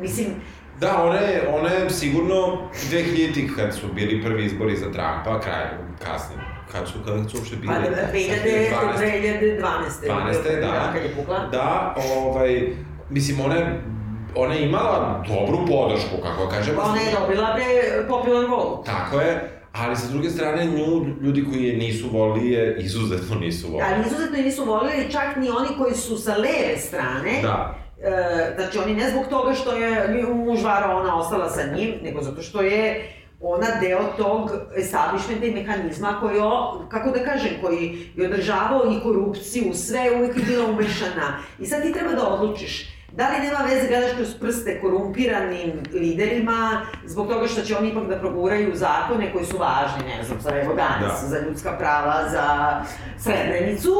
Mislim, 0.00 0.26
Da, 0.80 1.02
ona 1.02 1.18
je, 1.18 1.48
ona 1.48 1.68
je 1.68 1.90
sigurno 1.90 2.68
2000-ih 2.90 3.52
kad 3.56 3.74
su 3.74 3.86
bili 3.94 4.22
prvi 4.22 4.44
izbori 4.44 4.76
za 4.76 4.84
Trumpa, 4.84 5.40
kraj, 5.40 5.64
kasnije, 6.04 6.40
kad 6.72 6.88
su, 6.88 6.94
kad 7.06 7.30
su 7.30 7.36
uopšte 7.36 7.56
bili? 7.56 7.74
Pa, 7.74 7.80
2012. 8.12 9.60
12. 9.60 9.60
12. 10.08 10.60
da. 10.60 10.92
Kad 10.92 11.02
je 11.02 11.14
pukla. 11.16 11.46
Da, 11.52 11.94
ovaj, 12.14 12.72
mislim, 13.10 13.40
ona 13.40 13.54
je 13.54 13.82
ona 14.36 14.54
je 14.54 14.66
imala 14.66 15.24
dobru 15.28 15.66
podršku, 15.66 16.16
kako 16.22 16.48
kažemo. 16.48 16.82
Ona 16.82 17.00
je 17.00 17.14
dobila 17.20 17.54
pre 17.54 17.64
popular 18.08 18.46
vote. 18.46 18.90
Tako 18.90 19.20
je, 19.20 19.60
ali 19.72 19.96
sa 19.96 20.08
druge 20.08 20.30
strane 20.30 20.64
nju 20.64 21.06
ljudi 21.20 21.44
koji 21.50 21.64
je 21.64 21.76
nisu 21.76 22.08
volili 22.12 22.50
je 22.50 22.76
izuzetno 22.80 23.36
nisu 23.36 23.68
volili. 23.68 23.88
Ali 23.92 24.06
izuzetno 24.06 24.38
nisu 24.38 24.64
volili, 24.64 25.12
čak 25.12 25.36
ni 25.36 25.50
oni 25.50 25.68
koji 25.78 25.94
su 25.94 26.18
sa 26.18 26.36
leve 26.36 26.76
strane. 26.78 27.42
Da. 27.42 27.85
E, 28.02 28.52
znači 28.56 28.78
oni 28.78 28.94
ne 28.94 29.10
zbog 29.10 29.26
toga 29.30 29.54
što 29.54 29.72
je 29.76 30.24
muž 30.34 30.64
varao 30.64 31.00
ona 31.00 31.18
ostala 31.18 31.50
sa 31.50 31.62
njim, 31.74 31.94
nego 32.02 32.22
zato 32.22 32.42
što 32.42 32.62
je 32.62 33.12
ona 33.40 33.66
deo 33.80 34.00
tog 34.16 34.50
establishmenta 34.76 35.46
i 35.46 35.54
mehanizma 35.54 36.16
koji, 36.20 36.38
o, 36.38 36.84
kako 36.88 37.10
da 37.10 37.24
kažem, 37.24 37.50
koji 37.62 37.98
je 38.16 38.26
održavao 38.26 38.82
i 38.92 39.02
korupciju, 39.02 39.74
sve 39.74 40.10
uvijek 40.16 40.36
je 40.36 40.44
bila 40.44 40.66
umešana. 40.70 41.38
I 41.58 41.66
sad 41.66 41.82
ti 41.82 41.92
treba 41.92 42.12
da 42.12 42.28
odlučiš 42.28 42.96
Da 43.12 43.28
li 43.28 43.46
nema 43.46 43.58
veze 43.68 43.88
gledaš 43.88 44.10
kroz 44.16 44.34
prste 44.40 44.80
korumpiranim 44.80 45.72
liderima 45.92 46.86
zbog 47.04 47.28
toga 47.28 47.46
što 47.46 47.62
će 47.62 47.76
oni 47.76 47.88
ipak 47.88 48.08
da 48.08 48.18
proguraju 48.18 48.74
zakone 48.74 49.32
koji 49.32 49.46
su 49.46 49.58
važni, 49.58 50.16
ne 50.16 50.24
znam, 50.24 50.40
za 50.40 50.50
evo 50.50 50.74
danas, 50.74 51.22
da. 51.22 51.28
za 51.28 51.38
ljudska 51.38 51.72
prava, 51.78 52.28
za 52.30 52.76
Srebrenicu, 53.18 53.90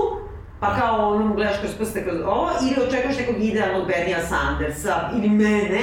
pa 0.61 0.76
kao 0.76 1.14
ono 1.14 1.34
gledaš 1.34 1.59
kroz 1.61 1.74
prste 1.74 2.04
kroz 2.04 2.20
ovo, 2.26 2.50
ili 2.62 2.86
očekuješ 2.88 3.18
nekog 3.18 3.42
idealnog 3.42 3.86
Bernija 3.88 4.18
Sandersa, 4.26 5.11
ili 5.16 5.28
mene, 5.28 5.82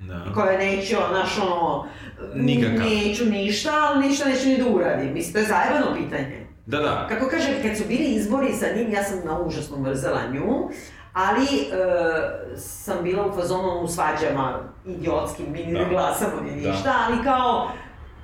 da. 0.00 0.32
koja 0.34 0.58
neće, 0.58 0.96
znaš, 1.10 1.38
ono, 1.38 1.86
Nikakav. 2.34 2.86
neću 2.86 3.24
ništa, 3.24 3.70
ali 3.88 4.08
ništa 4.08 4.28
neću 4.28 4.48
ni 4.48 4.58
da 4.58 4.66
uradim. 4.68 5.12
Mislim, 5.12 5.32
to 5.32 5.38
je 5.38 5.44
zajebano 5.44 5.96
pitanje. 5.96 6.46
Da, 6.66 6.78
da. 6.78 7.06
Kako 7.08 7.28
kažem, 7.28 7.54
kad 7.62 7.76
su 7.76 7.84
bili 7.88 8.04
izbori 8.04 8.52
sa 8.52 8.66
njim, 8.76 8.92
ja 8.92 9.04
sam 9.04 9.18
na 9.24 9.40
užasno 9.40 9.78
mrzela 9.78 10.20
nju, 10.32 10.68
ali 11.12 11.44
e, 11.44 11.76
sam 12.56 12.96
bila 13.02 13.26
u 13.26 13.32
fazonu 13.32 13.80
u 13.80 13.88
svađama 13.88 14.58
idiotskim, 14.86 15.46
mi 15.52 15.66
ne 15.66 15.84
da. 15.84 15.88
glasamo 15.90 16.40
ni 16.40 16.62
da. 16.62 16.70
ništa, 16.70 16.84
da. 16.84 17.06
ali 17.08 17.24
kao 17.24 17.70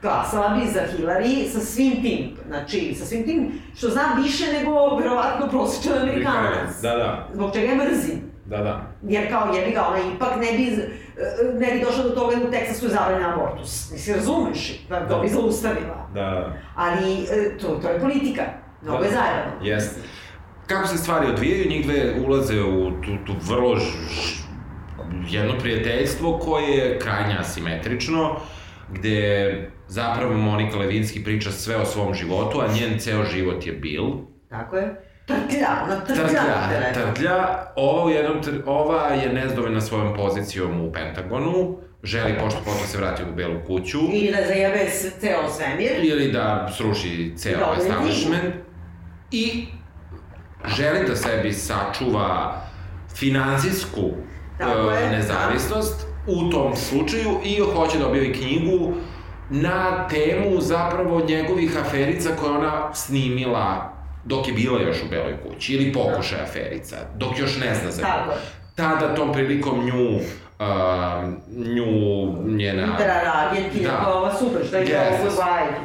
glasala 0.02 0.48
bi 0.48 0.66
za 0.66 0.80
Hillary 0.96 1.48
sa 1.48 1.60
svim 1.60 2.02
tim, 2.02 2.36
znači 2.48 2.94
sa 2.94 3.06
svim 3.06 3.24
tim 3.24 3.52
što 3.76 3.88
znam 3.88 4.22
više 4.22 4.52
nego 4.52 4.96
verovatno 4.96 5.48
prosječan 5.50 5.98
Amerikanac. 6.02 6.82
Da, 6.82 6.96
da. 6.96 7.28
Zbog 7.34 7.52
čega 7.52 7.66
je 7.66 7.76
mrzim. 7.76 8.30
Da, 8.46 8.56
da. 8.56 8.82
Jer 9.02 9.30
kao 9.30 9.54
jebi 9.54 9.72
ga, 9.72 9.86
ona 9.88 9.98
ipak 10.16 10.36
ne 10.36 10.52
bi, 10.52 10.76
ne 11.58 11.72
bi 11.74 11.84
došla 11.84 12.02
do 12.02 12.10
toga 12.10 12.36
da 12.36 12.48
u 12.48 12.50
Teksasu 12.50 12.86
je 12.86 12.90
zabranjen 12.90 13.24
abortus. 13.24 13.90
Mislim, 13.92 14.16
razumeš, 14.16 14.86
da, 14.88 15.08
to 15.08 15.20
bi 15.20 15.28
da. 15.28 15.34
zaustavila. 15.34 16.08
Da. 16.14 16.52
Ali 16.76 17.12
e, 17.14 17.58
to, 17.58 17.66
to 17.82 17.88
je 17.88 18.00
politika. 18.00 18.42
Mnogo 18.82 18.98
da. 18.98 19.04
je 19.04 19.10
zajebano. 19.10 19.52
Jeste 19.62 20.00
kako 20.70 20.86
se 20.86 20.98
stvari 20.98 21.26
odvijaju, 21.26 21.70
njih 21.70 21.86
dve 21.86 22.14
ulaze 22.26 22.62
u 22.62 22.90
tu, 22.90 23.10
tu 23.26 23.32
vrlo 23.48 23.76
ž, 23.76 23.84
jedno 25.28 25.58
prijateljstvo 25.58 26.38
koje 26.38 26.68
je 26.68 26.98
krajnje 26.98 27.36
asimetrično, 27.40 28.36
gde 28.92 29.70
zapravo 29.88 30.34
Monika 30.34 30.76
Levinski 30.76 31.24
priča 31.24 31.50
sve 31.50 31.76
o 31.76 31.84
svom 31.84 32.14
životu, 32.14 32.60
a 32.60 32.66
njen 32.66 32.98
ceo 32.98 33.24
život 33.24 33.66
je 33.66 33.72
bil. 33.72 34.04
Tako 34.48 34.76
je. 34.76 35.06
Trtlja, 35.26 35.68
ona 35.84 36.00
trtlja. 36.00 36.26
Trtlja, 36.26 36.92
trtlja. 36.92 37.58
Ova, 37.76 38.04
u 38.04 38.10
jednom, 38.10 38.42
ova 38.66 39.06
je 39.06 39.32
nezadovoljna 39.32 39.80
svojom 39.80 40.16
pozicijom 40.16 40.80
u 40.80 40.92
Pentagonu, 40.92 41.78
želi 42.02 42.34
pošto 42.40 42.58
potom 42.58 42.86
se 42.86 42.98
vrati 42.98 43.22
u 43.22 43.34
Belu 43.36 43.60
kuću. 43.66 43.98
Ili 44.12 44.36
da 44.36 44.46
zajebe 44.46 44.90
ceo 45.20 45.48
svemir. 45.48 46.04
Ili 46.04 46.32
da 46.32 46.68
sruši 46.76 47.32
ceo 47.36 47.74
establishment. 47.78 48.54
I 49.30 49.66
želi 50.76 51.08
da 51.08 51.16
sebi 51.16 51.52
sačuva 51.52 52.60
finansijsku 53.16 54.00
uh, 54.00 55.10
nezavisnost 55.10 56.00
da. 56.02 56.09
U 56.26 56.50
tom 56.50 56.76
slučaju 56.76 57.30
i 57.44 57.58
hoće 57.74 57.98
da 57.98 58.06
objavi 58.06 58.32
knjigu 58.32 58.92
na 59.50 60.08
temu 60.08 60.60
zapravo 60.60 61.20
njegovih 61.28 61.76
aferica 61.80 62.30
koje 62.40 62.52
ona 62.52 62.94
snimila 62.94 63.92
dok 64.24 64.48
je 64.48 64.54
bila 64.54 64.80
još 64.80 65.02
u 65.02 65.10
Beloj 65.10 65.36
kući 65.42 65.74
ili 65.74 65.92
pokušaj 65.92 66.38
da. 66.38 66.44
aferica, 66.44 66.96
dok 67.16 67.38
još 67.38 67.58
ne 67.58 67.74
zna 67.74 67.90
za 67.90 68.02
nju. 68.02 68.32
Tada 68.74 69.14
tom 69.14 69.32
prilikom 69.32 69.84
nju 69.84 70.16
uh, 70.16 70.24
nju 71.48 71.86
njena... 72.56 72.82
Interagentkinja, 72.82 73.88
da. 73.88 74.12
ova 74.12 74.34
super, 74.34 74.66
što 74.66 74.76
je 74.76 74.86
yes. 74.86 75.26
ovo 75.26 75.30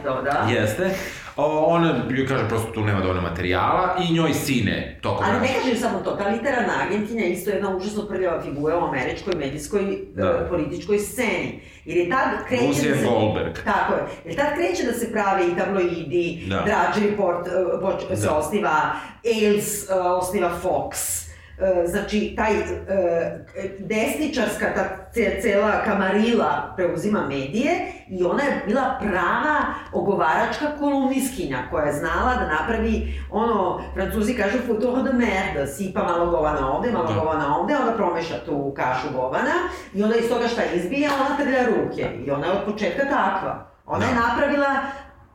to, 0.03 0.21
da? 0.21 0.47
Jeste. 0.53 0.89
Ona 1.38 2.05
joj 2.09 2.27
kaže 2.27 2.47
prosto 2.47 2.71
tu 2.71 2.81
nema 2.81 2.99
dovoljno 2.99 3.21
materijala 3.21 3.95
i 4.09 4.13
njoj 4.13 4.33
sine 4.33 4.99
tokom 5.01 5.25
Ali 5.29 5.41
ne 5.41 5.47
kažem 5.59 5.77
samo 5.77 5.99
to, 5.99 6.11
ta 6.11 6.27
literarna 6.27 6.73
agentinja 6.88 7.25
isto 7.25 7.49
jedna 7.49 7.75
užasno 7.75 8.07
prljava 8.07 8.41
figura 8.41 8.77
u 8.77 8.83
američkoj 8.88 9.36
medijskoj 9.36 9.97
da. 10.13 10.31
uh, 10.31 10.49
političkoj 10.49 10.99
sceni. 10.99 11.59
Jer 11.86 11.97
je 11.97 12.09
tad 12.09 12.47
kreće 12.47 12.67
Lucia 12.67 12.91
da 12.91 12.97
se... 12.97 13.05
Goldberg. 13.05 13.55
Tako 13.65 13.93
je. 13.93 14.01
Jer 14.25 14.36
tad 14.36 14.47
kreće 14.55 14.83
da 14.83 14.93
se 14.93 15.11
prave 15.11 15.47
i 15.47 15.55
tabloidi, 15.57 16.43
da. 16.49 16.55
Drudge 16.55 17.09
Report 17.09 17.47
uh, 17.47 18.17
se 18.17 18.27
da. 18.27 18.36
osniva, 18.36 18.91
Ailes 19.25 19.83
uh, 19.83 19.95
osniva 20.05 20.51
Fox 20.63 21.25
E, 21.29 21.34
znači, 21.86 22.34
taj 22.38 22.53
e, 22.53 22.66
desničarska, 23.80 24.66
ta 24.76 25.12
cela 25.41 25.72
kamarila 25.86 26.74
preuzima 26.76 27.28
medije 27.28 27.72
i 28.10 28.24
ona 28.24 28.43
je 28.43 28.64
bila 28.66 28.99
prava 29.01 29.62
ogovaračka 29.93 30.66
kolumniskinja 30.80 31.58
koja 31.72 31.86
je 31.86 31.93
znala 31.93 32.36
da 32.36 32.47
napravi 32.47 33.22
ono, 33.32 33.82
francuzi 33.93 34.34
kažu 34.34 34.58
futoho 34.68 35.01
de 35.01 35.14
merde, 35.14 35.68
sipa 35.68 36.03
malo 36.03 36.32
govana 36.32 36.72
ovde, 36.72 36.91
malo 36.91 37.08
da. 37.08 37.20
govana 37.20 37.58
ovde, 37.58 37.76
onda 37.76 37.93
promeša 37.95 38.36
tu 38.45 38.74
kašu 38.76 39.08
govana 39.14 39.53
i 39.93 40.03
onda 40.03 40.16
iz 40.16 40.30
toga 40.30 40.47
šta 40.47 40.62
izbija, 40.76 41.10
ona 41.26 41.38
trlja 41.38 41.66
ruke 41.66 42.10
i 42.26 42.32
ona 42.32 42.45
je 42.45 42.51
od 42.51 42.66
početka 42.66 43.03
takva. 43.03 43.72
Ona 43.86 43.99
da. 43.99 44.06
je 44.06 44.16
napravila 44.16 44.76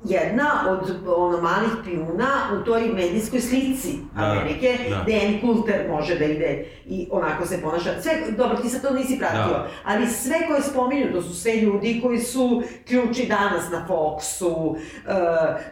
jedna 0.05 0.51
od 0.69 0.97
ono 1.07 1.41
malih 1.41 1.71
pijuna 1.85 2.27
u 2.61 2.65
toj 2.65 2.89
medijskoj 2.89 3.41
slici 3.41 3.99
da, 4.17 4.25
Amerike, 4.25 4.79
da. 4.91 5.03
gde 5.03 5.21
Ann 5.27 5.41
Coulter 5.41 5.89
može 5.91 6.19
da 6.19 6.25
ide 6.25 6.67
i 6.87 7.09
onako 7.11 7.47
se 7.47 7.63
ponaša. 7.63 8.03
Sve, 8.03 8.13
dobro, 8.37 8.57
ti 8.57 8.69
sad 8.69 8.83
to 8.83 8.95
nisi 8.95 9.19
pratio, 9.19 9.53
da. 9.53 9.69
ali 9.85 10.07
sve 10.07 10.37
koje 10.49 10.63
spominju, 10.63 11.13
to 11.13 11.23
su 11.23 11.35
sve 11.35 11.57
ljudi 11.57 12.01
koji 12.03 12.19
su 12.19 12.63
ključi 12.87 13.27
danas 13.27 13.71
na 13.71 13.87
Foxu, 13.89 14.71
uh, 14.71 14.77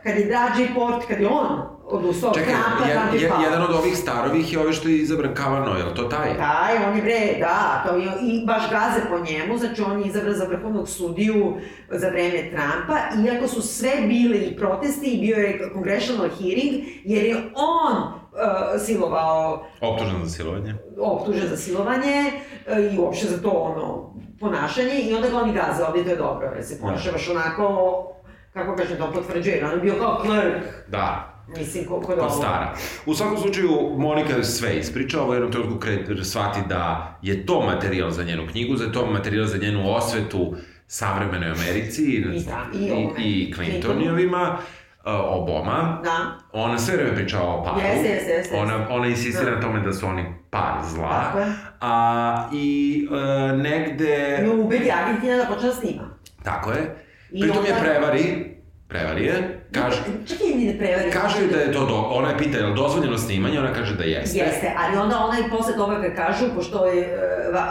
kad 0.03 0.17
je 0.17 0.25
Drađe 0.25 0.75
Port, 0.75 1.07
kad 1.09 1.21
je 1.21 1.29
on 1.29 1.78
odustao 1.91 2.35
Čekaj, 2.35 2.55
Trumpa, 2.55 3.15
je, 3.15 3.21
je, 3.23 3.31
jedan 3.43 3.63
od 3.63 3.75
ovih 3.75 3.97
starovih 3.97 4.53
je 4.53 4.59
ove 4.59 4.73
što 4.73 4.89
je 4.89 4.99
izabran 4.99 5.35
Kavano, 5.35 5.77
je 5.77 5.85
li 5.85 5.95
to 5.95 6.03
taj? 6.05 6.37
Taj, 6.37 6.89
on 6.89 6.97
je 6.97 7.03
bre, 7.03 7.37
da, 7.41 7.85
to 7.87 7.97
je, 7.97 8.13
i 8.23 8.47
baš 8.47 8.63
gaze 8.71 9.01
po 9.09 9.19
njemu, 9.19 9.59
znači 9.59 9.83
on 9.83 10.01
je 10.01 10.07
izabran 10.07 10.35
za 10.35 10.45
vrhovnog 10.45 10.89
sudiju 10.89 11.57
za 11.91 12.09
vreme 12.09 12.51
Trumpa, 12.51 12.99
iako 13.27 13.49
su 13.49 13.63
sve 13.63 13.91
bile 14.07 14.39
i 14.39 14.57
protesti 14.57 15.07
i 15.07 15.21
bio 15.21 15.37
je 15.37 15.71
congressional 15.75 16.29
hearing, 16.29 16.85
jer 17.05 17.25
je 17.25 17.37
on 17.55 17.97
uh, 18.03 18.81
silovao... 18.81 19.67
Optužen 19.81 20.25
za 20.25 20.31
silovanje. 20.31 20.75
Optužen 20.99 21.49
za 21.49 21.57
silovanje 21.57 22.33
uh, 22.67 22.95
i 22.95 22.99
uopšte 22.99 23.27
za 23.27 23.43
to 23.43 23.51
ono 23.51 24.15
ponašanje 24.41 25.01
i 25.01 25.15
onda 25.15 25.29
ga 25.29 25.37
oni 25.37 25.53
gaze, 25.53 25.85
ovdje 25.85 26.05
to 26.05 26.11
je 26.11 26.17
dobro, 26.17 26.51
jer 26.55 26.65
se 26.65 26.79
da. 26.83 27.13
baš 27.13 27.29
onako 27.29 28.05
kako 28.53 28.77
kaže, 28.77 28.99
to 28.99 29.13
potvrđuje, 29.13 29.65
on 29.65 29.71
je 29.71 29.77
bio 29.77 29.95
kao 30.01 30.23
clerk. 30.25 30.65
Da, 30.89 31.38
Mislim, 31.57 31.85
koliko 31.85 32.13
je 32.13 32.21
ovo... 32.21 32.31
stara. 32.31 32.75
U 33.07 33.15
svakom 33.15 33.39
slučaju, 33.39 33.71
Monika 33.99 34.43
sve 34.43 34.79
ispriča, 34.79 35.23
ovo 35.23 35.35
jednom 35.35 35.53
trenutku 35.53 35.79
kre, 35.79 36.25
shvati 36.25 36.61
da 36.69 37.15
je 37.23 37.47
to 37.47 37.61
materijal 37.67 38.11
za 38.11 38.25
njenu 38.25 38.47
knjigu, 38.51 38.83
je 38.83 38.93
to 38.93 39.07
materijal 39.07 39.47
za 39.47 39.59
njenu 39.59 39.95
osvetu 39.95 40.55
savremenoj 40.87 41.51
Americi 41.51 42.03
i, 42.03 42.45
da, 42.45 42.67
i, 42.75 42.85
i, 43.19 43.49
i 43.49 43.53
Clintonijovima. 43.55 44.59
Uh, 45.05 45.15
Obama. 45.15 46.01
Da. 46.05 46.39
Ona 46.53 46.79
sve 46.79 46.97
vreme 46.97 47.15
priča 47.15 47.43
o 47.43 47.65
paru. 47.65 47.81
Jeste, 47.81 48.09
jeste, 48.09 48.31
jeste. 48.31 48.57
Ona, 48.57 48.87
ona 48.91 49.07
insistira 49.07 49.51
da. 49.51 49.57
na 49.57 49.63
tome 49.63 49.81
da 49.81 49.93
su 49.93 50.07
oni 50.07 50.25
par 50.51 50.75
zla. 50.85 51.09
Tako 51.09 51.39
je. 51.39 51.47
A, 51.81 52.49
I 52.53 53.09
uh, 53.11 53.61
negde... 53.61 54.41
Nju 54.45 54.65
ubedi 54.65 54.91
Argentina 54.91 55.37
da 55.37 55.45
počne 55.45 55.69
da 55.69 55.75
snima. 55.75 56.11
Tako 56.43 56.71
je. 56.71 57.05
I 57.31 57.41
Pritom 57.41 57.59
onda... 57.59 57.69
je 57.69 57.81
prevari 57.81 58.59
prevari 58.89 59.25
je, 59.25 59.58
kaže... 59.73 60.03
Čekaj, 60.29 60.47
mi 60.57 60.65
ne 60.65 60.79
prevari. 60.79 61.11
Kaže 61.11 61.47
da 61.47 61.59
je 61.59 61.73
to, 61.73 61.87
do, 61.87 61.95
ona 61.95 62.29
je 62.29 62.39
pita, 62.39 62.59
je 62.59 62.67
li 62.67 62.75
dozvoljeno 62.75 63.19
snimanje, 63.19 63.59
ona 63.59 63.73
kaže 63.73 63.95
da 63.95 64.05
jeste. 64.05 64.39
Jeste, 64.39 64.73
ali 64.79 64.97
onda 64.97 65.19
ona 65.19 65.39
i 65.39 65.51
posle 65.51 65.77
toga 65.77 66.03
kad 66.03 66.17
kažu, 66.17 66.45
pošto 66.55 66.87
je 66.87 67.19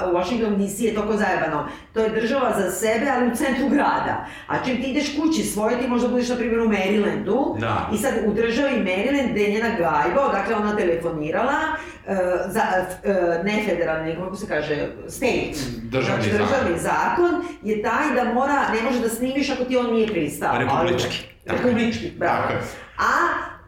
uh, 0.07 0.13
Washington 0.13 0.55
DC 0.57 0.79
je 0.79 0.95
toko 0.95 1.17
zajebano, 1.17 1.67
to 1.93 1.99
je 1.99 2.09
država 2.09 2.53
za 2.57 2.71
sebe, 2.71 3.05
ali 3.15 3.27
u 3.31 3.35
centru 3.35 3.69
grada. 3.69 4.25
A 4.47 4.63
čim 4.65 4.81
ti 4.83 4.89
ideš 4.91 5.15
kući 5.19 5.43
svoje, 5.43 5.79
ti 5.79 5.87
možda 5.87 6.07
budeš, 6.07 6.29
na 6.29 6.35
primjer, 6.35 6.59
u 6.59 6.69
Marylandu, 6.69 7.59
Da. 7.59 7.89
i 7.93 7.97
sad 7.97 8.13
u 8.25 8.33
državi 8.33 8.75
Maryland, 8.75 9.31
gde 9.31 9.41
je 9.41 9.51
njena 9.51 9.69
gajba, 9.69 10.21
odakle 10.29 10.55
ona 10.55 10.75
telefonirala, 10.77 11.53
uh, 12.07 12.13
za, 12.47 12.61
uh, 13.03 13.45
ne 13.45 13.63
federalni, 13.65 14.15
kako 14.15 14.35
se 14.35 14.47
kaže, 14.47 14.87
state. 15.07 15.51
Državni 15.83 16.23
znači, 16.23 16.43
državni 16.43 16.79
zakon 16.79 17.31
je 17.63 17.81
taj 17.81 18.15
da 18.15 18.33
mora, 18.33 18.65
ne 18.73 18.81
može 18.81 18.99
da 18.99 19.09
snimiš 19.09 19.49
ako 19.49 19.63
ti 19.63 19.77
on 19.77 19.93
nije 19.93 20.07
pristao. 20.07 20.57
Republički. 20.59 21.07
Ali- 21.07 21.36
Republički, 21.49 22.11
bravo. 22.17 22.43
A, 22.97 23.11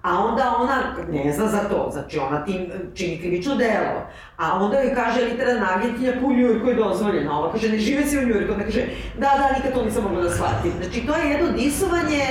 a 0.01 0.25
onda 0.25 0.55
ona 0.59 0.83
ne 1.11 1.31
zna 1.33 1.47
za 1.47 1.59
to, 1.59 1.89
znači 1.91 2.19
ona 2.19 2.45
tim 2.45 2.71
čini 2.95 3.19
krivično 3.19 3.55
delo. 3.55 4.07
A 4.37 4.59
onda 4.59 4.79
joj 4.79 4.95
kaže 4.95 5.21
literarna 5.25 5.67
agentkinja 5.75 6.13
po 6.21 6.31
Njujorku 6.33 6.67
je 6.69 6.75
dozvoljeno. 6.75 7.31
Ova 7.39 7.51
kaže 7.51 7.69
ne 7.69 7.77
žive 7.79 8.05
se 8.05 8.17
u 8.19 8.21
Njujorku, 8.27 8.53
ona 8.53 8.63
kaže 8.63 8.81
da, 9.17 9.27
da, 9.37 9.55
nikad 9.57 9.73
to 9.73 9.85
nisam 9.85 10.03
mogla 10.03 10.21
da 10.21 10.29
shvatim. 10.29 10.71
Znači 10.81 11.07
to 11.07 11.15
je 11.15 11.29
jedno 11.29 11.51
disovanje, 11.51 12.23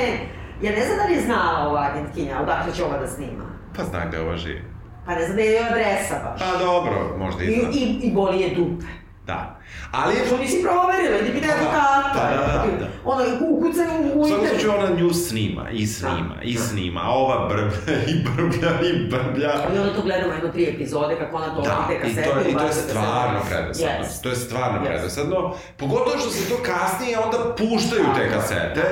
ja 0.63 0.71
ne 0.73 0.85
znam 0.87 0.99
da 0.99 1.05
li 1.05 1.13
je 1.15 1.21
znala 1.23 1.69
ova 1.69 1.89
agentkinja, 1.93 2.41
odakle 2.43 2.73
će 2.75 2.85
ova 2.85 2.99
da 2.99 3.07
snima. 3.07 3.45
Pa 3.77 3.85
zna 3.85 4.07
gde 4.09 4.21
ova 4.21 4.37
živi. 4.37 4.63
Pa 5.07 5.15
ne 5.15 5.25
znam 5.25 5.37
da 5.37 5.43
je 5.43 5.53
joj 5.53 5.69
adresa 5.69 6.15
baš. 6.25 6.41
Pa 6.41 6.65
dobro, 6.65 7.17
možda 7.19 7.43
I, 7.45 7.47
i 7.47 7.61
zna. 7.61 7.69
i, 7.73 7.99
i 8.03 8.13
boli 8.15 8.41
je 8.41 8.55
dupe. 8.55 8.87
Da. 9.29 9.59
Ali, 9.93 10.15
Što 10.27 10.37
nisi 10.37 10.63
proverila, 10.63 11.19
idi 11.19 11.33
pita 11.33 11.53
advokata. 11.55 12.11
Pa 12.15 12.21
da, 12.21 12.37
da, 12.37 12.79
da. 12.79 12.87
Ono, 13.05 13.25
ukucaj 13.51 13.87
u, 13.87 14.19
u 14.19 14.21
u 14.21 14.25
svakom 14.25 14.45
internet. 14.45 14.51
slučaju 14.51 14.73
ona 14.81 14.97
nju 14.97 15.11
snima, 15.13 15.71
i 15.71 15.87
snima, 15.87 16.35
Da. 16.35 16.43
i 16.43 16.55
snima, 16.57 17.01
a 17.01 17.11
ova 17.11 17.49
brblja, 17.49 17.95
i 18.13 18.25
brblja, 18.27 18.71
i 18.83 19.09
brblja. 19.09 19.53
I 19.75 19.79
onda 19.79 19.95
to 19.95 20.03
gledamo 20.03 20.33
jedno 20.35 20.51
tri 20.51 20.65
epizode, 20.67 21.17
kako 21.19 21.37
ona 21.37 21.47
to 21.47 21.61
Da, 21.63 21.87
te 21.89 21.95
i 21.95 22.01
kasete. 22.01 22.23
to, 22.25 22.39
je, 22.39 22.51
i 22.51 22.55
to 22.55 22.63
je 22.63 22.73
stvarno 22.73 23.41
predosadno. 23.51 24.05
Yes. 24.05 24.23
To 24.23 24.29
je 24.29 24.37
stvarno 24.37 24.79
Yes. 24.79 24.87
predosadno. 24.87 25.55
Pogotovo 25.77 26.19
što 26.19 26.31
se 26.31 26.49
to 26.49 26.57
kasnije 26.65 27.19
onda 27.19 27.39
puštaju 27.55 28.05
te 28.07 28.11
Tako 28.11 28.21
je. 28.23 28.31
kasete. 28.31 28.83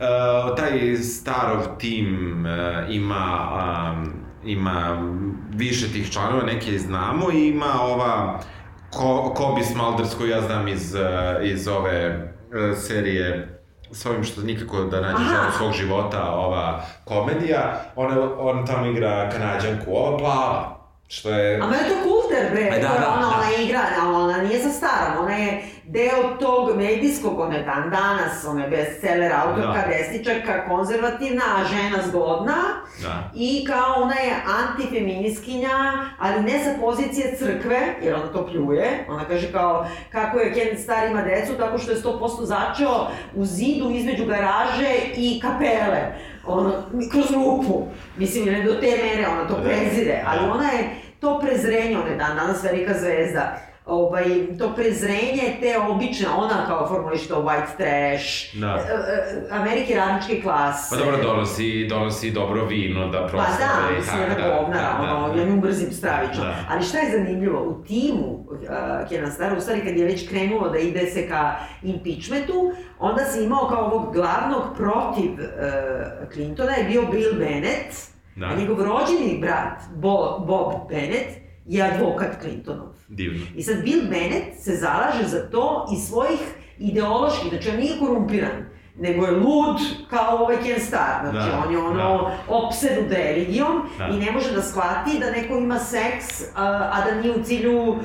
Uh, 0.00 0.56
taj 0.56 0.96
starov 0.96 1.78
tim 1.78 2.08
uh, 2.40 2.50
ima, 2.90 3.48
um, 3.92 4.12
ima 4.44 5.02
više 5.50 5.88
tih 5.88 6.10
članova, 6.10 6.42
neke 6.44 6.78
znamo, 6.78 7.32
i 7.32 7.48
ima 7.48 7.72
ova 7.82 8.40
Ko, 8.92 9.32
Kobe 9.36 9.62
Smulders 9.62 10.14
koju 10.14 10.30
ja 10.30 10.40
znam 10.40 10.68
iz, 10.68 10.94
uh, 10.94 11.00
iz 11.42 11.68
ove 11.68 12.16
uh, 12.16 12.78
serije 12.78 13.56
s 13.92 14.06
ovim 14.06 14.24
što 14.24 14.42
nikako 14.42 14.84
da 14.84 15.00
nađe 15.00 15.24
ženu 15.24 15.50
svog 15.58 15.72
života, 15.72 16.32
ova 16.32 16.82
komedija, 17.04 17.80
ona, 17.96 18.34
on 18.38 18.66
tamo 18.66 18.86
igra 18.86 19.30
kanadjanku, 19.30 19.90
ova 19.96 20.18
plava, 20.18 20.79
što 21.10 21.30
je... 21.30 21.60
A 21.62 21.66
meni 21.66 21.82
je 21.82 21.88
to 21.88 21.96
kulter, 22.02 22.50
bre, 22.52 22.62
E, 22.62 22.70
da, 22.70 22.88
da, 22.88 22.94
ona, 23.08 23.20
da. 23.20 23.26
ona 23.28 23.64
igra, 23.64 23.80
ali 24.02 24.14
ona 24.14 24.36
nije 24.36 24.62
za 24.62 24.70
starom, 24.70 25.24
ona 25.24 25.34
je 25.34 25.62
deo 25.84 26.36
tog 26.40 26.76
medijskog, 26.76 27.40
ona 27.40 27.56
je 27.56 27.62
dan 27.62 27.90
danas, 27.90 28.44
ona 28.44 28.64
je 28.64 28.70
bestseller, 28.70 29.32
autorka, 29.34 29.80
Da. 29.80 29.88
desničarka, 29.88 30.68
konzervativna, 30.68 31.42
a 31.56 31.64
žena 31.64 31.98
zgodna, 32.08 32.54
Da. 33.02 33.30
i 33.34 33.64
kao 33.66 34.02
ona 34.02 34.14
je 34.14 34.34
antifeminiskinja, 34.62 35.70
ali 36.18 36.42
ne 36.42 36.64
sa 36.64 36.70
pozicije 36.80 37.36
crkve, 37.38 37.80
jer 38.02 38.14
ona 38.14 38.26
to 38.26 38.46
pljuje, 38.46 39.04
ona 39.08 39.24
kaže 39.24 39.52
kao 39.52 39.86
kako 40.12 40.38
je 40.38 40.54
Ken 40.54 40.78
Star 40.78 41.06
ima 41.06 41.22
decu, 41.22 41.52
tako 41.54 41.78
što 41.78 41.90
je 41.90 41.96
100% 41.98 42.44
začeo 42.44 43.06
u 43.34 43.44
zidu 43.44 43.90
između 43.90 44.24
garaže 44.26 44.94
i 45.16 45.40
kapele, 45.40 46.00
ono, 46.50 46.72
kroz 47.12 47.30
rupu, 47.30 47.86
mislim, 48.16 48.44
ne 48.44 48.62
do 48.62 48.74
te 48.74 48.86
mere, 48.86 49.28
ona 49.28 49.48
to 49.48 49.54
Da. 49.56 49.62
prezire, 49.62 50.22
ali 50.26 50.40
Da. 50.46 50.52
ona 50.52 50.64
je 50.64 50.88
to 51.20 51.38
prezrenje, 51.38 51.98
ona 51.98 52.08
je 52.08 52.16
dan 52.16 52.36
danas 52.36 52.64
velika 52.64 52.94
zvezda, 52.98 53.56
ovaj, 53.86 54.24
to 54.58 54.74
prezrenje 54.74 55.56
te 55.60 55.78
obične, 55.90 56.26
ona 56.36 56.66
kao 56.66 56.88
formuliš 56.88 57.28
to 57.28 57.42
white 57.42 57.76
trash, 57.76 58.56
Da. 58.60 58.66
e, 58.66 58.92
e, 58.92 59.46
Amerike 59.50 59.94
radničke 59.94 60.42
klase. 60.42 60.96
Pa 60.96 61.04
dobro, 61.04 61.22
donosi, 61.22 61.86
donosi 61.88 62.30
dobro 62.30 62.64
vino 62.64 63.08
da 63.08 63.20
Pa 63.20 63.26
proslave 63.26 63.92
da, 63.92 63.96
mislim, 63.98 64.20
jedna 64.20 64.58
govnara, 64.58 64.96
ono, 65.00 65.36
ja 65.36 65.44
nju 65.44 65.56
mrzim 65.56 65.92
stravično. 65.92 66.44
Da. 66.44 66.54
Ali 66.70 66.84
šta 66.84 66.98
je 66.98 67.18
zanimljivo, 67.18 67.62
u 67.62 67.84
timu 67.84 68.26
uh, 68.26 69.08
Kenan 69.08 69.32
Stara, 69.32 69.56
u 69.56 69.60
stvari 69.60 69.80
kad 69.80 69.96
je 69.96 70.04
već 70.04 70.28
krenulo 70.28 70.68
da 70.68 70.78
ide 70.78 71.06
se 71.06 71.28
ka 71.28 71.56
impeachmentu, 71.82 72.72
onda 72.98 73.24
si 73.24 73.44
imao 73.44 73.68
kao 73.68 73.84
ovog 73.84 74.12
glavnog 74.12 74.62
protiv 74.76 75.32
uh, 75.32 76.32
Clintona 76.32 76.72
je 76.72 76.84
bio 76.84 77.02
Bill 77.02 77.34
Bennett, 77.38 77.94
Da. 78.36 78.46
a 78.46 78.54
njegov 78.54 78.76
rođeni 78.78 79.38
brat 79.40 79.80
Bo, 79.94 80.38
Bob 80.46 80.88
Bennett 80.88 81.30
je 81.66 81.82
advokat 81.82 82.28
Clintonov. 82.40 82.89
Divno. 83.10 83.46
I 83.56 83.62
sad 83.62 83.82
Bill 83.84 84.02
Bennett 84.10 84.60
se 84.62 84.76
zalaže 84.76 85.24
za 85.26 85.50
to 85.50 85.86
iz 85.96 86.08
svojih 86.08 86.40
ideoloških, 86.78 87.48
znači 87.50 87.68
on 87.70 87.76
nije 87.76 87.98
korumpiran, 87.98 88.64
nego 88.96 89.24
je 89.26 89.32
lud 89.32 89.76
kao 90.10 90.36
ovaj 90.36 90.56
Ken 90.56 90.80
Starr, 90.80 91.30
znači 91.30 91.50
Da, 91.50 91.62
on 91.66 91.72
je 91.72 91.78
ono 91.78 92.18
da. 92.22 92.38
opsednut 92.48 93.12
religijom 93.12 93.82
Da. 93.98 94.06
i 94.06 94.16
ne 94.18 94.32
može 94.32 94.52
da 94.52 94.62
shvati 94.62 95.18
da 95.20 95.30
neko 95.30 95.56
ima 95.56 95.78
seks, 95.78 96.40
a, 96.56 96.64
a 96.92 97.04
da 97.10 97.20
nije 97.20 97.34
u 97.34 97.42
cilju 97.42 97.96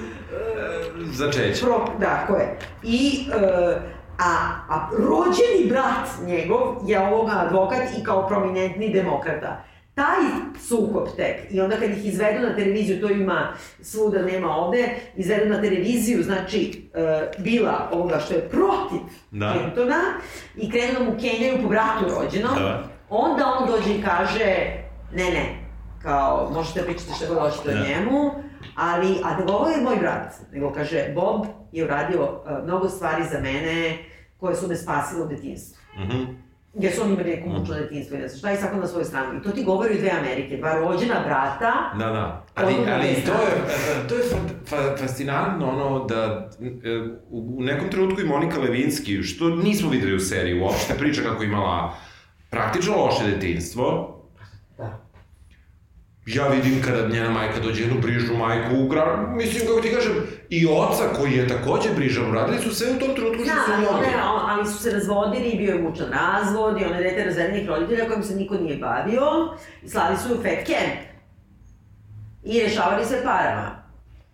Začeće. 1.11 1.65
Pro, 1.65 1.85
da, 1.99 2.25
ko 2.27 2.35
je. 2.35 2.57
I, 2.83 3.27
e, 3.31 3.77
a, 4.19 4.31
a 4.69 4.89
rođeni 4.97 5.69
brat 5.69 6.27
njegov 6.27 6.75
je 6.87 6.99
ovoga 7.07 7.31
advokat 7.35 7.81
i 7.99 8.03
kao 8.03 8.27
prominentni 8.27 8.93
demokrata. 8.93 9.63
Taj 9.95 10.21
sukob 10.67 11.07
tek, 11.17 11.51
i 11.51 11.61
onda 11.61 11.75
kad 11.75 11.89
ih 11.89 12.05
izvedu 12.05 12.47
na 12.47 12.55
televiziju, 12.55 13.01
to 13.01 13.09
ima 13.09 13.53
svuda, 13.81 14.21
nema 14.21 14.55
ovde, 14.55 14.89
izvedu 15.15 15.49
na 15.49 15.61
televiziju, 15.61 16.23
znači, 16.23 16.89
e, 16.93 17.31
bila 17.37 17.89
ovoga 17.93 18.19
što 18.19 18.33
je 18.33 18.49
protiv 18.49 18.99
Da. 19.31 19.53
Clintona, 19.53 20.01
i 20.55 20.71
krenu 20.71 20.93
da 20.99 21.05
mu 21.05 21.17
kenjaju 21.19 21.63
po 21.63 21.69
bratu 21.69 22.05
rođenom, 22.19 22.55
Da. 22.55 22.83
onda 23.09 23.45
on 23.59 23.67
dođe 23.71 23.95
i 23.95 24.01
kaže, 24.03 24.55
ne, 25.13 25.23
ne, 25.23 25.59
kao, 26.01 26.49
možete 26.53 26.83
pričati 26.83 27.11
šta 27.15 27.25
god 27.27 27.37
hoćete 27.39 27.73
Da. 27.73 27.81
o 27.81 27.83
njemu, 27.87 28.31
ali, 28.75 29.15
a 29.23 29.41
da 29.41 29.53
ovo 29.53 29.69
je 29.69 29.81
moj 29.81 29.95
brat, 29.95 30.33
nego 30.51 30.71
kaže, 30.73 31.11
Bob 31.15 31.45
je 31.71 31.83
uradio 31.83 32.21
uh, 32.23 32.63
mnogo 32.63 32.89
stvari 32.89 33.23
za 33.31 33.39
mene 33.39 33.97
koje 34.37 34.55
su 34.55 34.67
me 34.67 34.75
spasile 34.75 35.23
u 35.23 35.27
detinstvu. 35.27 35.81
Mhm. 35.99 36.23
Jer 36.79 36.93
su 36.93 37.01
oni 37.01 37.13
imali 37.13 37.29
neko 37.29 37.49
mučno 37.49 37.75
detinstvo 37.75 38.17
i 38.17 38.19
ne 38.19 38.27
znam 38.27 38.39
šta, 38.39 38.51
i 38.51 38.57
svako 38.57 38.75
na 38.75 38.87
svoju 38.87 39.05
stranu. 39.05 39.39
I 39.39 39.41
to 39.43 39.51
ti 39.51 39.63
govori 39.63 39.97
dve 39.97 40.11
Amerike, 40.19 40.57
dva 40.57 40.73
rođena 40.79 41.15
brata, 41.25 41.73
Da, 41.99 42.05
da. 42.05 42.45
Ali, 42.55 42.73
ali 42.73 43.07
to 43.25 43.31
je, 43.31 44.07
to 44.09 44.15
je 44.15 44.23
fa, 44.23 44.37
fa, 44.65 44.97
fascinantno 44.97 45.69
ono 45.69 46.05
da 46.05 46.49
e, 46.61 47.09
u 47.29 47.63
nekom 47.63 47.89
trenutku 47.89 48.21
i 48.21 48.25
Monika 48.27 48.59
Levinski, 48.59 49.23
što 49.23 49.49
nismo 49.49 49.89
videli 49.89 50.15
u 50.15 50.19
seriji 50.19 50.61
uopšte, 50.61 50.93
priča 50.93 51.21
kako 51.21 51.43
imala 51.43 51.93
praktično 52.49 52.95
loše 52.95 53.23
detinstvo. 53.31 54.14
Da. 56.25 56.31
Ja 56.33 56.47
vidim 56.47 56.81
kada 56.81 57.07
njena 57.07 57.29
majka 57.29 57.59
dođe 57.59 57.83
jednu 57.83 58.01
brižnu 58.01 58.37
majku 58.37 58.75
u 58.75 58.87
grad, 58.87 59.19
mislim 59.35 59.67
kako 59.67 59.81
ti 59.81 59.91
kažem, 59.91 60.13
i 60.49 60.67
oca 60.67 61.03
koji 61.17 61.31
je 61.33 61.47
takođe 61.47 61.89
brižan, 61.95 62.31
uradili 62.31 62.59
su 62.59 62.75
sve 62.75 62.87
u 62.91 62.99
tom 62.99 63.15
trenutku 63.15 63.43
što 63.43 63.53
Da, 63.55 63.61
su 63.65 63.71
mogli. 63.81 64.05
one, 64.07 64.13
ali 64.21 64.65
su 64.67 64.77
se 64.79 64.91
razvodili 64.91 65.49
i 65.49 65.57
bio 65.57 65.73
je 65.73 65.81
mučan 65.81 66.07
razvod 66.11 66.81
i 66.81 66.85
ona 66.85 66.97
dete 66.97 67.23
razvedenih 67.23 67.67
roditelja 67.67 68.07
kojim 68.07 68.23
se 68.23 68.35
niko 68.35 68.55
nije 68.55 68.77
bavio 68.77 69.21
i 69.83 69.89
slali 69.89 70.17
su 70.17 70.33
u 70.33 70.37
fat 70.37 70.65
camp. 70.67 70.99
I 72.43 72.59
rešavali 72.59 73.05
se 73.05 73.21
parama. 73.23 73.83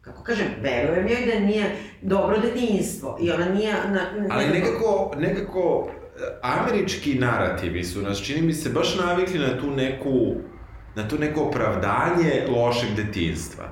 Kako 0.02 0.24
kažem, 0.24 0.48
verujem 0.62 1.08
joj 1.08 1.34
da 1.34 1.40
nije 1.40 1.76
dobro 2.02 2.38
detinjstvo 2.38 3.18
i 3.22 3.32
ona 3.32 3.46
nije... 3.46 3.74
Na, 3.88 4.02
Ali 4.30 4.48
nekako, 4.48 5.12
nekako, 5.18 5.88
e, 6.18 6.40
američki 6.44 7.14
narativi 7.16 7.84
su 7.84 8.02
nas, 8.02 8.22
čini 8.22 8.42
mi 8.42 8.54
se, 8.54 8.70
baš 8.70 8.96
navikli 8.98 9.40
na 9.40 9.60
tu 9.60 9.72
neku, 9.72 10.34
na 10.96 11.08
to 11.08 11.18
neko 11.18 11.42
opravdanje 11.42 12.46
lošeg 12.50 12.90
detinstva. 12.96 13.64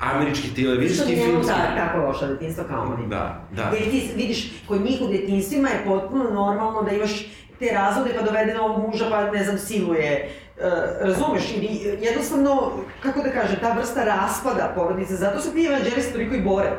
Američki 0.00 0.46
Što 0.46 0.56
televizijski 0.56 1.14
film... 1.14 1.26
nemamo 1.28 1.44
ta, 1.44 1.76
tako 1.76 1.98
loša 1.98 2.26
detinjstva 2.26 2.64
kao 2.64 2.82
oni. 2.82 3.08
Da, 3.08 3.44
da. 3.50 3.62
Jer 3.62 3.90
ti 3.90 4.10
vidiš, 4.16 4.52
kod 4.68 4.80
njih 4.80 5.00
u 5.02 5.06
detinstvima 5.06 5.68
je 5.68 5.84
potpuno 5.86 6.24
normalno 6.24 6.82
da 6.82 6.90
imaš 6.90 7.26
te 7.58 7.70
razvode 7.74 8.10
pa 8.18 8.22
dovede 8.22 8.54
novog 8.54 8.86
muža 8.86 9.06
pa 9.10 9.30
ne 9.30 9.44
znam 9.44 9.58
siluje. 9.58 10.28
Uh, 10.56 10.64
razumeš, 11.00 11.52
ili 11.56 11.98
jednostavno, 12.00 12.72
kako 13.02 13.22
da 13.22 13.30
kažem, 13.30 13.56
ta 13.60 13.72
vrsta 13.72 14.04
raspada 14.04 14.72
porodice, 14.74 15.14
zato 15.14 15.40
se 15.40 15.52
ti 15.52 15.64
evanđelisti 15.64 16.12
toliko 16.12 16.34
i 16.34 16.40
bore 16.40 16.70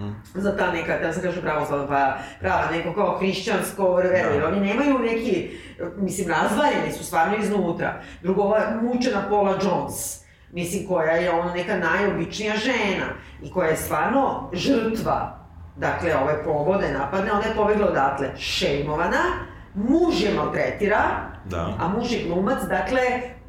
Mm. 0.00 0.14
za 0.34 0.56
ta 0.56 0.72
neka, 0.72 0.98
da 0.98 1.12
se 1.12 1.22
kaže 1.22 1.40
pravoslavna, 1.42 1.86
pa 1.86 2.16
prava, 2.40 2.70
neko 2.72 2.94
kao 2.94 3.18
hrišćansko 3.18 4.00
jer 4.00 4.40
Da. 4.40 4.48
oni 4.48 4.60
nemaju 4.60 4.98
neki, 4.98 5.50
mislim, 5.96 6.28
razvaljeni 6.28 6.92
su 6.92 7.04
stvarno 7.04 7.36
iznutra. 7.36 8.00
Drugo, 8.22 8.42
ova 8.42 8.60
mučena 8.82 9.22
Paula 9.28 9.58
Jones, 9.62 10.20
mislim, 10.52 10.88
koja 10.88 11.12
je 11.12 11.30
ono 11.30 11.54
neka 11.54 11.76
najobičnija 11.76 12.56
žena 12.56 13.06
i 13.42 13.50
koja 13.50 13.68
je 13.68 13.76
stvarno 13.76 14.50
žrtva, 14.52 15.40
dakle, 15.76 16.16
ove 16.16 16.44
pobode, 16.44 16.92
napadne, 16.92 17.32
ona 17.32 17.46
je 17.46 17.54
pobegla 17.56 17.88
odatle, 17.88 18.30
šejmovana, 18.38 19.22
muž 19.74 20.22
je 20.22 20.34
maltretira, 20.34 21.02
da. 21.44 21.76
a 21.80 21.88
muž 21.88 22.12
je 22.12 22.24
glumac, 22.28 22.58
dakle, 22.68 23.00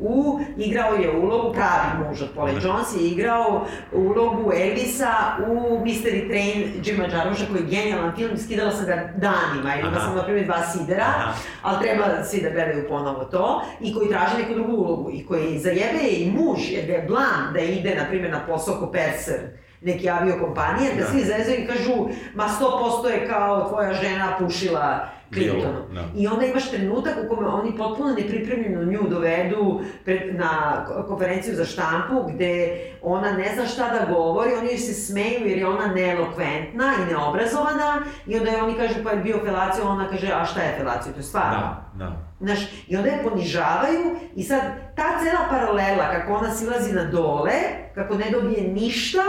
u, 0.02 0.40
igrao 0.58 0.94
je 0.94 1.18
ulogu, 1.18 1.54
pravi 1.54 2.10
muž 2.10 2.22
od 2.22 2.30
da. 2.36 2.68
Jones 2.68 2.88
je 3.00 3.08
igrao 3.08 3.66
ulogu 3.92 4.52
Elvisa 4.54 5.14
u 5.48 5.54
Mystery 5.86 6.28
Train 6.30 6.74
Jima 6.86 7.04
Jarmuša, 7.04 7.46
koji 7.52 7.62
je 7.62 7.68
genijalan 7.68 8.16
film, 8.16 8.38
skidala 8.38 8.72
sam 8.72 8.86
ga 8.86 8.96
danima, 9.16 9.76
ima 9.76 10.00
sam 10.00 10.16
na 10.16 10.24
primjer 10.24 10.46
dva 10.46 10.64
sidera, 10.64 11.06
Aha. 11.18 11.34
ali 11.62 11.84
treba 11.84 12.24
svi 12.24 12.42
da 12.42 12.50
gledaju 12.50 12.88
ponovo 12.88 13.24
to, 13.24 13.62
i 13.82 13.94
koji 13.94 14.10
traži 14.10 14.38
neku 14.38 14.54
drugu 14.54 14.72
ulogu, 14.72 15.10
i 15.14 15.26
koji 15.26 15.60
zajebe 15.60 16.04
je 16.04 16.20
i 16.20 16.32
muž, 16.32 16.60
jer 16.72 16.86
ga 16.86 16.94
je 16.94 17.06
blan 17.08 17.54
da 17.54 17.60
ide, 17.60 17.96
na 17.96 18.06
primjer, 18.10 18.32
na 18.32 18.46
posao 18.48 18.76
ko 18.80 18.92
perser, 18.92 19.40
neki 19.82 20.10
aviokompanije, 20.10 20.94
da, 20.94 21.02
da 21.02 21.08
svi 21.08 21.20
zezaju 21.20 21.60
i 21.60 21.68
kažu, 21.68 22.08
ma 22.34 22.50
100% 22.62 23.08
je 23.08 23.28
kao 23.28 23.70
tvoja 23.70 23.94
žena 23.94 24.38
pušila 24.40 25.10
Clintonu. 25.34 25.80
Da. 25.94 26.04
I 26.16 26.28
onda 26.28 26.46
imaš 26.46 26.70
trenutak 26.72 27.14
u 27.26 27.36
kome 27.36 27.48
oni 27.48 27.78
potpuno 27.78 28.14
nepripremljeno 28.14 28.84
nju 28.84 29.00
dovedu 29.10 29.82
pred, 30.06 30.36
na 30.36 30.86
konferenciju 31.08 31.56
za 31.56 31.66
štampu, 31.66 32.24
gde 32.34 32.78
ona 33.02 33.32
ne 33.32 33.52
zna 33.56 33.66
šta 33.66 33.90
da 33.90 34.14
govori, 34.14 34.54
oni 34.54 34.78
se 34.78 34.94
smeju 34.94 35.48
jer 35.48 35.58
je 35.58 35.68
ona 35.68 35.88
neelokventna 35.88 36.94
i 37.02 37.14
neobrazovana, 37.14 38.02
i 38.28 38.38
onda 38.38 38.52
je 38.52 38.64
oni 38.64 38.74
kažu 38.74 38.96
pa 39.04 39.12
je 39.12 39.24
bio 39.24 39.40
felaciju, 39.46 39.86
ona 39.88 40.10
kaže 40.10 40.32
a 40.34 40.46
šta 40.46 40.62
je 40.62 40.76
felacija, 40.78 41.14
to 41.14 41.20
je 41.20 41.24
stvarno. 41.24 41.60
Da, 41.60 42.06
da. 42.06 42.32
Znaš, 42.40 42.60
i 42.88 42.98
onda 42.98 43.10
je 43.10 43.24
ponižavaju 43.24 44.16
i 44.36 44.44
sad 44.44 44.62
ta 44.96 45.20
cela 45.24 45.48
paralela 45.50 46.12
kako 46.12 46.34
ona 46.34 46.52
silazi 46.52 46.94
na 46.94 47.04
dole, 47.04 47.54
kako 47.96 48.16
ne 48.16 48.32
dobije 48.32 48.74
ništa, 48.74 49.24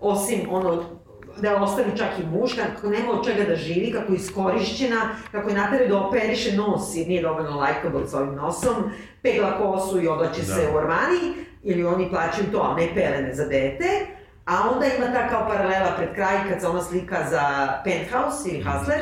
osim 0.00 0.40
ono 0.50 0.99
da 1.36 1.62
ostavi 1.62 1.96
čak 1.96 2.08
i 2.18 2.26
muž, 2.26 2.50
kako 2.54 2.86
nema 2.86 3.12
od 3.12 3.24
čega 3.24 3.44
da 3.44 3.56
živi, 3.56 3.92
kako 3.92 4.12
je 4.12 4.16
iskorišćena, 4.16 5.10
kako 5.32 5.48
je 5.48 5.54
natere 5.54 5.88
da 5.88 5.98
operiše 5.98 6.56
nos 6.56 6.96
jer 6.96 7.08
nije 7.08 7.22
dovoljno 7.22 7.60
likeable 7.60 8.08
sa 8.08 8.18
ovim 8.18 8.34
nosom, 8.34 8.74
pegla 9.22 9.58
kosu 9.58 10.02
i 10.02 10.08
oblači 10.08 10.40
da. 10.40 10.54
se 10.54 10.68
u 10.74 10.78
Armani, 10.78 11.34
ili 11.62 11.84
oni 11.84 12.10
plaćaju 12.10 12.52
to, 12.52 12.60
a 12.60 12.74
ne 12.74 12.88
pelene 12.94 13.34
za 13.34 13.44
dete, 13.44 14.06
a 14.44 14.70
onda 14.74 14.86
ima 14.86 15.06
ta 15.06 15.28
kao 15.28 15.48
paralela 15.48 15.94
pred 15.96 16.14
kraj 16.14 16.36
kad 16.48 16.60
se 16.60 16.68
ona 16.68 16.82
slika 16.82 17.16
za 17.30 17.74
Penthouse 17.84 18.48
ili 18.48 18.58
mhm. 18.58 18.68
Hustler, 18.68 19.00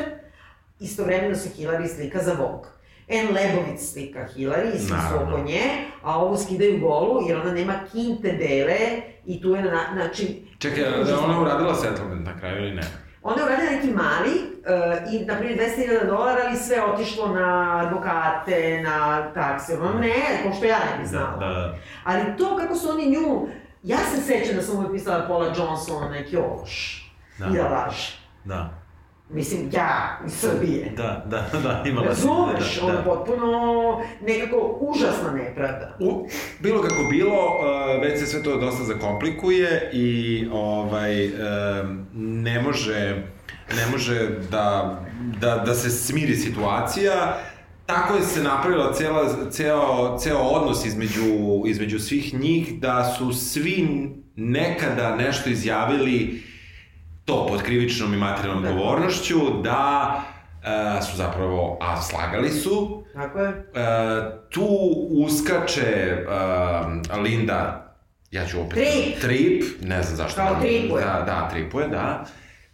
istovremeno 0.79 1.35
se 1.35 1.49
Hillary 1.57 1.87
slika 1.95 2.19
za 2.19 2.33
Vogue. 2.33 2.78
En 3.09 3.27
Lebovic 3.33 3.91
slika 3.91 4.19
Hillary 4.35 4.75
i 4.75 4.79
svi 4.79 4.87
su 4.87 5.15
oko 5.15 5.43
nje, 5.45 5.61
a 6.03 6.19
ovu 6.19 6.37
skidaju 6.37 6.79
golu 6.79 7.27
jer 7.27 7.37
ona 7.37 7.51
nema 7.51 7.73
kinte 7.91 8.31
bele 8.31 9.01
i 9.25 9.41
tu 9.41 9.49
je, 9.49 9.61
na, 9.61 9.83
znači... 9.93 10.45
Čekaj, 10.59 10.83
da 10.83 11.19
ona 11.19 11.41
uradila 11.41 11.75
settlement 11.75 12.25
na 12.25 12.39
kraju 12.39 12.57
ili 12.57 12.75
ne? 12.75 12.83
Ona 13.23 13.37
je 13.37 13.45
uradila 13.45 13.71
neki 13.71 13.87
mali 13.87 14.31
uh, 14.31 15.13
i, 15.13 15.25
na 15.25 15.35
primjer, 15.37 15.59
200.000 15.59 16.07
dolara, 16.07 16.41
ali 16.47 16.57
sve 16.57 16.83
otišlo 16.83 17.27
na 17.27 17.79
advokate, 17.85 18.81
na 18.83 19.31
takse. 19.33 19.77
Ono, 19.77 19.99
ne, 19.99 20.43
ko 20.43 20.53
što 20.53 20.65
ja 20.65 20.77
ne 20.79 20.97
bi 20.97 21.03
da, 21.03 21.09
znala. 21.09 21.37
Da, 21.37 21.47
da. 21.47 21.75
Ali 22.03 22.37
to 22.37 22.57
kako 22.57 22.75
su 22.75 22.89
oni 22.89 23.09
nju... 23.09 23.47
Ja 23.83 23.97
se 23.97 24.21
sećam 24.21 24.55
da 24.55 24.61
sam 24.61 24.75
uvijek 24.75 24.91
pisala 24.91 25.27
Paula 25.27 25.53
Johnson, 25.57 26.11
neki 26.11 26.37
ološ. 26.37 27.05
Da. 27.37 27.45
I 27.45 27.57
da 27.57 27.67
laže. 27.67 28.17
Da. 28.43 28.78
Mislim, 29.29 29.69
ja, 29.73 30.19
iz 30.25 30.33
Srbije. 30.33 30.93
Da, 30.97 31.25
da, 31.29 31.59
da, 31.63 31.83
imala 31.85 32.07
Razumeš, 32.07 32.79
da, 32.79 32.87
da. 32.87 32.93
ono 32.93 33.03
potpuno 33.03 34.01
nekako 34.21 34.77
užasna 34.81 35.31
nepravda. 35.31 35.97
U, 35.99 36.27
bilo 36.59 36.81
kako 36.81 37.03
bilo, 37.09 37.35
uh, 37.35 38.01
već 38.01 38.19
se 38.19 38.25
sve 38.25 38.43
to 38.43 38.57
dosta 38.57 38.83
zakomplikuje 38.83 39.89
i 39.93 40.47
ovaj, 40.51 41.27
uh, 41.27 41.33
ne 42.13 42.61
može, 42.61 43.23
ne 43.75 43.87
može 43.91 44.29
da, 44.51 44.99
da, 45.39 45.63
da 45.65 45.73
se 45.73 45.89
smiri 45.89 46.35
situacija. 46.35 47.37
Tako 47.85 48.15
je 48.15 48.21
se 48.21 48.43
napravila 48.43 48.93
cela, 48.93 49.49
ceo, 49.51 50.17
ceo 50.19 50.37
odnos 50.37 50.85
između, 50.85 51.23
između 51.65 51.99
svih 51.99 52.39
njih, 52.39 52.79
da 52.79 53.15
su 53.17 53.33
svi 53.33 54.09
nekada 54.35 55.15
nešto 55.15 55.49
izjavili 55.49 56.43
to 57.29 57.45
pod 57.47 57.61
krivičnom 57.63 58.13
i 58.13 58.17
materijalnom 58.17 58.63
da. 58.63 58.71
govornošću, 58.71 59.39
da 59.63 60.21
e, 60.63 61.01
su 61.01 61.17
zapravo, 61.17 61.77
a 61.81 62.01
slagali 62.01 62.49
su. 62.49 63.03
Tako 63.13 63.39
je. 63.39 63.49
E, 63.49 63.63
tu 64.49 64.67
uskače 65.09 65.81
e, 65.81 67.17
Linda, 67.23 67.93
ja 68.31 68.45
ću 68.45 68.61
opet... 68.61 68.73
Trip. 68.73 69.19
Trip, 69.21 69.63
ne 69.81 70.03
znam 70.03 70.15
zašto. 70.15 70.41
Kao 70.41 70.53
da, 70.53 70.59
tripuje. 70.59 71.05
Da, 71.05 71.23
da, 71.25 71.49
tripuje, 71.51 71.87
da. 71.87 72.25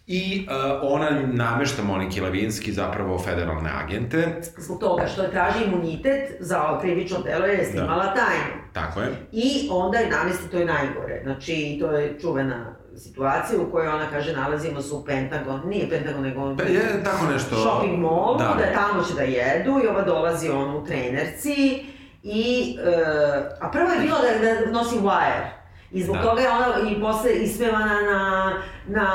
I 0.07 0.47
uh, 0.49 0.79
ona 0.81 1.09
namešta 1.33 1.83
Moniki 1.83 2.21
Lavinski 2.21 2.71
zapravo 2.71 3.19
federalne 3.19 3.69
agente. 3.83 4.41
Zbog 4.57 4.79
toga 4.79 5.07
što 5.07 5.23
je 5.23 5.31
traži 5.31 5.63
imunitet 5.63 6.37
za 6.39 6.79
krivično 6.81 7.19
delo 7.21 7.45
jer 7.45 7.59
je 7.59 7.65
snimala 7.65 8.03
da. 8.03 8.13
tajnu. 8.13 8.63
Tako 8.73 9.01
je. 9.01 9.07
I 9.31 9.67
onda 9.71 9.97
je 9.97 10.09
namesti, 10.09 10.49
to 10.51 10.57
je 10.57 10.65
najgore. 10.65 11.21
Znači, 11.23 11.77
to 11.81 11.91
je 11.91 12.19
čuvena 12.21 12.75
situacija 12.99 13.61
u 13.61 13.71
kojoj 13.71 13.87
ona 13.87 14.09
kaže 14.09 14.33
nalazimo 14.33 14.81
se 14.81 14.95
u 14.95 15.05
Pentagon, 15.05 15.61
nije 15.65 15.89
Pentagon 15.89 16.21
nego... 16.21 16.55
Pa 16.55 16.63
je 16.63 17.03
tako 17.03 17.25
nešto... 17.25 17.55
Shopping 17.55 17.99
mall, 17.99 18.37
da, 18.37 18.43
da 18.43 18.73
tamo 18.73 19.03
će 19.03 19.13
da 19.13 19.21
jedu 19.21 19.79
i 19.83 19.87
ova 19.87 20.01
dolazi 20.01 20.49
on 20.49 20.75
u 20.75 20.85
trenerci 20.85 21.85
i... 22.23 22.77
Uh, 22.79 23.67
a 23.67 23.71
prvo 23.71 23.91
je 23.91 23.99
bilo 23.99 24.17
da, 24.17 24.65
da 24.65 24.71
nosi 24.71 24.95
wire. 24.95 25.45
I 25.91 26.03
zbog 26.03 26.15
da. 26.15 26.23
toga 26.23 26.41
je 26.41 26.49
ona 26.49 26.89
i 26.89 27.01
posle 27.01 27.33
ismevana 27.33 28.01
na, 28.01 28.53
na 28.87 29.07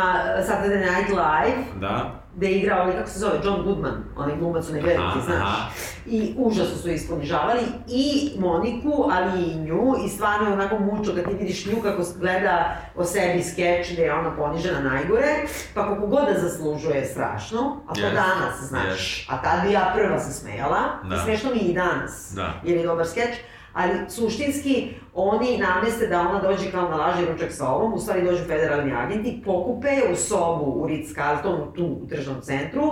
Saturday 0.43 0.79
Night 0.79 1.09
Live. 1.09 1.81
Da 1.81 2.20
gde 2.41 2.49
je 2.49 2.59
igrao, 2.59 2.81
ali 2.81 2.93
kako 2.93 3.11
se 3.11 3.19
zove, 3.19 3.41
John 3.45 3.63
Goodman, 3.63 4.05
onaj 4.17 4.37
glumac, 4.37 4.69
onaj 4.69 4.81
veliki, 4.81 5.21
znaš. 5.25 5.41
Aha. 5.41 5.69
I 6.07 6.35
užasno 6.37 6.77
su 6.77 6.91
isponižavali 6.91 7.61
i 7.89 8.31
Moniku, 8.39 9.09
ali 9.11 9.43
i 9.43 9.57
nju, 9.57 9.95
i 10.07 10.09
stvarno 10.09 10.49
je 10.49 10.53
onako 10.53 10.79
mučo 10.79 11.15
kad 11.15 11.25
ti 11.25 11.35
vidiš 11.35 11.67
nju 11.67 11.83
kako 11.83 12.03
gleda 12.19 12.77
o 12.97 13.05
sebi 13.05 13.43
skeč 13.43 13.93
gde 13.93 14.03
je 14.03 14.15
ona 14.15 14.37
ponižena 14.37 14.81
najgore, 14.81 15.27
pa 15.75 15.89
kako 15.89 16.07
god 16.07 16.25
da 16.35 16.41
zaslužuje 16.41 17.07
strašno, 17.07 17.83
a 17.89 17.95
to 17.95 18.01
yes. 18.01 18.15
danas, 18.15 18.61
znaš. 18.69 19.27
Yes. 19.29 19.35
A 19.35 19.43
tad 19.43 19.67
bi 19.67 19.73
ja 19.73 19.93
prva 19.95 20.21
se 20.21 20.33
smejala, 20.33 20.81
da. 21.05 21.17
i 21.17 21.19
smešno 21.25 21.51
mi 21.51 21.59
i 21.59 21.75
danas, 21.75 22.33
da. 22.35 22.53
jer 22.65 22.77
je 22.77 22.87
dobar 22.87 23.07
skeč, 23.07 23.35
ali 23.73 23.93
suštinski 24.09 24.95
oni 25.15 25.59
nameste 25.59 26.07
da 26.07 26.21
ona 26.21 26.41
dođe 26.41 26.71
kao 26.71 26.89
na 26.89 26.97
laži 26.97 27.27
ručak 27.27 27.53
sa 27.53 27.69
ovom, 27.69 27.95
u 27.95 27.99
stvari 27.99 28.25
dođu 28.25 28.45
federalni 28.45 28.93
agenti, 28.93 29.43
pokupe 29.45 29.89
u 30.13 30.17
sobu 30.17 30.65
u 30.65 30.87
Ritz-Carlton, 30.89 31.75
tu 31.75 31.85
u 31.85 32.07
državnom 32.07 32.43
centru, 32.43 32.83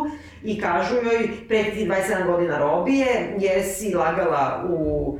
i 0.42 0.60
kažu 0.60 0.94
joj, 0.94 1.28
pre 1.48 1.64
ti 1.64 1.88
27 1.88 2.26
godina 2.26 2.58
robije, 2.58 3.36
jesi 3.38 3.94
lagala 3.94 4.64
u 4.70 5.18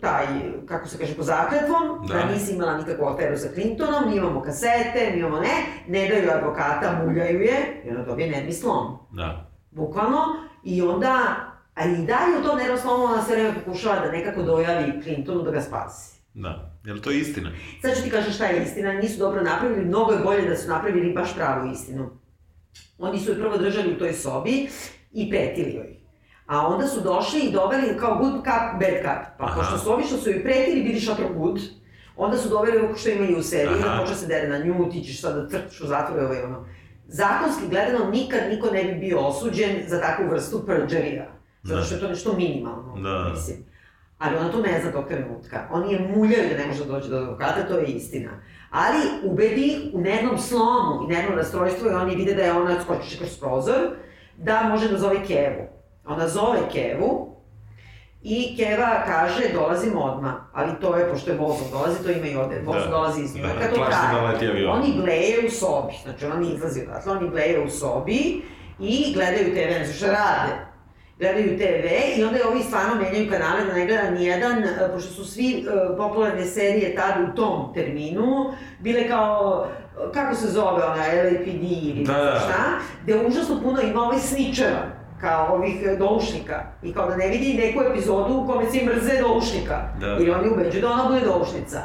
taj, 0.00 0.26
kako 0.66 0.88
se 0.88 0.98
kaže, 0.98 1.14
po 1.14 1.22
zakletvom, 1.22 2.06
da. 2.08 2.14
da 2.14 2.24
nisi 2.24 2.54
imala 2.54 2.78
nikakvu 2.78 3.06
aferu 3.06 3.36
sa 3.36 3.48
Clintonom, 3.54 4.10
mi 4.10 4.16
imamo 4.16 4.42
kasete, 4.42 5.10
mi 5.12 5.18
imamo 5.18 5.40
ne, 5.40 5.54
ne 5.88 6.08
daju 6.08 6.30
advokata, 6.30 7.02
muljaju 7.04 7.40
je, 7.40 7.82
i 7.84 7.90
ona 7.90 8.04
dobije 8.04 8.30
nervni 8.30 8.52
slom. 8.52 8.98
Da. 9.10 9.50
Bukvalno, 9.70 10.20
i 10.64 10.82
onda 10.82 11.18
A 11.76 11.84
i 11.84 12.06
dalje 12.06 12.38
u 12.40 12.42
to 12.42 12.56
neroslovno 12.56 13.22
se 13.22 13.34
vreme 13.34 13.54
pokušava 13.54 14.00
da 14.00 14.12
nekako 14.12 14.42
dojavi 14.42 15.02
Clintonu 15.02 15.42
da 15.42 15.50
ga 15.50 15.60
spasi. 15.60 16.15
Da. 16.36 16.78
Je 16.84 16.92
li 16.92 17.00
to 17.02 17.10
istina? 17.10 17.50
Sad 17.82 17.96
ću 17.96 18.02
ti 18.02 18.10
kažem 18.10 18.32
šta 18.32 18.46
je 18.46 18.62
istina. 18.62 18.92
Nisu 18.92 19.18
dobro 19.18 19.42
napravili, 19.42 19.84
mnogo 19.84 20.12
je 20.12 20.18
bolje 20.18 20.48
da 20.48 20.56
su 20.56 20.68
napravili 20.68 21.12
baš 21.12 21.34
pravu 21.34 21.70
istinu. 21.72 22.10
Oni 22.98 23.18
su 23.18 23.30
je 23.30 23.38
prvo 23.38 23.56
držali 23.56 23.92
u 23.92 23.98
toj 23.98 24.12
sobi 24.12 24.68
i 25.12 25.30
pretili 25.30 25.74
joj. 25.74 25.96
A 26.46 26.66
onda 26.66 26.86
su 26.86 27.00
došli 27.00 27.40
i 27.40 27.52
doveli 27.52 27.98
kao 27.98 28.18
good 28.18 28.34
cup, 28.34 28.80
bad 28.80 28.96
cup. 29.02 29.38
Pa 29.38 29.44
Aha. 29.44 29.60
pošto 29.60 29.78
su 29.78 29.92
ovi 29.92 30.04
što 30.04 30.16
su 30.16 30.30
joj 30.30 30.42
pretili 30.42 30.82
bili 30.82 31.00
šatro 31.00 31.28
good, 31.34 31.60
onda 32.16 32.36
su 32.36 32.48
doveli 32.48 32.78
ovo 32.78 32.96
što 32.96 33.10
imaju 33.10 33.38
u 33.38 33.42
seriji, 33.42 33.82
da 33.82 33.98
počne 34.00 34.16
se 34.16 34.26
dere 34.26 34.48
na 34.48 34.58
nju, 34.58 34.90
ti 34.92 35.02
ćeš 35.02 35.20
sad 35.20 35.36
da 35.36 35.48
crtiš 35.48 35.80
u 35.80 35.86
zatvore 35.86 36.24
ovo 36.24 36.34
i 36.34 36.42
ono. 36.42 36.66
Zakonski 37.08 37.68
gledano, 37.70 38.10
nikad 38.10 38.40
niko 38.50 38.70
ne 38.70 38.84
bi 38.84 38.94
bio 38.94 39.18
osuđen 39.18 39.70
za 39.86 40.00
takvu 40.00 40.24
vrstu 40.30 40.62
perđerija. 40.66 41.26
Zato 41.62 41.84
što 41.84 41.94
je 41.94 42.00
to 42.00 42.08
nešto 42.08 42.36
minimalno, 42.36 42.96
da. 43.02 43.30
mislim. 43.30 43.75
Ali 44.18 44.36
ona 44.36 44.48
to 44.48 44.60
ne 44.60 44.80
zna 44.82 44.92
tog 44.92 45.08
trenutka. 45.08 45.68
Oni 45.72 45.92
je 45.92 46.12
muljaju 46.16 46.48
da 46.50 46.56
ne 46.56 46.66
može 46.66 46.84
dođe 46.84 47.08
do 47.08 47.16
advokata, 47.16 47.68
to 47.68 47.78
je 47.78 47.86
istina. 47.86 48.30
Ali 48.70 48.98
ubedi 49.22 49.66
ih 49.66 49.78
u 49.94 50.00
nervnom 50.00 50.38
slomu 50.38 51.04
i 51.04 51.14
nervnom 51.14 51.38
rastrojstvu 51.38 51.90
i 51.90 51.94
oni 51.94 52.16
vide 52.16 52.34
da 52.34 52.42
je 52.42 52.52
ona 52.52 52.82
skočiš 52.82 53.18
kroz 53.18 53.38
prozor, 53.38 53.80
da 54.36 54.62
može 54.62 54.88
da 54.88 54.98
zove 54.98 55.16
Kevu. 55.26 55.66
Ona 56.06 56.28
zove 56.28 56.58
Kevu 56.72 57.36
i 58.22 58.56
Keva 58.56 59.02
kaže 59.06 59.42
dolazim 59.54 59.98
odmah, 59.98 60.34
ali 60.52 60.72
to 60.80 60.96
je, 60.96 61.10
pošto 61.10 61.30
je 61.30 61.36
vozom 61.36 61.66
dolazi, 61.72 62.04
to 62.04 62.10
ima 62.10 62.26
i 62.26 62.36
ovde, 62.36 62.62
voz 62.64 62.84
da. 62.84 62.90
dolazi 62.90 63.22
iz 63.22 63.36
Njujorka, 63.36 63.58
da, 63.60 63.68
to 63.68 63.74
traje. 63.74 64.68
Oni 64.68 64.92
bleje 65.02 65.46
u 65.46 65.50
sobi, 65.50 65.94
znači 66.02 66.26
ona 66.26 66.50
izlazi 66.54 66.82
odatle, 66.82 67.12
oni 67.12 67.30
bleje 67.30 67.64
u 67.64 67.70
sobi 67.70 68.42
i 68.80 69.12
gledaju 69.14 69.54
TV, 69.54 69.78
ne 69.78 69.92
što 69.92 70.06
rade 70.06 70.65
gledaju 71.18 71.58
TV 71.58 71.86
i 72.18 72.24
onda 72.24 72.38
je 72.38 72.46
ovi 72.46 72.62
stvarno 72.62 72.94
menjaju 72.94 73.30
kanale 73.30 73.64
da 73.64 73.72
ne 73.74 73.86
gleda 73.86 74.10
nijedan, 74.10 74.64
e, 74.64 74.92
pošto 74.94 75.12
su 75.12 75.24
svi 75.24 75.66
uh, 75.66 75.96
popularne 75.96 76.44
serije 76.44 76.94
tada 76.94 77.26
u 77.32 77.36
tom 77.36 77.74
terminu 77.74 78.52
bile 78.80 79.08
kao 79.08 79.66
kako 80.14 80.34
se 80.34 80.46
zove 80.46 80.84
ona, 80.84 81.04
LAPD 81.24 81.62
ili 81.62 82.04
da, 82.06 82.12
da. 82.12 82.40
šta, 82.44 82.64
gde 83.02 83.26
užasno 83.26 83.60
puno 83.62 83.80
ima 83.80 84.02
ovaj 84.02 84.18
sničeva. 84.18 84.96
kao 85.20 85.54
ovih 85.54 85.98
doušnika. 85.98 86.62
I 86.82 86.92
kao 86.92 87.08
da 87.08 87.16
ne 87.16 87.28
vidi 87.28 87.54
neku 87.54 87.82
epizodu 87.90 88.34
u 88.34 88.46
kome 88.46 88.70
svi 88.70 88.86
mrze 88.86 89.20
doušnika. 89.20 89.88
Da. 90.00 90.06
Jer 90.06 90.30
oni 90.30 90.48
ubeđuju 90.48 90.82
da 90.82 90.90
ona 90.90 91.04
bude 91.08 91.20
doušnica. 91.20 91.82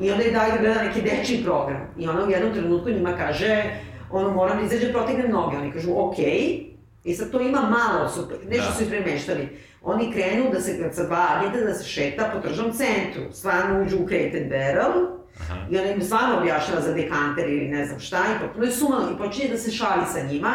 I 0.00 0.10
onda 0.10 0.24
je 0.24 0.32
daj 0.32 0.50
da 0.50 0.58
gleda 0.58 0.82
neki 0.82 1.02
dečiji 1.02 1.44
program. 1.44 1.94
I 1.98 2.08
ona 2.08 2.26
u 2.26 2.30
jednom 2.30 2.52
trenutku 2.52 2.90
njima 2.90 3.12
kaže, 3.16 3.64
ono, 4.10 4.30
moram 4.30 4.58
da 4.58 4.64
izađe 4.64 4.92
protegne 4.92 5.28
noge. 5.28 5.56
Oni 5.56 5.72
kažu, 5.72 5.90
okej. 5.96 6.24
Okay. 6.24 6.73
I 7.04 7.14
sad 7.14 7.30
to 7.30 7.40
ima 7.40 7.60
malo, 7.60 8.08
su, 8.08 8.28
nešto 8.48 8.70
da. 8.70 8.84
su 8.84 8.90
premeštali. 8.90 9.58
Oni 9.82 10.12
krenu 10.12 10.50
da 10.52 10.60
se, 10.60 10.90
sa 10.92 11.06
dva 11.06 11.26
agenta, 11.30 11.60
da 11.60 11.74
se 11.74 11.84
šeta 11.84 12.30
po 12.34 12.48
tržnom 12.48 12.72
centru. 12.72 13.22
Stvarno 13.32 13.82
uđu 13.82 13.96
u 13.96 14.08
Crate 14.08 14.46
Barrel, 14.50 15.06
Aha. 15.40 15.66
i 15.70 15.78
ona 15.78 15.90
im 15.90 16.02
stvarno 16.02 16.38
objašnjava 16.38 16.80
za 16.80 16.92
dekanter 16.92 17.48
ili 17.48 17.68
ne 17.68 17.86
znam 17.86 18.00
šta, 18.00 18.18
i 18.18 18.40
potpuno 18.44 18.66
je 18.66 18.72
sumano, 18.72 19.10
i 19.14 19.18
počinje 19.18 19.48
da 19.48 19.56
se 19.58 19.70
šali 19.70 20.02
sa 20.12 20.20
njima, 20.20 20.54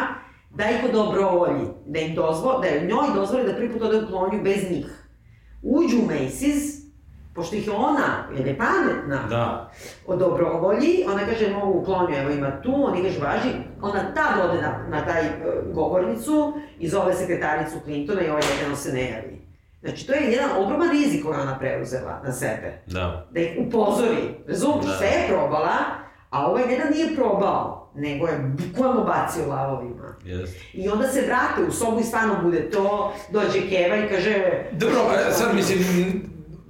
da 0.50 0.64
ih 0.70 0.84
odobrovolji, 0.88 1.66
da 1.86 1.98
im 1.98 2.14
dozvoli, 2.14 2.68
da 2.68 2.86
njoj 2.86 3.14
dozvoli 3.14 3.46
da 3.46 3.54
prvi 3.54 3.72
put 3.72 3.82
ode 3.82 3.98
u 3.98 4.06
klonju 4.06 4.42
bez 4.42 4.70
njih. 4.70 4.86
Uđu 5.62 5.96
u 5.98 6.08
Macy's, 6.08 6.79
pošto 7.34 7.56
ih 7.56 7.66
je 7.66 7.72
ona, 7.72 8.28
jer 8.36 8.46
je 8.46 8.58
pametna, 8.58 9.28
da. 9.28 9.70
o 10.06 10.16
dobrovolji, 10.16 11.04
ona 11.12 11.26
kaže, 11.26 11.50
mogu 11.50 11.78
u 11.78 11.84
klonju, 11.84 12.16
evo 12.16 12.30
ima 12.30 12.62
tu, 12.62 12.86
oni 12.86 13.02
kaže, 13.02 13.20
važi, 13.20 13.50
ona 13.82 14.14
tad 14.14 14.50
ode 14.50 14.62
na, 14.62 14.86
na 14.88 15.04
taj 15.04 15.22
uh, 15.22 15.74
govornicu 15.74 16.52
i 16.78 16.88
zove 16.88 17.14
sekretaricu 17.14 17.76
Clintona 17.84 18.22
i 18.22 18.30
ovaj 18.30 18.42
jedno 18.60 18.76
se 18.76 18.92
ne 18.92 19.10
javi. 19.10 19.40
Znači, 19.82 20.06
to 20.06 20.12
je 20.12 20.32
jedan 20.32 20.50
ogroman 20.58 20.90
rizik 20.90 21.24
koji 21.24 21.40
ona 21.40 21.58
preuzela 21.58 22.20
na 22.24 22.32
sebe. 22.32 22.82
Da. 22.86 23.26
Da 23.30 23.40
ih 23.40 23.56
upozori. 23.66 24.34
Razumiješ, 24.48 24.86
da. 24.86 24.92
sve 24.92 25.06
je 25.06 25.28
probala, 25.28 25.76
a 26.30 26.50
ovaj 26.50 26.72
jedan 26.72 26.92
nije 26.92 27.16
probao, 27.16 27.90
nego 27.94 28.26
je 28.26 28.38
bukvalno 28.38 29.04
bacio 29.04 29.46
lavovima. 29.46 30.14
Yes. 30.24 30.48
I 30.72 30.88
onda 30.88 31.08
se 31.08 31.22
vrate 31.26 31.68
u 31.68 31.72
sobu 31.72 32.00
i 32.00 32.04
stvarno 32.04 32.34
bude 32.42 32.70
to, 32.70 33.12
dođe 33.30 33.68
Keva 33.68 33.96
i 33.96 34.08
kaže... 34.08 34.64
Dobro, 34.72 34.98
sad 35.30 35.54
mislim, 35.54 35.78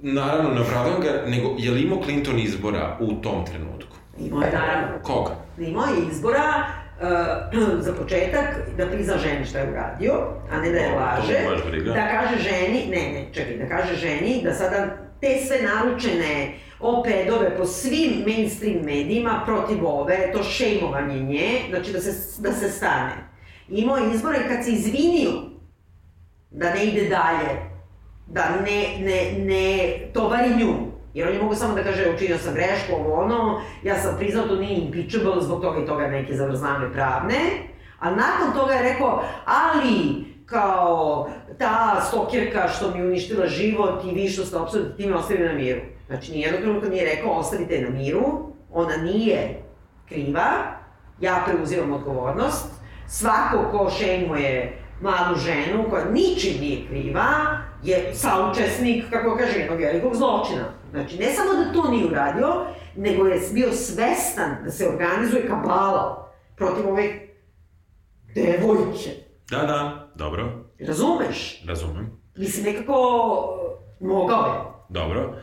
naravno, 0.01 0.49
ne 0.49 0.61
opravdavam 0.61 1.01
ga, 1.01 1.23
nego 1.27 1.55
je 1.57 1.71
li 1.71 1.81
imao 1.81 2.03
Clinton 2.03 2.39
izbora 2.39 2.97
u 2.99 3.13
tom 3.13 3.45
trenutku? 3.45 3.97
Imao 4.19 4.41
je, 4.41 4.51
naravno. 4.51 5.03
Koga? 5.03 5.35
Imao 5.57 5.85
je 5.85 6.07
izbora, 6.11 6.63
uh, 7.01 7.83
za 7.83 7.93
početak, 7.93 8.45
da 8.77 8.87
prizna 8.87 9.17
ženi 9.17 9.45
šta 9.45 9.59
je 9.59 9.71
uradio, 9.71 10.13
a 10.51 10.61
ne 10.61 10.71
da 10.71 10.77
je 10.77 10.95
laže. 10.95 11.39
Da 11.85 12.07
kaže 12.07 12.37
ženi, 12.49 12.85
ne, 12.89 13.11
ne, 13.11 13.27
čekaj, 13.33 13.57
da 13.57 13.69
kaže 13.69 13.95
ženi 13.95 14.41
da 14.43 14.53
sada 14.53 14.97
te 15.21 15.37
sve 15.47 15.57
naručene 15.61 16.53
opedove 16.79 17.57
po 17.57 17.65
svim 17.65 18.23
mainstream 18.27 18.85
medijima 18.85 19.43
protiv 19.45 19.85
ove, 19.85 20.31
to 20.33 20.43
šejmovanje 20.43 21.19
nje, 21.23 21.59
znači 21.69 21.91
da 21.91 21.99
se, 21.99 22.41
da 22.41 22.53
se 22.53 22.69
stane. 22.69 23.13
Imao 23.69 23.97
je 23.97 24.13
izbora 24.13 24.37
i 24.37 24.49
kad 24.49 24.65
se 24.65 24.71
izvinio 24.71 25.31
da 26.51 26.73
ne 26.73 26.85
ide 26.85 27.09
dalje, 27.09 27.70
da 28.33 28.43
ne, 28.65 28.97
ne, 28.99 29.45
ne 29.45 29.97
tovari 30.13 30.49
nju, 30.49 30.73
jer 31.13 31.27
on 31.27 31.33
je 31.33 31.41
mogu 31.41 31.55
samo 31.55 31.75
da 31.75 31.83
kaže 31.83 32.11
učinio 32.15 32.37
sam 32.37 32.53
grešku, 32.53 32.95
ovo 32.95 33.13
ono, 33.13 33.61
ja 33.83 33.95
sam 33.95 34.17
priznao 34.19 34.47
to 34.47 34.55
nije 34.55 34.77
impeachable 34.77 35.41
zbog 35.41 35.61
toga 35.61 35.79
i 35.79 35.85
toga 35.85 36.07
neke 36.07 36.35
zavrzlame 36.35 36.93
pravne, 36.93 37.35
a 37.99 38.09
nakon 38.09 38.53
toga 38.59 38.73
je 38.73 38.93
rekao, 38.93 39.23
ali 39.45 40.25
kao 40.45 41.29
ta 41.57 42.01
stokirka 42.07 42.67
što 42.67 42.91
mi 42.95 43.03
uništila 43.03 43.47
život 43.47 44.03
i 44.05 44.15
vi 44.15 44.29
što 44.29 44.45
ste 44.45 44.57
opsudili, 44.57 44.97
ti 44.97 45.07
me 45.07 45.15
ostavi 45.15 45.43
na 45.43 45.53
miru. 45.53 45.81
Znači, 46.07 46.31
nijednog 46.31 46.61
trenutka 46.61 46.89
nije 46.89 47.15
rekao, 47.15 47.31
ostavite 47.31 47.81
na 47.81 47.89
miru, 47.89 48.53
ona 48.71 48.97
nije 48.97 49.63
kriva, 50.07 50.49
ja 51.19 51.43
preuzimam 51.45 51.93
odgovornost, 51.93 52.65
svako 53.07 53.57
ko 53.71 53.89
šejmuje 53.89 54.77
mladu 55.01 55.35
ženu 55.39 55.85
koja 55.89 56.05
ničim 56.05 56.61
nije 56.61 56.87
kriva, 56.87 57.57
je 57.83 58.15
saučesnik, 58.15 59.05
kako 59.09 59.37
kaže, 59.37 59.59
jednog 59.59 59.79
velikog 59.79 60.15
zločina. 60.15 60.65
Znači, 60.91 61.17
ne 61.17 61.31
samo 61.31 61.53
da 61.53 61.73
to 61.73 61.91
nije 61.91 62.05
uradio, 62.05 62.65
nego 62.95 63.27
je 63.27 63.41
bio 63.53 63.71
svestan 63.71 64.57
da 64.63 64.71
se 64.71 64.87
organizuje 64.87 65.47
kabala 65.47 66.33
protiv 66.55 66.89
ove 66.89 67.03
devojke. 68.35 69.09
Da, 69.49 69.57
da, 69.57 70.11
dobro. 70.15 70.65
Razumeš? 70.79 71.63
Razumem. 71.67 72.11
Mislim, 72.37 72.65
nekako 72.65 72.93
mogao 73.99 74.45
je. 74.45 74.59
Dobro. 74.89 75.35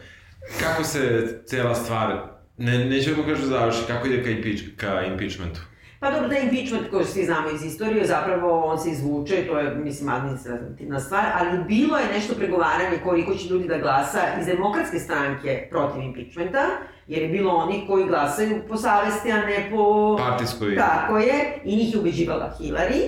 Kako 0.61 0.85
se 0.85 1.29
cela 1.47 1.75
stvar, 1.75 2.17
ne, 2.57 2.85
nećemo 2.85 3.23
kažu 3.23 3.47
završi, 3.47 3.87
kako 3.87 4.07
ide 4.07 4.23
ka, 4.23 4.31
impeach, 4.31 4.63
ka 4.77 5.03
impeachmentu? 5.03 5.61
Pa 6.01 6.11
dobro, 6.11 6.29
da 6.29 6.39
impeachment 6.39 6.91
koji 6.91 7.05
svi 7.05 7.25
znamo 7.25 7.51
iz 7.51 7.65
istorije, 7.65 8.07
zapravo 8.07 8.65
on 8.65 8.79
se 8.79 8.91
izvuče, 8.91 9.47
to 9.47 9.59
je, 9.59 9.75
mislim, 9.75 10.09
administrativna 10.09 11.01
stvar, 11.01 11.25
ali 11.35 11.65
bilo 11.65 11.99
je 11.99 12.13
nešto 12.15 12.35
pregovaranje 12.35 12.99
koliko 13.05 13.35
će 13.35 13.49
ljudi 13.49 13.69
da 13.69 13.79
glasa 13.79 14.21
iz 14.41 14.47
demokratske 14.47 14.99
stranke 14.99 15.69
protiv 15.71 16.03
impeachmenta, 16.03 16.65
jer 17.07 17.23
je 17.23 17.29
bilo 17.29 17.55
oni 17.55 17.85
koji 17.87 18.07
glasaju 18.07 18.63
po 18.69 18.77
savesti, 18.77 19.33
a 19.33 19.37
ne 19.37 19.69
po... 19.71 20.17
Partijskoj. 20.17 20.77
Tako 20.77 21.19
je, 21.19 21.61
i 21.65 21.77
njih 21.77 21.95
je 21.95 22.01
ubeđivala 22.01 22.55
Hillary, 22.61 23.03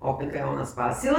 opet 0.00 0.28
ga 0.32 0.38
je 0.38 0.46
ona 0.46 0.66
spasila, 0.66 1.18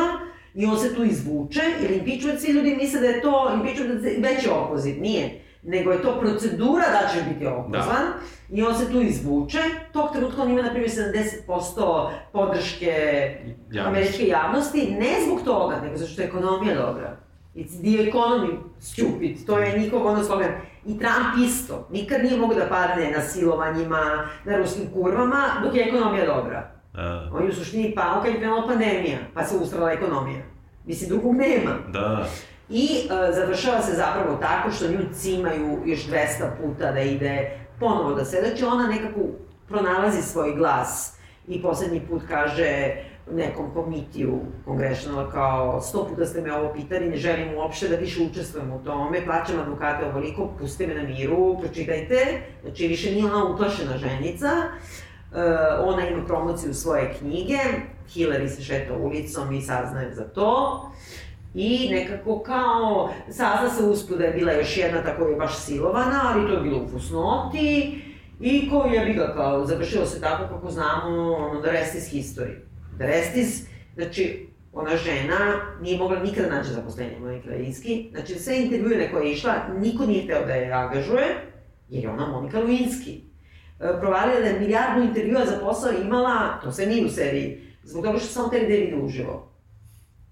i 0.54 0.66
on 0.66 0.78
se 0.78 0.96
tu 0.96 1.04
izvuče, 1.04 1.62
jer 1.82 1.91
impeachment, 1.91 2.40
svi 2.40 2.52
ljudi 2.52 2.76
misle 2.76 3.00
da 3.00 3.08
je 3.08 3.22
to, 3.22 3.52
impeachment 3.54 4.02
već 4.04 4.46
je 4.46 4.52
opoziv, 4.52 5.02
nije 5.02 5.49
nego 5.64 5.91
je 5.91 6.02
to 6.02 6.19
procedura 6.19 6.84
da 6.91 7.07
će 7.14 7.34
biti 7.34 7.45
opozvan 7.45 8.06
da. 8.49 8.56
i 8.56 8.64
on 8.64 8.76
se 8.76 8.91
tu 8.91 9.02
izvuče. 9.02 9.60
Tog 9.94 10.11
trenutka 10.11 10.41
on 10.41 10.52
ima, 10.52 10.61
na 10.61 10.69
primjer, 10.69 10.91
70% 11.48 12.10
podrške 12.34 12.91
Javnost. 13.72 13.88
američke 13.88 14.27
javnosti, 14.27 14.95
ne 14.99 15.26
zbog 15.26 15.41
toga, 15.45 15.80
nego 15.84 15.98
zato 15.98 16.11
što 16.11 16.22
je 16.22 16.27
ekonomija 16.27 16.76
dobra. 16.76 17.18
It's 17.56 17.80
the 17.81 18.10
economy 18.11 18.57
stupid, 18.80 19.45
to 19.45 19.60
je 19.60 19.80
njihov 19.80 20.07
ono 20.07 20.23
slogan. 20.23 20.49
I 20.86 20.99
Trump 20.99 21.45
isto, 21.45 21.88
nikad 21.91 22.23
nije 22.23 22.38
mogo 22.40 22.53
da 22.53 22.68
padne 22.68 23.11
na 23.11 23.22
silovanjima, 23.22 24.27
na 24.45 24.57
ruskim 24.57 24.91
kurvama, 24.94 25.45
dok 25.64 25.76
je 25.76 25.88
ekonomija 25.88 26.26
dobra. 26.26 26.72
Uh. 26.94 27.36
On 27.36 27.44
je 27.44 27.49
u 27.49 27.53
suštini 27.53 27.95
pao 27.95 28.22
kad 28.22 28.34
je 28.34 28.40
krenula 28.40 28.68
pandemija, 28.68 29.18
pa 29.34 29.44
se 29.44 29.57
ustrala 29.57 29.91
ekonomija. 29.91 30.41
Mislim, 30.86 31.10
drugog 31.10 31.36
nema. 31.36 31.72
Da. 31.88 32.27
I 32.70 32.88
uh, 33.06 33.36
završava 33.36 33.82
se 33.82 33.96
zapravo 33.96 34.36
tako 34.36 34.72
što 34.72 34.88
nju 34.88 35.00
cimaju 35.14 35.80
još 35.86 36.08
200 36.08 36.18
puta 36.62 36.91
da 36.91 37.00
ide 37.00 37.52
ponovo 37.80 38.14
da 38.14 38.26
se, 38.26 38.41
znači 38.41 38.66
ona 38.66 38.88
nekako 38.88 39.20
pronalazi 39.68 40.22
svoj 40.22 40.56
glas 40.56 41.18
i 41.48 41.62
poslednji 41.62 42.02
put 42.10 42.22
kaže 42.30 42.96
nekom 43.32 43.74
komitiju 43.74 44.40
kongrešnala 44.66 45.32
kao 45.32 45.82
sto 45.82 46.08
puta 46.08 46.26
ste 46.26 46.41
me 46.41 46.54
ovo 46.54 46.74
pitali, 46.74 47.10
ne 47.10 47.18
želim 47.18 47.58
uopšte 47.58 47.88
da 47.88 47.96
više 47.96 48.24
učestvujem 48.24 48.72
u 48.72 48.84
tome, 48.84 49.26
plaćam 49.26 49.60
advokate 49.60 50.06
ovoliko, 50.06 50.50
pustite 50.60 50.88
me 50.88 51.02
na 51.02 51.10
miru, 51.10 51.60
pročitajte, 51.60 52.41
znači 52.62 52.88
više 52.88 53.12
nije 53.12 53.26
ona 53.26 53.46
uplašena 53.46 53.98
ženica, 53.98 54.48
uh, 54.48 55.38
ona 55.82 56.08
ima 56.08 56.26
promociju 56.26 56.74
svoje 56.74 57.14
knjige, 57.20 57.58
Hillary 58.16 58.48
se 58.48 58.64
šeta 58.64 58.94
ulicom 58.94 59.54
i 59.54 59.62
saznaje 59.62 60.14
za 60.14 60.24
to, 60.24 60.82
I 61.54 61.90
nekako 61.92 62.40
kao, 62.40 63.14
sazna 63.30 63.70
se 63.70 63.84
uspud 63.84 64.18
da 64.18 64.24
je 64.24 64.34
bila 64.34 64.52
još 64.52 64.78
jedna 64.78 65.04
tako 65.04 65.28
je 65.28 65.36
baš 65.36 65.58
silovana, 65.58 66.22
ali 66.24 66.48
to 66.48 66.54
je 66.54 66.62
bilo 66.62 66.84
u 66.84 66.88
fusnoti. 66.88 68.02
I 68.40 68.70
ko 68.70 68.84
je 68.84 69.14
ga 69.14 69.34
kao, 69.36 69.66
završilo 69.66 70.06
se 70.06 70.22
tako 70.22 70.56
kako 70.56 70.72
znamo, 70.72 71.34
ono, 71.34 71.62
the 71.62 71.72
rest 71.72 71.96
is 71.96 72.14
history. 72.14 72.56
The 72.98 73.08
rest 73.08 73.36
is, 73.36 73.68
znači, 73.96 74.50
ona 74.74 74.98
žena 74.98 75.62
nije 75.82 75.98
mogla 75.98 76.20
nikada 76.20 76.50
naći 76.50 76.70
zaposlenje 76.70 77.20
Monika 77.20 77.50
Levinski. 77.50 78.10
Znači, 78.12 78.36
sve 78.36 78.62
intervjue 78.62 79.12
koje 79.12 79.26
je 79.26 79.32
išla, 79.32 79.54
niko 79.80 80.06
nije 80.06 80.24
hteo 80.24 80.46
da 80.46 80.54
je 80.54 80.72
angažuje, 80.72 81.26
jer 81.90 82.04
je 82.04 82.10
ona 82.10 82.28
Monika 82.28 82.60
Levinski. 82.60 83.22
E, 83.80 84.00
provalila 84.00 84.40
da 84.40 84.46
je 84.46 84.60
milijardu 84.60 85.04
intervjua 85.04 85.46
za 85.46 85.60
posao 85.62 85.92
imala, 85.92 86.60
to 86.64 86.72
se 86.72 86.86
nije 86.86 87.06
u 87.06 87.10
seriji, 87.10 87.62
zbog 87.84 88.04
toga 88.04 88.20
što 88.20 88.28
samo 88.28 88.50
te 88.50 88.60
David 88.60 89.04
uživo. 89.04 89.52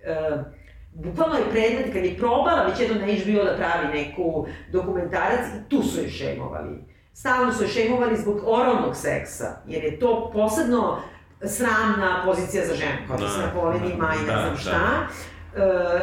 E, 0.03 0.56
bukvalno 1.03 1.35
je 1.35 1.51
predmet, 1.51 1.93
kad 1.93 2.05
je 2.05 2.17
probala 2.17 2.63
već 2.63 2.79
jedno 2.79 2.95
na 2.95 3.05
HBO 3.05 3.43
da 3.43 3.57
pravi 3.57 3.87
neku 3.97 4.47
dokumentarac, 4.71 5.45
i 5.47 5.69
tu 5.69 5.83
su 5.83 6.01
je 6.01 6.09
šemovali. 6.09 6.77
Stalno 7.13 7.53
su 7.53 7.63
je 7.63 7.69
šemovali 7.69 8.17
zbog 8.17 8.41
oralnog 8.45 8.95
seksa, 8.95 9.61
jer 9.67 9.83
je 9.83 9.99
to 9.99 10.31
posebno 10.33 10.97
sramna 11.45 12.21
pozicija 12.25 12.65
za 12.65 12.75
ženu, 12.75 12.97
kao 13.07 13.17
da 13.17 13.29
se 13.29 13.39
na 13.39 13.51
polenima 13.53 14.13
i 14.15 14.25
ne 14.25 14.33
da, 14.33 14.39
znam 14.41 14.51
da. 14.51 14.57
šta. 14.57 14.71
Da. 14.71 15.07
Uh, 15.63 16.01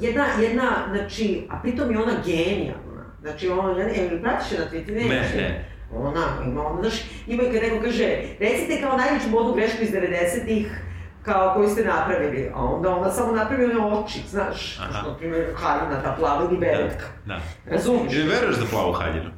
jedna, 0.00 0.26
jedna, 0.40 0.72
znači, 0.90 1.46
a 1.50 1.60
pritom 1.62 1.90
je 1.90 1.98
ona 1.98 2.12
genijalna. 2.26 3.04
Znači, 3.20 3.48
ona, 3.48 3.80
ja, 3.80 3.86
ne, 3.86 4.22
pratiš 4.22 4.52
je 4.52 4.58
na 4.58 4.64
Twitter? 4.72 4.94
Ne, 4.94 5.08
ne. 5.08 5.32
ne. 5.36 5.68
Ona, 5.94 6.26
ima 6.46 6.66
ona, 6.66 6.80
znaš, 6.80 7.02
ima 7.26 7.42
i 7.42 7.52
kad 7.52 7.62
neko 7.62 7.84
kaže, 7.84 8.16
recite 8.40 8.80
kao 8.80 8.96
najveću 8.96 9.28
modnu 9.30 9.54
grešku 9.54 9.82
iz 9.82 9.90
90-ih, 9.90 10.66
kao 11.22 11.54
koju 11.54 11.68
ste 11.68 11.84
napravili, 11.84 12.50
a 12.54 12.64
onda 12.64 12.96
ona 12.96 13.10
samo 13.10 13.32
napravi 13.32 13.64
one 13.64 13.86
oči, 13.86 14.20
znaš, 14.28 14.78
Aha. 14.80 15.08
na 15.08 15.16
primjer 15.16 15.46
haljina, 15.54 16.02
ta 16.02 16.16
plava 16.18 16.44
ili 16.50 16.58
beretka. 16.58 17.04
Da, 17.26 17.34
da. 17.34 17.72
Razumiješ? 17.72 18.14
Ili 18.14 18.28
veruješ 18.28 18.56
za 18.56 18.66
plavu 18.70 18.92
haljinu? 18.92 19.30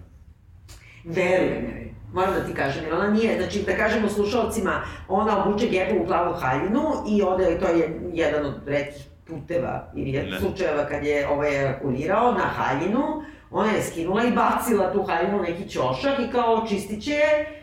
Verujem 1.04 1.64
joj. 1.64 1.94
Moram 2.12 2.34
da 2.34 2.46
ti 2.46 2.54
kažem, 2.54 2.84
ona 2.92 3.10
nije, 3.10 3.36
znači 3.36 3.62
da 3.62 3.76
kažemo 3.76 4.08
slušalcima, 4.08 4.82
ona 5.08 5.44
obuče 5.44 5.66
gebu 5.66 6.02
u 6.02 6.06
glavu 6.06 6.34
haljinu 6.34 6.82
i 7.08 7.22
ode, 7.22 7.58
to 7.60 7.66
je 7.66 8.00
jedan 8.12 8.46
od 8.46 8.54
redkih 8.66 9.02
puteva 9.26 9.92
ili 9.94 10.32
slučajeva 10.40 10.84
kad 10.84 11.04
je 11.04 11.28
ovaj 11.28 11.56
ejakulirao 11.56 12.32
na 12.32 12.44
haljinu, 12.44 13.22
ona 13.50 13.70
je 13.70 13.82
skinula 13.82 14.24
i 14.24 14.32
bacila 14.32 14.92
tu 14.92 15.02
haljinu 15.02 15.42
neki 15.42 15.68
ćošak 15.68 16.18
i 16.18 16.32
kao 16.32 16.66
čistit 16.68 17.04
će 17.04 17.10
je 17.10 17.62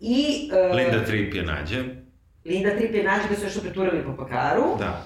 i... 0.00 0.50
Uh, 0.70 0.76
Linda 0.76 1.04
Tripp 1.04 1.34
je 1.34 1.42
nađe. 1.42 2.03
Linda 2.44 2.70
Tripp 2.70 2.94
je 2.94 3.04
nađe 3.04 3.28
kad 3.28 3.38
su 3.38 3.44
još 3.44 3.60
preturali 3.60 4.04
po 4.04 4.16
pakaru. 4.16 4.64
Da. 4.78 5.04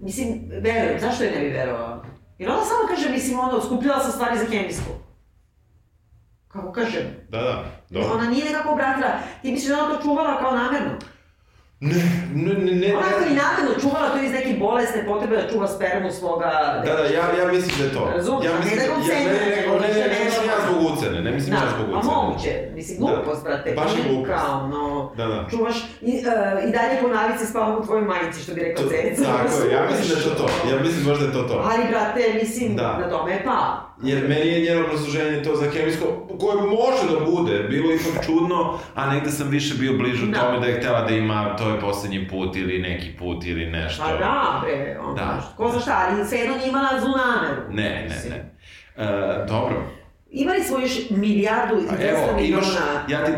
Mislim, 0.00 0.50
verujem, 0.50 1.00
zašto 1.00 1.24
je 1.24 1.30
ne 1.30 1.40
bi 1.40 1.48
verovao? 1.48 2.04
Jer 2.38 2.50
ona 2.50 2.64
samo 2.64 2.88
kaže, 2.88 3.08
mislim, 3.08 3.38
ono, 3.38 3.60
skupljala 3.60 4.02
sam 4.02 4.12
stvari 4.12 4.38
za 4.38 4.44
hemijsku. 4.44 4.92
Kako 6.48 6.72
kažem? 6.72 7.04
Da, 7.28 7.38
da, 7.40 7.64
dobro. 7.90 8.14
Ona 8.14 8.30
nije 8.30 8.44
nekako 8.44 8.72
obratila, 8.72 9.08
ti 9.42 9.52
misliš 9.52 9.68
da 9.68 9.84
ona 9.84 9.94
to 9.94 10.02
čuvala 10.02 10.38
kao 10.38 10.56
namerno? 10.56 10.98
Ne, 11.82 12.02
ne, 12.34 12.54
ne, 12.54 12.72
ne. 12.74 12.96
Ona 12.96 13.06
je 13.06 13.34
namerno 13.42 13.80
čuvala 13.80 14.08
to 14.08 14.18
iz 14.22 14.32
neke 14.32 14.54
bolesne 14.58 15.06
potrebe 15.06 15.36
da 15.36 15.48
čuva 15.52 15.68
spermu 15.68 16.10
svoga... 16.10 16.50
Da, 16.86 16.92
da, 16.96 17.04
ja, 17.04 17.24
ja 17.38 17.52
mislim 17.52 17.72
da 17.78 17.84
je 17.84 17.92
to. 17.92 18.10
Razumiješ, 18.14 18.52
ja 18.52 18.58
mislim, 18.58 18.78
ne 18.78 18.86
da 18.86 19.12
ja, 19.12 19.32
ne, 19.32 19.56
nego, 19.56 19.72
ne, 19.82 19.88
ne, 19.88 20.04
ne, 20.14 20.24
mislim 20.24 20.44
ja 20.52 20.58
zbog 20.66 20.78
ucene, 20.92 21.20
ne 21.26 21.30
mislim 21.30 21.52
ja 21.54 21.60
zbog 21.74 21.86
ucene. 21.88 22.14
A 22.14 22.16
moguće, 22.16 22.52
mislim, 22.74 22.98
glupost, 22.98 23.44
brate. 23.44 23.74
Baš 23.80 23.90
je 23.96 24.02
glupost. 24.08 24.32
Kao, 24.32 24.68
no, 24.68 25.12
da, 25.16 25.26
da. 25.26 25.46
čuvaš 25.50 25.76
i, 26.00 26.12
uh, 26.12 26.68
i 26.68 26.68
dalje 26.76 26.94
po 27.02 27.08
navici 27.08 27.46
spavam 27.46 27.78
u 27.78 27.84
tvojoj 27.86 28.04
majici, 28.12 28.42
što 28.42 28.54
bi 28.54 28.60
rekla 28.60 28.84
Cenica. 28.88 29.22
Tako 29.24 29.64
je, 29.64 29.72
ja 29.76 29.82
mislim 29.90 30.08
da 30.08 30.14
je 30.18 30.24
to 30.24 30.34
to. 30.40 30.46
Ja 30.70 30.76
mislim 30.84 31.04
možda 31.10 31.24
je 31.26 31.32
to 31.32 31.42
to. 31.42 31.56
Ali, 31.70 31.82
brate, 31.90 32.22
mislim, 32.42 32.76
da. 32.76 32.98
na 33.02 33.10
tome 33.10 33.32
je 33.32 33.42
pa. 33.44 33.91
Jer 34.02 34.28
meni 34.28 34.48
je 34.48 34.60
njeno 34.60 34.84
obrazloženje 34.84 35.42
to 35.42 35.56
za 35.56 35.70
hemijsko, 35.70 36.06
koje 36.40 36.56
može 36.56 37.18
da 37.18 37.24
bude, 37.30 37.58
bilo 37.58 37.92
ipak 37.92 38.26
čudno, 38.26 38.78
a 38.94 39.14
negde 39.14 39.30
sam 39.30 39.48
više 39.48 39.74
bio 39.74 39.92
bližu 39.92 40.26
da. 40.26 40.40
tome 40.40 40.60
da 40.60 40.66
je 40.66 40.80
htela 40.80 41.00
da 41.00 41.14
ima, 41.14 41.56
to 41.56 41.68
je 41.68 41.80
poslednji 41.80 42.28
put 42.28 42.56
ili 42.56 42.78
neki 42.78 43.16
put 43.18 43.44
ili 43.44 43.66
nešto. 43.66 44.02
Pa 44.02 44.16
da, 44.16 44.62
bre, 44.64 44.98
on, 45.00 45.14
da. 45.14 45.52
ko 45.56 45.70
zna 45.70 45.80
šta, 45.80 46.08
ali 46.08 46.28
svejedno 46.28 46.56
nije 46.56 46.68
imala 46.68 47.00
zlu 47.00 47.10
nameru. 47.10 47.62
Ne, 47.70 48.08
ne, 48.08 48.30
ne. 48.30 48.52
E, 48.96 49.46
dobro. 49.48 49.82
Imali 50.30 50.62
smo 50.62 50.78
još 50.78 51.10
milijardu 51.10 51.74
i 51.80 51.84
200 51.84 52.36
miliona. 52.36 53.04
Ja 53.08 53.24
ti, 53.24 53.32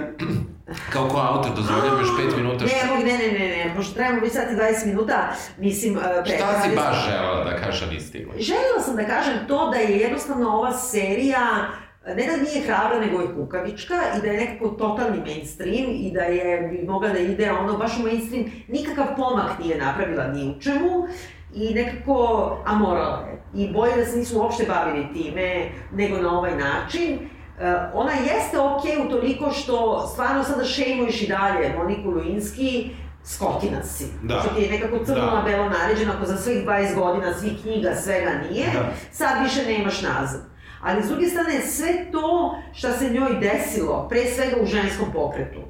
Kao 0.92 1.08
ko 1.08 1.18
autor, 1.18 1.52
dozvoljam 1.56 2.00
još 2.00 2.08
5 2.08 2.36
minuta. 2.36 2.66
Što... 2.66 2.96
Ne, 2.96 3.04
ne, 3.04 3.18
ne, 3.18 3.38
ne, 3.38 3.48
ne, 3.48 3.72
pošto 3.76 3.94
trebamo 3.94 4.20
biti 4.20 4.34
sati 4.34 4.54
20 4.54 4.86
minuta, 4.86 5.32
mislim... 5.58 5.96
Uh, 5.96 6.02
Šta 6.24 6.62
si 6.62 6.76
baš 6.76 7.06
želela 7.08 7.44
da 7.44 7.56
kažeš, 7.56 7.82
a 7.82 7.86
nisi 7.86 8.06
stigla? 8.06 8.34
Želela 8.38 8.80
sam 8.84 8.96
da 8.96 9.04
kažem 9.06 9.34
to 9.48 9.70
da 9.70 9.76
je 9.76 9.98
jednostavno 9.98 10.48
ova 10.48 10.72
serija 10.72 11.68
ne 12.06 12.26
da 12.26 12.36
nije 12.36 12.66
hrabra, 12.66 13.00
nego 13.00 13.20
je 13.20 13.34
kukavička 13.34 13.94
i 14.18 14.20
da 14.20 14.26
je 14.26 14.40
nekako 14.40 14.68
totalni 14.68 15.18
mainstream 15.18 15.90
i 15.90 16.10
da 16.14 16.20
je 16.20 16.68
bi 16.68 16.86
mogla 16.86 17.08
da 17.08 17.18
ide 17.18 17.52
ono 17.52 17.78
baš 17.78 17.98
u 17.98 18.02
mainstream, 18.02 18.44
nikakav 18.68 19.06
pomak 19.16 19.58
nije 19.58 19.78
napravila 19.78 20.26
ni 20.26 20.54
u 20.56 20.60
čemu 20.60 21.06
i 21.54 21.74
nekako 21.74 22.58
amorala 22.66 23.26
je. 23.26 23.42
I 23.54 23.72
boje 23.72 23.96
da 23.96 24.04
se 24.04 24.18
nisu 24.18 24.38
uopšte 24.38 24.64
bavili 24.68 25.06
time, 25.14 25.68
nego 25.92 26.18
na 26.18 26.38
ovaj 26.38 26.56
način. 26.56 27.18
Uh, 27.58 27.64
ona 27.94 28.12
jeste 28.12 28.56
okay 28.56 29.06
u 29.06 29.10
toliko 29.10 29.50
što 29.50 30.06
stvarno 30.06 30.44
sada 30.44 30.64
šejmuješ 30.64 31.22
i 31.22 31.26
dalje 31.26 31.74
Moniku 31.78 32.10
Luinski, 32.10 32.90
skotina 33.24 33.82
si. 33.82 34.06
Da. 34.22 34.40
Što 34.40 34.54
ti 34.54 34.62
je 34.62 34.70
nekako 34.70 35.04
crno 35.04 35.36
da. 35.36 35.42
belo 35.46 35.68
naređeno, 35.68 36.12
ako 36.12 36.26
za 36.26 36.36
svih 36.36 36.66
20 36.66 36.94
godina, 36.94 37.34
svih 37.34 37.52
knjiga, 37.62 37.94
svega 37.94 38.30
nije, 38.50 38.66
da. 38.72 38.92
sad 39.12 39.42
više 39.42 39.72
nemaš 39.72 40.02
nazad. 40.02 40.40
Ali 40.80 41.02
s 41.02 41.08
druge 41.08 41.26
strane, 41.26 41.60
sve 41.60 42.10
to 42.12 42.56
što 42.72 42.92
se 42.92 43.10
njoj 43.10 43.40
desilo, 43.40 44.06
pre 44.08 44.24
svega 44.24 44.56
u 44.62 44.66
ženskom 44.66 45.12
pokretu, 45.12 45.60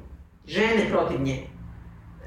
žene 0.47 0.89
protiv 0.91 1.21
nje, 1.21 1.47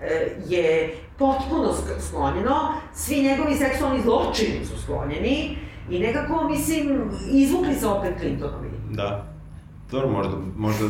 e, 0.02 0.36
je 0.46 0.94
potpuno 1.18 1.74
sklonjeno, 2.08 2.72
svi 2.94 3.22
njegovi 3.22 3.54
seksualni 3.54 4.02
zločini 4.02 4.64
su 4.64 4.82
sklonjeni 4.82 5.56
i 5.90 5.98
nekako, 5.98 6.48
mislim, 6.48 7.10
izvukli 7.32 7.74
se 7.74 7.86
opet 7.86 8.12
Clintonovi. 8.20 8.70
Da. 8.90 9.37
Dobro, 9.90 10.08
možda, 10.08 10.36
možda 10.56 10.84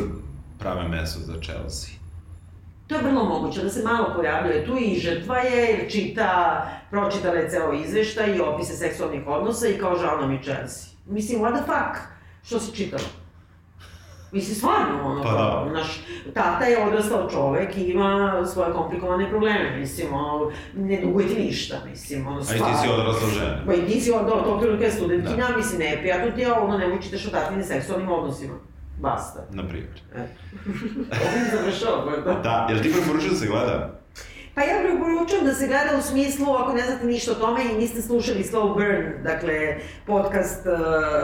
prave 0.59 0.87
meso 0.87 1.19
za 1.19 1.33
Chelsea. 1.41 1.99
To 2.87 2.95
je 2.95 3.01
vrlo 3.01 3.25
moguće, 3.25 3.63
da 3.63 3.69
se 3.69 3.83
malo 3.83 4.13
pojavljuje 4.15 4.65
tu 4.65 4.77
i 4.79 4.99
žrtva 4.99 5.37
je, 5.37 5.89
čita, 5.89 6.61
pročitala 6.89 7.35
je 7.35 7.49
ceo 7.49 7.73
izveštaj 7.73 8.35
i 8.35 8.41
opise 8.41 8.73
seksualnih 8.73 9.27
odnosa 9.27 9.67
i 9.67 9.77
kao 9.77 9.97
žao 9.97 10.21
nam 10.21 10.31
je 10.31 10.43
Chelsea. 10.43 10.89
Mislim, 11.05 11.41
what 11.41 11.55
the 11.55 11.65
fuck? 11.65 12.01
Što 12.43 12.59
si 12.59 12.75
čitala? 12.75 13.03
Mislim, 14.31 14.55
stvarno, 14.55 15.03
ono, 15.03 15.23
pa 15.23 15.31
da. 15.31 15.71
naš, 15.73 16.01
tata 16.33 16.65
je 16.65 16.85
odrastao 16.87 17.29
čovek 17.29 17.77
i 17.77 17.83
ima 17.83 18.43
svoje 18.53 18.73
komplikovane 18.73 19.29
probleme, 19.29 19.77
mislim, 19.79 20.13
ono, 20.13 20.51
ne 20.75 21.01
duguje 21.01 21.27
ti 21.27 21.41
ništa, 21.41 21.75
mislim, 21.89 22.27
ono, 22.27 22.43
stvarno. 22.43 22.65
A 22.65 22.69
i 22.69 22.73
ti 22.73 22.79
si 22.81 22.89
odrastao 22.89 23.29
žena. 23.29 23.63
Pa 23.65 23.73
i 23.73 23.85
ti 23.85 24.01
si, 24.01 24.11
tog 24.45 24.61
trenutka 24.61 24.85
je 24.85 24.91
studentina, 24.91 25.47
da. 25.47 25.57
mislim, 25.57 25.79
ne, 25.79 25.97
prijatno 25.99 26.31
ti 26.31 26.41
je 26.41 26.53
ono, 26.53 26.77
nemoj 26.77 27.01
čitaš 27.01 27.25
o 27.25 27.29
tatvinim 27.29 27.65
seksualnim 27.65 28.11
odnosima. 28.11 28.53
Basta. 28.99 29.39
Na 29.51 29.67
primjer. 29.67 30.01
E. 30.15 30.19
Ovim 30.99 31.45
završava, 31.51 32.17
da? 32.17 32.33
Da, 32.33 32.67
jel 32.69 32.83
ti 32.83 32.93
preporučujem 32.93 33.33
da 33.33 33.39
se 33.39 33.47
gleda? 33.47 33.99
Pa 34.55 34.61
ja 34.61 34.81
preporučujem 34.83 35.45
da 35.45 35.53
se 35.53 35.67
gleda 35.67 35.97
u 35.99 36.01
smislu, 36.01 36.53
ako 36.53 36.73
ne 36.73 36.81
znate 36.81 37.05
ništa 37.05 37.31
o 37.31 37.35
tome 37.35 37.61
i 37.65 37.77
niste 37.77 38.01
slušali 38.01 38.43
Slow 38.43 38.73
Burn, 38.73 39.23
dakle, 39.23 39.77
podcast 40.05 40.65
uh, 40.65 40.73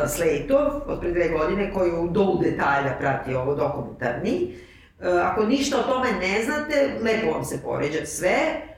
Slate-ov 0.10 0.68
od 0.88 1.00
pre 1.00 1.12
dve 1.12 1.30
godine, 1.30 1.74
koji 1.74 1.92
u 1.92 2.08
do 2.08 2.40
detalja 2.44 2.96
prati 3.00 3.36
ovo 3.36 3.56
dokumentarni. 3.56 4.56
Uh, 5.00 5.06
ako 5.22 5.46
ništa 5.46 5.80
o 5.80 5.94
tome 5.94 6.12
ne 6.12 6.44
znate, 6.44 7.00
lepo 7.04 7.32
vam 7.32 7.46
se 7.46 7.62
poređa 7.64 8.06
sve, 8.06 8.38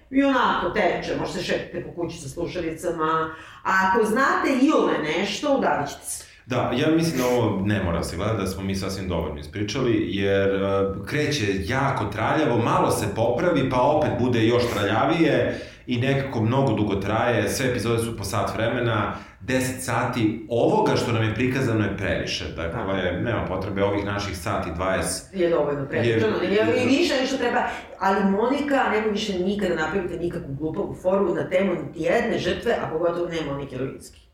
i 0.10 0.24
onako 0.24 0.70
teče, 0.70 1.16
možete 1.20 1.44
šetite 1.44 1.84
po 1.84 2.02
kući 2.02 2.18
sa 2.18 2.30
slušalicama, 2.30 3.36
a 3.64 3.72
ako 3.90 4.06
znate 4.06 4.50
i 4.62 4.72
ove 4.72 4.98
nešto, 4.98 5.58
udavit 5.58 5.90
ćete 5.90 6.06
se. 6.06 6.27
Da, 6.48 6.72
ja 6.78 6.96
mislim 6.96 7.18
da 7.18 7.26
ovo 7.28 7.62
ne 7.66 7.84
mora 7.84 8.04
se 8.04 8.16
gledati, 8.16 8.42
da 8.42 8.48
smo 8.48 8.64
mi 8.64 8.76
sasvim 8.76 9.08
dovoljno 9.08 9.40
ispričali, 9.40 10.16
jer 10.16 10.50
uh, 10.56 11.06
kreće 11.06 11.46
jako 11.66 12.06
traljavo, 12.06 12.58
malo 12.58 12.92
se 12.92 13.06
popravi, 13.16 13.70
pa 13.70 13.82
opet 13.82 14.10
bude 14.20 14.46
još 14.46 14.64
traljavije 14.74 15.60
i 15.88 15.98
nekako 15.98 16.42
mnogo 16.42 16.74
dugo 16.74 16.96
traje, 16.96 17.50
sve 17.50 17.70
epizode 17.70 18.04
su 18.04 18.18
po 18.18 18.24
sat 18.24 18.56
vremena, 18.56 19.14
10 19.46 19.80
sati 19.80 20.46
ovoga 20.50 20.96
što 20.96 21.12
nam 21.12 21.24
je 21.24 21.36
prikazano 21.36 21.84
je 21.84 21.98
previše. 21.98 22.46
Dakle, 22.56 23.00
je, 23.00 23.22
nema 23.22 23.46
potrebe 23.46 23.84
ovih 23.84 24.06
naših 24.06 24.38
sati 24.38 24.70
20. 24.70 25.24
Je 25.34 25.50
dovoljno 25.50 25.86
previše. 25.86 26.12
Je, 26.12 26.84
I 26.84 26.88
više 26.88 27.14
nešto 27.22 27.38
treba, 27.38 27.64
ali 28.00 28.32
Monika 28.32 28.90
nema 28.92 29.08
više 29.12 29.40
nikada 29.40 29.76
napravite 29.76 30.18
nikakvu 30.18 30.56
glupavu 30.60 30.96
foru 31.02 31.36
na 31.36 31.50
temu 31.50 31.72
niti 31.74 32.00
jedne 32.00 32.38
žrtve, 32.38 32.76
a 32.84 32.90
pogotovo 32.90 33.28
ne 33.28 33.38
Monike 33.52 33.78
Lewinsky. 33.78 34.27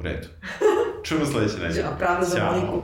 U 0.00 0.02
redu. 0.02 0.28
Čujemo 1.04 1.26
sledeće 1.26 1.58
nedelje. 1.58 1.80
Ja, 1.80 1.96
pravda 1.98 2.26
za 2.26 2.44
Moniku. 2.44 2.82